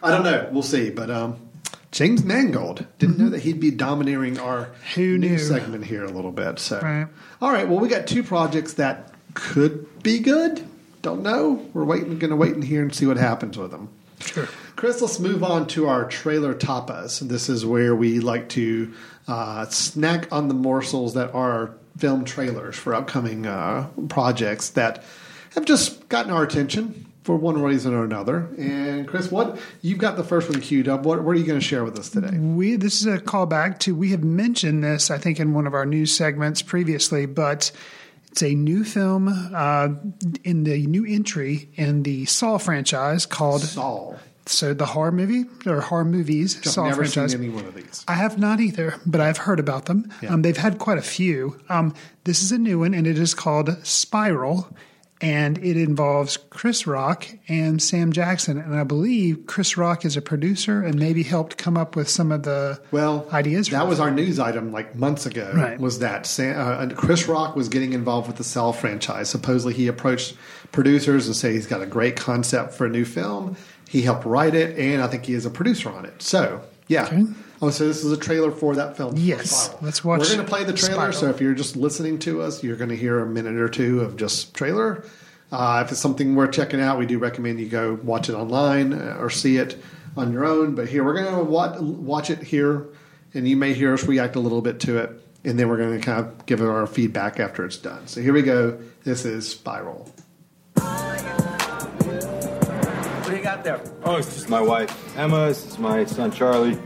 I 0.03 0.11
don't 0.11 0.23
know. 0.23 0.49
We'll 0.51 0.63
see. 0.63 0.89
But 0.89 1.09
um, 1.09 1.46
James 1.91 2.23
Mangold 2.23 2.85
didn't 2.99 3.17
know 3.17 3.29
that 3.29 3.39
he'd 3.43 3.59
be 3.59 3.71
domineering 3.71 4.39
our 4.39 4.65
Mm-hmm. 4.65 5.01
Who 5.01 5.17
new 5.17 5.29
knew? 5.31 5.37
segment 5.37 5.85
here 5.85 6.03
a 6.03 6.09
little 6.11 6.31
bit. 6.31 6.59
So 6.59 6.79
Right. 6.81 7.07
all 7.41 7.51
right. 7.51 7.67
Well, 7.67 7.79
we 7.79 7.87
got 7.87 8.07
two 8.07 8.23
projects 8.23 8.73
that 8.73 9.13
could 9.33 10.03
be 10.03 10.19
good. 10.19 10.63
Don't 11.01 11.21
know. 11.23 11.65
We're 11.73 11.85
waiting. 11.85 12.17
Going 12.19 12.31
to 12.31 12.35
wait 12.35 12.53
in 12.53 12.61
here 12.61 12.81
and 12.81 12.93
see 12.93 13.05
what 13.05 13.17
happens 13.17 13.57
with 13.57 13.71
them. 13.71 13.89
Sure. 14.19 14.47
Chris, 14.75 15.01
let's 15.01 15.19
move 15.19 15.43
on 15.43 15.67
to 15.67 15.87
our 15.87 16.05
trailer 16.05 16.53
tapas. 16.53 17.19
This 17.19 17.49
is 17.49 17.65
where 17.65 17.95
we 17.95 18.19
like 18.19 18.49
to 18.49 18.91
uh, 19.27 19.65
snack 19.67 20.27
on 20.31 20.47
the 20.47 20.53
morsels 20.55 21.13
that 21.13 21.33
are 21.33 21.71
film 21.97 22.25
trailers 22.25 22.75
for 22.75 22.93
upcoming 22.95 23.45
uh, 23.45 23.87
projects 24.09 24.69
that 24.71 25.03
have 25.55 25.65
just 25.65 26.07
gotten 26.09 26.31
our 26.31 26.43
attention 26.43 27.05
for 27.27 27.35
one 27.35 27.61
reason 27.61 27.93
or 27.93 28.05
another. 28.05 28.47
And 28.57 29.05
Chris, 29.05 29.29
what 29.29 29.59
you've 29.81 29.97
got 29.97 30.15
the 30.15 30.23
first 30.23 30.49
one 30.49 30.61
queued 30.61 30.87
up. 30.87 31.03
What, 31.03 31.23
what 31.23 31.31
are 31.35 31.39
you 31.39 31.45
going 31.45 31.59
to 31.59 31.65
share 31.65 31.83
with 31.83 31.99
us 31.99 32.09
today? 32.09 32.37
We 32.37 32.77
this 32.77 33.01
is 33.01 33.05
a 33.05 33.19
callback 33.19 33.79
to 33.79 33.93
we 33.93 34.11
have 34.11 34.23
mentioned 34.23 34.81
this 34.81 35.11
I 35.11 35.17
think 35.17 35.37
in 35.39 35.53
one 35.53 35.67
of 35.67 35.73
our 35.73 35.85
news 35.85 36.15
segments 36.15 36.61
previously, 36.61 37.25
but 37.25 37.71
it's 38.31 38.41
a 38.41 38.55
new 38.55 38.85
film 38.85 39.27
uh, 39.53 39.89
in 40.45 40.63
the 40.63 40.87
new 40.87 41.05
entry 41.05 41.69
in 41.75 42.03
the 42.03 42.23
Saw 42.25 42.57
franchise 42.57 43.25
called 43.25 43.61
Saw. 43.61 44.15
So 44.45 44.73
the 44.73 44.85
horror 44.85 45.11
movie 45.11 45.43
or 45.65 45.81
horror 45.81 46.05
movies 46.05 46.57
I've 46.59 46.65
Saw 46.71 46.83
never 46.85 46.95
franchise. 47.03 47.33
seen 47.33 47.43
any 47.43 47.49
one 47.49 47.65
of 47.65 47.75
these. 47.75 48.05
I 48.07 48.13
have 48.13 48.37
not 48.39 48.61
either, 48.61 48.95
but 49.05 49.19
I've 49.19 49.39
heard 49.39 49.59
about 49.59 49.85
them. 49.87 50.09
Yeah. 50.21 50.33
Um, 50.33 50.43
they've 50.43 50.55
had 50.55 50.79
quite 50.79 50.97
a 50.97 51.01
few. 51.01 51.59
Um, 51.67 51.93
this 52.23 52.41
is 52.41 52.53
a 52.53 52.57
new 52.57 52.79
one, 52.79 52.93
and 52.93 53.05
it 53.05 53.19
is 53.19 53.33
called 53.33 53.85
Spiral, 53.85 54.69
and 55.19 55.57
it 55.57 55.77
involves 55.77 56.37
Chris 56.37 56.85
Rock 56.85 57.27
and 57.47 57.81
Sam 57.81 58.11
Jackson. 58.11 58.57
And 58.57 58.75
I 58.75 58.83
believe 58.83 59.45
Chris 59.47 59.75
Rock 59.77 60.05
is 60.05 60.15
a 60.15 60.21
producer 60.21 60.81
and 60.83 60.99
maybe 60.99 61.23
helped 61.23 61.57
come 61.57 61.75
up 61.75 61.95
with 61.95 62.07
some 62.07 62.31
of 62.31 62.43
the 62.43 62.79
Well, 62.91 63.27
ideas. 63.31 63.69
That 63.69 63.87
was 63.87 63.99
our 63.99 64.11
news 64.11 64.39
item 64.39 64.71
like 64.71 64.95
months 64.95 65.25
ago. 65.25 65.51
Right. 65.55 65.79
Was 65.79 65.99
that 65.99 66.25
Sam, 66.25 66.59
uh, 66.59 66.93
Chris 66.95 67.27
Rock 67.27 67.55
was 67.55 67.67
getting 67.69 67.93
involved 67.93 68.27
with 68.27 68.37
the 68.37 68.43
Cell 68.43 68.73
franchise? 68.73 69.29
Supposedly, 69.29 69.73
he 69.73 69.87
approached 69.87 70.35
producers 70.71 71.27
and 71.27 71.35
said 71.35 71.53
he's 71.53 71.67
got 71.67 71.81
a 71.81 71.87
great 71.87 72.15
concept 72.15 72.73
for 72.73 72.85
a 72.85 72.89
new 72.89 73.05
film. 73.05 73.57
He 73.89 74.01
helped 74.01 74.25
write 74.25 74.53
it, 74.53 74.77
and 74.77 75.01
I 75.01 75.07
think 75.07 75.25
he 75.25 75.33
is 75.33 75.45
a 75.45 75.49
producer 75.49 75.89
on 75.89 76.05
it. 76.05 76.21
So, 76.21 76.61
yeah. 76.87 77.05
Okay. 77.05 77.23
Oh, 77.61 77.69
so 77.71 77.87
this 77.87 78.03
is 78.03 78.11
a 78.11 78.17
trailer 78.17 78.51
for 78.51 78.75
that 78.75 78.97
film. 78.97 79.15
Yes. 79.17 79.49
Spiral. 79.49 79.79
Let's 79.81 80.03
watch 80.03 80.19
We're 80.19 80.27
going 80.27 80.39
to 80.39 80.45
play 80.45 80.63
the 80.63 80.73
trailer. 80.73 81.11
Spiral. 81.11 81.13
So 81.13 81.29
if 81.29 81.41
you're 81.41 81.55
just 81.55 81.75
listening 81.75 82.19
to 82.19 82.41
us, 82.41 82.63
you're 82.63 82.75
going 82.75 82.89
to 82.89 82.95
hear 82.95 83.19
a 83.19 83.25
minute 83.25 83.55
or 83.55 83.67
two 83.69 84.01
of 84.01 84.15
just 84.15 84.53
trailer. 84.53 85.03
Uh, 85.51 85.81
if 85.85 85.91
it's 85.91 85.99
something 85.99 86.35
worth 86.35 86.51
checking 86.51 86.81
out, 86.81 86.99
we 86.99 87.05
do 87.05 87.17
recommend 87.17 87.59
you 87.59 87.67
go 87.67 87.95
watch 88.03 88.29
it 88.29 88.33
online 88.33 88.93
uh, 88.93 89.17
or 89.19 89.29
see 89.29 89.57
it 89.57 89.81
on 90.15 90.31
your 90.31 90.45
own. 90.45 90.75
But 90.75 90.89
here, 90.89 91.03
we're 91.03 91.15
going 91.15 91.33
to 91.35 91.43
watch, 91.43 91.79
watch 91.79 92.29
it 92.29 92.43
here, 92.43 92.85
and 93.33 93.47
you 93.47 93.57
may 93.57 93.73
hear 93.73 93.93
us 93.93 94.03
react 94.03 94.35
a 94.35 94.39
little 94.39 94.61
bit 94.61 94.79
to 94.81 94.97
it, 94.97 95.09
and 95.43 95.57
then 95.57 95.69
we're 95.69 95.77
going 95.77 95.99
to 95.99 96.05
kind 96.05 96.19
of 96.19 96.45
give 96.45 96.61
it 96.61 96.67
our 96.67 96.85
feedback 96.85 97.39
after 97.39 97.65
it's 97.65 97.77
done. 97.77 98.07
So 98.07 98.21
here 98.21 98.33
we 98.33 98.41
go. 98.41 98.77
This 99.03 99.25
is 99.25 99.49
Spiral. 99.49 100.11
What 103.23 103.31
do 103.31 103.35
you 103.35 103.43
got 103.43 103.63
there? 103.63 103.81
Oh, 104.03 104.17
it's 104.17 104.33
just 104.33 104.49
my 104.49 104.61
wife, 104.61 105.17
Emma. 105.17 105.47
This 105.47 105.65
is 105.65 105.79
my 105.79 106.05
son, 106.05 106.31
Charlie. 106.31 106.77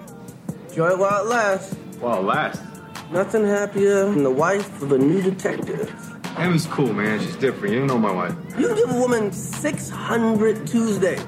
Enjoy 0.71 0.91
it 0.91 0.99
while 0.99 1.25
it 1.25 1.27
lasts. 1.27 1.73
While 1.99 2.19
it 2.19 2.23
lasts. 2.23 2.63
Nothing 3.11 3.43
happier 3.45 4.05
than 4.05 4.23
the 4.23 4.31
wife 4.31 4.81
of 4.81 4.93
a 4.93 4.97
new 4.97 5.21
detective. 5.21 5.93
Emma's 6.37 6.65
cool, 6.67 6.93
man. 6.93 7.19
She's 7.19 7.35
different. 7.35 7.73
You 7.73 7.79
don't 7.79 7.87
know 7.87 7.97
my 7.97 8.13
wife. 8.13 8.33
You 8.57 8.73
give 8.73 8.89
a 8.89 8.97
woman 8.97 9.33
600 9.33 10.65
Tuesdays. 10.65 11.25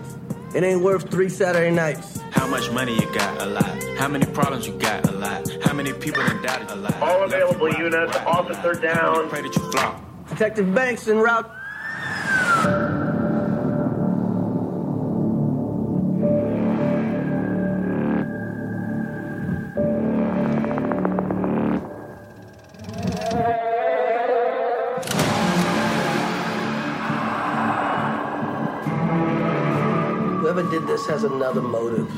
It 0.55 0.63
ain't 0.63 0.81
worth 0.81 1.11
three 1.11 1.27
Saturday 1.27 1.71
nights. 1.71 2.21
How 2.31 2.47
much 2.47 2.71
money 2.71 2.93
you 2.95 3.13
got? 3.13 3.41
A 3.41 3.45
lot. 3.47 3.83
How 3.97 4.07
many 4.07 4.25
problems 4.27 4.65
you 4.65 4.77
got? 4.79 5.09
A 5.09 5.11
lot. 5.11 5.45
How 5.61 5.73
many 5.73 5.91
people 5.91 6.21
in 6.23 6.41
doubt? 6.41 6.71
A 6.71 6.75
lot. 6.75 7.01
All 7.01 7.23
available 7.25 7.69
units, 7.73 8.15
officer 8.25 8.75
down. 8.75 9.27
Pray 9.27 9.41
that 9.41 9.53
you 9.53 9.71
flop. 9.71 10.01
Detective 10.29 10.73
Banks 10.73 11.09
en 11.09 11.17
route. 11.17 11.51
Did 30.83 30.93
this 30.93 31.07
has 31.07 31.23
another 31.23 31.61
motive. 31.61 32.09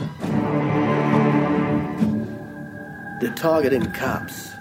They're 3.21 3.33
targeting 3.35 3.91
cops. 3.91 4.51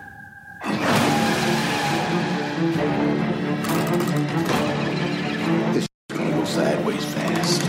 This 5.73 5.83
is 5.83 5.89
gonna 6.09 6.31
go 6.31 6.45
sideways 6.45 7.05
fast. 7.05 7.61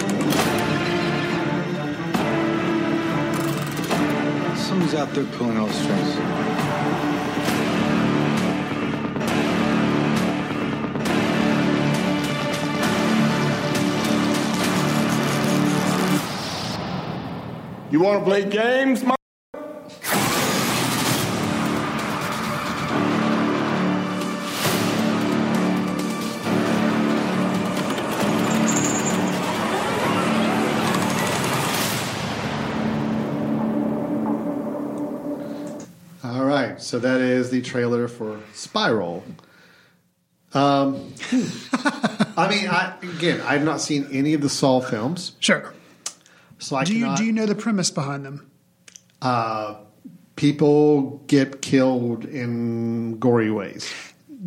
Someone's 4.67 4.93
out 4.93 5.13
there 5.13 5.25
pulling 5.37 5.57
all 5.57 5.67
the 5.67 5.73
strings. 5.73 6.54
You 17.95 18.01
want 18.01 18.19
to 18.19 18.25
play 18.25 18.43
games, 18.43 19.05
ma- 19.05 19.15
All 36.21 36.43
right, 36.43 36.81
so 36.81 36.99
that 36.99 37.21
is 37.21 37.49
the 37.49 37.61
trailer 37.61 38.09
for 38.09 38.41
Spiral. 38.51 39.23
Um, 40.53 41.13
I 41.31 42.47
mean, 42.49 42.67
I, 42.67 42.93
again, 43.01 43.39
I've 43.39 43.63
not 43.63 43.79
seen 43.79 44.09
any 44.11 44.33
of 44.33 44.41
the 44.41 44.49
Saw 44.49 44.81
films, 44.81 45.31
Sure. 45.39 45.71
So 46.59 46.75
I 46.75 46.83
Do 46.83 46.95
you 46.95 47.15
do 47.15 47.23
you 47.23 47.31
know 47.31 47.45
the 47.45 47.55
premise 47.55 47.91
behind 47.91 48.25
them? 48.25 48.49
uh, 49.21 49.75
people 50.35 51.23
get 51.27 51.61
killed 51.61 52.25
in 52.25 53.17
gory 53.19 53.51
ways. 53.51 53.91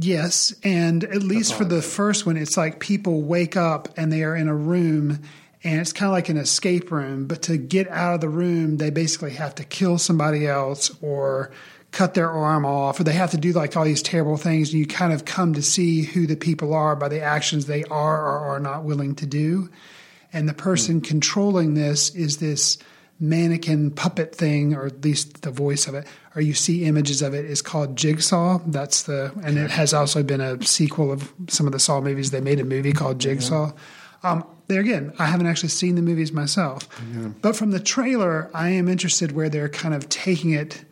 Yes, 0.00 0.54
and 0.62 1.02
at 1.04 1.24
least 1.24 1.54
for 1.54 1.64
the 1.64 1.82
first 1.82 2.24
one, 2.24 2.36
it's 2.36 2.56
like 2.56 2.78
people 2.78 3.22
wake 3.22 3.56
up 3.56 3.88
and 3.96 4.12
they 4.12 4.22
are 4.22 4.36
in 4.36 4.46
a 4.46 4.54
room, 4.54 5.20
and 5.64 5.80
it's 5.80 5.92
kind 5.92 6.08
of 6.08 6.12
like 6.12 6.28
an 6.28 6.36
escape 6.36 6.92
room. 6.92 7.26
But 7.26 7.42
to 7.42 7.56
get 7.56 7.88
out 7.88 8.14
of 8.14 8.20
the 8.20 8.28
room, 8.28 8.76
they 8.76 8.90
basically 8.90 9.32
have 9.32 9.56
to 9.56 9.64
kill 9.64 9.98
somebody 9.98 10.46
else 10.46 10.96
or 11.02 11.50
cut 11.90 12.14
their 12.14 12.30
arm 12.30 12.64
off, 12.64 13.00
or 13.00 13.04
they 13.04 13.14
have 13.14 13.32
to 13.32 13.38
do 13.38 13.50
like 13.50 13.76
all 13.76 13.84
these 13.84 14.02
terrible 14.02 14.36
things. 14.36 14.70
And 14.70 14.78
you 14.78 14.86
kind 14.86 15.12
of 15.12 15.24
come 15.24 15.54
to 15.54 15.62
see 15.62 16.02
who 16.02 16.28
the 16.28 16.36
people 16.36 16.74
are 16.74 16.94
by 16.94 17.08
the 17.08 17.20
actions 17.20 17.66
they 17.66 17.82
are 17.84 18.24
or 18.24 18.38
are 18.54 18.60
not 18.60 18.84
willing 18.84 19.16
to 19.16 19.26
do. 19.26 19.68
And 20.32 20.48
the 20.48 20.54
person 20.54 21.00
controlling 21.00 21.74
this 21.74 22.14
is 22.14 22.36
this 22.38 22.78
mannequin 23.20 23.90
puppet 23.90 24.34
thing, 24.34 24.74
or 24.74 24.86
at 24.86 25.02
least 25.04 25.42
the 25.42 25.50
voice 25.50 25.86
of 25.88 25.94
it, 25.94 26.06
or 26.36 26.42
you 26.42 26.54
see 26.54 26.84
images 26.84 27.22
of 27.22 27.34
it, 27.34 27.44
is 27.44 27.62
called 27.62 27.96
Jigsaw. 27.96 28.60
That's 28.66 29.02
the, 29.02 29.32
and 29.42 29.58
it 29.58 29.70
has 29.70 29.92
also 29.92 30.22
been 30.22 30.40
a 30.40 30.62
sequel 30.62 31.10
of 31.10 31.32
some 31.48 31.66
of 31.66 31.72
the 31.72 31.80
Saw 31.80 32.00
movies. 32.00 32.30
They 32.30 32.40
made 32.40 32.60
a 32.60 32.64
movie 32.64 32.92
called 32.92 33.18
Jigsaw. 33.18 33.72
Um, 34.22 34.44
there 34.68 34.80
again, 34.80 35.12
I 35.18 35.26
haven't 35.26 35.46
actually 35.46 35.70
seen 35.70 35.94
the 35.94 36.02
movies 36.02 36.30
myself, 36.32 36.88
but 37.40 37.56
from 37.56 37.70
the 37.70 37.80
trailer, 37.80 38.50
I 38.52 38.68
am 38.70 38.86
interested 38.88 39.32
where 39.32 39.48
they're 39.48 39.68
kind 39.68 39.94
of 39.94 40.08
taking 40.08 40.50
it. 40.50 40.84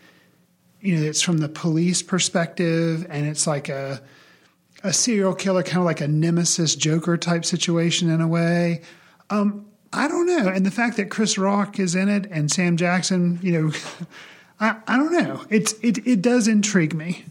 You 0.81 0.97
know, 0.97 1.03
it's 1.03 1.21
from 1.21 1.39
the 1.39 1.49
police 1.49 2.03
perspective, 2.03 3.07
and 3.11 3.27
it's 3.27 3.47
like 3.47 3.69
a 3.69 4.01
a 4.83 4.93
serial 4.93 5.35
killer, 5.35 5.63
kind 5.63 5.79
of 5.79 5.85
like 5.85 6.01
a 6.01 6.09
nemesis 6.09 6.77
Joker 6.77 7.17
type 7.17 7.45
situation 7.45 8.09
in 8.09 8.21
a 8.21 8.29
way. 8.29 8.83
Um, 9.31 9.67
I 9.93 10.09
don't 10.09 10.27
know. 10.27 10.49
And 10.49 10.67
the 10.67 10.71
fact 10.71 10.97
that 10.99 11.11
Chris 11.11 11.39
Rock 11.39 11.79
is 11.79 11.95
in 11.95 12.09
it 12.09 12.27
and 12.31 12.51
Sam 12.51 12.77
Jackson, 12.77 13.39
you 13.43 13.53
know, 13.53 13.73
I, 14.61 14.77
I 14.87 14.97
don't 14.97 15.13
know. 15.13 15.45
It's 15.51 15.75
it 15.83 16.07
it 16.07 16.23
does 16.23 16.49
intrigue 16.49 16.95
me. 16.95 17.25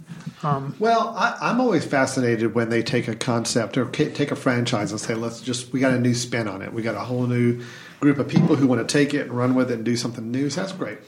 Um, 0.44 0.76
Well, 0.78 1.14
I, 1.18 1.36
I'm 1.42 1.60
always 1.60 1.86
fascinated 1.86 2.54
when 2.54 2.70
they 2.70 2.84
take 2.84 3.08
a 3.08 3.16
concept 3.16 3.78
or 3.78 3.86
take 3.86 4.32
a 4.32 4.36
franchise 4.36 4.92
and 4.92 5.02
say, 5.02 5.16
"Let's 5.16 5.42
just 5.42 5.74
we 5.74 5.80
got 5.80 5.94
a 5.94 6.00
new 6.00 6.14
spin 6.14 6.48
on 6.48 6.62
it. 6.62 6.72
We 6.72 6.82
got 6.82 6.96
a 6.96 7.00
whole 7.00 7.26
new 7.26 7.64
group 8.00 8.20
of 8.20 8.28
people 8.28 8.56
who 8.56 8.68
want 8.68 8.88
to 8.88 8.92
take 8.92 9.14
it 9.14 9.22
and 9.22 9.32
run 9.32 9.56
with 9.56 9.72
it 9.72 9.76
and 9.76 9.86
do 9.86 9.98
something 9.98 10.32
new." 10.32 10.50
So 10.50 10.62
that's 10.62 10.74
great. 10.74 11.00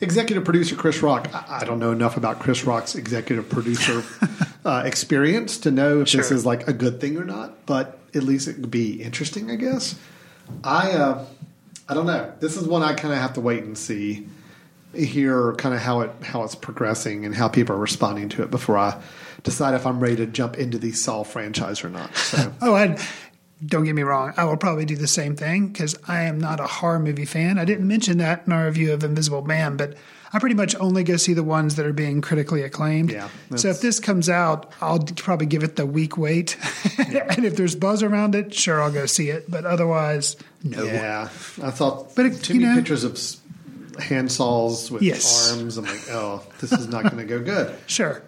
Executive 0.00 0.44
producer 0.44 0.74
Chris 0.74 1.02
Rock. 1.02 1.28
I, 1.32 1.60
I 1.60 1.64
don't 1.64 1.78
know 1.78 1.92
enough 1.92 2.16
about 2.16 2.40
Chris 2.40 2.64
Rock's 2.64 2.96
executive 2.96 3.48
producer 3.48 4.02
uh, 4.64 4.82
experience 4.84 5.58
to 5.58 5.70
know 5.70 6.00
if 6.00 6.10
this 6.10 6.30
is 6.30 6.44
like 6.44 6.66
a 6.66 6.72
good 6.72 7.00
thing 7.00 7.16
or 7.16 7.24
not. 7.24 7.66
But 7.66 7.98
at 8.14 8.24
least 8.24 8.48
it 8.48 8.58
would 8.58 8.70
be 8.70 9.02
interesting, 9.02 9.50
I 9.50 9.56
guess. 9.56 9.94
I 10.64 10.92
uh, 10.92 11.26
I 11.88 11.94
don't 11.94 12.06
know. 12.06 12.32
This 12.40 12.56
is 12.56 12.66
one 12.66 12.82
I 12.82 12.94
kind 12.94 13.12
of 13.12 13.20
have 13.20 13.34
to 13.34 13.40
wait 13.40 13.64
and 13.64 13.76
see 13.76 14.26
hear 14.94 15.54
kind 15.54 15.74
of 15.74 15.80
how 15.80 16.00
it 16.00 16.10
how 16.22 16.42
it's 16.42 16.54
progressing 16.54 17.24
and 17.24 17.34
how 17.34 17.48
people 17.48 17.74
are 17.74 17.78
responding 17.78 18.28
to 18.28 18.42
it 18.42 18.50
before 18.50 18.76
I 18.76 19.00
decide 19.42 19.74
if 19.74 19.86
I'm 19.86 20.00
ready 20.00 20.16
to 20.16 20.26
jump 20.26 20.58
into 20.58 20.78
the 20.78 20.92
Saw 20.92 21.22
franchise 21.22 21.84
or 21.84 21.88
not. 21.88 22.14
So 22.16 22.52
oh, 22.62 22.74
I 22.74 22.98
don't 23.64 23.84
get 23.84 23.94
me 23.94 24.02
wrong. 24.02 24.32
I 24.36 24.44
will 24.44 24.56
probably 24.56 24.84
do 24.84 24.96
the 24.96 25.06
same 25.06 25.36
thing 25.36 25.68
because 25.68 25.96
I 26.08 26.22
am 26.22 26.40
not 26.40 26.60
a 26.60 26.66
horror 26.66 26.98
movie 26.98 27.24
fan. 27.24 27.58
I 27.58 27.64
didn't 27.64 27.86
mention 27.86 28.18
that 28.18 28.46
in 28.46 28.52
our 28.52 28.66
review 28.66 28.92
of 28.92 29.04
Invisible 29.04 29.42
Man, 29.42 29.76
but 29.76 29.94
I 30.32 30.38
pretty 30.38 30.54
much 30.54 30.76
only 30.76 31.02
go 31.02 31.16
see 31.16 31.32
the 31.34 31.42
ones 31.42 31.74
that 31.76 31.86
are 31.86 31.92
being 31.92 32.20
critically 32.20 32.62
acclaimed. 32.62 33.10
Yeah, 33.10 33.28
so 33.56 33.68
if 33.68 33.80
this 33.80 33.98
comes 33.98 34.28
out, 34.28 34.72
I'll 34.80 35.00
probably 35.00 35.46
give 35.46 35.64
it 35.64 35.74
the 35.76 35.86
week 35.86 36.16
wait, 36.16 36.56
and 36.98 37.44
if 37.44 37.56
there's 37.56 37.74
buzz 37.74 38.02
around 38.02 38.34
it, 38.36 38.54
sure 38.54 38.80
I'll 38.80 38.92
go 38.92 39.06
see 39.06 39.30
it. 39.30 39.50
But 39.50 39.64
otherwise, 39.66 40.36
no. 40.62 40.84
yeah, 40.84 41.24
I 41.62 41.70
thought 41.70 42.14
But 42.14 42.26
it- 42.26 42.42
too 42.42 42.54
you 42.54 42.60
many 42.60 42.72
know- 42.74 42.78
pictures 42.80 43.02
of 43.04 43.12
s- 43.14 43.38
hand 43.98 44.30
saws 44.30 44.90
with 44.90 45.02
Yes. 45.02 45.50
arms. 45.52 45.76
I'm 45.76 45.84
like, 45.84 46.08
oh, 46.10 46.42
this 46.60 46.72
is 46.72 46.86
not 46.88 47.02
going 47.02 47.16
to 47.18 47.24
go 47.24 47.42
good. 47.42 47.74
Sure. 47.86 48.22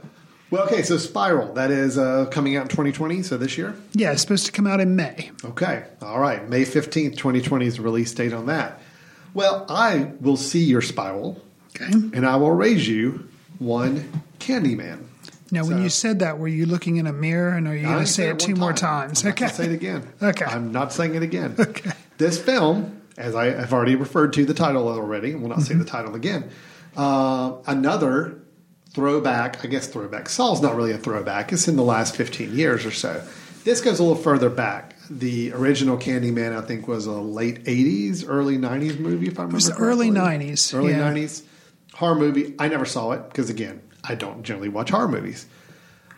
Well, 0.51 0.65
okay, 0.65 0.83
so 0.83 0.99
Spiral 0.99 1.55
that 1.55 1.71
is 1.71 1.97
uh, 1.97 2.27
coming 2.27 2.57
out 2.57 2.63
in 2.65 2.69
2020, 2.69 3.23
so 3.23 3.39
this 3.39 3.57
year. 3.57 3.75
Yeah, 3.95 4.13
it's 4.13 4.21
supposed 4.21 4.45
to 4.47 4.53
come 4.53 4.67
out 4.67 4.81
in 4.81 4.97
May. 4.97 5.31
Okay, 5.45 5.85
all 6.03 6.19
right, 6.21 6.47
May 6.47 6.65
15th, 6.67 7.17
2020 7.17 7.65
is 7.67 7.77
the 7.77 7.83
release 7.83 8.13
date 8.13 8.35
on 8.35 8.47
that. 8.47 8.79
Well, 9.33 9.65
I 9.71 10.11
will 10.21 10.37
see 10.37 10.63
your 10.65 10.83
spiral, 10.83 11.41
Okay. 11.75 11.91
and 11.93 12.27
I 12.27 12.37
will 12.37 12.51
raise 12.53 12.87
you 12.89 13.29
one 13.59 14.11
Candyman. 14.41 15.05
Now, 15.51 15.65
when 15.67 15.83
you 15.83 15.89
said 15.91 16.21
that, 16.21 16.39
were 16.39 16.49
you 16.49 16.65
looking 16.65 16.97
in 16.97 17.07
a 17.07 17.13
mirror, 17.13 17.51
and 17.51 17.69
are 17.69 17.77
you 17.77 17.87
going 17.87 17.99
to 18.01 18.07
say 18.07 18.29
it 18.31 18.39
two 18.39 18.53
one 18.53 18.61
more 18.61 18.73
times? 18.73 19.23
I'm 19.25 19.33
okay. 19.33 19.49
say 19.49 19.67
it 19.67 19.73
again. 19.73 20.09
Okay. 20.23 20.47
I'm 20.47 20.73
not 20.73 20.93
saying 20.95 21.15
it 21.15 21.23
again. 21.23 21.55
Okay. 21.59 21.91
This 22.17 22.41
film, 22.41 23.03
as 23.19 23.35
I 23.35 23.47
have 23.51 23.73
already 23.73 23.95
referred 23.95 24.33
to 24.35 24.47
the 24.47 24.55
title 24.55 24.89
already, 24.89 25.33
and 25.33 25.43
will 25.43 25.51
not 25.51 25.61
say 25.61 25.75
Mm-hmm. 25.75 25.83
the 25.83 25.89
title 25.89 26.15
again. 26.15 26.51
Uh, 26.97 27.57
another 27.67 28.39
throwback. 28.91 29.63
I 29.65 29.69
guess 29.69 29.87
throwback. 29.89 30.29
Saw's 30.31 30.63
not 30.63 30.75
really 30.75 30.93
a 30.93 30.99
throwback. 30.99 31.53
It's 31.53 31.69
in 31.69 31.77
the 31.77 31.83
last 31.83 32.17
15 32.17 32.57
years 32.57 32.87
or 32.87 32.91
so. 32.91 33.23
This 33.65 33.81
goes 33.83 33.99
a 33.99 34.03
little 34.03 34.21
further 34.23 34.49
back. 34.51 34.95
The 35.11 35.53
original 35.53 35.97
Candyman, 35.99 36.57
I 36.57 36.63
think, 36.67 36.89
was 36.89 37.05
a 37.07 37.13
late 37.13 37.65
80s, 37.65 38.25
early 38.27 38.57
90s 38.59 38.99
movie, 38.99 39.27
if 39.29 39.39
I 39.39 39.43
remember 39.43 39.57
It 39.59 39.69
was 39.69 39.71
early 39.79 40.11
90s, 40.11 40.75
Early 40.75 40.93
yeah. 40.93 41.13
90s. 41.13 41.43
Horror 41.95 42.15
movie. 42.15 42.55
I 42.59 42.69
never 42.69 42.85
saw 42.85 43.13
it 43.13 43.29
because, 43.29 43.51
again, 43.51 43.83
I 44.05 44.15
don't 44.15 44.43
generally 44.43 44.69
watch 44.69 44.91
horror 44.91 45.09
movies. 45.09 45.47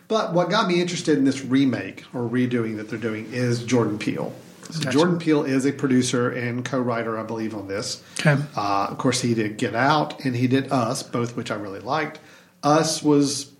But 0.07 0.33
what 0.33 0.49
got 0.49 0.67
me 0.67 0.81
interested 0.81 1.17
in 1.17 1.25
this 1.25 1.43
remake 1.43 2.03
or 2.13 2.21
redoing 2.21 2.77
that 2.77 2.89
they're 2.89 2.99
doing 2.99 3.31
is 3.33 3.63
Jordan 3.63 3.97
Peele. 3.97 4.33
So 4.69 4.79
Gotcha. 4.79 4.91
Jordan 4.91 5.19
Peele 5.19 5.43
is 5.43 5.65
a 5.65 5.71
producer 5.71 6.29
and 6.29 6.65
co-writer, 6.65 7.19
I 7.19 7.23
believe, 7.23 7.55
on 7.55 7.67
this. 7.67 8.03
Okay. 8.19 8.41
Uh, 8.55 8.87
of 8.89 8.97
course, 8.97 9.21
he 9.21 9.33
did 9.33 9.57
Get 9.57 9.75
Out 9.75 10.25
and 10.25 10.35
he 10.35 10.47
did 10.47 10.71
Us, 10.71 11.03
both 11.03 11.35
which 11.35 11.51
I 11.51 11.55
really 11.55 11.79
liked. 11.79 12.19
Us 12.63 13.03
was 13.03 13.51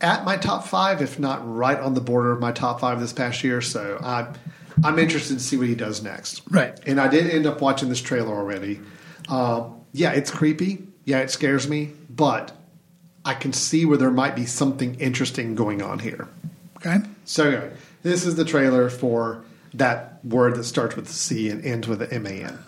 at 0.00 0.24
my 0.24 0.36
top 0.36 0.66
five, 0.66 1.02
if 1.02 1.18
not 1.18 1.40
right 1.44 1.78
on 1.78 1.94
the 1.94 2.00
border 2.00 2.32
of 2.32 2.40
my 2.40 2.52
top 2.52 2.80
five 2.80 3.00
this 3.00 3.12
past 3.12 3.44
year. 3.44 3.60
So 3.60 3.98
I, 4.02 4.32
I'm 4.82 4.98
interested 4.98 5.34
to 5.34 5.40
see 5.40 5.56
what 5.56 5.66
he 5.66 5.74
does 5.74 6.02
next. 6.02 6.42
Right. 6.50 6.78
And 6.86 7.00
I 7.00 7.08
did 7.08 7.30
end 7.30 7.46
up 7.46 7.60
watching 7.60 7.88
this 7.88 8.00
trailer 8.00 8.34
already. 8.34 8.80
Uh, 9.28 9.68
yeah, 9.92 10.12
it's 10.12 10.30
creepy. 10.30 10.86
Yeah, 11.08 11.20
it 11.20 11.30
scares 11.30 11.66
me, 11.66 11.92
but 12.10 12.52
I 13.24 13.32
can 13.32 13.54
see 13.54 13.86
where 13.86 13.96
there 13.96 14.10
might 14.10 14.36
be 14.36 14.44
something 14.44 14.94
interesting 15.00 15.54
going 15.54 15.80
on 15.80 16.00
here. 16.00 16.28
Okay. 16.76 16.98
So 17.24 17.44
anyway, 17.48 17.70
this 18.02 18.26
is 18.26 18.34
the 18.36 18.44
trailer 18.44 18.90
for 18.90 19.42
that 19.72 20.22
word 20.22 20.56
that 20.56 20.64
starts 20.64 20.96
with 20.96 21.08
C 21.08 21.48
and 21.48 21.64
ends 21.64 21.88
with 21.88 22.02
an 22.02 22.10
M 22.12 22.26
A 22.26 22.30
N. 22.44 22.58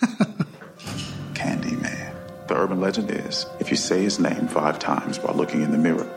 Candyman. 1.34 2.14
The 2.48 2.54
urban 2.56 2.80
legend 2.80 3.10
is 3.10 3.44
if 3.60 3.70
you 3.70 3.76
say 3.76 4.02
his 4.02 4.18
name 4.18 4.48
five 4.48 4.78
times 4.78 5.18
while 5.18 5.34
looking 5.34 5.60
in 5.60 5.70
the 5.70 5.76
mirror, 5.76 6.08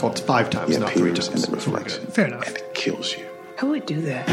Well, 0.00 0.12
it's 0.12 0.20
five 0.20 0.50
times, 0.50 0.72
he 0.76 0.80
not 0.80 0.92
three 0.92 1.10
appears 1.10 1.28
times. 1.28 1.44
in 1.46 1.50
the 1.50 1.56
reflection 1.56 2.06
Fair 2.06 2.26
enough. 2.26 2.46
and 2.46 2.56
it 2.58 2.74
kills 2.74 3.16
you. 3.16 3.26
Who 3.58 3.70
would 3.70 3.86
do 3.86 4.00
that? 4.02 4.24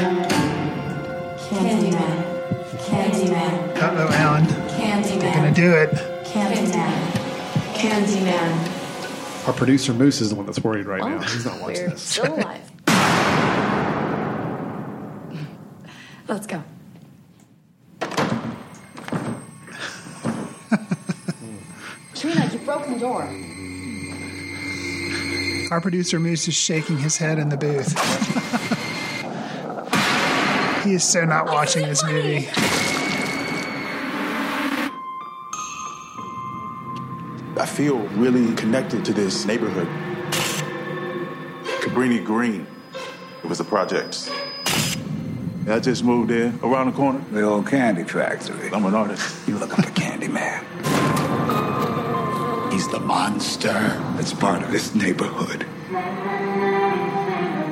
Candyman. 1.50 2.24
Candyman. 2.78 3.76
Uh 3.82 3.92
oh, 3.98 4.10
Alan. 4.14 4.46
Candyman. 4.46 5.24
You're 5.24 5.34
going 5.34 5.52
to 5.52 5.60
do 5.62 5.72
it. 5.74 6.14
Candyman. 7.90 8.26
Candyman. 8.26 9.48
Our 9.48 9.54
producer 9.54 9.94
Moose 9.94 10.22
is 10.22 10.32
the 10.32 10.36
one 10.36 10.48
that's 10.48 10.64
worried 10.64 10.88
right 10.88 11.02
oh, 11.02 11.08
now. 11.08 11.22
He's 11.22 11.46
not 11.46 11.62
watching 11.62 11.84
We're 11.84 11.90
this. 11.92 12.02
still 12.02 12.34
alive. 12.34 12.72
Let's 16.28 16.48
go. 16.48 16.64
Trina, 22.16 22.50
you 22.52 22.58
broke 22.60 22.88
the 22.88 22.98
door. 23.00 23.30
Our 25.72 25.82
producer 25.82 26.20
Moose 26.20 26.48
is 26.48 26.56
shaking 26.56 26.98
his 26.98 27.18
head 27.18 27.38
in 27.38 27.50
the 27.50 27.58
booth. 27.58 27.92
he 30.84 30.96
is 30.96 31.04
so 31.04 31.24
not 31.24 31.46
watching 31.46 31.88
this 31.88 32.04
movie. 32.04 32.48
I 37.66 37.68
feel 37.68 37.97
really 38.09 38.53
connected 38.53 39.03
to 39.05 39.11
this 39.11 39.47
neighborhood. 39.47 39.88
Cabrini 41.82 42.24
Green. 42.24 42.68
It 43.43 43.49
was 43.49 43.57
the 43.57 43.63
projects. 43.63 44.30
I 45.68 45.80
just 45.80 46.03
moved 46.03 46.30
in 46.30 46.59
around 46.61 46.91
the 46.91 46.95
corner. 46.95 47.26
The 47.32 47.41
old 47.41 47.66
candy 47.66 48.03
factory. 48.03 48.70
I'm 48.72 48.86
an 48.86 48.93
artist. 48.93 49.47
You 49.47 49.57
look 49.57 49.76
looking 49.76 49.84
for 49.84 49.99
Candyman? 49.99 50.61
He's 52.72 52.88
the 52.89 52.99
monster 52.99 53.74
that's 53.74 54.32
part 54.32 54.61
of 54.61 54.72
this 54.72 54.93
neighborhood. 54.93 55.63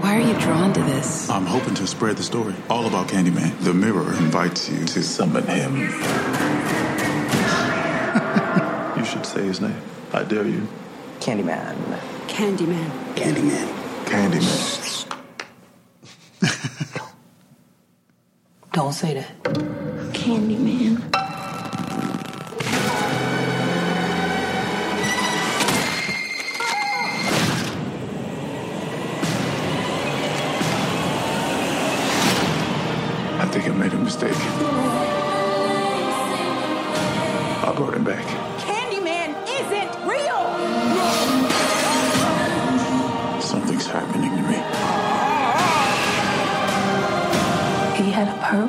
Why 0.02 0.16
are 0.18 0.22
you 0.22 0.34
drawn 0.40 0.74
to 0.74 0.82
this? 0.82 1.30
I'm 1.30 1.46
hoping 1.46 1.76
to 1.76 1.86
spread 1.86 2.18
the 2.18 2.24
story 2.24 2.56
all 2.68 2.88
about 2.88 3.10
Candyman. 3.10 3.60
The 3.60 3.76
mirror 3.76 4.12
invites 4.16 4.68
you 4.70 4.86
to 4.86 5.04
summon 5.04 5.46
him. 5.46 5.92
You 9.36 9.42
should 9.42 9.56
say 9.56 9.66
his 9.66 9.70
name. 9.72 9.82
I 10.14 10.24
dare 10.24 10.46
you. 10.48 10.68
Candyman. 11.20 11.76
Candyman. 12.28 12.90
Candyman. 13.16 13.68
Candyman. 14.06 15.10
Don't 18.74 18.94
say 18.94 19.14
that. 19.16 19.44
Candyman. 20.14 21.23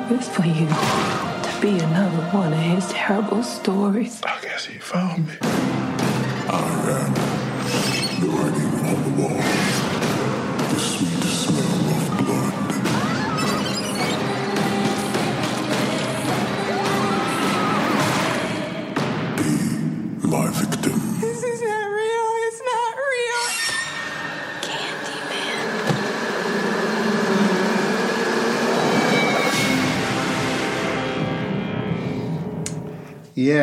Purpose 0.07 0.29
for 0.29 0.45
you 0.45 0.67
to 0.67 1.61
be 1.61 1.79
another 1.83 2.37
one 2.37 2.53
of 2.53 2.59
his 2.59 2.87
terrible 2.89 3.41
stories. 3.41 4.21
I 4.23 4.39
guess 4.41 4.65
he 4.65 4.77
found 4.77 5.27
me. 5.27 5.74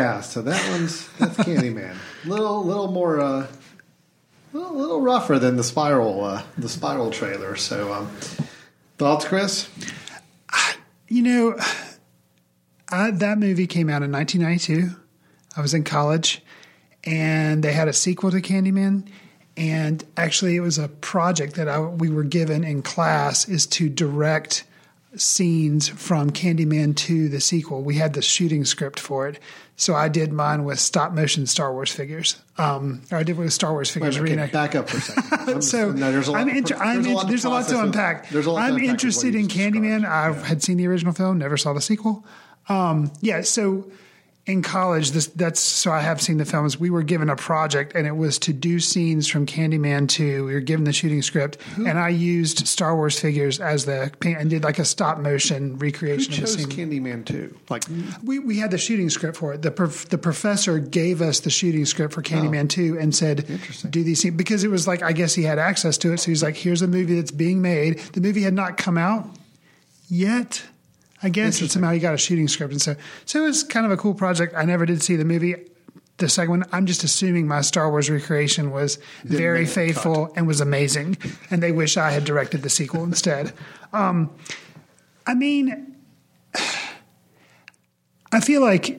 Yeah, 0.03 0.20
so 0.20 0.42
that 0.42 0.70
one's 0.72 1.09
that's 1.18 1.36
Candyman. 1.36 1.94
little 2.24 2.64
little 2.64 2.90
more 2.90 3.20
uh 3.20 3.46
little, 4.53 4.74
little 4.74 5.00
rougher 5.00 5.38
than 5.38 5.55
the 5.57 5.62
spiral 5.62 6.24
uh 6.24 6.42
the 6.59 6.68
spiral 6.68 7.12
trailer. 7.12 7.55
So 7.55 7.92
um 7.92 8.09
thoughts, 8.98 9.24
Chris? 9.24 9.70
You 11.07 11.22
know, 11.22 11.57
I, 12.90 13.12
that 13.12 13.38
movie 13.38 13.68
came 13.68 13.88
out 13.88 14.03
in 14.03 14.11
1992. 14.11 14.98
I 15.57 15.61
was 15.61 15.72
in 15.72 15.84
college, 15.84 16.42
and 17.04 17.62
they 17.62 17.72
had 17.72 17.87
a 17.87 17.92
sequel 17.92 18.33
to 18.33 18.41
Candyman. 18.41 19.07
And 19.57 20.03
actually, 20.16 20.57
it 20.57 20.61
was 20.62 20.79
a 20.79 20.88
project 20.88 21.54
that 21.54 21.68
I, 21.68 21.79
we 21.79 22.08
were 22.08 22.24
given 22.24 22.64
in 22.64 22.83
class 22.83 23.49
is 23.49 23.66
to 23.68 23.88
direct 23.88 24.64
scenes 25.17 25.89
from 25.89 26.30
Candyman 26.30 26.97
2, 26.97 27.29
the 27.29 27.41
sequel. 27.41 27.83
We 27.83 27.97
had 27.97 28.14
the 28.14 28.22
shooting 28.22 28.64
script 28.64 28.99
for 28.99 29.29
it. 29.29 29.39
So 29.76 29.95
I 29.95 30.09
did 30.09 30.33
mine 30.33 30.64
with 30.64 30.79
stop 30.79 31.13
motion 31.13 31.47
Star 31.47 31.72
Wars 31.72 31.91
figures. 31.91 32.37
Um, 32.59 33.03
or 33.11 33.18
I 33.18 33.22
did 33.22 33.37
with 33.37 33.53
Star 33.53 33.72
Wars 33.72 33.91
figures. 33.91 34.18
Wait, 34.21 34.39
okay, 34.39 34.51
back 34.53 34.75
up 34.75 34.89
for 34.89 34.99
a 34.99 35.01
second. 35.01 35.47
Just- 35.55 35.71
so 35.71 35.91
no, 35.93 36.13
there's 36.13 36.29
a 36.29 36.33
lot, 36.33 36.41
I'm, 36.43 36.49
inter- 36.49 36.76
there's 36.76 36.80
I'm 37.07 37.07
a 37.07 37.14
lot 37.14 37.22
to 37.22 37.26
there's 37.29 37.45
a 37.45 37.49
lot 37.51 37.68
to 37.68 37.80
unpack. 37.80 38.29
There's 38.30 38.47
a 38.47 38.51
lot 38.53 38.63
I'm 38.71 38.79
interested 38.79 39.34
in 39.34 39.49
Candyman. 39.49 40.05
I 40.05 40.33
had 40.33 40.63
seen 40.63 40.76
the 40.76 40.87
original 40.87 41.13
film, 41.13 41.39
never 41.39 41.57
saw 41.57 41.72
the 41.72 41.80
sequel. 41.80 42.25
Um, 42.68 43.13
yeah, 43.21 43.41
so 43.41 43.91
in 44.44 44.60
college, 44.60 45.12
this 45.12 45.28
that's 45.28 45.60
so 45.60 45.92
I 45.92 46.00
have 46.00 46.20
seen 46.20 46.38
the 46.38 46.44
films. 46.44 46.78
We 46.78 46.90
were 46.90 47.04
given 47.04 47.30
a 47.30 47.36
project, 47.36 47.94
and 47.94 48.08
it 48.08 48.16
was 48.16 48.40
to 48.40 48.52
do 48.52 48.80
scenes 48.80 49.28
from 49.28 49.46
Candyman 49.46 50.08
2. 50.08 50.46
We 50.46 50.54
were 50.54 50.60
given 50.60 50.82
the 50.82 50.92
shooting 50.92 51.22
script, 51.22 51.58
and 51.76 51.96
I 51.96 52.08
used 52.08 52.66
Star 52.66 52.96
Wars 52.96 53.20
figures 53.20 53.60
as 53.60 53.84
the 53.84 54.10
paint 54.18 54.38
and 54.38 54.50
did 54.50 54.64
like 54.64 54.80
a 54.80 54.84
stop 54.84 55.18
motion 55.18 55.72
Who 55.72 55.76
recreation 55.76 56.32
of 56.32 56.40
the 56.40 56.46
chose 56.46 56.54
scene. 56.54 56.66
Candyman 56.68 57.24
2? 57.24 57.56
Like 57.70 57.84
We, 58.24 58.40
we 58.40 58.58
had 58.58 58.72
the 58.72 58.78
shooting 58.78 59.10
script 59.10 59.36
for 59.36 59.54
it. 59.54 59.62
The 59.62 59.70
prof, 59.70 60.08
the 60.08 60.18
professor 60.18 60.80
gave 60.80 61.22
us 61.22 61.38
the 61.38 61.50
shooting 61.50 61.86
script 61.86 62.12
for 62.12 62.22
Candyman 62.22 62.68
2 62.68 62.98
and 62.98 63.14
said, 63.14 63.46
do 63.90 64.02
these 64.02 64.22
scenes. 64.22 64.36
Because 64.36 64.64
it 64.64 64.70
was 64.72 64.88
like, 64.88 65.04
I 65.04 65.12
guess 65.12 65.34
he 65.34 65.44
had 65.44 65.60
access 65.60 65.96
to 65.98 66.12
it. 66.12 66.18
So 66.18 66.32
he's 66.32 66.42
like, 66.42 66.56
here's 66.56 66.82
a 66.82 66.88
movie 66.88 67.14
that's 67.14 67.30
being 67.30 67.62
made. 67.62 68.00
The 68.14 68.20
movie 68.20 68.42
had 68.42 68.54
not 68.54 68.76
come 68.76 68.98
out 68.98 69.28
yet. 70.08 70.64
I 71.22 71.28
guess 71.28 71.61
and 71.61 71.70
somehow 71.70 71.92
he 71.92 72.00
got 72.00 72.14
a 72.14 72.18
shooting 72.18 72.49
script, 72.49 72.72
and 72.72 72.82
so 72.82 72.96
so 73.24 73.42
it 73.42 73.46
was 73.46 73.62
kind 73.62 73.86
of 73.86 73.92
a 73.92 73.96
cool 73.96 74.14
project. 74.14 74.54
I 74.57 74.64
never 74.64 74.86
did 74.86 75.03
see 75.03 75.16
the 75.16 75.24
movie. 75.24 75.54
The 76.18 76.28
second 76.28 76.50
one, 76.50 76.64
I'm 76.72 76.86
just 76.86 77.04
assuming 77.04 77.49
my 77.49 77.62
Star 77.62 77.90
Wars 77.90 78.11
recreation 78.11 78.70
was 78.70 78.99
Didn't 79.22 79.38
very 79.38 79.66
faithful 79.66 80.32
and 80.36 80.46
was 80.46 80.61
amazing, 80.61 81.16
and 81.50 81.62
they 81.62 81.72
wish 81.72 81.96
I 81.96 82.11
had 82.11 82.24
directed 82.24 82.62
the 82.62 82.70
sequel 82.70 83.03
instead. 83.04 83.53
Um, 83.92 84.30
I 85.26 85.34
mean, 85.34 85.96
I 88.32 88.40
feel 88.40 88.61
like 88.61 88.90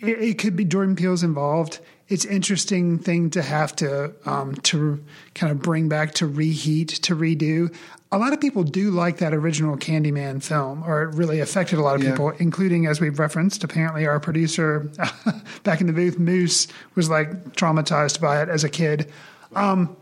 it, 0.00 0.22
it 0.22 0.38
could 0.38 0.56
be 0.56 0.64
Jordan 0.64 0.96
Peele's 0.96 1.22
involved. 1.22 1.80
It's 2.08 2.24
interesting 2.24 2.98
thing 2.98 3.30
to 3.30 3.42
have 3.42 3.74
to 3.76 4.12
um, 4.24 4.54
to 4.54 5.02
kind 5.34 5.52
of 5.52 5.60
bring 5.60 5.88
back 5.88 6.14
to 6.14 6.26
reheat 6.26 6.88
to 6.88 7.14
redo. 7.14 7.74
A 8.12 8.18
lot 8.18 8.32
of 8.32 8.40
people 8.40 8.64
do 8.64 8.90
like 8.90 9.18
that 9.18 9.32
original 9.32 9.76
Candyman 9.76 10.42
film, 10.42 10.82
or 10.84 11.02
it 11.04 11.14
really 11.14 11.38
affected 11.38 11.78
a 11.78 11.82
lot 11.82 11.94
of 11.94 12.02
Yeah. 12.02 12.10
people, 12.10 12.30
including 12.30 12.86
as 12.86 13.00
we've 13.00 13.18
referenced. 13.20 13.62
Apparently, 13.62 14.04
our 14.06 14.18
producer 14.18 14.90
back 15.62 15.80
in 15.80 15.86
the 15.86 15.92
booth, 15.92 16.18
Moose, 16.18 16.66
was 16.96 17.08
like 17.08 17.30
traumatized 17.54 18.20
by 18.20 18.42
it 18.42 18.48
as 18.48 18.64
a 18.64 18.68
kid. 18.68 19.10
Um, 19.54 19.96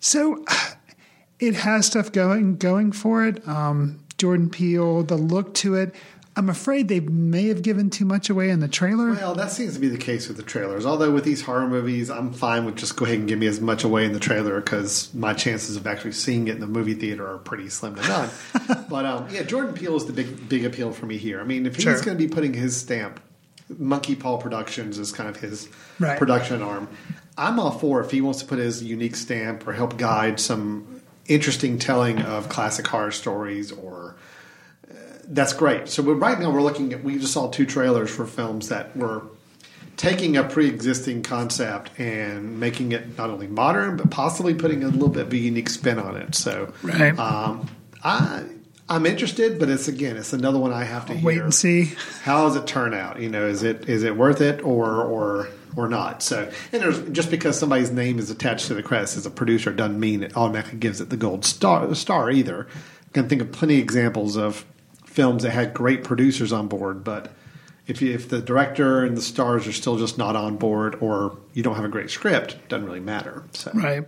so 0.00 0.44
it 1.38 1.54
has 1.54 1.86
stuff 1.86 2.10
going 2.10 2.56
going 2.56 2.90
for 2.90 3.24
it. 3.24 3.46
Um, 3.46 4.00
Jordan 4.18 4.48
Peele, 4.50 5.02
the 5.04 5.16
look 5.16 5.54
to 5.54 5.74
it. 5.74 5.94
I'm 6.36 6.48
afraid 6.48 6.88
they 6.88 6.98
may 6.98 7.46
have 7.48 7.62
given 7.62 7.90
too 7.90 8.04
much 8.04 8.28
away 8.28 8.50
in 8.50 8.58
the 8.58 8.66
trailer. 8.66 9.12
Well, 9.12 9.34
that 9.36 9.52
seems 9.52 9.74
to 9.74 9.80
be 9.80 9.86
the 9.88 9.96
case 9.98 10.26
with 10.26 10.36
the 10.36 10.42
trailers. 10.42 10.84
Although 10.84 11.12
with 11.12 11.22
these 11.22 11.42
horror 11.42 11.68
movies, 11.68 12.10
I'm 12.10 12.32
fine 12.32 12.64
with 12.64 12.74
just 12.74 12.96
go 12.96 13.04
ahead 13.04 13.18
and 13.18 13.28
give 13.28 13.38
me 13.38 13.46
as 13.46 13.60
much 13.60 13.84
away 13.84 14.04
in 14.04 14.12
the 14.12 14.18
trailer 14.18 14.60
because 14.60 15.14
my 15.14 15.32
chances 15.32 15.76
of 15.76 15.86
actually 15.86 16.10
seeing 16.12 16.48
it 16.48 16.56
in 16.56 16.60
the 16.60 16.66
movie 16.66 16.94
theater 16.94 17.24
are 17.26 17.38
pretty 17.38 17.68
slim 17.68 17.94
to 17.94 18.02
none. 18.02 18.30
but 18.90 19.04
um, 19.06 19.28
yeah, 19.30 19.42
Jordan 19.42 19.74
Peele 19.74 19.94
is 19.94 20.06
the 20.06 20.12
big 20.12 20.48
big 20.48 20.64
appeal 20.64 20.90
for 20.92 21.06
me 21.06 21.18
here. 21.18 21.40
I 21.40 21.44
mean, 21.44 21.66
if 21.66 21.76
he's 21.76 21.84
Sure. 21.84 21.94
going 22.02 22.18
to 22.18 22.26
be 22.26 22.28
putting 22.28 22.52
his 22.52 22.76
stamp, 22.76 23.20
Monkey 23.78 24.16
Paw 24.16 24.36
Productions 24.38 24.98
is 24.98 25.12
kind 25.12 25.28
of 25.28 25.36
his 25.36 25.68
Right. 26.00 26.18
production 26.18 26.62
arm. 26.62 26.88
I'm 27.38 27.60
all 27.60 27.70
for 27.70 28.00
if 28.00 28.10
he 28.10 28.20
wants 28.20 28.40
to 28.40 28.46
put 28.46 28.58
his 28.58 28.82
unique 28.82 29.14
stamp 29.14 29.66
or 29.68 29.72
help 29.72 29.98
guide 29.98 30.40
some 30.40 31.00
interesting 31.26 31.78
telling 31.78 32.20
of 32.20 32.48
classic 32.48 32.86
horror 32.88 33.10
stories 33.12 33.70
or 33.72 34.03
that's 35.28 35.52
great. 35.52 35.88
So 35.88 36.02
we're, 36.02 36.14
right 36.14 36.38
now 36.38 36.50
we're 36.50 36.62
looking 36.62 36.92
at 36.92 37.02
we 37.04 37.18
just 37.18 37.32
saw 37.32 37.48
two 37.50 37.66
trailers 37.66 38.10
for 38.14 38.26
films 38.26 38.68
that 38.68 38.96
were 38.96 39.22
taking 39.96 40.36
a 40.36 40.42
pre-existing 40.44 41.22
concept 41.22 41.90
and 42.00 42.58
making 42.58 42.92
it 42.92 43.16
not 43.16 43.30
only 43.30 43.46
modern 43.46 43.96
but 43.96 44.10
possibly 44.10 44.52
putting 44.54 44.82
a 44.82 44.88
little 44.88 45.08
bit 45.08 45.26
of 45.26 45.32
a 45.32 45.36
unique 45.36 45.70
spin 45.70 45.98
on 45.98 46.16
it. 46.16 46.34
So 46.34 46.72
Right. 46.82 47.16
um, 47.18 47.68
I 48.02 48.44
I'm 48.88 49.06
interested, 49.06 49.58
but 49.58 49.68
it's 49.70 49.88
again 49.88 50.16
it's 50.16 50.32
another 50.32 50.58
one 50.58 50.72
I 50.72 50.84
have 50.84 51.06
to 51.06 51.14
Wait 51.22 51.40
and 51.40 51.54
see. 51.54 51.92
How 52.22 52.46
does 52.46 52.56
it 52.56 52.66
turn 52.66 52.92
out? 52.92 53.20
You 53.20 53.30
know, 53.30 53.46
is 53.46 53.62
it 53.62 53.88
is 53.88 54.02
it 54.02 54.16
worth 54.16 54.40
it 54.40 54.62
or 54.62 55.02
or 55.02 55.48
or 55.76 55.88
not? 55.88 56.22
So, 56.22 56.50
and 56.72 56.82
there's 56.82 57.00
just 57.10 57.30
because 57.30 57.58
somebody's 57.58 57.90
name 57.90 58.18
is 58.18 58.30
attached 58.30 58.66
to 58.66 58.74
the 58.74 58.82
credits 58.82 59.16
as 59.16 59.26
a 59.26 59.30
producer 59.30 59.72
doesn't 59.72 59.98
mean 59.98 60.22
it 60.22 60.36
automatically 60.36 60.78
gives 60.78 61.00
it 61.00 61.08
the 61.08 61.16
gold 61.16 61.44
star 61.44 61.94
star 61.94 62.30
either. 62.30 62.66
I 63.08 63.12
can 63.12 63.28
think 63.28 63.40
of 63.40 63.52
plenty 63.52 63.76
of 63.76 63.80
examples 63.82 64.36
of 64.36 64.64
films 65.14 65.44
that 65.44 65.50
had 65.52 65.72
great 65.72 66.02
producers 66.02 66.52
on 66.52 66.66
board, 66.66 67.04
but 67.04 67.30
if 67.86 68.02
you, 68.02 68.12
if 68.12 68.28
the 68.28 68.40
director 68.40 69.04
and 69.04 69.16
the 69.16 69.22
stars 69.22 69.66
are 69.68 69.72
still 69.72 69.96
just 69.96 70.18
not 70.18 70.34
on 70.34 70.56
board, 70.56 70.96
or 71.00 71.38
you 71.52 71.62
don't 71.62 71.76
have 71.76 71.84
a 71.84 71.88
great 71.88 72.10
script, 72.10 72.54
it 72.54 72.68
doesn't 72.68 72.84
really 72.84 72.98
matter. 72.98 73.44
So, 73.52 73.70
Right. 73.74 74.04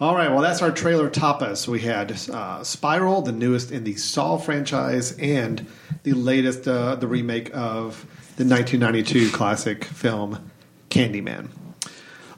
all 0.00 0.14
right, 0.16 0.30
well, 0.30 0.40
that's 0.40 0.62
our 0.62 0.70
trailer 0.70 1.10
tapas. 1.10 1.68
We 1.68 1.80
had 1.80 2.12
uh, 2.30 2.64
Spiral, 2.64 3.20
the 3.20 3.32
newest 3.32 3.70
in 3.72 3.84
the 3.84 3.94
Saw 3.96 4.38
franchise, 4.38 5.12
and 5.18 5.66
the 6.02 6.12
latest, 6.14 6.66
uh, 6.66 6.94
the 6.94 7.06
remake 7.06 7.50
of 7.52 8.06
the 8.36 8.44
1992 8.46 9.30
classic 9.32 9.84
film 9.84 10.50
Candyman. 10.88 11.48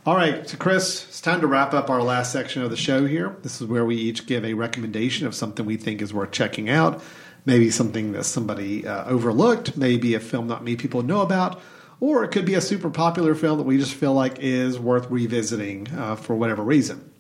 All 0.05 0.17
right, 0.17 0.49
so 0.49 0.57
Chris, 0.57 1.07
it's 1.09 1.21
time 1.21 1.41
to 1.43 1.47
wrap 1.47 1.73
up 1.73 1.89
our 1.91 2.03
last 2.03 2.33
section 2.33 2.63
of 2.63 2.71
the 2.71 2.77
show 2.77 3.07
here. 3.07 3.37
This 3.43 3.61
is 3.61 3.69
where 3.69 3.85
we 3.85 3.97
each 3.97 4.27
give 4.27 4.45
a 4.45 4.53
recommendation 4.55 5.27
of 5.27 5.35
something 5.35 5.65
we 5.65 5.77
think 5.77 6.03
is 6.03 6.13
worth 6.13 6.31
checking 6.33 6.69
out, 6.69 7.01
maybe 7.45 7.71
something 7.71 8.13
that 8.13 8.25
somebody 8.25 8.87
uh, 8.87 9.05
overlooked, 9.05 9.77
maybe 9.77 10.15
a 10.15 10.21
film 10.21 10.47
not 10.47 10.63
many 10.63 10.77
people 10.77 11.03
know 11.03 11.21
about, 11.21 11.61
or 12.01 12.25
it 12.25 12.31
could 12.31 12.45
be 12.45 12.55
a 12.55 12.61
super 12.61 12.91
popular 12.91 13.35
film 13.35 13.59
that 13.59 13.65
we 13.65 13.79
just 13.79 13.95
feel 13.95 14.13
like 14.13 14.39
is 14.39 14.79
worth 14.79 15.11
revisiting 15.11 15.89
uh, 15.97 16.17
for 16.17 16.35
whatever 16.35 16.63
reason. 16.63 17.11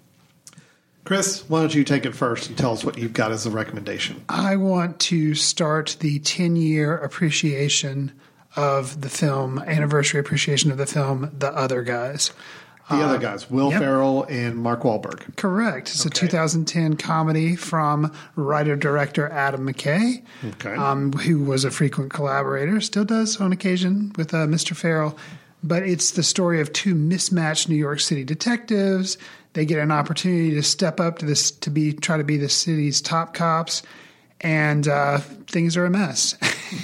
Chris, 1.04 1.44
why 1.48 1.60
don't 1.60 1.74
you 1.74 1.84
take 1.84 2.06
it 2.06 2.14
first 2.14 2.48
and 2.48 2.56
tell 2.56 2.72
us 2.72 2.82
what 2.82 2.96
you've 2.96 3.12
got 3.12 3.30
as 3.30 3.44
a 3.44 3.50
recommendation? 3.50 4.24
I 4.28 4.56
want 4.56 4.98
to 5.00 5.34
start 5.34 5.96
the 6.00 6.18
10 6.20 6.56
year 6.56 6.96
appreciation 6.96 8.12
of 8.56 9.02
the 9.02 9.10
film, 9.10 9.58
anniversary 9.58 10.20
appreciation 10.20 10.70
of 10.70 10.78
the 10.78 10.86
film, 10.86 11.30
The 11.38 11.52
Other 11.52 11.82
Guys. 11.82 12.30
The 12.90 12.96
Uh, 12.96 13.06
other 13.06 13.18
guys, 13.18 13.50
Will 13.50 13.70
yep. 13.70 13.80
Ferrell 13.80 14.24
and 14.28 14.56
Mark 14.56 14.82
Wahlberg. 14.82 15.36
Correct. 15.36 15.88
It's 15.88 16.04
a 16.04 16.10
2010 16.10 16.96
comedy 16.96 17.56
from 17.56 18.12
writer 18.36 18.76
director 18.76 19.28
Adam 19.30 19.66
McKay, 19.66 20.22
Okay. 20.44 20.74
um, 20.74 21.12
who 21.12 21.42
was 21.44 21.64
a 21.64 21.70
frequent 21.70 22.12
collaborator, 22.12 22.80
still 22.82 23.04
does 23.06 23.40
on 23.40 23.52
occasion 23.52 24.12
with 24.16 24.34
uh, 24.34 24.46
Mr. 24.46 24.76
Ferrell. 24.76 25.16
But 25.62 25.84
it's 25.84 26.10
the 26.10 26.22
story 26.22 26.60
of 26.60 26.74
two 26.74 26.94
mismatched 26.94 27.70
New 27.70 27.74
York 27.76 28.00
City 28.00 28.22
detectives. 28.22 29.16
They 29.54 29.64
get 29.64 29.78
an 29.78 29.90
opportunity 29.90 30.50
to 30.50 30.62
step 30.62 31.00
up 31.00 31.18
to 31.20 31.26
this 31.26 31.50
to 31.52 31.70
be 31.70 31.94
try 31.94 32.18
to 32.18 32.24
be 32.24 32.36
the 32.36 32.50
city's 32.50 33.00
top 33.00 33.32
cops, 33.32 33.82
and 34.44 34.86
uh, 34.86 35.18
things 35.48 35.74
are 35.76 35.86
a 35.86 35.90
mess. 35.90 36.36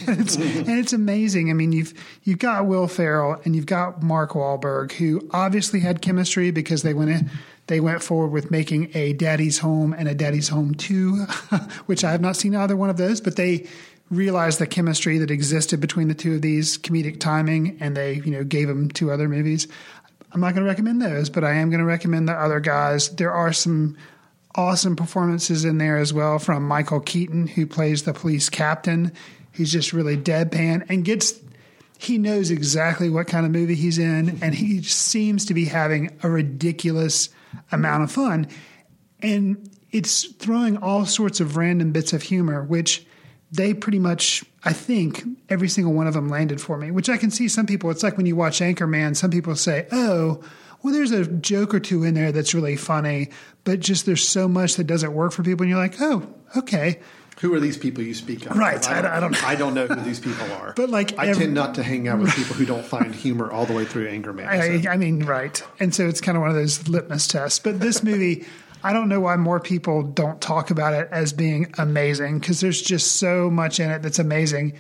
and, 0.09 0.19
it's, 0.21 0.37
and 0.37 0.69
it's 0.71 0.95
amazing. 0.95 1.51
I 1.51 1.53
mean, 1.53 1.71
you've 1.71 1.93
you've 2.25 2.39
got 2.39 2.67
Will 2.67 2.89
Ferrell 2.89 3.41
and 3.45 3.55
you've 3.55 3.67
got 3.67 4.03
Mark 4.03 4.33
Wahlberg, 4.33 4.93
who 4.93 5.29
obviously 5.33 5.79
had 5.79 6.03
chemistry 6.03 6.51
because 6.51 6.83
they 6.83 6.95
went 6.95 7.11
in, 7.11 7.31
they 7.67 7.79
went 7.79 8.03
forward 8.03 8.29
with 8.29 8.51
making 8.51 8.91
a 8.95 9.13
Daddy's 9.13 9.59
Home 9.59 9.93
and 9.93 10.09
a 10.09 10.15
Daddy's 10.15 10.49
Home 10.49 10.75
Two, 10.75 11.17
which 11.87 12.03
I 12.03 12.11
have 12.11 12.23
not 12.23 12.35
seen 12.35 12.57
either 12.57 12.77
one 12.77 12.91
of 12.91 12.97
those, 12.97 13.21
but 13.21 13.37
they 13.37 13.69
realized 14.11 14.59
the 14.59 14.67
chemistry 14.67 15.19
that 15.19 15.31
existed 15.31 15.81
between 15.81 16.09
the 16.09 16.15
two 16.15 16.35
of 16.35 16.43
these 16.43 16.79
comedic 16.79 17.21
timing, 17.21 17.77
and 17.79 17.95
they 17.95 18.15
you 18.15 18.31
know 18.31 18.43
gave 18.43 18.69
them 18.69 18.89
two 18.89 19.11
other 19.11 19.29
movies. 19.29 19.69
I'm 20.33 20.41
not 20.41 20.55
going 20.55 20.65
to 20.65 20.71
recommend 20.71 21.03
those, 21.03 21.29
but 21.29 21.45
I 21.45 21.55
am 21.55 21.69
going 21.69 21.81
to 21.81 21.87
recommend 21.87 22.27
the 22.27 22.33
other 22.33 22.61
guys. 22.61 23.11
There 23.11 23.33
are 23.33 23.53
some 23.53 23.99
awesome 24.55 24.97
performances 24.97 25.65
in 25.65 25.79
there 25.79 25.99
as 25.99 26.13
well 26.13 26.39
from 26.39 26.67
Michael 26.67 27.01
Keaton, 27.01 27.47
who 27.47 27.67
plays 27.67 28.03
the 28.03 28.13
police 28.13 28.49
captain. 28.49 29.13
He's 29.53 29.73
just 29.73 29.93
really 29.93 30.17
deadpan 30.17 30.87
and 30.89 31.05
gets. 31.05 31.35
He 31.99 32.19
knows 32.19 32.51
exactly 32.51 33.11
what 33.11 33.27
kind 33.27 33.45
of 33.45 33.53
movie 33.53 33.75
he's 33.75 33.99
in, 33.99 34.39
and 34.43 34.55
he 34.55 34.83
seems 34.83 35.45
to 35.47 35.55
be 35.55 35.67
having 35.67 36.17
a 36.23 36.31
ridiculous 36.31 37.29
amount 37.71 38.05
of 38.05 38.11
fun. 38.11 38.49
And 39.21 39.71
it's 39.91 40.25
throwing 40.35 40.79
all 40.79 41.05
sorts 41.05 41.41
of 41.41 41.57
random 41.57 41.93
bits 41.93 42.13
of 42.13 42.23
humor, 42.23 42.63
which 42.65 43.05
they 43.53 43.75
pretty 43.75 43.99
much, 43.99 44.45
I 44.65 44.73
think, 44.73 45.25
every 45.49 45.69
single 45.69 45.93
one 45.93 46.07
of 46.07 46.15
them 46.15 46.29
landed 46.29 46.61
for 46.61 46.79
me. 46.79 46.91
Which 46.91 47.09
I 47.09 47.17
can 47.19 47.31
see 47.31 47.49
some 47.49 47.67
people. 47.67 47.91
It's 47.91 48.03
like 48.03 48.17
when 48.17 48.27
you 48.27 48.37
watch 48.37 48.61
Anchorman. 48.61 49.17
Some 49.17 49.31
people 49.31 49.55
say, 49.57 49.87
"Oh, 49.93 50.41
well, 50.83 50.93
there's 50.95 51.11
a 51.13 51.27
joke 51.27 51.75
or 51.75 51.81
two 51.81 52.05
in 52.05 52.15
there 52.15 52.33
that's 52.33 52.55
really 52.55 52.77
funny," 52.77 53.29
but 53.65 53.81
just 53.81 54.07
there's 54.07 54.27
so 54.27 54.49
much 54.49 54.77
that 54.77 54.85
doesn't 54.85 55.13
work 55.13 55.33
for 55.33 55.43
people, 55.43 55.65
and 55.65 55.71
you're 55.71 55.79
like, 55.79 56.01
"Oh, 56.01 56.27
okay." 56.57 57.01
Who 57.41 57.55
are 57.55 57.61
these 57.61 57.79
people 57.79 58.05
you 58.05 58.13
speak 58.13 58.45
of? 58.45 58.55
Right, 58.55 58.87
I 58.87 59.01
don't- 59.01 59.11
I 59.13 59.21
don't- 59.21 59.45
I 59.49 59.55
don't 59.55 59.73
know 59.73 59.87
who 59.87 59.95
these 60.03 60.21
people 60.21 60.53
are. 60.53 60.75
But, 60.77 60.91
like, 60.91 61.19
I 61.19 61.29
every- 61.29 61.45
tend 61.45 61.55
not 61.55 61.75
to 61.77 61.83
hang 61.83 62.07
out 62.07 62.19
with 62.19 62.35
people 62.35 62.55
who 62.55 62.67
don't 62.67 62.85
find 62.85 63.15
humor 63.15 63.51
all 63.51 63.65
the 63.65 63.73
way 63.73 63.87
through 63.87 64.09
Anchorman. 64.11 64.47
I, 64.47 64.93
I 64.93 64.99
mean, 64.99 65.25
right. 65.25 65.63
And 65.79 65.95
so 65.95 66.07
it's 66.07 66.21
kind 66.21 66.37
of 66.37 66.43
one 66.43 66.51
of 66.51 66.57
those 66.57 66.87
litmus 66.89 67.27
tests. 67.27 67.59
But 67.59 67.81
this 67.81 68.03
movie, 68.03 68.45
I 68.85 68.93
don't 68.93 69.09
know 69.09 69.21
why 69.21 69.37
more 69.37 69.59
people 69.59 70.03
don't 70.03 70.39
talk 70.43 70.71
about 70.71 70.93
it 70.93 71.09
as 71.13 71.33
being 71.33 71.73
amazing 71.79 72.41
because 72.41 72.61
there's 72.61 72.83
just 72.83 73.13
so 73.13 73.49
much 73.51 73.81
in 73.81 73.91
it 73.91 74.03
that's 74.03 74.19
amazing. 74.19 74.79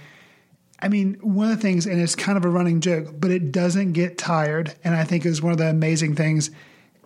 I 0.82 0.88
mean, 0.88 1.14
one 1.20 1.50
of 1.50 1.56
the 1.56 1.62
things, 1.62 1.86
and 1.86 2.00
it's 2.00 2.14
kind 2.14 2.38
of 2.38 2.44
a 2.44 2.48
running 2.48 2.80
joke, 2.80 3.08
but 3.18 3.30
it 3.30 3.52
doesn't 3.52 3.92
get 3.92 4.16
tired. 4.18 4.74
And 4.82 4.94
I 4.94 5.04
think 5.04 5.26
is 5.26 5.42
one 5.42 5.52
of 5.52 5.58
the 5.58 5.68
amazing 5.68 6.14
things 6.16 6.50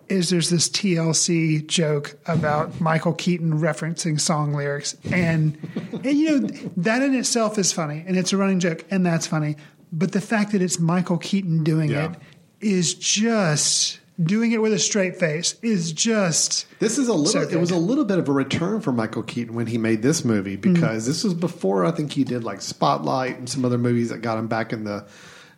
is 0.08 0.28
there's 0.28 0.50
this 0.50 0.68
TLC 0.68 1.66
joke 1.66 2.14
about 2.26 2.78
Michael 2.80 3.14
Keaton 3.14 3.58
referencing 3.58 4.20
song 4.20 4.52
lyrics, 4.52 4.94
and, 5.10 5.56
and 5.92 6.04
you 6.04 6.40
know 6.40 6.48
that 6.76 7.00
in 7.02 7.14
itself 7.14 7.56
is 7.58 7.72
funny, 7.72 8.04
and 8.06 8.16
it's 8.16 8.32
a 8.32 8.36
running 8.36 8.60
joke, 8.60 8.84
and 8.90 9.04
that's 9.04 9.26
funny. 9.26 9.56
But 9.92 10.12
the 10.12 10.20
fact 10.20 10.52
that 10.52 10.60
it's 10.60 10.78
Michael 10.78 11.16
Keaton 11.18 11.64
doing 11.64 11.90
Yeah. 11.90 12.12
it 12.12 12.18
is 12.60 12.92
just 12.94 13.98
doing 14.22 14.52
it 14.52 14.62
with 14.62 14.72
a 14.72 14.78
straight 14.78 15.16
face 15.16 15.56
is 15.62 15.92
just 15.92 16.66
This 16.78 16.98
is 16.98 17.08
a 17.08 17.12
little. 17.14 17.26
So 17.26 17.40
it 17.42 17.58
was 17.60 17.70
a 17.72 17.76
little 17.76 18.04
bit 18.04 18.18
of 18.18 18.28
a 18.28 18.32
return 18.32 18.80
for 18.80 18.92
Michael 18.92 19.22
Keaton 19.24 19.54
when 19.54 19.66
he 19.66 19.78
made 19.78 20.02
this 20.02 20.24
movie 20.24 20.56
Mm-hmm. 20.56 20.74
because 20.74 21.06
this 21.06 21.24
was 21.24 21.34
before 21.34 21.84
I 21.84 21.90
think 21.90 22.12
he 22.12 22.22
did 22.24 22.44
like 22.44 22.60
Spotlight 22.60 23.38
and 23.38 23.48
some 23.48 23.64
other 23.64 23.78
movies 23.78 24.10
that 24.10 24.18
got 24.18 24.38
him 24.38 24.46
back 24.46 24.72
in 24.72 24.84
the 24.84 25.04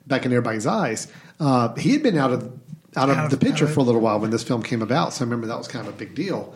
back 0.06 0.24
in 0.24 0.32
everybody's 0.32 0.66
eyes. 0.66 1.08
Uh, 1.38 1.74
he 1.74 1.92
had 1.92 2.02
been 2.02 2.16
out 2.16 2.32
of 2.32 2.44
out 2.96 3.10
of 3.10 3.16
Out 3.18 3.24
of- 3.26 3.30
the 3.30 3.36
picture 3.36 3.66
of- 3.66 3.74
for 3.74 3.80
a 3.80 3.82
little 3.82 4.00
while 4.00 4.18
when 4.20 4.30
this 4.30 4.42
film 4.42 4.62
came 4.62 4.80
about, 4.80 5.12
so 5.12 5.22
I 5.22 5.24
remember 5.26 5.46
that 5.48 5.58
was 5.58 5.68
kind 5.68 5.86
of 5.86 5.92
a 5.92 5.96
big 5.96 6.14
deal. 6.14 6.54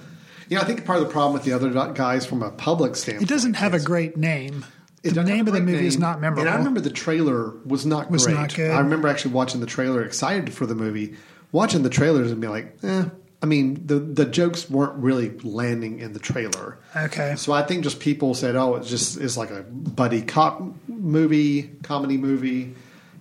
You 0.49 0.57
know, 0.57 0.63
I 0.63 0.65
think 0.65 0.85
part 0.87 0.99
of 1.01 1.07
the 1.07 1.13
problem 1.13 1.35
with 1.35 1.45
the 1.45 1.53
other 1.53 1.69
guys 1.93 2.25
from 2.25 2.43
a 2.43 2.51
public 2.51 2.97
standpoint, 2.97 3.31
it 3.31 3.33
doesn't 3.33 3.55
have 3.55 3.75
a 3.75 3.79
great 3.79 4.17
name. 4.17 4.65
The 5.03 5.23
name 5.23 5.47
of 5.47 5.53
the 5.55 5.61
movie 5.61 5.87
is 5.87 5.99
not 5.99 6.21
memorable. 6.21 6.43
And 6.43 6.51
I 6.51 6.57
remember 6.57 6.81
the 6.81 6.91
trailer 6.91 7.55
was 7.65 7.85
not 7.87 8.11
Was 8.11 8.25
great. 8.27 8.35
not 8.37 8.55
good. 8.55 8.71
I 8.71 8.81
remember 8.81 9.09
actually 9.09 9.33
watching 9.33 9.61
the 9.61 9.67
trailer, 9.67 10.03
excited 10.03 10.53
for 10.53 10.67
the 10.67 10.75
movie, 10.75 11.15
watching 11.53 11.83
the 11.83 11.91
trailers 11.91 12.31
and 12.31 12.41
be 12.41 12.49
like, 12.49 12.79
eh. 12.83 13.05
I 13.43 13.47
mean, 13.47 13.87
the 13.87 13.99
the 13.99 14.27
jokes 14.27 14.69
weren't 14.69 15.03
really 15.03 15.31
landing 15.39 16.01
in 16.01 16.13
the 16.13 16.19
trailer. 16.19 16.79
Okay. 16.95 17.37
So 17.37 17.53
I 17.55 17.63
think 17.63 17.85
just 17.85 17.99
people 17.99 18.35
said, 18.35 18.55
"Oh, 18.55 18.75
it's 18.75 18.91
just 18.91 19.19
it's 19.19 19.37
like 19.39 19.51
a 19.51 19.63
buddy 19.63 20.21
cop 20.21 20.63
movie, 20.89 21.71
comedy 21.83 22.19
movie." 22.19 22.75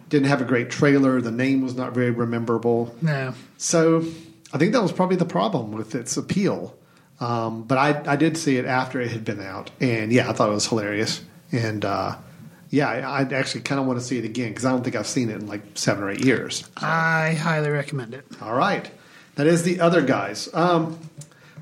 Didn't 0.10 0.28
have 0.28 0.42
a 0.42 0.46
great 0.46 0.72
trailer. 0.72 1.22
The 1.22 1.32
name 1.32 1.62
was 1.62 1.76
not 1.76 1.94
very 1.94 2.10
rememberable. 2.12 2.96
No. 3.02 3.34
So 3.58 4.04
I 4.52 4.58
think 4.58 4.74
that 4.74 4.82
was 4.82 4.92
probably 4.92 5.18
the 5.18 5.26
problem 5.26 5.72
with 5.72 5.96
its 5.96 6.18
appeal. 6.18 6.76
Um, 7.20 7.64
but 7.64 7.78
I, 7.78 8.14
I 8.14 8.16
did 8.16 8.38
see 8.38 8.58
it 8.58 8.66
after 8.66 9.00
it 9.00 9.12
had 9.12 9.24
been 9.24 9.42
out, 9.42 9.72
and 9.80 10.12
yeah, 10.12 10.30
I 10.30 10.34
thought 10.34 10.50
it 10.50 10.54
was 10.54 10.68
hilarious. 10.68 11.22
And 11.52 11.86
uh, 11.86 12.16
yeah, 12.70 12.90
I, 12.90 13.22
I 13.22 13.34
actually 13.34 13.62
kind 13.62 13.80
of 13.80 13.88
want 13.88 14.00
to 14.00 14.06
see 14.06 14.18
it 14.18 14.26
again 14.26 14.50
because 14.50 14.66
I 14.66 14.72
don't 14.72 14.84
think 14.84 14.96
I've 14.96 15.08
seen 15.08 15.30
it 15.30 15.36
in 15.36 15.48
like 15.48 15.62
seven 15.76 16.04
or 16.04 16.12
eight 16.12 16.24
years. 16.24 16.70
I 16.78 17.34
highly 17.34 17.70
recommend 17.70 18.14
it. 18.14 18.26
All 18.42 18.54
right, 18.54 18.90
that 19.36 19.48
is 19.48 19.64
the 19.64 19.80
other 19.80 20.02
guys. 20.02 20.50
Um, 20.54 21.00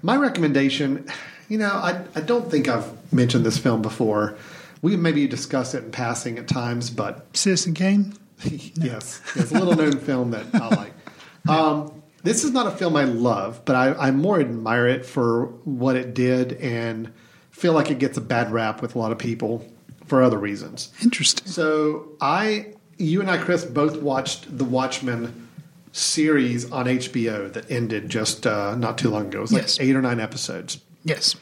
my 0.01 0.17
recommendation, 0.17 1.07
you 1.49 1.57
know, 1.57 1.71
I, 1.71 2.03
I 2.15 2.21
don't 2.21 2.51
think 2.51 2.67
I've 2.67 3.13
mentioned 3.13 3.45
this 3.45 3.57
film 3.57 3.81
before. 3.81 4.37
We 4.81 4.95
maybe 4.95 5.27
discussed 5.27 5.73
it 5.75 5.83
in 5.85 5.91
passing 5.91 6.37
at 6.37 6.47
times, 6.47 6.89
but 6.89 7.25
Citizen 7.35 7.73
Kane. 7.73 8.13
yes, 8.43 9.21
it's 9.35 9.51
a 9.51 9.59
little 9.59 9.75
known 9.75 9.97
film 9.99 10.31
that 10.31 10.45
I 10.53 10.67
like. 10.67 10.93
Um, 11.47 12.03
this 12.23 12.43
is 12.43 12.51
not 12.51 12.67
a 12.67 12.71
film 12.71 12.95
I 12.97 13.05
love, 13.05 13.61
but 13.63 13.75
I, 13.75 13.93
I 13.93 14.11
more 14.11 14.39
admire 14.39 14.87
it 14.87 15.05
for 15.05 15.45
what 15.63 15.95
it 15.95 16.13
did 16.13 16.53
and 16.53 17.13
feel 17.51 17.73
like 17.73 17.89
it 17.89 17.99
gets 17.99 18.17
a 18.17 18.21
bad 18.21 18.51
rap 18.51 18.81
with 18.81 18.95
a 18.95 18.99
lot 18.99 19.11
of 19.11 19.17
people 19.17 19.65
for 20.07 20.23
other 20.23 20.37
reasons. 20.37 20.91
Interesting. 21.03 21.47
So 21.47 22.09
I, 22.21 22.73
you 22.97 23.21
and 23.21 23.29
I, 23.29 23.37
Chris, 23.37 23.63
both 23.65 24.01
watched 24.01 24.57
the 24.57 24.65
Watchmen 24.65 25.47
series 25.91 26.71
on 26.71 26.85
HBO 26.85 27.51
that 27.53 27.69
ended 27.71 28.09
just 28.09 28.45
uh, 28.45 28.75
not 28.75 28.97
too 28.97 29.09
long 29.09 29.27
ago. 29.27 29.39
It 29.39 29.41
was 29.41 29.53
like 29.53 29.61
Yes. 29.63 29.79
eight 29.79 29.95
or 29.95 30.01
nine 30.01 30.19
episodes. 30.19 30.79
Yes. 31.03 31.35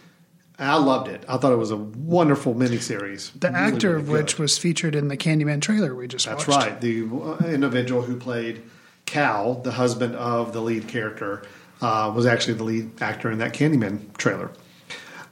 I 0.58 0.78
loved 0.78 1.10
it. 1.10 1.26
I 1.28 1.36
thought 1.36 1.52
it 1.52 1.58
was 1.58 1.72
a 1.72 1.76
wonderful 1.78 2.56
miniseries. 2.56 3.38
The 3.38 3.50
Really, 3.52 3.60
actor 3.60 3.90
really 3.90 4.02
of 4.02 4.10
which 4.10 4.40
was 4.40 4.58
featured 4.58 4.96
in 4.96 5.10
the 5.10 5.18
Candyman 5.18 5.62
trailer 5.62 5.94
we 5.94 6.08
just 6.08 6.26
watched. 6.28 6.46
That's 6.46 6.58
watched. 6.58 6.70
right. 6.72 6.82
The 6.82 7.06
uh, 7.08 7.48
individual 7.54 8.04
who 8.04 8.16
played 8.16 8.62
Cal, 9.06 9.56
the 9.56 9.74
husband 9.74 10.16
of 10.16 10.54
the 10.54 10.62
lead 10.62 10.88
character, 10.88 11.44
uh, 11.82 12.12
was 12.16 12.26
actually 12.26 12.54
the 12.54 12.64
lead 12.64 13.02
actor 13.02 13.30
in 13.30 13.40
that 13.40 13.54
Candyman 13.54 14.16
trailer. 14.18 14.50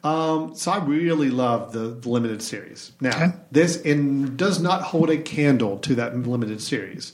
Um, 0.03 0.53
so 0.55 0.71
I 0.71 0.83
really 0.83 1.29
love 1.29 1.71
the, 1.71 1.79
the 1.89 2.09
limited 2.09 2.41
series. 2.41 2.91
Now, 2.99 3.15
Okay. 3.15 3.31
this 3.51 3.77
in, 3.81 4.35
does 4.35 4.59
not 4.59 4.81
hold 4.81 5.09
a 5.09 5.17
candle 5.17 5.77
to 5.79 5.95
that 5.95 6.17
limited 6.17 6.61
series, 6.61 7.13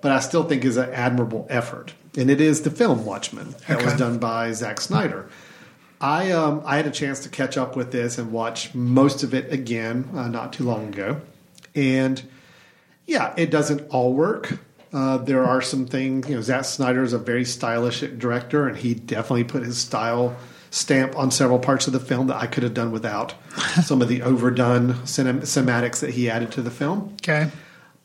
but 0.00 0.12
I 0.12 0.20
still 0.20 0.44
think 0.44 0.64
is 0.64 0.76
an 0.76 0.90
admirable 0.90 1.46
effort. 1.50 1.94
And 2.16 2.30
it 2.30 2.40
is 2.40 2.62
the 2.62 2.70
film 2.70 3.04
Watchmen 3.04 3.54
that 3.68 3.84
was 3.84 3.94
done 3.94 4.18
by 4.18 4.52
Zack 4.52 4.80
Snyder. 4.80 5.28
I 6.00 6.30
um, 6.30 6.62
I 6.64 6.76
had 6.76 6.86
a 6.86 6.90
chance 6.90 7.20
to 7.20 7.28
catch 7.28 7.58
up 7.58 7.76
with 7.76 7.92
this 7.92 8.16
and 8.16 8.32
watch 8.32 8.74
most 8.74 9.22
of 9.22 9.34
it 9.34 9.52
again 9.52 10.08
uh, 10.14 10.28
not 10.28 10.52
too 10.52 10.64
long 10.64 10.88
ago, 10.88 11.20
and 11.74 12.22
yeah, 13.06 13.34
it 13.36 13.50
doesn't 13.50 13.82
all 13.90 14.14
work. 14.14 14.58
Uh, 14.94 15.18
there 15.18 15.44
are 15.44 15.60
some 15.60 15.86
things, 15.86 16.28
you 16.28 16.34
know, 16.36 16.40
Zack 16.40 16.64
Snyder 16.64 17.02
is 17.02 17.12
a 17.12 17.18
very 17.18 17.44
stylish 17.44 18.00
director, 18.00 18.66
and 18.66 18.78
he 18.78 18.94
definitely 18.94 19.44
put 19.44 19.62
his 19.62 19.76
style 19.78 20.34
stamp 20.70 21.16
on 21.16 21.30
several 21.30 21.58
parts 21.58 21.86
of 21.86 21.92
the 21.92 22.00
film 22.00 22.28
that 22.28 22.36
I 22.36 22.46
could 22.46 22.62
have 22.62 22.74
done 22.74 22.92
without 22.92 23.34
some 23.82 24.00
of 24.02 24.08
the 24.08 24.22
overdone 24.22 24.94
cinem- 25.04 25.40
cinematics 25.42 26.00
that 26.00 26.10
he 26.10 26.30
added 26.30 26.52
to 26.52 26.62
the 26.62 26.70
film. 26.70 27.14
Okay. 27.22 27.50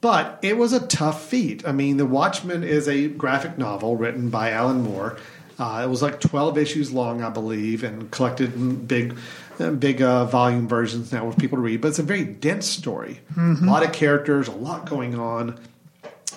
But 0.01 0.39
it 0.41 0.57
was 0.57 0.73
a 0.73 0.85
tough 0.85 1.23
feat. 1.27 1.67
I 1.67 1.71
mean, 1.71 1.97
The 1.97 2.05
Watchmen 2.05 2.63
is 2.63 2.87
a 2.87 3.07
graphic 3.07 3.57
novel 3.57 3.95
written 3.95 4.29
by 4.29 4.51
Alan 4.51 4.81
Moore. 4.81 5.17
Uh, 5.57 5.81
it 5.85 5.89
was 5.89 6.01
like 6.01 6.19
12 6.19 6.57
issues 6.57 6.91
long, 6.91 7.23
I 7.23 7.29
believe, 7.29 7.83
and 7.83 8.11
collected 8.11 8.53
in 8.55 8.85
big, 8.85 9.17
uh, 9.59 9.71
big 9.71 10.01
uh, 10.01 10.25
volume 10.25 10.67
versions 10.67 11.11
now 11.13 11.31
for 11.31 11.37
people 11.39 11.57
to 11.57 11.61
read. 11.61 11.81
But 11.81 11.87
it's 11.89 11.99
a 11.99 12.03
very 12.03 12.25
dense 12.25 12.67
story. 12.67 13.21
Mhm. 13.35 13.63
A 13.63 13.65
lot 13.71 13.83
of 13.83 13.93
characters, 13.93 14.47
a 14.47 14.51
lot 14.51 14.87
going 14.89 15.17
on. 15.17 15.57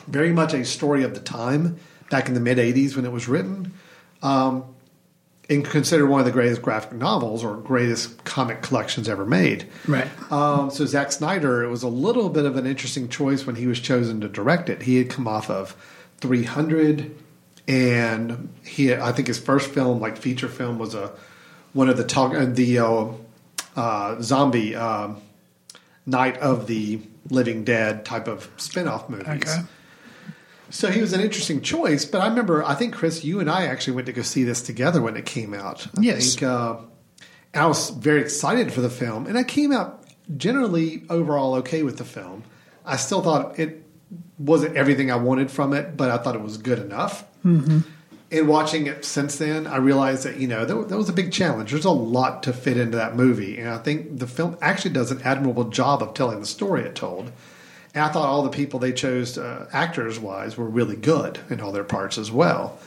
Very 0.06 0.32
much 0.32 0.54
a 0.54 0.64
story 0.64 1.02
of 1.02 1.14
the 1.14 1.20
time 1.20 1.76
back 2.10 2.28
in 2.28 2.34
the 2.34 2.40
mid 2.40 2.58
80s 2.58 2.96
when 2.96 3.04
it 3.04 3.12
was 3.12 3.28
written. 3.28 3.72
Um, 4.22 4.64
and 5.48 5.64
considered 5.64 6.06
one 6.06 6.20
of 6.20 6.26
the 6.26 6.32
greatest 6.32 6.60
graphic 6.60 6.92
novels 6.92 7.42
or 7.42 7.56
greatest 7.56 8.22
comic 8.24 8.60
collections 8.60 9.08
ever 9.08 9.24
made. 9.24 9.66
Right. 9.86 10.08
Um, 10.30 10.70
so 10.70 10.84
Zack 10.84 11.10
Snyder, 11.10 11.62
it 11.62 11.68
was 11.68 11.82
a 11.82 11.88
little 11.88 12.28
bit 12.28 12.44
of 12.44 12.56
an 12.56 12.66
interesting 12.66 13.08
choice 13.08 13.46
when 13.46 13.56
he 13.56 13.66
was 13.66 13.80
chosen 13.80 14.20
to 14.20 14.28
direct 14.28 14.68
it. 14.68 14.82
He 14.82 14.96
had 14.96 15.08
come 15.08 15.26
off 15.26 15.48
of 15.48 15.74
300, 16.18 17.14
and 17.66 18.52
he, 18.62 18.92
I 18.94 19.12
think 19.12 19.28
his 19.28 19.38
first 19.38 19.70
film, 19.70 20.00
like 20.00 20.18
feature 20.18 20.48
film, 20.48 20.78
was 20.78 20.94
a 20.94 21.12
one 21.72 21.88
of 21.88 21.96
the 21.96 22.04
talk, 22.04 22.34
uh, 22.34 22.46
the 22.46 22.78
uh, 22.78 23.06
uh, 23.76 24.20
zombie 24.20 24.74
um 24.74 25.22
Night 26.08 26.38
of 26.38 26.66
the 26.66 27.00
Living 27.28 27.64
Dead 27.64 28.06
type 28.06 28.28
of 28.28 28.50
spin-off 28.56 29.10
movies. 29.10 29.28
Okay. 29.28 29.62
So 30.70 30.90
he 30.90 31.00
was 31.00 31.12
an 31.12 31.20
interesting 31.20 31.62
choice, 31.62 32.04
but 32.04 32.20
I 32.20 32.28
remember, 32.28 32.62
I 32.64 32.74
think 32.74 32.94
Chris, 32.94 33.24
you 33.24 33.40
and 33.40 33.50
I 33.50 33.64
actually 33.66 33.94
went 33.94 34.06
to 34.06 34.12
go 34.12 34.22
see 34.22 34.44
this 34.44 34.60
together 34.60 35.00
when 35.00 35.16
it 35.16 35.24
came 35.24 35.54
out. 35.54 35.86
I 35.96 36.00
Yes. 36.00 36.34
think, 36.34 36.42
uh, 36.42 36.76
I 37.54 37.66
was 37.66 37.90
very 37.90 38.20
excited 38.20 38.72
for 38.72 38.80
the 38.82 38.90
film, 38.90 39.26
and 39.26 39.38
I 39.38 39.42
came 39.44 39.72
out 39.72 40.04
generally 40.36 41.04
overall 41.08 41.54
okay 41.56 41.82
with 41.82 41.96
the 41.96 42.04
film. 42.04 42.44
I 42.84 42.96
still 42.96 43.22
thought 43.22 43.58
it 43.58 43.82
wasn't 44.38 44.76
everything 44.76 45.10
I 45.10 45.16
wanted 45.16 45.50
from 45.50 45.72
it, 45.72 45.96
but 45.96 46.10
I 46.10 46.18
thought 46.18 46.34
it 46.34 46.42
was 46.42 46.58
good 46.58 46.78
enough. 46.78 47.24
Mm-hmm. 47.44 47.78
And 48.30 48.46
watching 48.46 48.86
it 48.86 49.06
since 49.06 49.36
then, 49.36 49.66
I 49.66 49.78
realized 49.78 50.24
that 50.24 50.36
you 50.36 50.46
know 50.46 50.66
that, 50.66 50.88
that 50.90 50.98
was 50.98 51.08
a 51.08 51.14
big 51.14 51.32
challenge. 51.32 51.70
There's 51.70 51.86
a 51.86 51.90
lot 51.90 52.42
to 52.42 52.52
fit 52.52 52.76
into 52.76 52.98
that 52.98 53.16
movie, 53.16 53.58
and 53.58 53.70
I 53.70 53.78
think 53.78 54.18
the 54.18 54.26
film 54.26 54.58
actually 54.60 54.92
does 54.92 55.10
an 55.10 55.22
admirable 55.24 55.64
job 55.64 56.02
of 56.02 56.12
telling 56.12 56.40
the 56.40 56.46
story 56.46 56.82
it 56.82 56.94
told. 56.94 57.32
And 57.94 58.04
I 58.04 58.08
thought 58.08 58.28
all 58.28 58.42
the 58.42 58.50
people 58.50 58.78
they 58.78 58.92
chose, 58.92 59.38
uh, 59.38 59.68
actors 59.72 60.18
wise, 60.18 60.56
were 60.56 60.68
really 60.68 60.96
good 60.96 61.38
in 61.50 61.60
all 61.60 61.72
their 61.72 61.84
parts 61.84 62.18
as 62.18 62.30
well. 62.30 62.78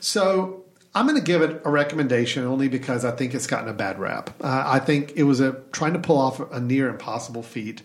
So 0.00 0.64
I'm 0.94 1.06
going 1.06 1.18
to 1.18 1.24
give 1.24 1.42
it 1.42 1.62
a 1.64 1.70
recommendation 1.70 2.44
only 2.44 2.68
because 2.68 3.04
I 3.04 3.12
think 3.12 3.34
it's 3.34 3.46
gotten 3.46 3.68
a 3.68 3.72
bad 3.72 3.98
rap. 3.98 4.30
Uh, 4.40 4.64
I 4.66 4.78
think 4.78 5.12
it 5.16 5.22
was 5.24 5.40
a 5.40 5.52
trying 5.72 5.92
to 5.92 5.98
pull 5.98 6.18
off 6.18 6.40
a 6.52 6.60
near 6.60 6.88
impossible 6.88 7.42
feat, 7.42 7.82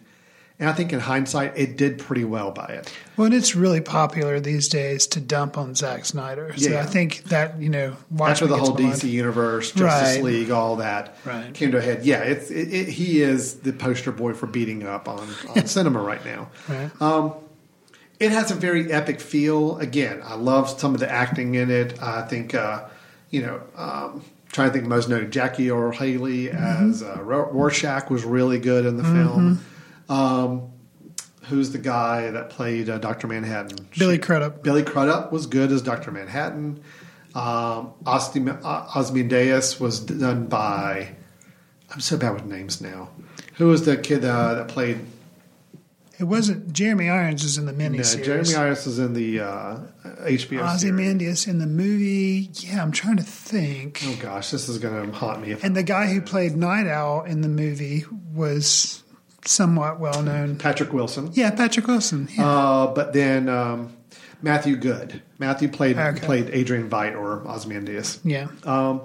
and 0.60 0.70
I 0.70 0.74
think 0.74 0.94
in 0.94 1.00
hindsight 1.00 1.58
it 1.58 1.78
did 1.78 1.98
pretty 2.00 2.24
well 2.24 2.52
by 2.52 2.66
it. 2.68 2.92
Well, 3.18 3.26
and 3.26 3.34
it's 3.34 3.56
really 3.56 3.82
popular 3.82 4.40
these 4.40 4.68
days 4.70 5.08
to 5.08 5.20
dump 5.20 5.58
on 5.58 5.76
Zack 5.76 6.06
Snyder. 6.06 6.54
So 6.58 6.70
Yeah. 6.70 6.82
I 6.82 6.86
think 6.86 7.24
that, 7.26 7.60
you 7.60 7.70
know, 7.70 7.96
where 8.10 8.34
the 8.36 8.58
whole. 8.58 8.76
DC 8.76 9.10
universe, 9.10 9.72
Justice 9.72 10.16
Right. 10.16 10.24
League, 10.24 10.52
all 10.52 10.78
that 10.78 11.16
Right. 11.26 11.54
came 11.54 11.72
to 11.72 11.78
a 11.78 11.82
head. 11.82 12.06
Yeah, 12.06 12.20
it's 12.20 12.50
it, 12.52 12.74
it, 12.74 12.88
he 12.90 13.22
is 13.22 13.56
the 13.56 13.74
poster 13.74 14.12
boy 14.12 14.34
for 14.34 14.48
beating 14.48 14.86
up 14.86 15.08
on, 15.08 15.28
on 15.56 15.66
cinema 15.68 16.02
right 16.02 16.24
now. 16.26 16.50
Right. 16.70 17.02
Um, 17.02 17.34
it 18.20 18.32
has 18.32 18.52
a 18.52 18.56
very 18.56 18.92
epic 18.92 19.20
feel. 19.20 19.78
Again, 19.80 20.22
I 20.24 20.36
love 20.36 20.70
some 20.70 20.94
of 20.94 21.00
the 21.00 21.12
acting 21.12 21.56
in 21.56 21.70
it. 21.72 22.02
I 22.02 22.22
think, 22.22 22.54
uh, 22.56 22.86
you 23.32 23.42
know, 23.42 23.60
um, 23.76 24.24
trying 24.52 24.70
to 24.70 24.74
think 24.74 24.86
most 24.88 25.10
noted, 25.10 25.32
Jackie 25.32 25.70
Earle 25.72 25.92
Haley 25.92 26.50
as 26.52 27.02
uh, 27.04 27.20
Rorschach 27.22 28.10
was 28.10 28.24
really 28.24 28.60
good 28.60 28.86
in 28.86 28.98
the 28.98 29.04
film. 29.04 29.66
Um, 30.10 30.72
who's 31.44 31.72
the 31.72 31.78
guy 31.78 32.32
that 32.32 32.50
played 32.50 32.90
uh, 32.90 32.98
Doctor 32.98 33.28
Manhattan? 33.28 33.88
Billy 33.98 34.18
Crudup. 34.18 34.64
Billy 34.64 34.84
Crudup 34.84 35.32
was 35.32 35.48
good 35.48 35.72
as 35.72 35.82
Doctor 35.82 36.12
Manhattan. 36.12 36.82
Um, 37.36 37.94
uh, 38.06 38.86
was 39.80 40.00
done 40.00 40.48
by. 40.48 41.16
I'm 41.92 42.00
so 42.00 42.18
bad 42.18 42.34
with 42.34 42.46
names 42.46 42.82
now. 42.82 43.10
Who 43.56 43.68
was 43.68 43.86
the 43.86 43.98
kid 43.98 44.24
uh, 44.26 44.56
that 44.56 44.68
played? 44.68 45.00
It 46.20 46.26
wasn't 46.26 46.74
Jeremy 46.74 47.10
Irons 47.10 47.44
is 47.44 47.58
in 47.58 47.66
the 47.66 47.72
No, 47.72 47.90
miniseries. 47.90 48.24
Jeremy 48.24 48.56
Irons 48.56 48.86
is 48.88 49.00
in 49.00 49.14
the 49.14 49.40
uh, 49.40 49.80
HBO 50.04 50.40
series. 50.48 50.62
Ozymandias 50.62 51.48
in 51.48 51.58
the 51.60 51.68
movie. 51.68 52.50
Yeah, 52.54 52.82
I'm 52.84 52.92
trying 52.92 53.18
to 53.18 53.24
think. 53.24 54.02
Oh 54.06 54.18
gosh, 54.22 54.52
this 54.52 54.70
is 54.70 54.78
going 54.78 55.12
to 55.12 55.18
haunt 55.18 55.42
me. 55.42 55.52
If 55.52 55.64
And 55.64 55.76
the 55.76 55.84
guy 55.84 56.08
who 56.08 56.22
played 56.22 56.56
Night 56.56 56.88
Owl 56.88 57.24
in 57.24 57.42
the 57.42 57.50
movie 57.50 58.06
was 58.32 59.03
somewhat 59.46 60.00
well 60.00 60.22
known. 60.24 60.58
Patrick 60.58 60.94
Wilson. 60.94 61.30
Yeah, 61.34 61.52
Patrick 61.52 61.88
Wilson. 61.88 62.28
Yeah. 62.36 62.48
Uh, 62.48 62.88
but 62.94 63.14
then 63.14 63.50
um, 63.50 63.94
Matthew 64.42 64.76
Goode. 64.76 65.22
Matthew 65.40 65.70
played 65.70 65.98
Okay. 65.98 66.26
played 66.26 66.50
Adrian 66.52 66.90
Veidt 66.90 67.16
or 67.18 67.46
Ozymandias. 67.48 68.20
yeah. 68.24 68.48
Um, 68.64 69.02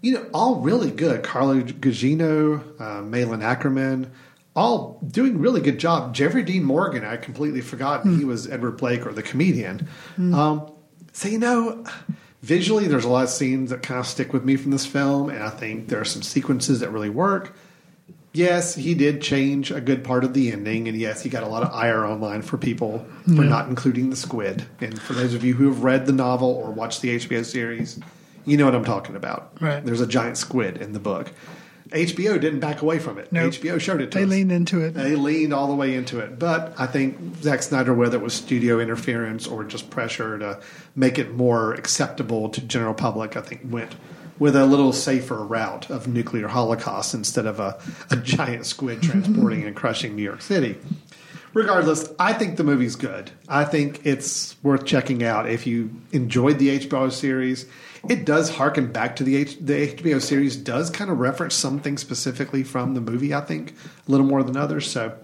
you 0.00 0.12
know, 0.14 0.24
all 0.32 0.56
really 0.60 0.92
good. 0.92 1.24
Carla 1.24 1.56
Gugino, 1.62 2.62
uh, 2.80 3.02
Malin 3.02 3.40
Akerman, 3.40 4.08
all 4.54 5.00
doing 5.06 5.38
really 5.38 5.60
good 5.60 5.78
job. 5.78 6.14
Jeffrey 6.14 6.42
Dean 6.44 6.62
Morgan, 6.62 7.04
I 7.04 7.16
completely 7.16 7.60
forgot 7.60 8.06
he 8.06 8.24
was 8.24 8.48
Edward 8.48 8.76
Blake 8.76 9.04
or 9.06 9.12
the 9.12 9.22
comedian. 9.24 9.88
Um, 10.16 10.70
so 11.12 11.28
you 11.28 11.38
know, 11.40 11.84
visually, 12.42 12.86
there's 12.86 13.04
a 13.04 13.08
lot 13.08 13.24
of 13.24 13.30
scenes 13.30 13.70
that 13.70 13.82
kind 13.82 13.98
of 13.98 14.06
stick 14.06 14.32
with 14.32 14.44
me 14.44 14.54
from 14.56 14.70
this 14.70 14.86
film, 14.86 15.30
and 15.30 15.42
I 15.42 15.50
think 15.50 15.88
there 15.88 16.00
are 16.00 16.04
some 16.04 16.22
sequences 16.22 16.78
that 16.80 16.90
really 16.92 17.10
work. 17.10 17.56
Yes, 18.38 18.74
he 18.74 18.94
did 18.94 19.20
change 19.20 19.70
a 19.70 19.80
good 19.80 20.04
part 20.04 20.24
of 20.24 20.32
the 20.32 20.52
ending, 20.52 20.88
and 20.88 20.96
yes, 20.96 21.22
he 21.22 21.28
got 21.28 21.42
a 21.42 21.48
lot 21.48 21.62
of 21.62 21.72
ire 21.74 22.04
online 22.06 22.42
for 22.42 22.56
people 22.56 23.04
for 23.26 23.42
Yeah. 23.42 23.48
not 23.48 23.68
including 23.68 24.10
the 24.10 24.16
squid. 24.16 24.64
And 24.80 25.00
for 25.00 25.12
those 25.12 25.34
of 25.34 25.44
you 25.44 25.54
who 25.54 25.66
have 25.66 25.82
read 25.82 26.06
the 26.06 26.12
novel 26.12 26.48
or 26.50 26.70
watched 26.70 27.02
the 27.02 27.10
HBO 27.10 27.42
series, 27.44 27.98
you 28.46 28.56
know 28.56 28.64
what 28.64 28.74
I'm 28.74 28.84
talking 28.84 29.16
about. 29.16 29.50
Right. 29.60 29.84
There's 29.84 30.00
a 30.00 30.06
giant 30.06 30.36
squid 30.38 30.76
in 30.78 30.92
the 30.92 31.00
book. 31.00 31.32
HBO 31.90 32.38
didn't 32.38 32.60
back 32.60 32.82
away 32.82 32.98
from 32.98 33.16
it. 33.18 33.32
Nope. 33.32 33.54
HBO 33.54 33.78
showed 33.80 34.02
it 34.02 34.10
to 34.10 34.18
They 34.18 34.24
us. 34.24 34.30
leaned 34.30 34.52
into 34.52 34.80
it. 34.82 34.92
They 34.92 35.16
leaned 35.16 35.54
all 35.54 35.68
the 35.68 35.74
way 35.74 35.94
into 35.94 36.18
it. 36.18 36.38
But 36.38 36.74
I 36.78 36.86
think 36.86 37.16
Zack 37.42 37.62
Snyder, 37.62 37.94
whether 37.94 38.18
it 38.18 38.22
was 38.22 38.34
studio 38.34 38.78
interference 38.78 39.46
or 39.46 39.64
just 39.64 39.88
pressure 39.88 40.38
to 40.38 40.60
make 40.94 41.18
it 41.18 41.34
more 41.34 41.72
acceptable 41.72 42.50
to 42.50 42.60
general 42.60 42.92
public, 42.92 43.38
I 43.38 43.40
think 43.40 43.62
went 43.70 43.96
with 44.38 44.54
a 44.56 44.66
little 44.66 44.92
safer 44.92 45.44
route 45.44 45.90
of 45.90 46.06
nuclear 46.06 46.48
holocaust 46.48 47.14
instead 47.14 47.46
of 47.46 47.58
a, 47.60 47.80
a 48.10 48.16
giant 48.16 48.66
squid 48.66 49.02
transporting 49.02 49.64
and 49.64 49.74
crushing 49.74 50.14
New 50.14 50.22
York 50.22 50.42
City. 50.42 50.78
Regardless, 51.54 52.08
I 52.18 52.34
think 52.34 52.56
the 52.56 52.64
movie's 52.64 52.94
good. 52.94 53.30
I 53.48 53.64
think 53.64 54.04
it's 54.04 54.54
worth 54.62 54.84
checking 54.84 55.24
out 55.24 55.48
if 55.48 55.66
you 55.66 55.90
enjoyed 56.12 56.58
the 56.58 56.78
HBO 56.80 57.10
series. 57.10 57.66
It 58.08 58.24
does 58.24 58.50
harken 58.50 58.92
back 58.92 59.16
to 59.16 59.24
the 59.24 59.36
H- 59.36 59.58
the 59.60 59.88
HBO 59.88 60.20
series. 60.20 60.56
Does 60.56 60.90
kind 60.90 61.10
of 61.10 61.18
reference 61.18 61.54
something 61.54 61.96
specifically 61.96 62.62
from 62.62 62.94
the 62.94 63.00
movie. 63.00 63.34
I 63.34 63.40
think 63.40 63.72
a 64.06 64.10
little 64.10 64.26
more 64.26 64.42
than 64.42 64.56
others. 64.56 64.90
So 64.90 65.16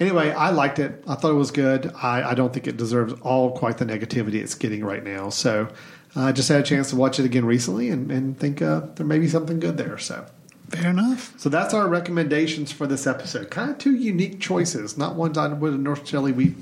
anyway, 0.00 0.30
I 0.30 0.50
liked 0.50 0.78
it. 0.78 1.04
I 1.06 1.14
thought 1.14 1.30
it 1.30 1.34
was 1.34 1.50
good. 1.50 1.92
I, 1.94 2.30
I 2.30 2.34
don't 2.34 2.52
think 2.52 2.66
it 2.66 2.76
deserves 2.76 3.12
all 3.20 3.52
quite 3.56 3.78
the 3.78 3.84
negativity 3.84 4.36
it's 4.36 4.54
getting 4.54 4.84
right 4.84 5.04
now. 5.04 5.28
So 5.28 5.68
I 6.14 6.32
just 6.32 6.48
had 6.48 6.60
a 6.60 6.62
chance 6.62 6.90
to 6.90 6.96
watch 6.96 7.18
it 7.18 7.24
again 7.24 7.44
recently 7.44 7.88
and, 7.88 8.10
and 8.10 8.38
think 8.38 8.60
uh, 8.60 8.82
there 8.96 9.06
may 9.06 9.18
be 9.18 9.28
something 9.28 9.60
good 9.60 9.76
there. 9.78 9.96
So 9.98 10.26
Fair 10.68 10.90
enough. 10.90 11.38
so 11.38 11.48
that's 11.48 11.74
our 11.74 11.88
recommendations 11.88 12.72
for 12.72 12.86
this 12.86 13.06
episode. 13.06 13.50
Kind 13.50 13.70
of 13.70 13.78
two 13.78 13.94
unique 13.94 14.40
choices, 14.40 14.96
not 14.98 15.14
ones 15.16 15.36
I 15.38 15.48
would 15.48 15.72
have 15.72 15.80
necessarily 15.80 16.32
we 16.32 16.54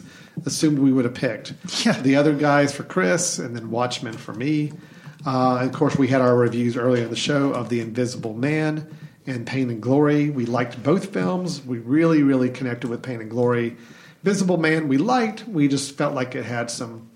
assumed 0.47 0.78
we 0.78 0.93
would 0.93 1.05
have 1.05 1.14
picked. 1.14 1.55
Yeah. 1.85 2.01
The 2.01 2.16
other 2.16 2.35
guys 2.35 2.74
for 2.74 2.82
Chris, 2.82 3.39
and 3.39 3.55
then 3.56 3.70
Watchmen 3.70 4.14
for 4.14 4.32
me. 4.32 4.72
Uh, 5.27 5.59
of 5.60 5.72
course, 5.72 5.97
we 5.97 6.09
had 6.09 6.20
our 6.20 6.35
reviews 6.35 6.77
earlier 6.77 7.05
in 7.05 7.10
the 7.10 7.16
show 7.16 7.52
of 7.52 7.68
The 7.68 7.81
Invisible 7.81 8.35
Man 8.35 8.89
and 9.27 9.47
Pain 9.47 9.68
and 9.70 9.82
Glory. 9.82 10.31
We 10.31 10.47
liked 10.47 10.82
both 10.82 11.12
films. 11.12 11.64
We 11.64 11.78
really, 11.78 12.22
really 12.22 12.48
connected 12.51 12.89
with 12.89 13.02
Pain 13.02 13.20
and 13.20 13.31
Glory. 13.31 13.77
Visible 14.22 14.56
Man, 14.56 14.89
we 14.89 14.97
liked. 14.97 15.47
We 15.47 15.68
just 15.68 15.97
felt 15.97 16.14
like 16.14 16.35
it 16.35 16.44
had 16.44 16.70
some 16.70 17.10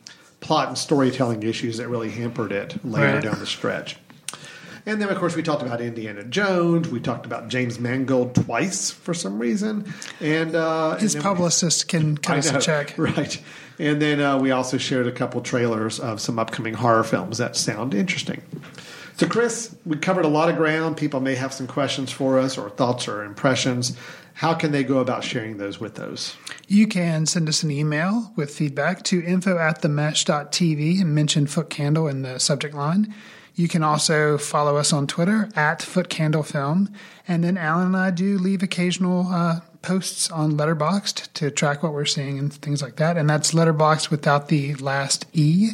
plot 0.45 0.69
and 0.69 0.79
storytelling 0.79 1.43
issues 1.43 1.79
that 1.79 1.89
really 1.89 2.11
hampered 2.11 2.53
it 2.53 2.77
later 2.85 3.15
Right. 3.15 3.23
down 3.23 3.39
the 3.41 3.47
stretch. 3.47 3.97
And 4.87 5.01
then, 5.01 5.09
of 5.09 5.17
course, 5.17 5.35
we 5.35 5.43
talked 5.43 5.63
about 5.63 5.81
Indiana 5.81 6.23
Jones. 6.25 6.89
We 6.91 7.01
talked 7.01 7.25
about 7.25 7.49
James 7.49 7.81
Mangold 7.81 8.35
twice 8.35 8.91
for 8.91 9.15
some 9.15 9.39
reason, 9.39 9.91
and 10.21 10.55
uh, 10.55 10.97
His 10.97 11.15
and 11.15 11.25
then 11.25 11.31
we- 11.33 11.37
publicist 11.37 11.89
can 11.89 12.19
cut 12.27 12.37
us 12.39 12.53
a 12.53 12.61
check. 12.61 12.95
right? 12.99 13.41
And 13.79 14.01
then 14.01 14.21
uh, 14.21 14.39
we 14.39 14.51
also 14.51 14.77
shared 14.77 15.07
a 15.07 15.13
couple 15.13 15.41
trailers 15.41 15.99
of 15.99 16.21
some 16.21 16.39
upcoming 16.39 16.75
horror 16.75 17.03
films 17.03 17.39
that 17.39 17.57
sound 17.57 17.95
interesting. 17.95 18.43
So, 19.17 19.27
Chris, 19.27 19.75
we 19.87 19.97
covered 19.97 20.27
a 20.27 20.29
lot 20.29 20.51
of 20.51 20.57
ground. 20.57 20.97
People 20.99 21.21
may 21.21 21.35
have 21.37 21.55
some 21.55 21.67
questions 21.67 22.13
for 22.13 22.39
us, 22.39 22.59
or 22.59 22.69
thoughts, 22.69 23.09
or 23.09 23.25
impressions. 23.25 23.97
How 24.35 24.53
can 24.55 24.73
they 24.73 24.83
go 24.83 24.99
about 24.99 25.23
sharing 25.23 25.59
those 25.59 25.79
with 25.79 25.95
those? 25.95 26.37
You 26.67 26.87
can 26.89 27.25
send 27.27 27.49
us 27.49 27.63
an 27.63 27.71
email 27.71 28.33
with 28.35 28.55
feedback 28.55 29.05
to 29.05 29.23
info 29.23 29.59
at 29.59 29.81
themesh.tv 29.81 31.01
and 31.01 31.15
mention 31.15 31.47
Foot 31.47 31.71
Candle 31.71 32.09
in 32.09 32.23
the 32.23 32.39
subject 32.39 32.75
line. 32.75 33.15
You 33.55 33.69
can 33.69 33.85
also 33.85 34.37
follow 34.37 34.77
us 34.77 34.93
on 34.93 35.07
Twitter 35.07 35.49
at 35.55 35.81
Foot 35.81 36.09
Candle 36.09 36.43
Film. 36.43 36.93
And 37.29 37.45
then 37.45 37.57
Alan 37.57 37.87
and 37.87 37.97
I 37.97 38.11
do 38.11 38.37
leave 38.37 38.65
occasional 38.65 39.29
uh, 39.29 39.61
posts 39.83 40.29
on 40.31 40.55
Letterboxd 40.55 41.33
to 41.35 41.53
track 41.53 41.85
what 41.85 41.93
we're 41.93 42.05
seeing 42.05 42.37
and 42.39 42.53
things 42.53 42.83
like 42.83 42.97
that. 42.97 43.17
And 43.17 43.31
that's 43.31 43.55
Letterboxd 43.55 44.11
without 44.11 44.49
the 44.49 44.75
last 44.75 45.27
E. 45.33 45.73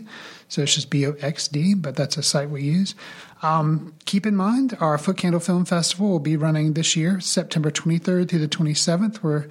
So 0.49 0.63
it's 0.63 0.75
just 0.75 0.91
B 0.91 1.07
O 1.07 1.13
X 1.21 1.49
D, 1.49 1.75
but 1.75 1.97
that's 1.97 2.19
a 2.19 2.23
site 2.23 2.51
we 2.51 2.63
use. 2.63 2.95
Um, 3.43 3.95
keep 4.05 4.27
in 4.27 4.37
mind, 4.37 4.77
our 4.81 4.99
Foot 4.99 5.17
Candle 5.17 5.41
Film 5.41 5.65
Festival 5.65 6.11
will 6.11 6.19
be 6.19 6.37
running 6.37 6.75
this 6.75 6.95
year, 6.95 7.21
September 7.21 7.71
23rd 7.71 8.29
through 8.29 8.39
the 8.39 8.49
27th. 8.49 9.23
We're 9.23 9.47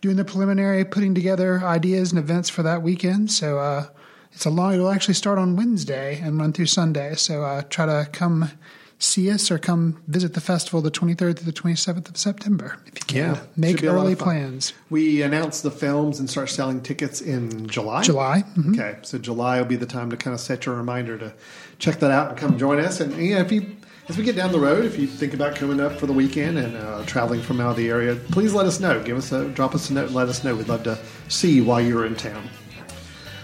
doing 0.00 0.16
the 0.16 0.24
preliminary, 0.24 0.84
putting 0.84 1.14
together 1.14 1.60
ideas 1.64 2.12
and 2.12 2.18
events 2.18 2.50
for 2.50 2.62
that 2.62 2.82
weekend. 2.82 3.30
So 3.30 3.58
uh, 3.58 3.86
it's 4.32 4.44
a 4.44 4.50
long. 4.50 4.74
It'll 4.74 4.90
actually 4.90 5.14
start 5.14 5.38
on 5.38 5.56
Wednesday 5.56 6.20
and 6.20 6.38
run 6.38 6.52
through 6.52 6.66
Sunday. 6.66 7.14
So 7.14 7.42
uh, 7.42 7.62
try 7.68 7.86
to 7.86 8.08
come 8.12 8.50
see 8.98 9.30
us 9.30 9.50
or 9.50 9.58
come 9.58 10.02
visit 10.08 10.34
the 10.34 10.40
festival 10.42 10.82
the 10.82 10.90
23rd 10.90 11.36
to 11.36 11.44
the 11.44 11.52
27th 11.52 12.10
of 12.10 12.18
September 12.18 12.76
if 12.86 12.94
you 12.96 13.06
can. 13.06 13.34
should 13.34 13.56
Make 13.56 13.80
be 13.80 13.86
a 13.86 13.92
lot 13.92 14.00
of 14.00 14.04
early 14.04 14.14
plans. 14.14 14.74
We 14.90 15.22
announce 15.22 15.62
the 15.62 15.70
films 15.70 16.20
and 16.20 16.28
start 16.28 16.50
selling 16.50 16.82
tickets 16.82 17.22
in 17.22 17.66
July. 17.66 18.02
July. 18.02 18.44
mhm. 18.56 18.78
Okay, 18.78 18.98
so 19.00 19.16
July 19.16 19.58
will 19.58 19.64
be 19.66 19.76
the 19.76 19.86
time 19.86 20.10
to 20.10 20.18
kind 20.18 20.34
of 20.34 20.40
set 20.40 20.66
your 20.66 20.74
reminder 20.74 21.16
to 21.16 21.32
check 21.80 21.98
that 21.98 22.12
out 22.12 22.28
and 22.28 22.38
come 22.38 22.56
join 22.56 22.78
us. 22.78 23.00
And 23.00 23.12
yeah, 23.14 23.40
if 23.40 23.50
you 23.50 23.76
as 24.08 24.16
we 24.16 24.24
get 24.24 24.36
down 24.36 24.50
the 24.50 24.60
road, 24.60 24.84
if 24.84 24.98
you 24.98 25.06
think 25.06 25.34
about 25.34 25.54
coming 25.54 25.80
up 25.80 25.92
for 25.92 26.06
the 26.06 26.12
weekend 26.12 26.58
and 26.58 26.76
uh, 26.76 27.04
traveling 27.06 27.40
from 27.40 27.60
out 27.60 27.70
of 27.70 27.76
the 27.76 27.88
area, 27.88 28.16
please 28.16 28.52
let 28.52 28.66
us 28.66 28.80
know. 28.80 29.02
Give 29.02 29.16
us 29.16 29.32
a 29.32 29.48
drop 29.48 29.74
us 29.74 29.90
a 29.90 29.94
note 29.94 30.06
and 30.06 30.14
let 30.14 30.28
us 30.28 30.44
know. 30.44 30.54
We'd 30.54 30.68
love 30.68 30.82
to 30.84 30.98
see 31.28 31.52
you 31.52 31.64
while 31.64 31.80
you're 31.80 32.06
in 32.06 32.14
town. 32.14 32.48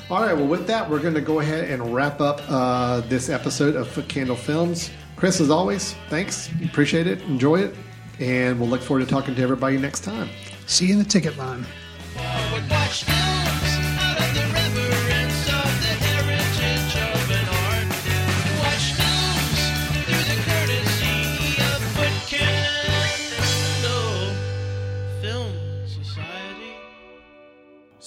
All 0.08 0.22
right, 0.22 0.36
well, 0.36 0.46
with 0.46 0.68
that, 0.68 0.88
we're 0.88 1.00
going 1.00 1.14
to 1.14 1.20
go 1.20 1.40
ahead 1.40 1.68
and 1.68 1.92
wrap 1.92 2.20
up 2.20 2.40
uh, 2.48 3.00
this 3.02 3.28
episode 3.28 3.74
of 3.74 3.88
Foot 3.88 4.08
Candle 4.08 4.36
Films. 4.36 4.90
Chris, 5.16 5.40
as 5.40 5.50
always, 5.50 5.94
thanks. 6.10 6.48
Appreciate 6.64 7.08
it. 7.08 7.22
Enjoy 7.22 7.56
it. 7.56 7.74
And 8.20 8.60
we'll 8.60 8.68
look 8.68 8.82
forward 8.82 9.04
to 9.04 9.10
talking 9.10 9.34
to 9.34 9.42
everybody 9.42 9.78
next 9.78 10.04
time. 10.04 10.28
See 10.66 10.86
you 10.86 10.92
in 10.92 10.98
the 11.00 11.04
ticket 11.04 11.36
line. 11.36 11.66